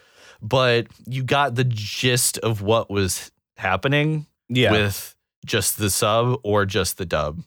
but 0.42 0.88
you 1.06 1.24
got 1.24 1.56
the 1.56 1.64
gist 1.64 2.38
of 2.40 2.62
what 2.62 2.90
was 2.90 3.32
happening 3.58 4.26
Yeah. 4.50 4.72
with 4.72 5.16
just 5.46 5.78
the 5.78 5.90
sub 5.90 6.40
or 6.44 6.66
just 6.66 6.98
the 6.98 7.06
dub. 7.06 7.42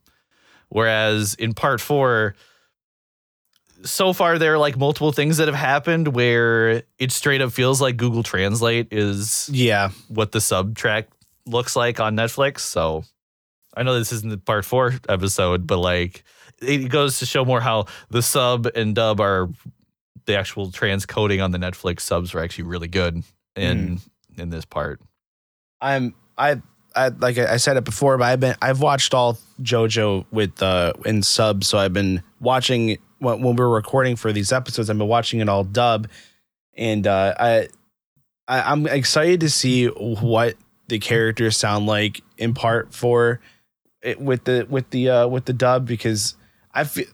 Whereas 0.68 1.34
in 1.34 1.54
part 1.54 1.80
four, 1.80 2.34
so 3.84 4.12
far 4.12 4.38
there 4.38 4.54
are 4.54 4.58
like 4.58 4.76
multiple 4.76 5.12
things 5.12 5.36
that 5.36 5.48
have 5.48 5.54
happened 5.56 6.08
where 6.08 6.82
it 6.98 7.12
straight 7.12 7.40
up 7.40 7.52
feels 7.52 7.80
like 7.80 7.96
Google 7.96 8.22
Translate 8.22 8.88
is 8.90 9.48
yeah. 9.52 9.90
what 10.08 10.32
the 10.32 10.40
sub 10.40 10.74
track 10.76 11.08
looks 11.46 11.76
like 11.76 12.00
on 12.00 12.16
Netflix. 12.16 12.60
So 12.60 13.04
I 13.76 13.82
know 13.82 13.96
this 13.98 14.12
isn't 14.12 14.30
the 14.30 14.38
part 14.38 14.64
four 14.64 14.94
episode, 15.08 15.66
but 15.66 15.78
like 15.78 16.24
it 16.60 16.88
goes 16.88 17.18
to 17.18 17.26
show 17.26 17.44
more 17.44 17.60
how 17.60 17.86
the 18.10 18.22
sub 18.22 18.66
and 18.74 18.94
dub 18.94 19.20
are 19.20 19.48
the 20.26 20.36
actual 20.36 20.70
transcoding 20.70 21.42
on 21.42 21.50
the 21.50 21.58
Netflix 21.58 22.00
subs 22.00 22.34
are 22.34 22.40
actually 22.40 22.64
really 22.64 22.88
good 22.88 23.22
in 23.54 24.00
in 24.36 24.50
this 24.50 24.64
part. 24.64 25.00
I'm 25.80 26.14
I 26.36 26.60
I 26.94 27.08
like 27.08 27.38
I 27.38 27.56
said 27.58 27.76
it 27.76 27.84
before, 27.84 28.18
but 28.18 28.24
I've 28.24 28.40
been 28.40 28.56
I've 28.62 28.80
watched 28.80 29.14
all 29.14 29.38
JoJo 29.62 30.26
with 30.30 30.62
uh 30.62 30.92
in 31.04 31.22
subs, 31.22 31.68
so 31.68 31.78
I've 31.78 31.92
been 31.92 32.22
watching 32.40 32.98
when, 33.18 33.42
when 33.42 33.56
we're 33.56 33.68
recording 33.68 34.16
for 34.16 34.32
these 34.32 34.52
episodes. 34.52 34.90
I've 34.90 34.98
been 34.98 35.08
watching 35.08 35.40
it 35.40 35.48
all 35.48 35.64
dub, 35.64 36.08
and 36.74 37.06
uh, 37.06 37.34
I, 37.38 37.68
I 38.48 38.72
I'm 38.72 38.86
excited 38.86 39.40
to 39.40 39.50
see 39.50 39.86
what 39.86 40.56
the 40.88 40.98
characters 40.98 41.56
sound 41.56 41.86
like 41.86 42.22
in 42.38 42.54
part 42.54 42.94
four 42.94 43.40
it, 44.02 44.20
with 44.20 44.44
the 44.44 44.66
with 44.68 44.88
the 44.90 45.10
uh 45.10 45.26
with 45.26 45.44
the 45.44 45.52
dub 45.52 45.86
because 45.86 46.36
I 46.76 46.84
feel. 46.84 47.06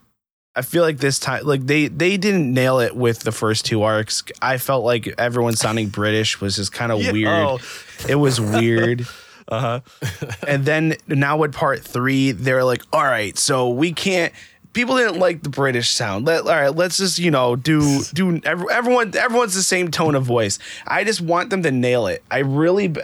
I 0.54 0.60
feel 0.60 0.82
like 0.82 0.98
this 0.98 1.18
time, 1.18 1.44
like 1.44 1.66
they 1.66 1.88
they 1.88 2.18
didn't 2.18 2.52
nail 2.52 2.78
it 2.80 2.94
with 2.94 3.20
the 3.20 3.32
first 3.32 3.64
two 3.64 3.84
arcs. 3.84 4.22
I 4.42 4.58
felt 4.58 4.84
like 4.84 5.14
everyone 5.16 5.56
sounding 5.56 5.88
British 5.88 6.42
was 6.42 6.56
just 6.56 6.72
kind 6.72 6.92
of 6.92 6.98
weird. 7.12 7.28
Oh, 7.28 7.58
It 8.06 8.16
was 8.16 8.38
weird. 8.38 9.06
uh-huh. 9.48 9.80
and 10.46 10.66
then 10.66 10.96
now 11.08 11.38
with 11.38 11.54
part 11.54 11.80
three, 11.80 12.32
they're 12.32 12.64
like, 12.64 12.82
all 12.92 13.02
right, 13.04 13.38
so 13.38 13.70
we 13.70 13.92
can't. 13.92 14.32
People 14.74 14.96
didn't 14.98 15.18
like 15.18 15.42
the 15.42 15.48
British 15.48 15.88
sound. 15.90 16.26
Let, 16.26 16.42
all 16.42 16.48
right, 16.50 16.74
let's 16.74 16.98
just 16.98 17.18
you 17.18 17.30
know 17.30 17.56
do 17.56 18.02
do 18.12 18.38
every, 18.44 18.66
everyone 18.70 19.16
everyone's 19.16 19.54
the 19.54 19.62
same 19.62 19.90
tone 19.90 20.14
of 20.14 20.24
voice. 20.24 20.58
I 20.86 21.04
just 21.04 21.22
want 21.22 21.48
them 21.48 21.62
to 21.62 21.70
nail 21.70 22.06
it. 22.08 22.22
I 22.30 22.40
really 22.40 22.94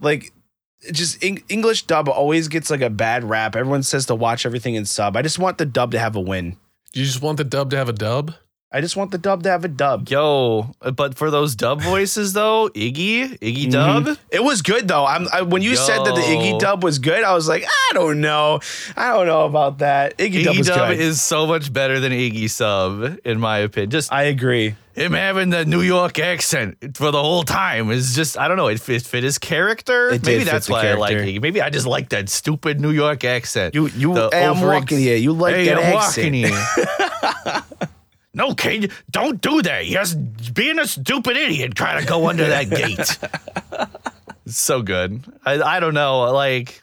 like 0.00 0.32
just 0.92 1.22
Eng- 1.22 1.42
English 1.48 1.86
dub 1.86 2.08
always 2.08 2.48
gets 2.48 2.70
like 2.70 2.80
a 2.80 2.90
bad 2.90 3.24
rap. 3.24 3.56
Everyone 3.56 3.82
says 3.82 4.06
to 4.06 4.14
watch 4.14 4.46
everything 4.46 4.74
in 4.74 4.84
sub. 4.84 5.16
I 5.16 5.22
just 5.22 5.38
want 5.38 5.58
the 5.58 5.66
dub 5.66 5.92
to 5.92 5.98
have 5.98 6.16
a 6.16 6.20
win. 6.20 6.56
You 6.92 7.04
just 7.04 7.22
want 7.22 7.38
the 7.38 7.44
dub 7.44 7.70
to 7.70 7.76
have 7.76 7.88
a 7.88 7.92
dub? 7.92 8.34
I 8.72 8.80
just 8.80 8.96
want 8.96 9.10
the 9.10 9.18
dub 9.18 9.42
to 9.42 9.50
have 9.50 9.64
a 9.64 9.68
dub. 9.68 10.08
Yo, 10.08 10.76
but 10.94 11.16
for 11.16 11.28
those 11.28 11.56
dub 11.56 11.82
voices 11.82 12.34
though, 12.34 12.68
Iggy, 12.68 13.36
Iggy 13.40 13.66
mm-hmm. 13.66 14.04
Dub, 14.04 14.16
It 14.30 14.44
was 14.44 14.62
good 14.62 14.86
though. 14.86 15.04
I'm 15.04 15.26
I, 15.32 15.42
when 15.42 15.60
you 15.60 15.74
said 15.74 16.04
that 16.04 16.14
the 16.14 16.20
Iggy 16.20 16.60
dub 16.60 16.84
was 16.84 17.00
good, 17.00 17.24
I 17.24 17.34
was 17.34 17.48
like, 17.48 17.64
I 17.64 17.94
don't 17.94 18.20
know, 18.20 18.60
I 18.96 19.08
don't 19.12 19.26
know 19.26 19.44
about 19.44 19.78
that. 19.78 20.16
Iggy, 20.18 20.44
dub 20.44 20.54
Iggy 20.54 20.66
Dub 20.66 20.88
good. 20.90 21.00
is 21.00 21.20
so 21.20 21.48
much 21.48 21.72
better 21.72 21.98
than 21.98 22.12
Iggy 22.12 22.48
Sub, 22.48 23.18
in 23.24 23.40
my 23.40 23.58
opinion. 23.58 23.90
Just 23.90 24.12
I 24.12 24.24
agree. 24.24 24.76
him 24.94 25.14
having 25.14 25.50
the 25.50 25.64
New 25.64 25.82
York 25.82 26.20
accent 26.20 26.96
for 26.96 27.10
the 27.10 27.20
whole 27.20 27.42
time 27.42 27.90
is 27.90 28.14
just 28.14 28.38
I 28.38 28.46
don't 28.46 28.56
know. 28.56 28.68
It 28.68 28.80
fit, 28.80 29.02
fit 29.02 29.24
his 29.24 29.38
character. 29.38 30.10
It 30.10 30.24
Maybe 30.24 30.44
that's 30.44 30.68
why 30.68 30.86
I 30.86 30.94
like 30.94 31.10
character. 31.10 31.32
Iggy. 31.32 31.42
Maybe 31.42 31.60
I 31.60 31.70
just 31.70 31.88
like 31.88 32.10
that 32.10 32.28
stupid 32.28 32.80
New 32.80 32.92
York 32.92 33.24
accent. 33.24 33.74
You 33.74 33.88
you 33.88 34.14
hey, 34.14 34.46
I'm 34.46 34.60
walking 34.60 34.98
here. 34.98 35.16
You 35.16 35.32
like 35.32 35.56
hey, 35.56 35.64
that 35.64 35.78
I'm 35.78 35.96
accent. 35.96 37.89
walking 38.34 38.82
here. 38.82 38.90
no, 38.90 38.90
kid, 38.90 38.92
don't 39.10 39.40
do 39.40 39.62
that. 39.62 39.86
You're 39.86 40.02
just 40.02 40.54
being 40.54 40.78
a 40.78 40.86
stupid 40.86 41.36
idiot 41.36 41.74
trying 41.74 42.00
to 42.00 42.06
go 42.06 42.28
under 42.28 42.46
that 42.46 42.70
gate. 42.70 43.18
so 44.46 44.82
good. 44.82 45.22
I 45.44 45.60
I 45.60 45.80
don't 45.80 45.94
know. 45.94 46.20
Like 46.32 46.82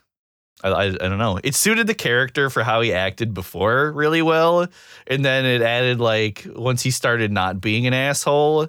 I, 0.63 0.69
I, 0.69 0.83
I 0.85 0.91
don't 0.91 1.17
know. 1.19 1.39
It 1.43 1.55
suited 1.55 1.87
the 1.87 1.93
character 1.93 2.49
for 2.49 2.63
how 2.63 2.81
he 2.81 2.93
acted 2.93 3.33
before 3.33 3.91
really 3.91 4.21
well, 4.21 4.67
and 5.05 5.23
then 5.23 5.45
it 5.45 5.61
added 5.61 5.99
like 5.99 6.45
once 6.55 6.81
he 6.81 6.91
started 6.91 7.31
not 7.31 7.61
being 7.61 7.85
an 7.87 7.93
asshole. 7.93 8.67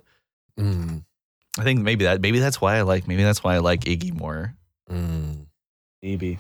Mm, 0.59 1.05
I 1.59 1.63
think 1.65 1.81
maybe 1.81 2.05
that 2.05 2.21
maybe 2.21 2.39
that's 2.41 2.61
why 2.61 2.77
I 2.77 2.83
like 2.83 3.07
maybe 3.09 3.23
that's 3.23 3.43
why 3.45 3.55
I 3.55 3.59
like 3.59 3.83
Iggy 3.83 4.13
more. 4.13 4.55
mm. 4.91 5.47
Maybe. 6.03 6.39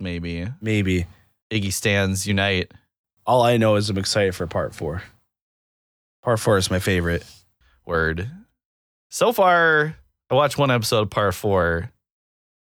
Maybe 0.00 0.46
Maybe. 0.60 1.06
Iggy 1.50 1.72
stands 1.72 2.26
unite. 2.26 2.72
All 3.26 3.42
I 3.42 3.56
know 3.56 3.76
is 3.76 3.88
I'm 3.90 3.98
excited 3.98 4.34
for 4.34 4.46
part 4.46 4.74
four. 4.74 5.02
Part 6.28 6.40
four 6.40 6.58
is 6.58 6.70
my 6.70 6.78
favorite. 6.78 7.24
Word. 7.86 8.30
So 9.08 9.32
far, 9.32 9.96
I 10.28 10.34
watched 10.34 10.58
one 10.58 10.70
episode 10.70 11.04
of 11.04 11.08
part 11.08 11.34
four. 11.34 11.90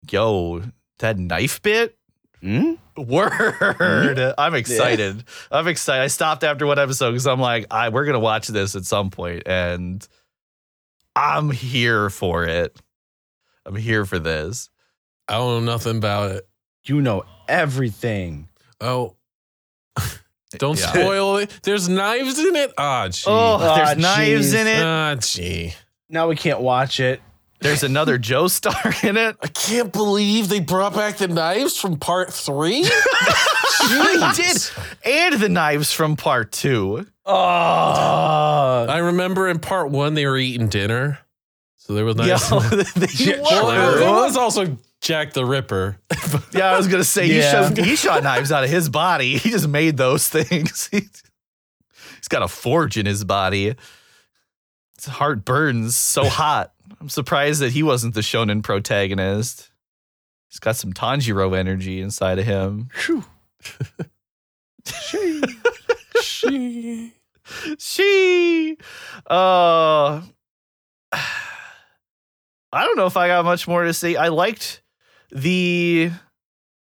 Yo, 0.10 0.64
that 1.00 1.18
knife 1.18 1.62
bit. 1.62 1.98
Hmm? 2.40 2.76
Word. 2.96 4.34
I'm 4.38 4.56
excited. 4.56 5.26
I'm 5.52 5.68
excited. 5.68 6.04
I 6.04 6.08
stopped 6.08 6.46
after 6.46 6.66
one 6.66 6.80
episode 6.80 7.12
because 7.12 7.28
I'm 7.28 7.42
like, 7.42 7.66
I 7.70 7.90
we're 7.90 8.06
gonna 8.06 8.22
watch 8.22 8.48
this 8.48 8.78
at 8.78 8.86
some 8.86 9.10
point, 9.10 9.44
and 9.46 10.08
I'm 11.14 11.52
here 11.52 12.10
for 12.10 12.46
it. 12.46 12.80
I'm 13.66 13.76
here 13.76 14.06
for 14.06 14.20
this. 14.20 14.70
I 15.28 15.34
don't 15.34 15.66
know 15.66 15.74
nothing 15.74 15.98
about 15.98 16.32
it. 16.32 16.48
You 16.86 17.02
know 17.02 17.26
everything. 17.50 18.48
Oh, 18.80 19.18
don't 20.58 20.80
Yeah. 20.80 20.88
spoil 20.88 21.38
it. 21.38 21.52
There's 21.64 21.88
knives 21.88 22.40
in 22.40 22.56
it. 22.56 22.74
Ah, 22.78 23.08
gee. 23.10 23.24
Oh, 23.28 23.58
Ah, 23.62 23.76
there's 23.76 23.98
knives 23.98 24.54
in 24.54 24.68
it. 24.68 24.84
ah, 24.84 25.16
gee. 25.16 25.74
Now 26.10 26.28
we 26.28 26.36
can't 26.36 26.60
watch 26.62 27.00
it. 27.00 27.22
There's 27.62 27.84
another 27.84 28.18
Joestar 28.30 29.04
in 29.08 29.18
it. 29.18 29.36
I 29.44 29.48
can't 29.48 29.92
believe 29.94 30.48
they 30.50 30.60
brought 30.62 30.96
back 30.96 31.18
the 31.18 31.28
knives 31.28 31.78
from 31.80 31.98
part 31.98 32.34
three. 32.34 32.86
They 33.90 34.32
did, 34.36 34.58
and 35.06 35.36
the 35.42 35.48
knives 35.48 35.94
from 35.94 36.18
part 36.18 36.52
two. 36.52 37.08
Oh, 37.26 38.86
I 38.90 38.98
remember 38.98 39.48
in 39.48 39.60
part 39.60 39.90
one 39.90 40.14
they 40.16 40.26
were 40.26 40.38
eating 40.38 40.68
dinner, 40.68 41.20
so 41.78 41.94
there 41.94 42.04
was 42.06 42.16
Yo, 42.18 42.26
knives. 42.26 42.50
they 42.94 43.08
Yeah, 43.14 43.38
were. 43.38 43.44
well, 43.44 43.96
there 43.96 44.12
was 44.12 44.36
also 44.38 44.78
Jack 45.02 45.34
the 45.34 45.46
Ripper. 45.46 45.98
Yeah, 46.52 46.72
I 46.74 46.78
was 46.78 46.88
gonna 46.88 47.04
say 47.04 47.28
he, 47.28 47.38
Yeah. 47.40 47.70
shot, 47.70 47.78
he 47.78 47.96
shot 47.96 48.24
knives 48.24 48.52
out 48.52 48.64
of 48.64 48.70
his 48.70 48.90
body. 48.90 49.38
He 49.38 49.50
just 49.50 49.68
made 49.68 49.98
those 49.98 50.28
things. 50.30 50.88
He's 50.92 52.28
got 52.28 52.42
a 52.44 52.48
forge 52.48 52.98
in 52.98 53.06
his 53.06 53.24
body. 53.24 53.76
His 54.96 55.06
heart 55.06 55.46
burns 55.46 55.96
so 55.96 56.26
hot. 56.28 56.74
I'm 57.00 57.10
surprised 57.10 57.62
that 57.62 57.72
he 57.72 57.82
wasn't 57.84 58.14
the 58.14 58.22
shonen 58.22 58.62
protagonist. 58.62 59.72
He's 60.50 60.60
got 60.60 60.76
some 60.76 60.92
Tanjiro 60.94 61.56
energy 61.58 62.02
inside 62.02 62.40
of 62.40 62.46
him. 62.46 62.90
Phew. 62.94 63.24
Shee. 64.86 65.42
she. 66.22 67.14
She, 67.80 68.78
uh, 69.30 70.22
I 71.12 71.24
don't 72.74 72.96
know 72.98 73.08
if 73.08 73.18
I 73.18 73.28
got 73.28 73.44
much 73.46 73.68
more 73.68 73.84
to 73.86 73.94
say. 73.94 74.16
I 74.16 74.28
liked 74.28 74.82
the 75.32 76.12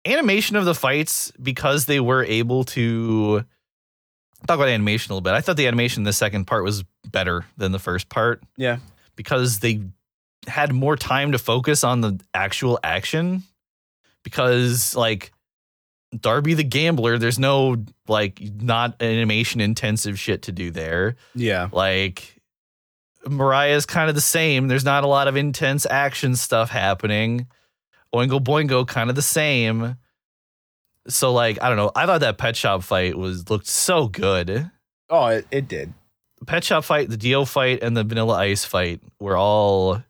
animation 0.06 0.56
of 0.56 0.64
the 0.64 0.74
fights 0.74 1.32
because 1.42 1.86
they 1.86 2.00
were 2.00 2.24
able 2.24 2.64
to 2.64 3.44
talk 4.46 4.56
about 4.56 4.68
animation 4.68 5.12
a 5.12 5.14
little 5.14 5.22
bit. 5.22 5.34
I 5.34 5.40
thought 5.40 5.56
the 5.56 5.66
animation 5.68 6.00
in 6.00 6.04
the 6.04 6.12
second 6.12 6.46
part 6.46 6.64
was 6.64 6.84
better 7.10 7.44
than 7.56 7.72
the 7.72 7.78
first 7.78 8.08
part 8.08 8.42
yeah. 8.56 8.78
because 9.16 9.60
they 9.60 9.82
had 10.48 10.72
more 10.72 10.96
time 10.96 11.32
to 11.32 11.38
focus 11.38 11.84
on 11.84 12.00
the 12.00 12.18
actual 12.34 12.78
action 12.82 13.44
because 14.24 14.96
like 14.96 15.32
Darby 16.18 16.54
the 16.54 16.64
gambler 16.64 17.16
there's 17.18 17.38
no 17.38 17.76
like 18.08 18.40
not 18.60 19.00
animation 19.00 19.60
intensive 19.60 20.18
shit 20.18 20.42
to 20.42 20.52
do 20.52 20.70
there 20.72 21.14
Yeah. 21.34 21.68
like 21.72 22.40
Mariah's 23.28 23.86
kind 23.86 24.08
of 24.08 24.16
the 24.16 24.20
same 24.20 24.66
there's 24.66 24.84
not 24.84 25.04
a 25.04 25.06
lot 25.06 25.28
of 25.28 25.36
intense 25.36 25.86
action 25.88 26.34
stuff 26.34 26.70
happening 26.70 27.46
Oingo 28.14 28.38
Boingo 28.42 28.86
kind 28.86 29.08
of 29.10 29.16
the 29.16 29.22
same 29.22 29.96
so 31.08 31.32
like 31.32 31.60
I 31.62 31.68
don't 31.68 31.76
know 31.76 31.90
I 31.96 32.06
thought 32.06 32.20
that 32.20 32.38
pet 32.38 32.54
shop 32.56 32.82
fight 32.82 33.16
was 33.16 33.50
looked 33.50 33.66
so 33.66 34.08
good 34.08 34.70
Oh, 35.10 35.26
it, 35.26 35.46
it 35.50 35.68
did. 35.68 35.92
the 36.38 36.46
pet 36.46 36.64
shop 36.64 36.84
fight, 36.84 37.10
the 37.10 37.18
Dio 37.18 37.44
fight, 37.44 37.82
and 37.82 37.94
the 37.94 38.02
Vanilla 38.02 38.34
Ice 38.38 38.64
fight 38.64 39.00
were 39.20 39.36
all 39.36 40.02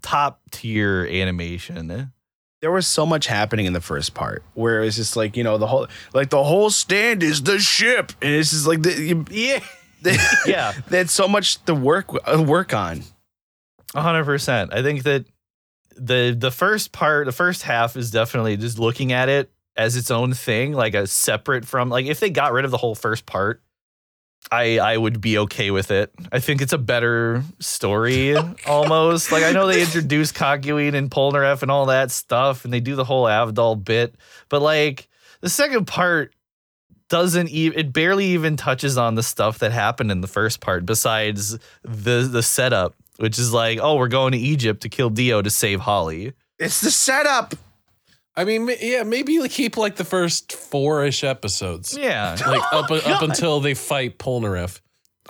top 0.00 0.40
tier 0.50 1.04
animation. 1.10 2.10
There 2.62 2.72
was 2.72 2.86
so 2.86 3.04
much 3.04 3.26
happening 3.26 3.66
in 3.66 3.74
the 3.74 3.82
first 3.82 4.14
part 4.14 4.42
where 4.54 4.80
it 4.80 4.86
was 4.86 4.96
just 4.96 5.14
like, 5.16 5.36
you 5.36 5.44
know, 5.44 5.58
the 5.58 5.66
whole 5.66 5.88
like 6.14 6.30
the 6.30 6.42
whole 6.42 6.70
stand 6.70 7.22
is 7.22 7.42
the 7.42 7.58
ship. 7.58 8.12
And 8.22 8.32
it's 8.32 8.50
just 8.50 8.66
like 8.66 8.82
the 8.82 8.92
you, 8.94 9.24
Yeah, 10.00 10.26
yeah, 10.46 10.72
they 10.88 10.96
had 10.98 11.10
so 11.10 11.28
much 11.28 11.62
to 11.66 11.74
work 11.74 12.08
uh, 12.26 12.42
work 12.42 12.72
on. 12.72 13.02
hundred 13.94 14.24
percent. 14.24 14.72
I 14.72 14.82
think 14.82 15.02
that 15.02 15.26
the 15.96 16.34
the 16.38 16.50
first 16.50 16.92
part, 16.92 17.26
the 17.26 17.32
first 17.32 17.62
half, 17.62 17.96
is 17.96 18.10
definitely 18.10 18.56
just 18.56 18.78
looking 18.78 19.12
at 19.12 19.28
it 19.28 19.50
as 19.76 19.96
its 19.96 20.10
own 20.10 20.32
thing, 20.34 20.72
like 20.72 20.94
a 20.94 21.06
separate 21.06 21.64
from 21.64 21.88
like 21.88 22.06
if 22.06 22.20
they 22.20 22.30
got 22.30 22.52
rid 22.52 22.64
of 22.64 22.70
the 22.70 22.76
whole 22.76 22.94
first 22.94 23.26
part. 23.26 23.60
I, 24.52 24.78
I 24.78 24.98
would 24.98 25.22
be 25.22 25.38
okay 25.38 25.70
with 25.70 25.90
it. 25.90 26.12
I 26.30 26.38
think 26.38 26.60
it's 26.60 26.74
a 26.74 26.78
better 26.78 27.42
story 27.60 28.36
almost. 28.66 29.32
Like 29.32 29.42
I 29.42 29.52
know 29.52 29.66
they 29.66 29.80
introduced 29.80 30.34
Kakyoin 30.34 30.92
and 30.92 31.10
Polnareff 31.10 31.62
and 31.62 31.70
all 31.70 31.86
that 31.86 32.10
stuff, 32.10 32.64
and 32.64 32.72
they 32.72 32.80
do 32.80 32.94
the 32.94 33.04
whole 33.04 33.24
Avdol 33.24 33.82
bit, 33.82 34.16
but 34.50 34.60
like 34.60 35.08
the 35.40 35.48
second 35.48 35.86
part 35.86 36.34
doesn't 37.08 37.48
even 37.50 37.78
it 37.78 37.92
barely 37.92 38.26
even 38.26 38.56
touches 38.56 38.98
on 38.98 39.14
the 39.14 39.22
stuff 39.22 39.58
that 39.58 39.72
happened 39.72 40.10
in 40.10 40.20
the 40.20 40.26
first 40.26 40.60
part 40.60 40.84
besides 40.86 41.58
the 41.82 42.28
the 42.30 42.42
setup, 42.42 42.94
which 43.16 43.38
is 43.38 43.52
like, 43.52 43.78
oh, 43.80 43.96
we're 43.96 44.08
going 44.08 44.32
to 44.32 44.38
Egypt 44.38 44.82
to 44.82 44.88
kill 44.88 45.10
Dio 45.10 45.42
to 45.42 45.50
save 45.50 45.80
Holly. 45.80 46.32
It's 46.58 46.80
the 46.80 46.90
setup. 46.90 47.54
I 48.36 48.44
mean, 48.44 48.68
yeah, 48.80 49.04
maybe 49.04 49.38
keep 49.48 49.76
like 49.76 49.96
the 49.96 50.04
first 50.04 50.52
four 50.52 51.04
ish 51.04 51.22
episodes, 51.22 51.96
Yeah. 51.96 52.36
like 52.46 52.62
up 52.72 52.90
oh, 52.90 52.96
up 52.96 53.22
until 53.22 53.60
they 53.60 53.74
fight 53.74 54.18
Polnareff. 54.18 54.80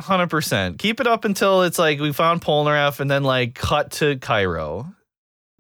Hundred 0.00 0.28
percent. 0.28 0.78
Keep 0.78 1.00
it 1.00 1.06
up 1.06 1.24
until 1.24 1.62
it's 1.62 1.78
like 1.78 2.00
we 2.00 2.12
found 2.12 2.40
Polnareff, 2.40 2.98
and 2.98 3.08
then 3.10 3.22
like 3.22 3.54
cut 3.54 3.92
to 3.92 4.16
Cairo. 4.16 4.92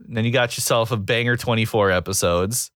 And 0.04 0.16
then 0.16 0.24
you 0.24 0.32
got 0.32 0.56
yourself 0.56 0.90
a 0.90 0.96
banger 0.96 1.36
twenty 1.36 1.64
four 1.64 1.90
episodes. 1.90 2.70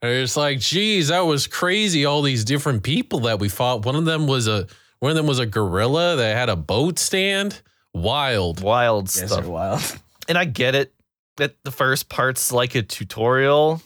And 0.00 0.10
it's 0.12 0.36
like, 0.36 0.58
geez, 0.60 1.08
that 1.08 1.20
was 1.20 1.46
crazy. 1.46 2.04
All 2.04 2.22
these 2.22 2.44
different 2.44 2.82
people 2.82 3.20
that 3.20 3.38
we 3.40 3.48
fought. 3.48 3.84
One 3.84 3.96
of 3.96 4.06
them 4.06 4.26
was 4.26 4.48
a 4.48 4.66
one 5.00 5.10
of 5.10 5.16
them 5.16 5.26
was 5.26 5.38
a 5.38 5.46
gorilla 5.46 6.16
that 6.16 6.36
had 6.36 6.48
a 6.48 6.56
boat 6.56 6.98
stand. 6.98 7.62
Wild. 8.02 8.60
Wild 8.62 9.04
Yes, 9.06 9.26
stuff. 9.26 9.40
they're 9.42 9.50
wild. 9.50 9.82
And 10.28 10.36
I 10.38 10.44
get 10.44 10.74
it 10.74 10.92
that 11.36 11.56
the 11.64 11.70
first 11.70 12.08
part's 12.08 12.52
like 12.52 12.74
a 12.74 12.82
tutorial. 12.82 13.80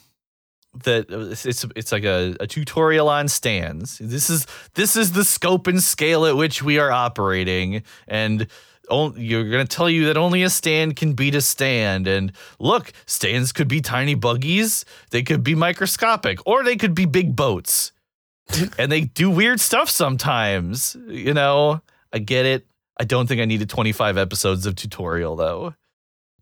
That 0.84 1.12
uh, 1.12 1.18
it's 1.30 1.44
it's, 1.44 1.66
it's 1.76 1.92
like 1.92 2.04
a, 2.04 2.34
a 2.40 2.46
tutorial 2.46 3.08
on 3.10 3.28
stands. 3.28 3.98
This 3.98 4.30
is 4.30 4.46
this 4.74 4.96
is 4.96 5.12
the 5.12 5.22
scope 5.24 5.66
and 5.66 5.82
scale 5.82 6.24
at 6.24 6.34
which 6.36 6.62
we 6.62 6.78
are 6.78 6.90
operating, 6.90 7.82
and 8.08 8.46
on- 8.88 9.12
you're 9.18 9.50
gonna 9.50 9.66
tell 9.66 9.90
you 9.90 10.06
that 10.06 10.16
only 10.16 10.42
a 10.42 10.48
stand 10.48 10.96
can 10.96 11.12
beat 11.12 11.34
a 11.34 11.42
stand. 11.42 12.08
And 12.08 12.32
look, 12.58 12.90
stands 13.04 13.52
could 13.52 13.68
be 13.68 13.82
tiny 13.82 14.14
buggies, 14.14 14.86
they 15.10 15.22
could 15.22 15.44
be 15.44 15.54
microscopic, 15.54 16.38
or 16.46 16.64
they 16.64 16.76
could 16.76 16.94
be 16.94 17.04
big 17.04 17.36
boats, 17.36 17.92
and 18.78 18.90
they 18.90 19.02
do 19.02 19.28
weird 19.28 19.60
stuff 19.60 19.90
sometimes. 19.90 20.96
You 21.06 21.34
know, 21.34 21.82
I 22.14 22.18
get 22.18 22.46
it. 22.46 22.66
I 23.00 23.04
don't 23.04 23.26
think 23.26 23.40
I 23.40 23.44
needed 23.46 23.68
25 23.68 24.18
episodes 24.18 24.66
of 24.66 24.74
tutorial 24.76 25.36
though. 25.36 25.74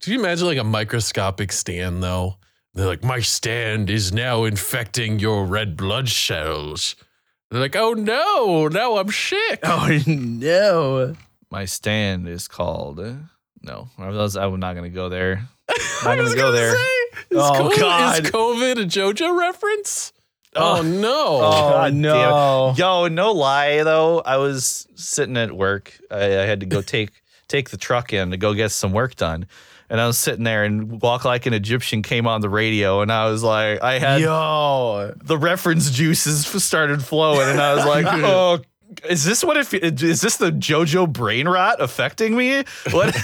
Do 0.01 0.13
you 0.13 0.19
imagine 0.19 0.47
like 0.47 0.59
a 0.59 0.65
microscopic 0.65 1.53
stand 1.53 2.03
though? 2.03 2.37
They're 2.75 2.87
like, 2.87 3.03
my 3.05 3.21
stand 3.21 3.91
is 3.91 4.13
now 4.13 4.45
infecting 4.45 5.19
your 5.19 5.45
red 5.45 5.77
blood 5.77 6.09
cells. 6.09 6.95
They're 7.51 7.61
like, 7.61 7.75
oh 7.77 7.93
no, 7.95 8.69
now 8.69 8.97
I'm 8.97 9.11
sick. 9.11 9.61
Oh 9.65 9.99
no. 10.07 11.15
My 11.51 11.65
stand 11.65 12.29
is 12.29 12.47
called. 12.47 13.01
No, 13.63 13.89
I 13.99 14.09
was. 14.09 14.37
I'm 14.37 14.61
not 14.61 14.75
gonna 14.75 14.89
go 14.89 15.09
there. 15.09 15.49
I'm 15.69 15.77
not 16.05 16.17
gonna 16.25 16.35
go 16.37 16.43
gonna 16.43 16.57
there. 16.57 16.77
say, 16.77 16.87
is, 17.31 17.39
Oh, 17.39 17.71
COVID, 17.73 17.79
God. 17.81 18.25
is 18.25 18.31
COVID 18.31 18.73
a 18.83 18.85
JoJo 18.87 19.37
reference? 19.39 20.13
Oh, 20.57 20.79
Oh. 20.79 20.83
no. 20.83 21.37
Oh 21.43 21.51
God 21.71 21.95
no. 21.95 22.75
Yo, 22.77 23.09
no 23.09 23.33
lie 23.33 23.83
though. 23.83 24.21
I 24.21 24.37
was 24.39 24.87
sitting 24.95 25.37
at 25.37 25.53
work. 25.53 25.99
I, 26.11 26.25
I 26.25 26.45
had 26.47 26.61
to 26.61 26.67
go 26.67 26.83
take 26.83 27.11
take 27.49 27.71
the 27.71 27.77
truck 27.77 28.13
in 28.13 28.31
to 28.31 28.37
go 28.37 28.55
get 28.55 28.71
some 28.71 28.93
work 28.93 29.17
done, 29.17 29.47
and 29.89 30.01
I 30.01 30.07
was 30.07 30.19
sitting 30.19 30.45
there, 30.45 30.65
and 30.65 31.01
"Walk 31.03 31.25
Like 31.25 31.47
an 31.47 31.53
Egyptian" 31.55 32.03
came 32.03 32.27
on 32.27 32.41
the 32.41 32.49
radio, 32.49 33.01
and 33.01 33.11
I 33.13 33.29
was 33.31 33.43
like, 33.43 33.83
I 33.83 33.99
had 33.99 34.21
Yo. 34.21 35.13
the 35.23 35.37
reference 35.39 35.91
juices 35.91 36.47
started 36.65 37.03
flowing, 37.05 37.49
and 37.49 37.61
I 37.61 37.75
was 37.75 37.87
like, 37.87 38.07
oh. 38.09 38.61
Is 39.09 39.25
this 39.25 39.45
what 39.45 39.57
it? 39.57 39.69
fe- 39.69 39.79
Is 39.79 40.21
this 40.21 40.37
the 40.39 40.51
JoJo 40.51 41.13
brain 41.13 41.47
rot 41.47 41.81
affecting 41.81 42.35
me? 42.37 42.65
What 42.91 43.15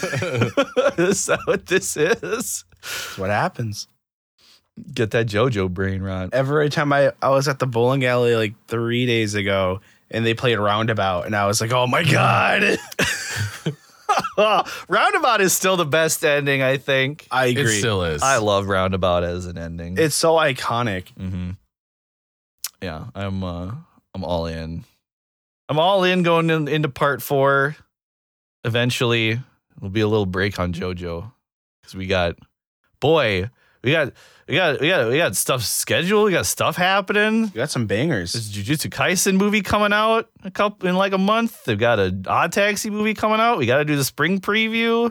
is 0.96 1.26
that? 1.26 1.40
What 1.44 1.66
this 1.66 1.96
is? 1.96 2.20
That's 2.20 3.18
what 3.18 3.30
happens. 3.30 3.88
Get 4.92 5.12
that 5.12 5.26
JoJo 5.26 5.72
brain 5.72 6.02
rot. 6.02 6.30
Every 6.32 6.68
time 6.68 6.92
I, 6.92 7.12
I 7.22 7.30
was 7.30 7.48
at 7.48 7.58
the 7.58 7.66
bowling 7.66 8.04
alley 8.04 8.36
like 8.36 8.54
three 8.66 9.06
days 9.06 9.34
ago 9.34 9.80
and 10.10 10.24
they 10.24 10.34
played 10.34 10.56
Roundabout, 10.58 11.26
and 11.26 11.34
I 11.34 11.46
was 11.46 11.60
like, 11.60 11.72
oh 11.72 11.86
my 11.86 12.04
God. 12.04 12.78
Roundabout 14.88 15.40
is 15.40 15.52
still 15.52 15.76
the 15.76 15.84
best 15.84 16.24
ending, 16.24 16.62
I 16.62 16.76
think. 16.76 17.26
I 17.30 17.46
agree. 17.46 17.62
It 17.62 17.64
agree. 17.64 17.78
still 17.78 18.04
is. 18.04 18.22
I 18.22 18.38
love 18.38 18.68
Roundabout 18.68 19.24
as 19.24 19.46
an 19.46 19.58
ending. 19.58 19.96
it's 19.98 20.14
so 20.14 20.34
iconic. 20.34 21.08
hmm 21.16 21.50
Yeah, 22.82 23.06
I'm 23.14 23.42
uh 23.42 23.72
I'm 24.14 24.24
all 24.24 24.46
in. 24.46 24.84
I'm 25.68 25.78
all 25.78 26.04
in 26.04 26.22
going 26.22 26.48
in, 26.50 26.68
into 26.68 26.88
part 26.88 27.20
four. 27.22 27.76
Eventually, 28.64 29.40
it'll 29.76 29.90
be 29.90 30.00
a 30.00 30.08
little 30.08 30.26
break 30.26 30.58
on 30.58 30.72
JoJo 30.72 31.32
because 31.82 31.94
we 31.94 32.06
got, 32.06 32.36
boy, 33.00 33.50
we 33.86 33.92
got, 33.92 34.12
we 34.48 34.54
got, 34.56 34.80
we 34.80 34.88
got, 34.88 35.08
we 35.08 35.16
got 35.16 35.36
stuff 35.36 35.62
scheduled. 35.62 36.26
We 36.26 36.32
got 36.32 36.44
stuff 36.44 36.74
happening. 36.76 37.42
We 37.42 37.50
got 37.50 37.70
some 37.70 37.86
bangers. 37.86 38.32
There's 38.32 38.48
a 38.48 38.50
Jujutsu 38.50 38.90
Kaisen 38.90 39.36
movie 39.36 39.62
coming 39.62 39.92
out 39.92 40.28
a 40.42 40.50
couple 40.50 40.88
in 40.88 40.96
like 40.96 41.12
a 41.12 41.18
month. 41.18 41.64
They've 41.64 41.78
got 41.78 42.00
a 42.00 42.14
Odd 42.26 42.52
Taxi 42.52 42.90
movie 42.90 43.14
coming 43.14 43.38
out. 43.38 43.58
We 43.58 43.66
got 43.66 43.78
to 43.78 43.84
do 43.84 43.94
the 43.94 44.02
spring 44.02 44.40
preview. 44.40 45.04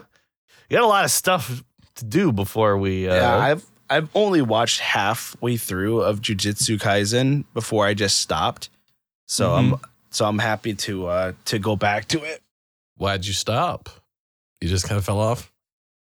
We 0.68 0.74
got 0.74 0.84
a 0.84 0.86
lot 0.86 1.06
of 1.06 1.10
stuff 1.10 1.64
to 1.94 2.04
do 2.04 2.32
before 2.32 2.76
we. 2.76 3.08
Uh, 3.08 3.14
yeah, 3.14 3.36
I've 3.38 3.64
I've 3.88 4.10
only 4.14 4.42
watched 4.42 4.80
halfway 4.80 5.56
through 5.56 6.02
of 6.02 6.20
Jujutsu 6.20 6.78
Kaisen 6.78 7.44
before 7.54 7.86
I 7.86 7.94
just 7.94 8.20
stopped. 8.20 8.68
So 9.26 9.54
I'm 9.54 9.80
so 10.10 10.26
I'm 10.26 10.38
happy 10.38 10.74
to 10.74 11.06
uh 11.06 11.32
to 11.46 11.58
go 11.58 11.76
back 11.76 12.08
to 12.08 12.22
it. 12.22 12.42
Why'd 12.98 13.24
you 13.24 13.32
stop? 13.32 13.88
You 14.60 14.68
just 14.68 14.86
kind 14.86 14.98
of 14.98 15.04
fell 15.04 15.18
off. 15.18 15.50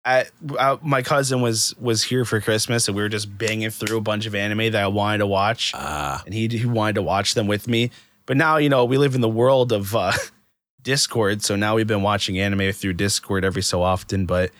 I, 0.05 0.25
I 0.59 0.77
my 0.83 1.01
cousin 1.01 1.41
was 1.41 1.73
was 1.79 2.03
here 2.03 2.25
for 2.25 2.39
Christmas 2.39 2.87
and 2.87 2.95
we 2.95 3.01
were 3.01 3.09
just 3.09 3.35
banging 3.37 3.71
through 3.71 3.97
a 3.97 4.01
bunch 4.01 4.25
of 4.27 4.35
anime 4.35 4.71
that 4.71 4.75
I 4.83 4.87
wanted 4.87 5.17
to 5.19 5.27
watch 5.27 5.71
Ah, 5.73 6.21
and 6.25 6.33
he 6.33 6.47
he 6.47 6.65
wanted 6.65 6.95
to 6.95 7.01
watch 7.01 7.33
them 7.33 7.47
with 7.47 7.67
me. 7.67 7.89
But 8.27 8.37
now 8.37 8.57
you 8.57 8.69
know 8.69 8.85
we 8.85 8.97
live 8.97 9.15
in 9.15 9.21
the 9.21 9.29
world 9.29 9.71
of 9.71 9.95
uh, 9.95 10.13
Discord, 10.81 11.41
so 11.43 11.55
now 11.55 11.75
we've 11.75 11.87
been 11.87 12.03
watching 12.03 12.39
anime 12.39 12.71
through 12.71 12.93
Discord 12.93 13.43
every 13.43 13.63
so 13.63 13.81
often. 13.81 14.25
But 14.27 14.51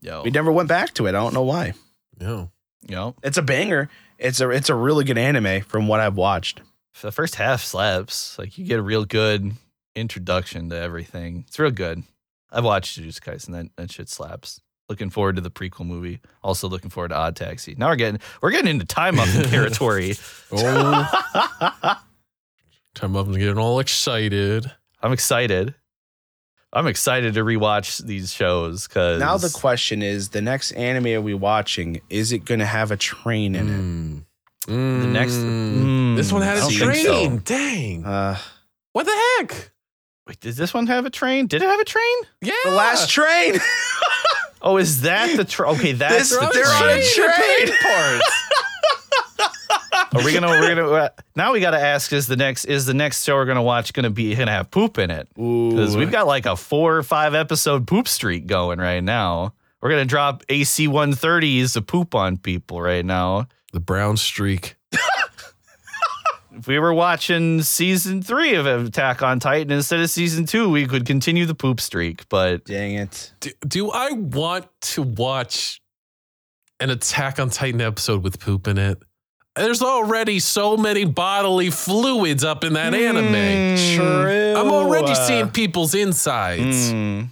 yo, 0.00 0.22
we 0.22 0.30
never 0.30 0.52
went 0.52 0.68
back 0.68 0.94
to 0.94 1.06
it. 1.06 1.10
I 1.10 1.12
don't 1.12 1.34
know 1.34 1.42
why. 1.42 1.74
no. 2.20 2.50
yo, 2.88 3.14
It's 3.22 3.36
a 3.36 3.42
banger. 3.42 3.88
It's 4.18 4.40
a 4.40 4.50
it's 4.50 4.68
a 4.70 4.74
really 4.74 5.04
good 5.04 5.18
anime 5.18 5.62
from 5.62 5.88
what 5.88 5.98
I've 6.00 6.16
watched. 6.16 6.60
the 7.00 7.10
first 7.12 7.34
half 7.34 7.64
slaps. 7.64 8.38
Like 8.38 8.56
you 8.56 8.64
get 8.64 8.78
a 8.78 8.82
real 8.82 9.04
good 9.04 9.52
introduction 9.96 10.70
to 10.70 10.76
everything. 10.76 11.44
It's 11.48 11.58
real 11.58 11.70
good. 11.72 12.04
I've 12.50 12.64
watched 12.64 12.98
Jujutsu 13.00 13.20
Kaisen. 13.20 13.52
That 13.52 13.66
that 13.76 13.90
shit 13.90 14.08
slaps. 14.08 14.60
Looking 14.88 15.10
forward 15.10 15.36
to 15.36 15.42
the 15.42 15.50
prequel 15.50 15.86
movie. 15.86 16.20
Also 16.42 16.68
looking 16.68 16.90
forward 16.90 17.08
to 17.08 17.16
Odd 17.16 17.36
Taxi. 17.36 17.74
Now 17.78 17.88
we're 17.88 17.96
getting 17.96 18.20
we're 18.42 18.50
getting 18.50 18.70
into 18.70 18.84
time 18.84 19.18
up 19.18 19.28
territory. 19.48 20.16
Oh, 20.50 21.98
time 22.94 23.16
up 23.16 23.26
and 23.26 23.36
getting 23.38 23.58
all 23.58 23.78
excited. 23.80 24.70
I'm 25.02 25.12
excited. 25.12 25.74
I'm 26.74 26.86
excited 26.86 27.34
to 27.34 27.44
rewatch 27.44 28.04
these 28.04 28.32
shows 28.32 28.86
because 28.88 29.20
Now 29.20 29.36
the 29.36 29.50
question 29.50 30.02
is, 30.02 30.30
the 30.30 30.40
next 30.40 30.72
anime 30.72 31.06
are 31.08 31.20
we 31.20 31.34
watching? 31.34 32.00
Is 32.08 32.32
it 32.32 32.44
going 32.46 32.60
to 32.60 32.66
have 32.66 32.90
a 32.90 32.96
train 32.96 33.54
in 33.54 34.24
Mm. 34.66 35.00
the 35.02 35.08
next. 35.08 35.32
Mm. 35.34 36.14
This 36.16 36.30
one 36.32 36.42
had 36.42 36.58
a 36.58 36.68
train. 36.72 37.04
so. 37.04 37.36
Dang. 37.38 38.04
Uh, 38.04 38.38
what 38.92 39.06
the 39.06 39.22
heck? 39.38 39.72
Wait, 40.28 40.38
does 40.40 40.56
this 40.56 40.72
one 40.72 40.86
have 40.86 41.04
a 41.04 41.10
train? 41.10 41.48
Did 41.48 41.62
it 41.62 41.66
have 41.68 41.80
a 41.80 41.84
train? 41.84 42.16
Yeah. 42.40 42.54
the 42.64 42.70
last 42.70 43.10
train. 43.10 43.54
Oh, 44.62 44.76
is 44.76 45.02
that 45.02 45.36
the 45.36 45.44
train? 45.44 45.74
Okay, 45.76 45.92
that's 45.92 46.30
This- 46.30 46.38
the 46.38 46.50
they're 46.52 46.66
on 46.66 46.88
a 46.88 47.02
train. 47.02 47.66
train. 47.68 47.78
parts. 47.82 48.30
Are 50.14 50.22
we 50.24 50.32
gonna? 50.34 50.48
We're 50.48 50.74
gonna. 50.74 50.88
Uh, 50.90 51.08
now 51.36 51.52
we 51.52 51.60
got 51.60 51.70
to 51.70 51.80
ask: 51.80 52.12
Is 52.12 52.26
the 52.26 52.36
next? 52.36 52.66
Is 52.66 52.84
the 52.86 52.92
next 52.94 53.24
show 53.24 53.34
we're 53.34 53.46
gonna 53.46 53.62
watch 53.62 53.92
gonna 53.94 54.10
be 54.10 54.34
gonna 54.34 54.50
have 54.50 54.70
poop 54.70 54.98
in 54.98 55.10
it? 55.10 55.28
Because 55.34 55.96
we've 55.96 56.10
got 56.12 56.26
like 56.26 56.44
a 56.44 56.54
four 56.54 56.96
or 56.96 57.02
five 57.02 57.34
episode 57.34 57.86
poop 57.86 58.06
streak 58.06 58.46
going 58.46 58.78
right 58.78 59.02
now. 59.02 59.54
We're 59.80 59.88
gonna 59.90 60.04
drop 60.04 60.42
AC 60.50 60.86
130s 60.86 61.72
to 61.74 61.82
poop 61.82 62.14
on 62.14 62.36
people 62.36 62.80
right 62.82 63.04
now. 63.04 63.48
the 63.72 63.80
brown 63.80 64.16
streak. 64.18 64.76
If 66.54 66.66
we 66.66 66.78
were 66.78 66.92
watching 66.92 67.62
season 67.62 68.22
three 68.22 68.54
of 68.54 68.66
Attack 68.66 69.22
on 69.22 69.40
Titan 69.40 69.72
instead 69.72 70.00
of 70.00 70.10
season 70.10 70.44
two, 70.44 70.68
we 70.68 70.86
could 70.86 71.06
continue 71.06 71.46
the 71.46 71.54
poop 71.54 71.80
streak. 71.80 72.28
But 72.28 72.64
Dang 72.64 72.94
it. 72.94 73.32
Do, 73.40 73.50
do 73.66 73.90
I 73.90 74.12
want 74.12 74.66
to 74.82 75.02
watch 75.02 75.80
an 76.80 76.90
Attack 76.90 77.38
on 77.40 77.50
Titan 77.50 77.80
episode 77.80 78.22
with 78.22 78.38
poop 78.38 78.68
in 78.68 78.78
it? 78.78 79.02
There's 79.56 79.82
already 79.82 80.38
so 80.38 80.76
many 80.76 81.04
bodily 81.04 81.70
fluids 81.70 82.42
up 82.42 82.64
in 82.64 82.72
that 82.72 82.94
anime. 82.94 83.96
True. 83.96 84.54
I'm 84.56 84.72
already 84.72 85.14
seeing 85.14 85.50
people's 85.50 85.94
insides. 85.94 86.92
Mm. 86.92 87.28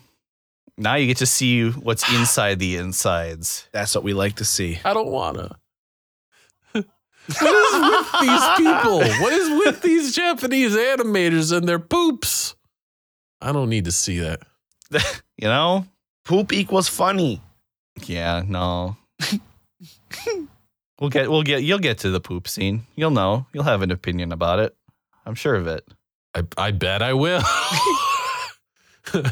Now 0.77 0.95
you 0.97 1.07
get 1.07 1.19
to 1.19 1.27
see 1.27 1.71
what's 1.71 2.11
inside 2.13 2.59
the 2.59 2.77
insides. 2.77 3.69
That's 3.73 3.95
what 3.95 4.05
we 4.05 4.13
like 4.13 4.37
to 4.37 4.45
see. 4.45 4.79
I 4.85 4.93
don't 4.95 5.09
wanna. 5.09 5.59
What 7.39 7.55
is 7.55 7.81
with 7.81 8.21
these 8.21 8.49
people? 8.57 8.99
What 9.23 9.33
is 9.33 9.49
with 9.65 9.83
these 9.83 10.15
Japanese 10.15 10.75
animators 10.75 11.57
and 11.57 11.69
their 11.69 11.79
poops? 11.79 12.55
I 13.41 13.53
don't 13.53 13.69
need 13.69 13.85
to 13.87 13.93
see 13.93 14.19
that. 14.21 14.41
You 15.41 15.49
know? 15.49 15.87
Poop 16.27 16.53
equals 16.53 16.87
funny. 16.87 17.41
Yeah, 18.05 18.43
no. 18.47 18.99
we'll 21.01 21.09
get 21.09 21.31
we'll 21.31 21.43
get 21.43 21.63
you'll 21.63 21.79
get 21.79 21.97
to 21.99 22.11
the 22.11 22.21
poop 22.21 22.47
scene. 22.47 22.87
You'll 22.95 23.11
know. 23.11 23.47
You'll 23.55 23.65
have 23.65 23.81
an 23.81 23.91
opinion 23.91 24.33
about 24.33 24.59
it. 24.59 24.77
I'm 25.25 25.35
sure 25.35 25.55
of 25.55 25.67
it. 25.67 25.89
I, 26.35 26.43
I 26.59 26.71
bet 26.73 27.01
I 27.03 27.15
will. 27.15 27.43
we'll 29.15 29.25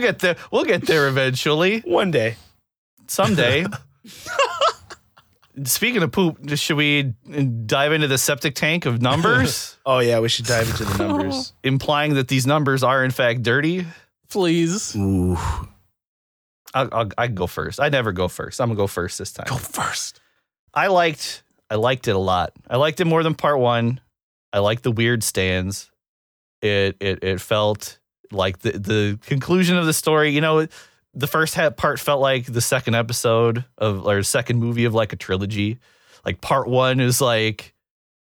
get 0.00 0.18
there. 0.18 0.36
We'll 0.50 0.64
get 0.64 0.86
there 0.86 1.08
eventually. 1.08 1.80
One 1.80 2.10
day. 2.10 2.36
Someday. 3.06 3.66
Speaking 5.62 6.02
of 6.02 6.10
poop, 6.10 6.38
should 6.56 6.76
we 6.76 7.02
dive 7.66 7.92
into 7.92 8.08
the 8.08 8.18
septic 8.18 8.56
tank 8.56 8.86
of 8.86 9.00
numbers, 9.00 9.76
Oh 9.86 10.00
yeah, 10.00 10.18
we 10.18 10.28
should 10.28 10.46
dive 10.46 10.68
into 10.68 10.84
the 10.84 10.98
numbers. 11.06 11.52
implying 11.62 12.14
that 12.14 12.26
these 12.26 12.46
numbers 12.46 12.82
are 12.82 13.04
in 13.04 13.12
fact 13.12 13.42
dirty? 13.42 13.86
Please 14.28 14.96
Ooh. 14.96 15.36
I'll, 16.74 16.88
I'll, 16.90 17.08
I 17.16 17.26
can 17.26 17.36
go 17.36 17.46
first. 17.46 17.78
I 17.78 17.88
never 17.88 18.10
go 18.10 18.26
first. 18.26 18.60
I'm 18.60 18.68
gonna 18.68 18.76
go 18.76 18.88
first 18.88 19.18
this 19.18 19.32
time. 19.32 19.46
go 19.48 19.56
first. 19.56 20.20
I 20.74 20.88
liked 20.88 21.44
I 21.70 21.76
liked 21.76 22.08
it 22.08 22.16
a 22.16 22.18
lot. 22.18 22.52
I 22.68 22.76
liked 22.76 23.00
it 23.00 23.04
more 23.04 23.22
than 23.22 23.34
part 23.34 23.58
one. 23.60 24.00
I 24.52 24.58
liked 24.58 24.82
the 24.82 24.92
weird 24.92 25.22
stands. 25.22 25.90
It 26.62 26.96
it 27.00 27.22
it 27.22 27.40
felt 27.40 27.98
like 28.32 28.58
the 28.58 28.72
the 28.72 29.18
conclusion 29.26 29.76
of 29.76 29.86
the 29.86 29.92
story. 29.92 30.30
You 30.30 30.40
know, 30.40 30.66
the 31.14 31.26
first 31.26 31.56
part 31.76 32.00
felt 32.00 32.20
like 32.20 32.46
the 32.46 32.60
second 32.60 32.94
episode 32.94 33.64
of 33.78 34.06
or 34.06 34.22
second 34.22 34.58
movie 34.58 34.84
of 34.84 34.94
like 34.94 35.12
a 35.12 35.16
trilogy. 35.16 35.78
Like 36.24 36.40
part 36.40 36.68
one 36.68 37.00
is 37.00 37.20
like 37.20 37.74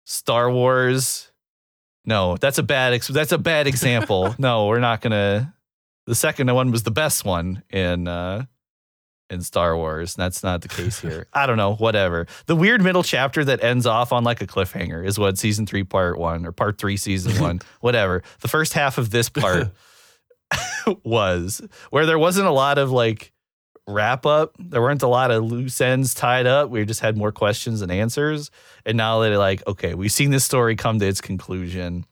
Star 0.04 0.50
Wars. 0.50 1.30
No, 2.04 2.36
that's 2.36 2.58
a 2.58 2.62
bad 2.62 2.92
ex- 2.94 3.08
that's 3.08 3.32
a 3.32 3.38
bad 3.38 3.66
example. 3.66 4.34
no, 4.38 4.66
we're 4.66 4.80
not 4.80 5.00
gonna. 5.00 5.54
The 6.06 6.14
second 6.14 6.52
one 6.52 6.70
was 6.70 6.82
the 6.82 6.90
best 6.90 7.24
one 7.24 7.62
in 7.70 8.08
uh 8.08 8.44
in 9.30 9.42
Star 9.42 9.76
Wars. 9.76 10.16
And 10.16 10.22
that's 10.22 10.42
not 10.42 10.62
the 10.62 10.68
case 10.68 11.00
here. 11.00 11.26
I 11.32 11.46
don't 11.46 11.56
know, 11.56 11.74
whatever. 11.74 12.26
The 12.46 12.56
weird 12.56 12.82
middle 12.82 13.02
chapter 13.02 13.44
that 13.44 13.62
ends 13.62 13.86
off 13.86 14.12
on 14.12 14.24
like 14.24 14.40
a 14.40 14.46
cliffhanger 14.46 15.04
is 15.04 15.18
what 15.18 15.38
season 15.38 15.66
three, 15.66 15.84
part 15.84 16.18
one, 16.18 16.44
or 16.46 16.52
part 16.52 16.78
three, 16.78 16.96
season 16.96 17.40
one, 17.42 17.60
whatever. 17.80 18.22
The 18.40 18.48
first 18.48 18.72
half 18.74 18.98
of 18.98 19.10
this 19.10 19.28
part 19.28 19.68
was 21.04 21.60
where 21.90 22.06
there 22.06 22.18
wasn't 22.18 22.46
a 22.46 22.52
lot 22.52 22.78
of 22.78 22.90
like 22.90 23.32
wrap 23.86 24.26
up. 24.26 24.54
There 24.58 24.80
weren't 24.80 25.02
a 25.02 25.08
lot 25.08 25.30
of 25.30 25.44
loose 25.44 25.80
ends 25.80 26.14
tied 26.14 26.46
up. 26.46 26.70
We 26.70 26.84
just 26.84 27.00
had 27.00 27.16
more 27.16 27.32
questions 27.32 27.80
than 27.80 27.90
answers. 27.90 28.50
And 28.86 28.96
now 28.96 29.20
that 29.20 29.36
like, 29.38 29.66
okay, 29.66 29.94
we've 29.94 30.12
seen 30.12 30.30
this 30.30 30.44
story 30.44 30.76
come 30.76 30.98
to 30.98 31.06
its 31.06 31.20
conclusion. 31.20 32.06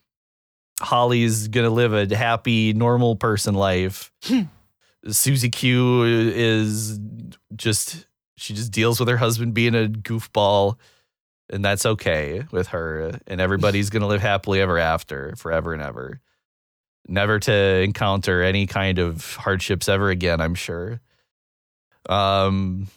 Holly's 0.80 1.48
gonna 1.48 1.70
live 1.70 1.94
a 1.94 2.14
happy, 2.14 2.72
normal 2.72 3.16
person 3.16 3.54
life. 3.54 4.12
Hmm. 4.24 4.42
Susie 5.08 5.50
Q 5.50 6.04
is 6.04 6.98
just 7.56 8.06
she 8.36 8.54
just 8.54 8.72
deals 8.72 8.98
with 8.98 9.08
her 9.08 9.16
husband 9.16 9.54
being 9.54 9.74
a 9.74 9.88
goofball, 9.88 10.76
and 11.50 11.64
that's 11.64 11.86
okay 11.86 12.44
with 12.50 12.68
her. 12.68 13.18
And 13.26 13.40
everybody's 13.40 13.90
gonna 13.90 14.06
live 14.06 14.22
happily 14.22 14.60
ever 14.60 14.78
after, 14.78 15.34
forever 15.36 15.72
and 15.72 15.82
ever. 15.82 16.20
Never 17.08 17.38
to 17.40 17.52
encounter 17.80 18.42
any 18.42 18.66
kind 18.66 18.98
of 18.98 19.34
hardships 19.36 19.88
ever 19.88 20.10
again, 20.10 20.40
I'm 20.40 20.54
sure. 20.54 21.00
Um 22.08 22.88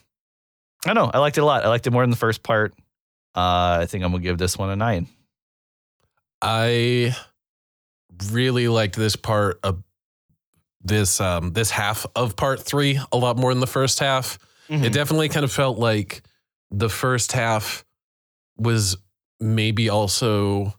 I 0.86 0.94
don't 0.94 1.06
know. 1.06 1.11
I 1.14 1.19
liked 1.19 1.38
it 1.38 1.41
a 1.41 1.45
lot. 1.45 1.65
I 1.65 1.69
liked 1.69 1.88
it 1.88 1.91
more 1.91 2.03
than 2.03 2.11
the 2.11 2.15
first 2.15 2.44
part. 2.44 2.73
Uh, 3.34 3.80
I 3.82 3.86
think 3.88 4.03
I'm 4.03 4.11
gonna 4.11 4.23
give 4.23 4.38
this 4.38 4.57
one 4.57 4.69
a 4.69 4.76
nine. 4.76 5.07
I 6.41 7.15
really 8.32 8.68
liked 8.68 8.95
this 8.95 9.15
part 9.15 9.60
of 9.64 9.84
this 10.82 11.19
um 11.19 11.52
this 11.53 11.72
half 11.72 12.06
of 12.15 12.36
part 12.36 12.61
three 12.61 12.99
a 13.11 13.18
lot 13.18 13.38
more 13.38 13.52
than 13.52 13.60
the 13.60 13.68
first 13.68 13.99
half. 13.99 14.38
It 14.69 14.94
definitely 14.94 15.30
kind 15.30 15.44
of 15.44 15.52
felt 15.52 15.77
like 15.77 16.22
the 16.72 16.90
first 16.90 17.32
half 17.34 17.84
was 18.57 18.98
maybe 19.40 19.90
also 19.90 20.73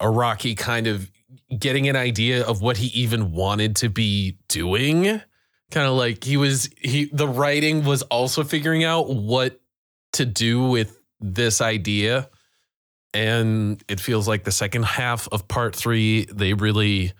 a 0.00 0.10
rocky 0.10 0.54
kind 0.54 0.86
of 0.86 1.10
getting 1.58 1.88
an 1.88 1.96
idea 1.96 2.44
of 2.44 2.62
what 2.62 2.76
he 2.76 2.86
even 2.88 3.32
wanted 3.32 3.76
to 3.76 3.88
be 3.88 4.38
doing. 4.48 5.20
Kind 5.70 5.86
of 5.86 5.94
like 5.94 6.24
he 6.24 6.36
was 6.36 6.68
he 6.78 7.06
the 7.12 7.28
writing 7.28 7.84
was 7.84 8.02
also 8.02 8.44
figuring 8.44 8.84
out 8.84 9.08
what 9.08 9.60
to 10.12 10.24
do 10.24 10.64
with 10.64 11.00
this 11.20 11.60
idea. 11.60 12.28
And 13.12 13.82
it 13.88 14.00
feels 14.00 14.26
like 14.26 14.44
the 14.44 14.52
second 14.52 14.84
half 14.84 15.28
of 15.30 15.46
part 15.46 15.76
three, 15.76 16.24
they 16.26 16.52
really 16.52 17.12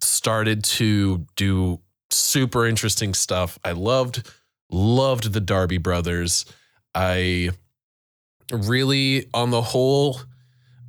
started 0.00 0.62
to 0.64 1.26
do 1.36 1.80
super 2.10 2.66
interesting 2.66 3.14
stuff. 3.14 3.58
I 3.64 3.72
loved, 3.72 4.30
loved 4.70 5.32
the 5.32 5.40
Darby 5.40 5.78
brothers. 5.78 6.44
I 6.94 7.50
really, 8.52 9.28
on 9.34 9.50
the 9.50 9.62
whole, 9.62 10.20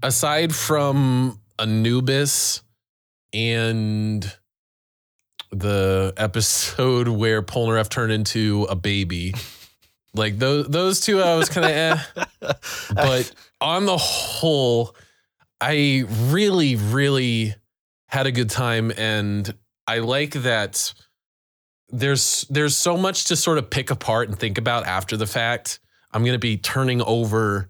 aside 0.04 0.54
from 0.54 1.40
Anubis 1.60 2.62
and 3.34 4.36
the 5.52 6.14
episode 6.18 7.08
where 7.08 7.42
Polnareff 7.42 7.90
turned 7.90 8.12
into 8.12 8.68
a 8.70 8.76
baby, 8.76 9.34
like 10.14 10.40
those 10.40 10.68
those 10.68 11.00
two, 11.00 11.22
I 11.22 11.36
was 11.36 11.50
kind 11.50 11.66
of 11.66 11.72
eh. 11.72 12.54
But 12.94 13.32
on 13.62 13.86
the 13.86 13.98
whole, 13.98 14.96
I 15.62 16.06
really, 16.08 16.76
really 16.76 17.56
had 18.08 18.28
a 18.28 18.32
good 18.32 18.50
time, 18.50 18.92
and 18.96 19.54
I 19.86 20.00
like 20.00 20.32
that. 20.34 20.94
There's 21.90 22.46
there's 22.50 22.76
so 22.76 22.98
much 22.98 23.26
to 23.26 23.36
sort 23.36 23.58
of 23.58 23.70
pick 23.70 23.92
apart 23.92 24.30
and 24.30 24.38
think 24.38 24.58
about 24.58 24.86
after 24.86 25.18
the 25.18 25.28
fact. 25.28 25.80
I'm 26.12 26.24
gonna 26.26 26.40
be 26.40 26.58
turning 26.58 27.02
over 27.02 27.70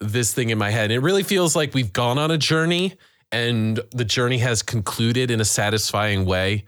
this 0.00 0.32
thing 0.32 0.50
in 0.50 0.58
my 0.58 0.70
head. 0.70 0.90
It 0.90 1.00
really 1.00 1.22
feels 1.22 1.54
like 1.54 1.74
we've 1.74 1.92
gone 1.92 2.18
on 2.18 2.30
a 2.30 2.38
journey 2.38 2.94
and 3.32 3.80
the 3.92 4.04
journey 4.04 4.38
has 4.38 4.62
concluded 4.62 5.30
in 5.30 5.40
a 5.40 5.44
satisfying 5.44 6.24
way. 6.24 6.64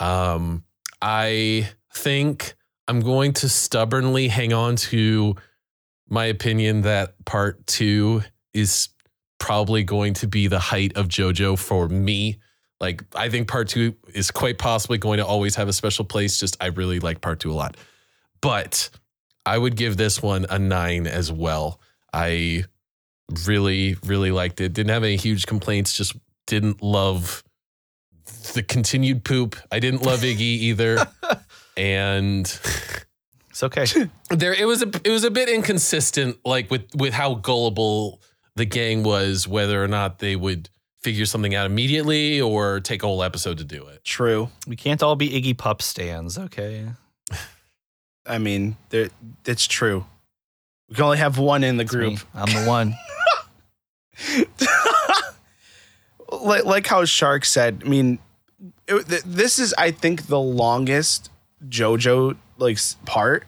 Um, 0.00 0.64
I 1.00 1.70
think 1.94 2.54
I'm 2.86 3.00
going 3.00 3.32
to 3.34 3.48
stubbornly 3.48 4.28
hang 4.28 4.52
on 4.52 4.76
to 4.76 5.36
my 6.08 6.26
opinion 6.26 6.82
that 6.82 7.22
part 7.24 7.66
two 7.66 8.22
is 8.52 8.88
probably 9.38 9.84
going 9.84 10.14
to 10.14 10.26
be 10.26 10.48
the 10.48 10.58
height 10.58 10.96
of 10.96 11.08
JoJo 11.08 11.58
for 11.58 11.88
me. 11.88 12.38
Like, 12.80 13.04
I 13.14 13.28
think 13.28 13.48
part 13.48 13.68
two 13.68 13.94
is 14.14 14.30
quite 14.30 14.58
possibly 14.58 14.98
going 14.98 15.18
to 15.18 15.26
always 15.26 15.54
have 15.56 15.68
a 15.68 15.72
special 15.72 16.04
place. 16.04 16.38
Just, 16.38 16.56
I 16.60 16.66
really 16.66 17.00
like 17.00 17.20
part 17.20 17.40
two 17.40 17.52
a 17.52 17.54
lot. 17.54 17.76
But 18.40 18.90
I 19.44 19.58
would 19.58 19.76
give 19.76 19.96
this 19.96 20.22
one 20.22 20.46
a 20.48 20.58
nine 20.58 21.06
as 21.06 21.32
well. 21.32 21.80
I 22.18 22.64
really, 23.46 23.96
really 24.04 24.30
liked 24.30 24.60
it. 24.60 24.72
Didn't 24.72 24.90
have 24.90 25.04
any 25.04 25.16
huge 25.16 25.46
complaints, 25.46 25.96
just 25.96 26.16
didn't 26.46 26.82
love 26.82 27.44
the 28.54 28.62
continued 28.62 29.24
poop. 29.24 29.56
I 29.70 29.78
didn't 29.78 30.02
love 30.02 30.20
Iggy 30.20 30.40
either. 30.40 31.06
and 31.76 32.40
It's 33.50 33.62
okay. 33.62 33.86
there 34.30 34.52
it 34.52 34.66
was 34.66 34.82
a 34.82 34.88
it 35.04 35.10
was 35.10 35.24
a 35.24 35.30
bit 35.30 35.48
inconsistent 35.48 36.38
like 36.44 36.70
with 36.70 36.86
with 36.96 37.12
how 37.12 37.34
gullible 37.34 38.20
the 38.56 38.64
gang 38.64 39.04
was 39.04 39.46
whether 39.46 39.82
or 39.82 39.88
not 39.88 40.18
they 40.18 40.34
would 40.34 40.68
figure 41.00 41.26
something 41.26 41.54
out 41.54 41.66
immediately 41.66 42.40
or 42.40 42.80
take 42.80 43.04
a 43.04 43.06
whole 43.06 43.22
episode 43.22 43.58
to 43.58 43.64
do 43.64 43.86
it. 43.86 44.02
True. 44.02 44.50
we 44.66 44.74
can't 44.74 45.02
all 45.02 45.14
be 45.14 45.28
Iggy 45.28 45.56
Pup 45.56 45.80
stands, 45.82 46.36
okay? 46.36 46.88
I 48.26 48.38
mean, 48.38 48.76
there, 48.90 49.08
it's 49.46 49.66
true. 49.66 50.04
We 50.88 50.94
can 50.94 51.04
only 51.04 51.18
have 51.18 51.38
one 51.38 51.64
in 51.64 51.76
the 51.76 51.84
group. 51.84 52.14
me. 52.14 52.18
I'm 52.34 52.46
the 52.46 52.68
one. 52.68 52.94
like, 56.42 56.64
like 56.64 56.86
how 56.86 57.04
Shark 57.04 57.44
said, 57.44 57.82
I 57.84 57.88
mean, 57.88 58.18
it, 58.86 59.06
th- 59.06 59.22
this 59.24 59.58
is, 59.58 59.74
I 59.76 59.90
think, 59.90 60.26
the 60.26 60.40
longest 60.40 61.30
JoJo 61.68 62.36
like 62.58 62.78
part. 63.04 63.44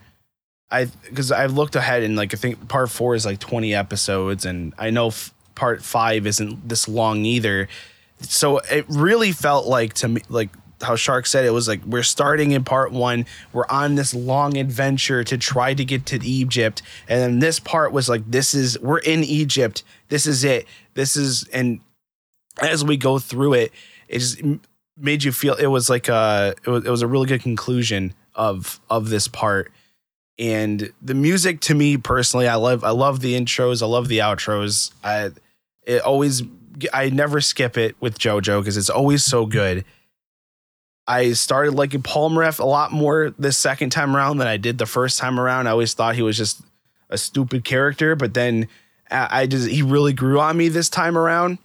I 0.71 0.87
because 1.05 1.33
I've 1.33 1.53
looked 1.53 1.75
ahead 1.75 2.03
and 2.05 2.15
like 2.15 2.33
I 2.33 2.37
think 2.37 2.69
part 2.69 2.91
four 2.91 3.15
is 3.17 3.27
like 3.27 3.41
twenty 3.41 3.75
episodes, 3.75 4.45
and 4.45 4.73
I 4.79 4.91
know 4.91 5.09
f- 5.09 5.35
part 5.57 5.83
five 5.83 6.27
isn't 6.27 6.69
this 6.69 6.87
long 6.87 7.25
either. 7.25 7.69
So 8.21 8.59
it 8.59 8.85
really 8.89 9.33
felt 9.33 9.67
like 9.67 9.95
to 9.95 10.09
me, 10.09 10.23
like 10.29 10.51
how 10.83 10.97
Shark 10.97 11.27
said, 11.27 11.45
it 11.45 11.51
was 11.51 11.69
like 11.69 11.85
we're 11.85 12.03
starting 12.03 12.53
in 12.53 12.65
part 12.65 12.93
one, 12.93 13.27
we're 13.53 13.67
on 13.69 13.95
this 13.95 14.15
long 14.15 14.57
adventure 14.57 15.25
to 15.25 15.39
try 15.39 15.75
to 15.75 15.85
get 15.85 16.07
to 16.07 16.25
Egypt, 16.25 16.83
and 17.09 17.21
then 17.21 17.39
this 17.39 17.61
part 17.61 17.93
was 17.93 18.09
like 18.09 18.29
this 18.31 18.55
is 18.55 18.79
we're 18.81 18.99
in 18.99 19.25
Egypt, 19.25 19.83
this 20.09 20.27
is 20.27 20.45
it, 20.45 20.67
this 20.95 21.17
is 21.17 21.49
and 21.53 21.81
as 22.61 22.85
we 22.85 22.97
go 22.97 23.19
through 23.19 23.55
it, 23.55 23.73
it 24.09 24.19
just 24.19 24.43
made 24.97 25.25
you 25.25 25.33
feel 25.33 25.55
it 25.55 25.67
was 25.67 25.89
like 25.89 26.09
a 26.09 26.55
it 26.65 26.71
was, 26.71 26.85
it 26.85 26.91
was 26.91 27.03
a 27.03 27.07
really 27.07 27.27
good 27.27 27.43
conclusion 27.43 28.15
of 28.35 28.81
of 28.91 29.09
this 29.09 29.29
part. 29.29 29.73
And 30.39 30.91
the 31.03 31.15
music 31.15 31.61
to 31.63 31.75
me 31.75 31.97
personally, 31.97 32.49
I 32.49 32.55
love 32.55 32.85
I 32.85 32.91
love 32.91 33.21
the 33.21 33.39
intros, 33.39 33.83
I 33.83 33.87
love 33.87 34.09
the 34.09 34.19
outros. 34.19 34.93
I 35.05 35.31
it 35.83 36.03
always 36.03 36.43
I 36.93 37.11
never 37.11 37.41
skip 37.41 37.77
it 37.77 37.97
with 38.01 38.19
JoJo 38.19 38.61
because 38.61 38.77
it's 38.77 38.91
always 38.91 39.25
so 39.25 39.47
good. 39.47 39.85
I 41.11 41.33
started 41.33 41.75
liking 41.75 42.03
Polnareff 42.03 42.61
a 42.61 42.65
lot 42.65 42.93
more 42.93 43.35
this 43.37 43.57
second 43.57 43.91
time 43.91 44.15
around 44.15 44.39
than 44.39 44.47
I 44.47 44.59
did 44.59 44.79
the 44.79 44.87
first 44.87 45.19
time 45.19 45.41
around. 45.41 45.67
I 45.67 45.73
always 45.73 45.93
thought 45.93 46.15
he 46.15 46.23
was 46.23 46.37
just 46.37 46.63
a 47.09 47.19
stupid 47.19 47.65
character, 47.65 48.15
but 48.15 48.33
then 48.33 48.69
I 49.11 49.49
just 49.49 49.69
he 49.69 49.83
really 49.83 50.13
grew 50.13 50.39
on 50.39 50.57
me 50.57 50.69
this 50.69 50.89
time 50.89 51.19
around 51.19 51.59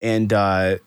and 0.00 0.32
uh, 0.32 0.78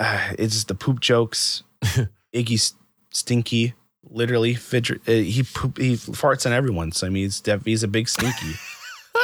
uh 0.00 0.32
it's 0.36 0.54
just 0.54 0.66
the 0.66 0.74
poop 0.74 0.98
jokes. 0.98 1.62
Iggy's 2.34 2.74
stinky, 3.10 3.74
literally. 4.08 4.54
Fidget, 4.54 5.00
uh, 5.06 5.12
he 5.12 5.44
poop, 5.44 5.78
he 5.78 5.94
farts 5.94 6.44
on 6.44 6.52
everyone. 6.52 6.90
So 6.90 7.06
I 7.06 7.10
mean, 7.10 7.22
he's 7.22 7.38
def- 7.38 7.64
he's 7.64 7.84
a 7.84 7.88
big 7.88 8.08
stinky. 8.08 8.54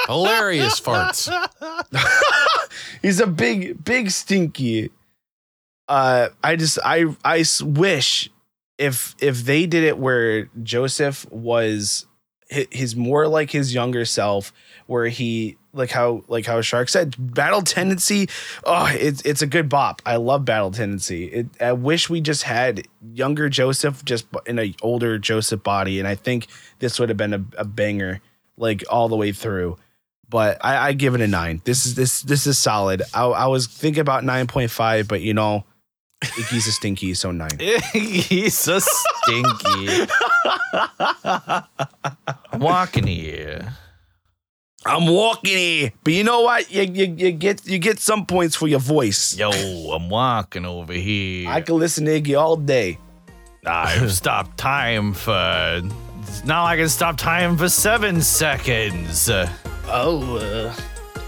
Hilarious 0.06 0.78
farts. 0.78 1.28
he's 3.02 3.18
a 3.18 3.26
big 3.26 3.84
big 3.84 4.12
stinky. 4.12 4.90
Uh, 5.88 6.28
I 6.42 6.56
just 6.56 6.78
I 6.84 7.06
I 7.24 7.44
wish 7.62 8.30
if 8.78 9.14
if 9.20 9.44
they 9.44 9.66
did 9.66 9.84
it 9.84 9.98
where 9.98 10.46
Joseph 10.62 11.30
was 11.30 12.06
hi- 12.50 12.66
his 12.70 12.96
more 12.96 13.28
like 13.28 13.50
his 13.50 13.72
younger 13.74 14.04
self, 14.04 14.52
where 14.86 15.06
he 15.08 15.56
like 15.72 15.90
how 15.90 16.24
like 16.28 16.46
how 16.46 16.60
Shark 16.60 16.88
said, 16.88 17.14
battle 17.18 17.62
tendency. 17.62 18.28
Oh, 18.64 18.90
it's 18.92 19.22
it's 19.22 19.42
a 19.42 19.46
good 19.46 19.68
bop. 19.68 20.02
I 20.04 20.16
love 20.16 20.44
battle 20.44 20.70
tendency. 20.70 21.26
It, 21.26 21.46
I 21.60 21.72
wish 21.72 22.10
we 22.10 22.20
just 22.20 22.42
had 22.42 22.86
younger 23.12 23.48
Joseph 23.48 24.04
just 24.04 24.26
in 24.46 24.58
a 24.58 24.74
older 24.82 25.18
Joseph 25.18 25.62
body, 25.62 25.98
and 25.98 26.08
I 26.08 26.14
think 26.14 26.48
this 26.78 26.98
would 26.98 27.10
have 27.10 27.18
been 27.18 27.34
a, 27.34 27.44
a 27.58 27.64
banger 27.64 28.20
like 28.56 28.82
all 28.90 29.08
the 29.08 29.16
way 29.16 29.32
through. 29.32 29.76
But 30.28 30.58
I, 30.64 30.88
I 30.88 30.92
give 30.92 31.14
it 31.14 31.20
a 31.20 31.28
nine. 31.28 31.62
This 31.64 31.86
is 31.86 31.94
this 31.94 32.22
this 32.22 32.46
is 32.48 32.58
solid. 32.58 33.02
I, 33.14 33.26
I 33.26 33.46
was 33.46 33.68
thinking 33.68 34.00
about 34.00 34.24
nine 34.24 34.48
point 34.48 34.70
five, 34.72 35.06
but 35.06 35.20
you 35.20 35.34
know, 35.34 35.64
Iggy's 36.24 36.66
a 36.66 36.72
stinky, 36.72 37.14
so 37.14 37.30
nine. 37.30 37.59
He's 37.93 38.68
a 38.68 38.80
stinky. 38.80 40.06
I'm 42.52 42.60
walking 42.60 43.06
here. 43.06 43.74
I'm 44.84 45.06
walking 45.09 45.56
here, 45.56 45.93
but 46.05 46.12
you 46.12 46.22
know 46.24 46.43
what? 46.43 46.70
You, 46.70 46.82
you 46.82 47.14
you 47.18 47.32
get 47.32 47.66
you 47.66 47.78
get 47.78 47.98
some 47.98 48.24
points 48.24 48.55
for 48.55 48.68
your 48.68 48.78
voice. 48.78 49.36
Yo, 49.36 49.51
I'm 49.51 50.09
walking 50.09 50.64
over 50.64 50.93
here. 50.93 51.48
I 51.51 51.60
can 51.60 51.76
listen 51.76 52.05
to 52.05 52.20
Iggy 52.20 52.38
all 52.40 52.56
day. 52.56 52.98
I've 53.66 54.12
stopped 54.22 54.56
time 54.56 55.12
for. 55.12 55.82
Now 56.44 56.64
I 56.64 56.76
can 56.76 56.88
stop 56.88 57.16
time 57.18 57.56
for 57.56 57.68
seven 57.68 58.22
seconds. 58.22 59.28
Oh, 59.88 60.36
uh, 60.36 60.72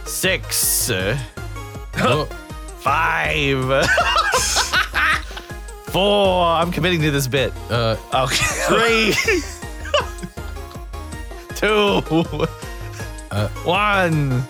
Six. 0.06 0.90
uh, 0.90 1.16
Five. 2.80 3.88
Four. 5.98 6.44
I'm 6.46 6.70
committing 6.70 7.00
to 7.02 7.10
this 7.10 7.26
bit. 7.26 7.52
uh, 7.70 7.96
okay. 8.14 8.44
Three. 8.68 9.14
two. 11.56 12.00
one. 13.64 14.44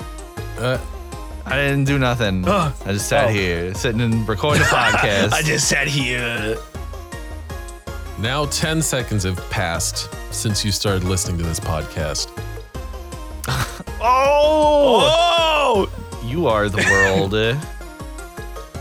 uh, 0.59 0.79
I 1.47 1.57
didn't 1.57 1.85
do 1.85 1.99
nothing. 1.99 2.47
I 2.47 2.71
just 2.89 3.09
sat 3.09 3.29
Oh. 3.29 3.33
here, 3.33 3.73
sitting 3.73 4.03
and 4.03 4.29
recording 4.29 4.61
a 4.61 4.65
podcast. 4.67 5.33
I 5.33 5.41
just 5.41 5.67
sat 5.71 5.89
here. 5.89 6.59
now 8.19 8.45
10 8.45 8.83
seconds 8.83 9.23
have 9.25 9.39
passed 9.49 10.11
since 10.31 10.63
you 10.67 10.71
started 10.71 11.05
listening 11.05 11.39
to 11.39 11.45
this 11.45 11.61
podcast. 11.61 12.29
Oh! 14.01 15.91
You 16.25 16.47
are 16.47 16.69
the 16.69 16.85
world. 16.91 17.33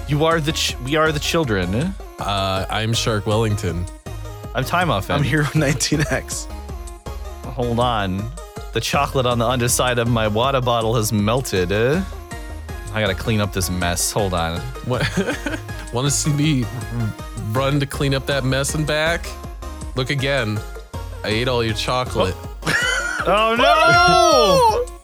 You 0.07 0.25
are 0.25 0.39
the. 0.39 0.51
Ch- 0.51 0.77
we 0.79 0.95
are 0.95 1.11
the 1.11 1.19
children. 1.19 1.73
Uh, 2.19 2.65
I'm 2.69 2.93
Shark 2.93 3.25
Wellington. 3.25 3.85
I'm 4.55 4.63
time 4.63 4.89
off. 4.89 5.09
I'm 5.09 5.23
Hero 5.23 5.43
19X. 5.45 6.45
Hold 7.45 7.79
on. 7.79 8.31
The 8.73 8.81
chocolate 8.81 9.25
on 9.25 9.37
the 9.39 9.45
underside 9.45 9.99
of 9.99 10.07
my 10.07 10.27
water 10.27 10.61
bottle 10.61 10.95
has 10.95 11.11
melted. 11.11 11.71
Uh, 11.71 12.03
I 12.93 13.01
gotta 13.01 13.15
clean 13.15 13.39
up 13.41 13.53
this 13.53 13.69
mess. 13.69 14.11
Hold 14.11 14.33
on. 14.33 14.59
What? 14.85 15.01
Want 15.93 16.05
to 16.05 16.11
see 16.11 16.33
me 16.33 16.65
run 17.51 17.79
to 17.79 17.85
clean 17.85 18.13
up 18.13 18.25
that 18.27 18.43
mess 18.43 18.75
and 18.75 18.85
back? 18.85 19.25
Look 19.95 20.09
again. 20.09 20.59
I 21.23 21.29
ate 21.29 21.47
all 21.47 21.63
your 21.63 21.73
chocolate. 21.75 22.35
Oh 23.29 23.55
no! 24.87 24.93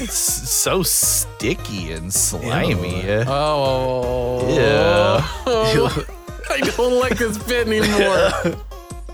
it's 0.00 0.14
so 0.16 0.82
sticky 0.82 1.92
and 1.92 2.12
slimy. 2.12 3.04
Oh. 3.26 4.46
Yeah. 4.54 5.26
I 6.50 6.60
don't 6.60 6.98
like 7.00 7.18
this 7.18 7.38
bit 7.38 7.66
anymore. 7.68 8.30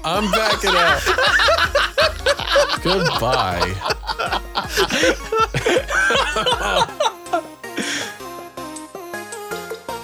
I'm 0.05 0.31
backing 0.31 0.71
out. 0.75 1.03
Goodbye. 2.83 3.75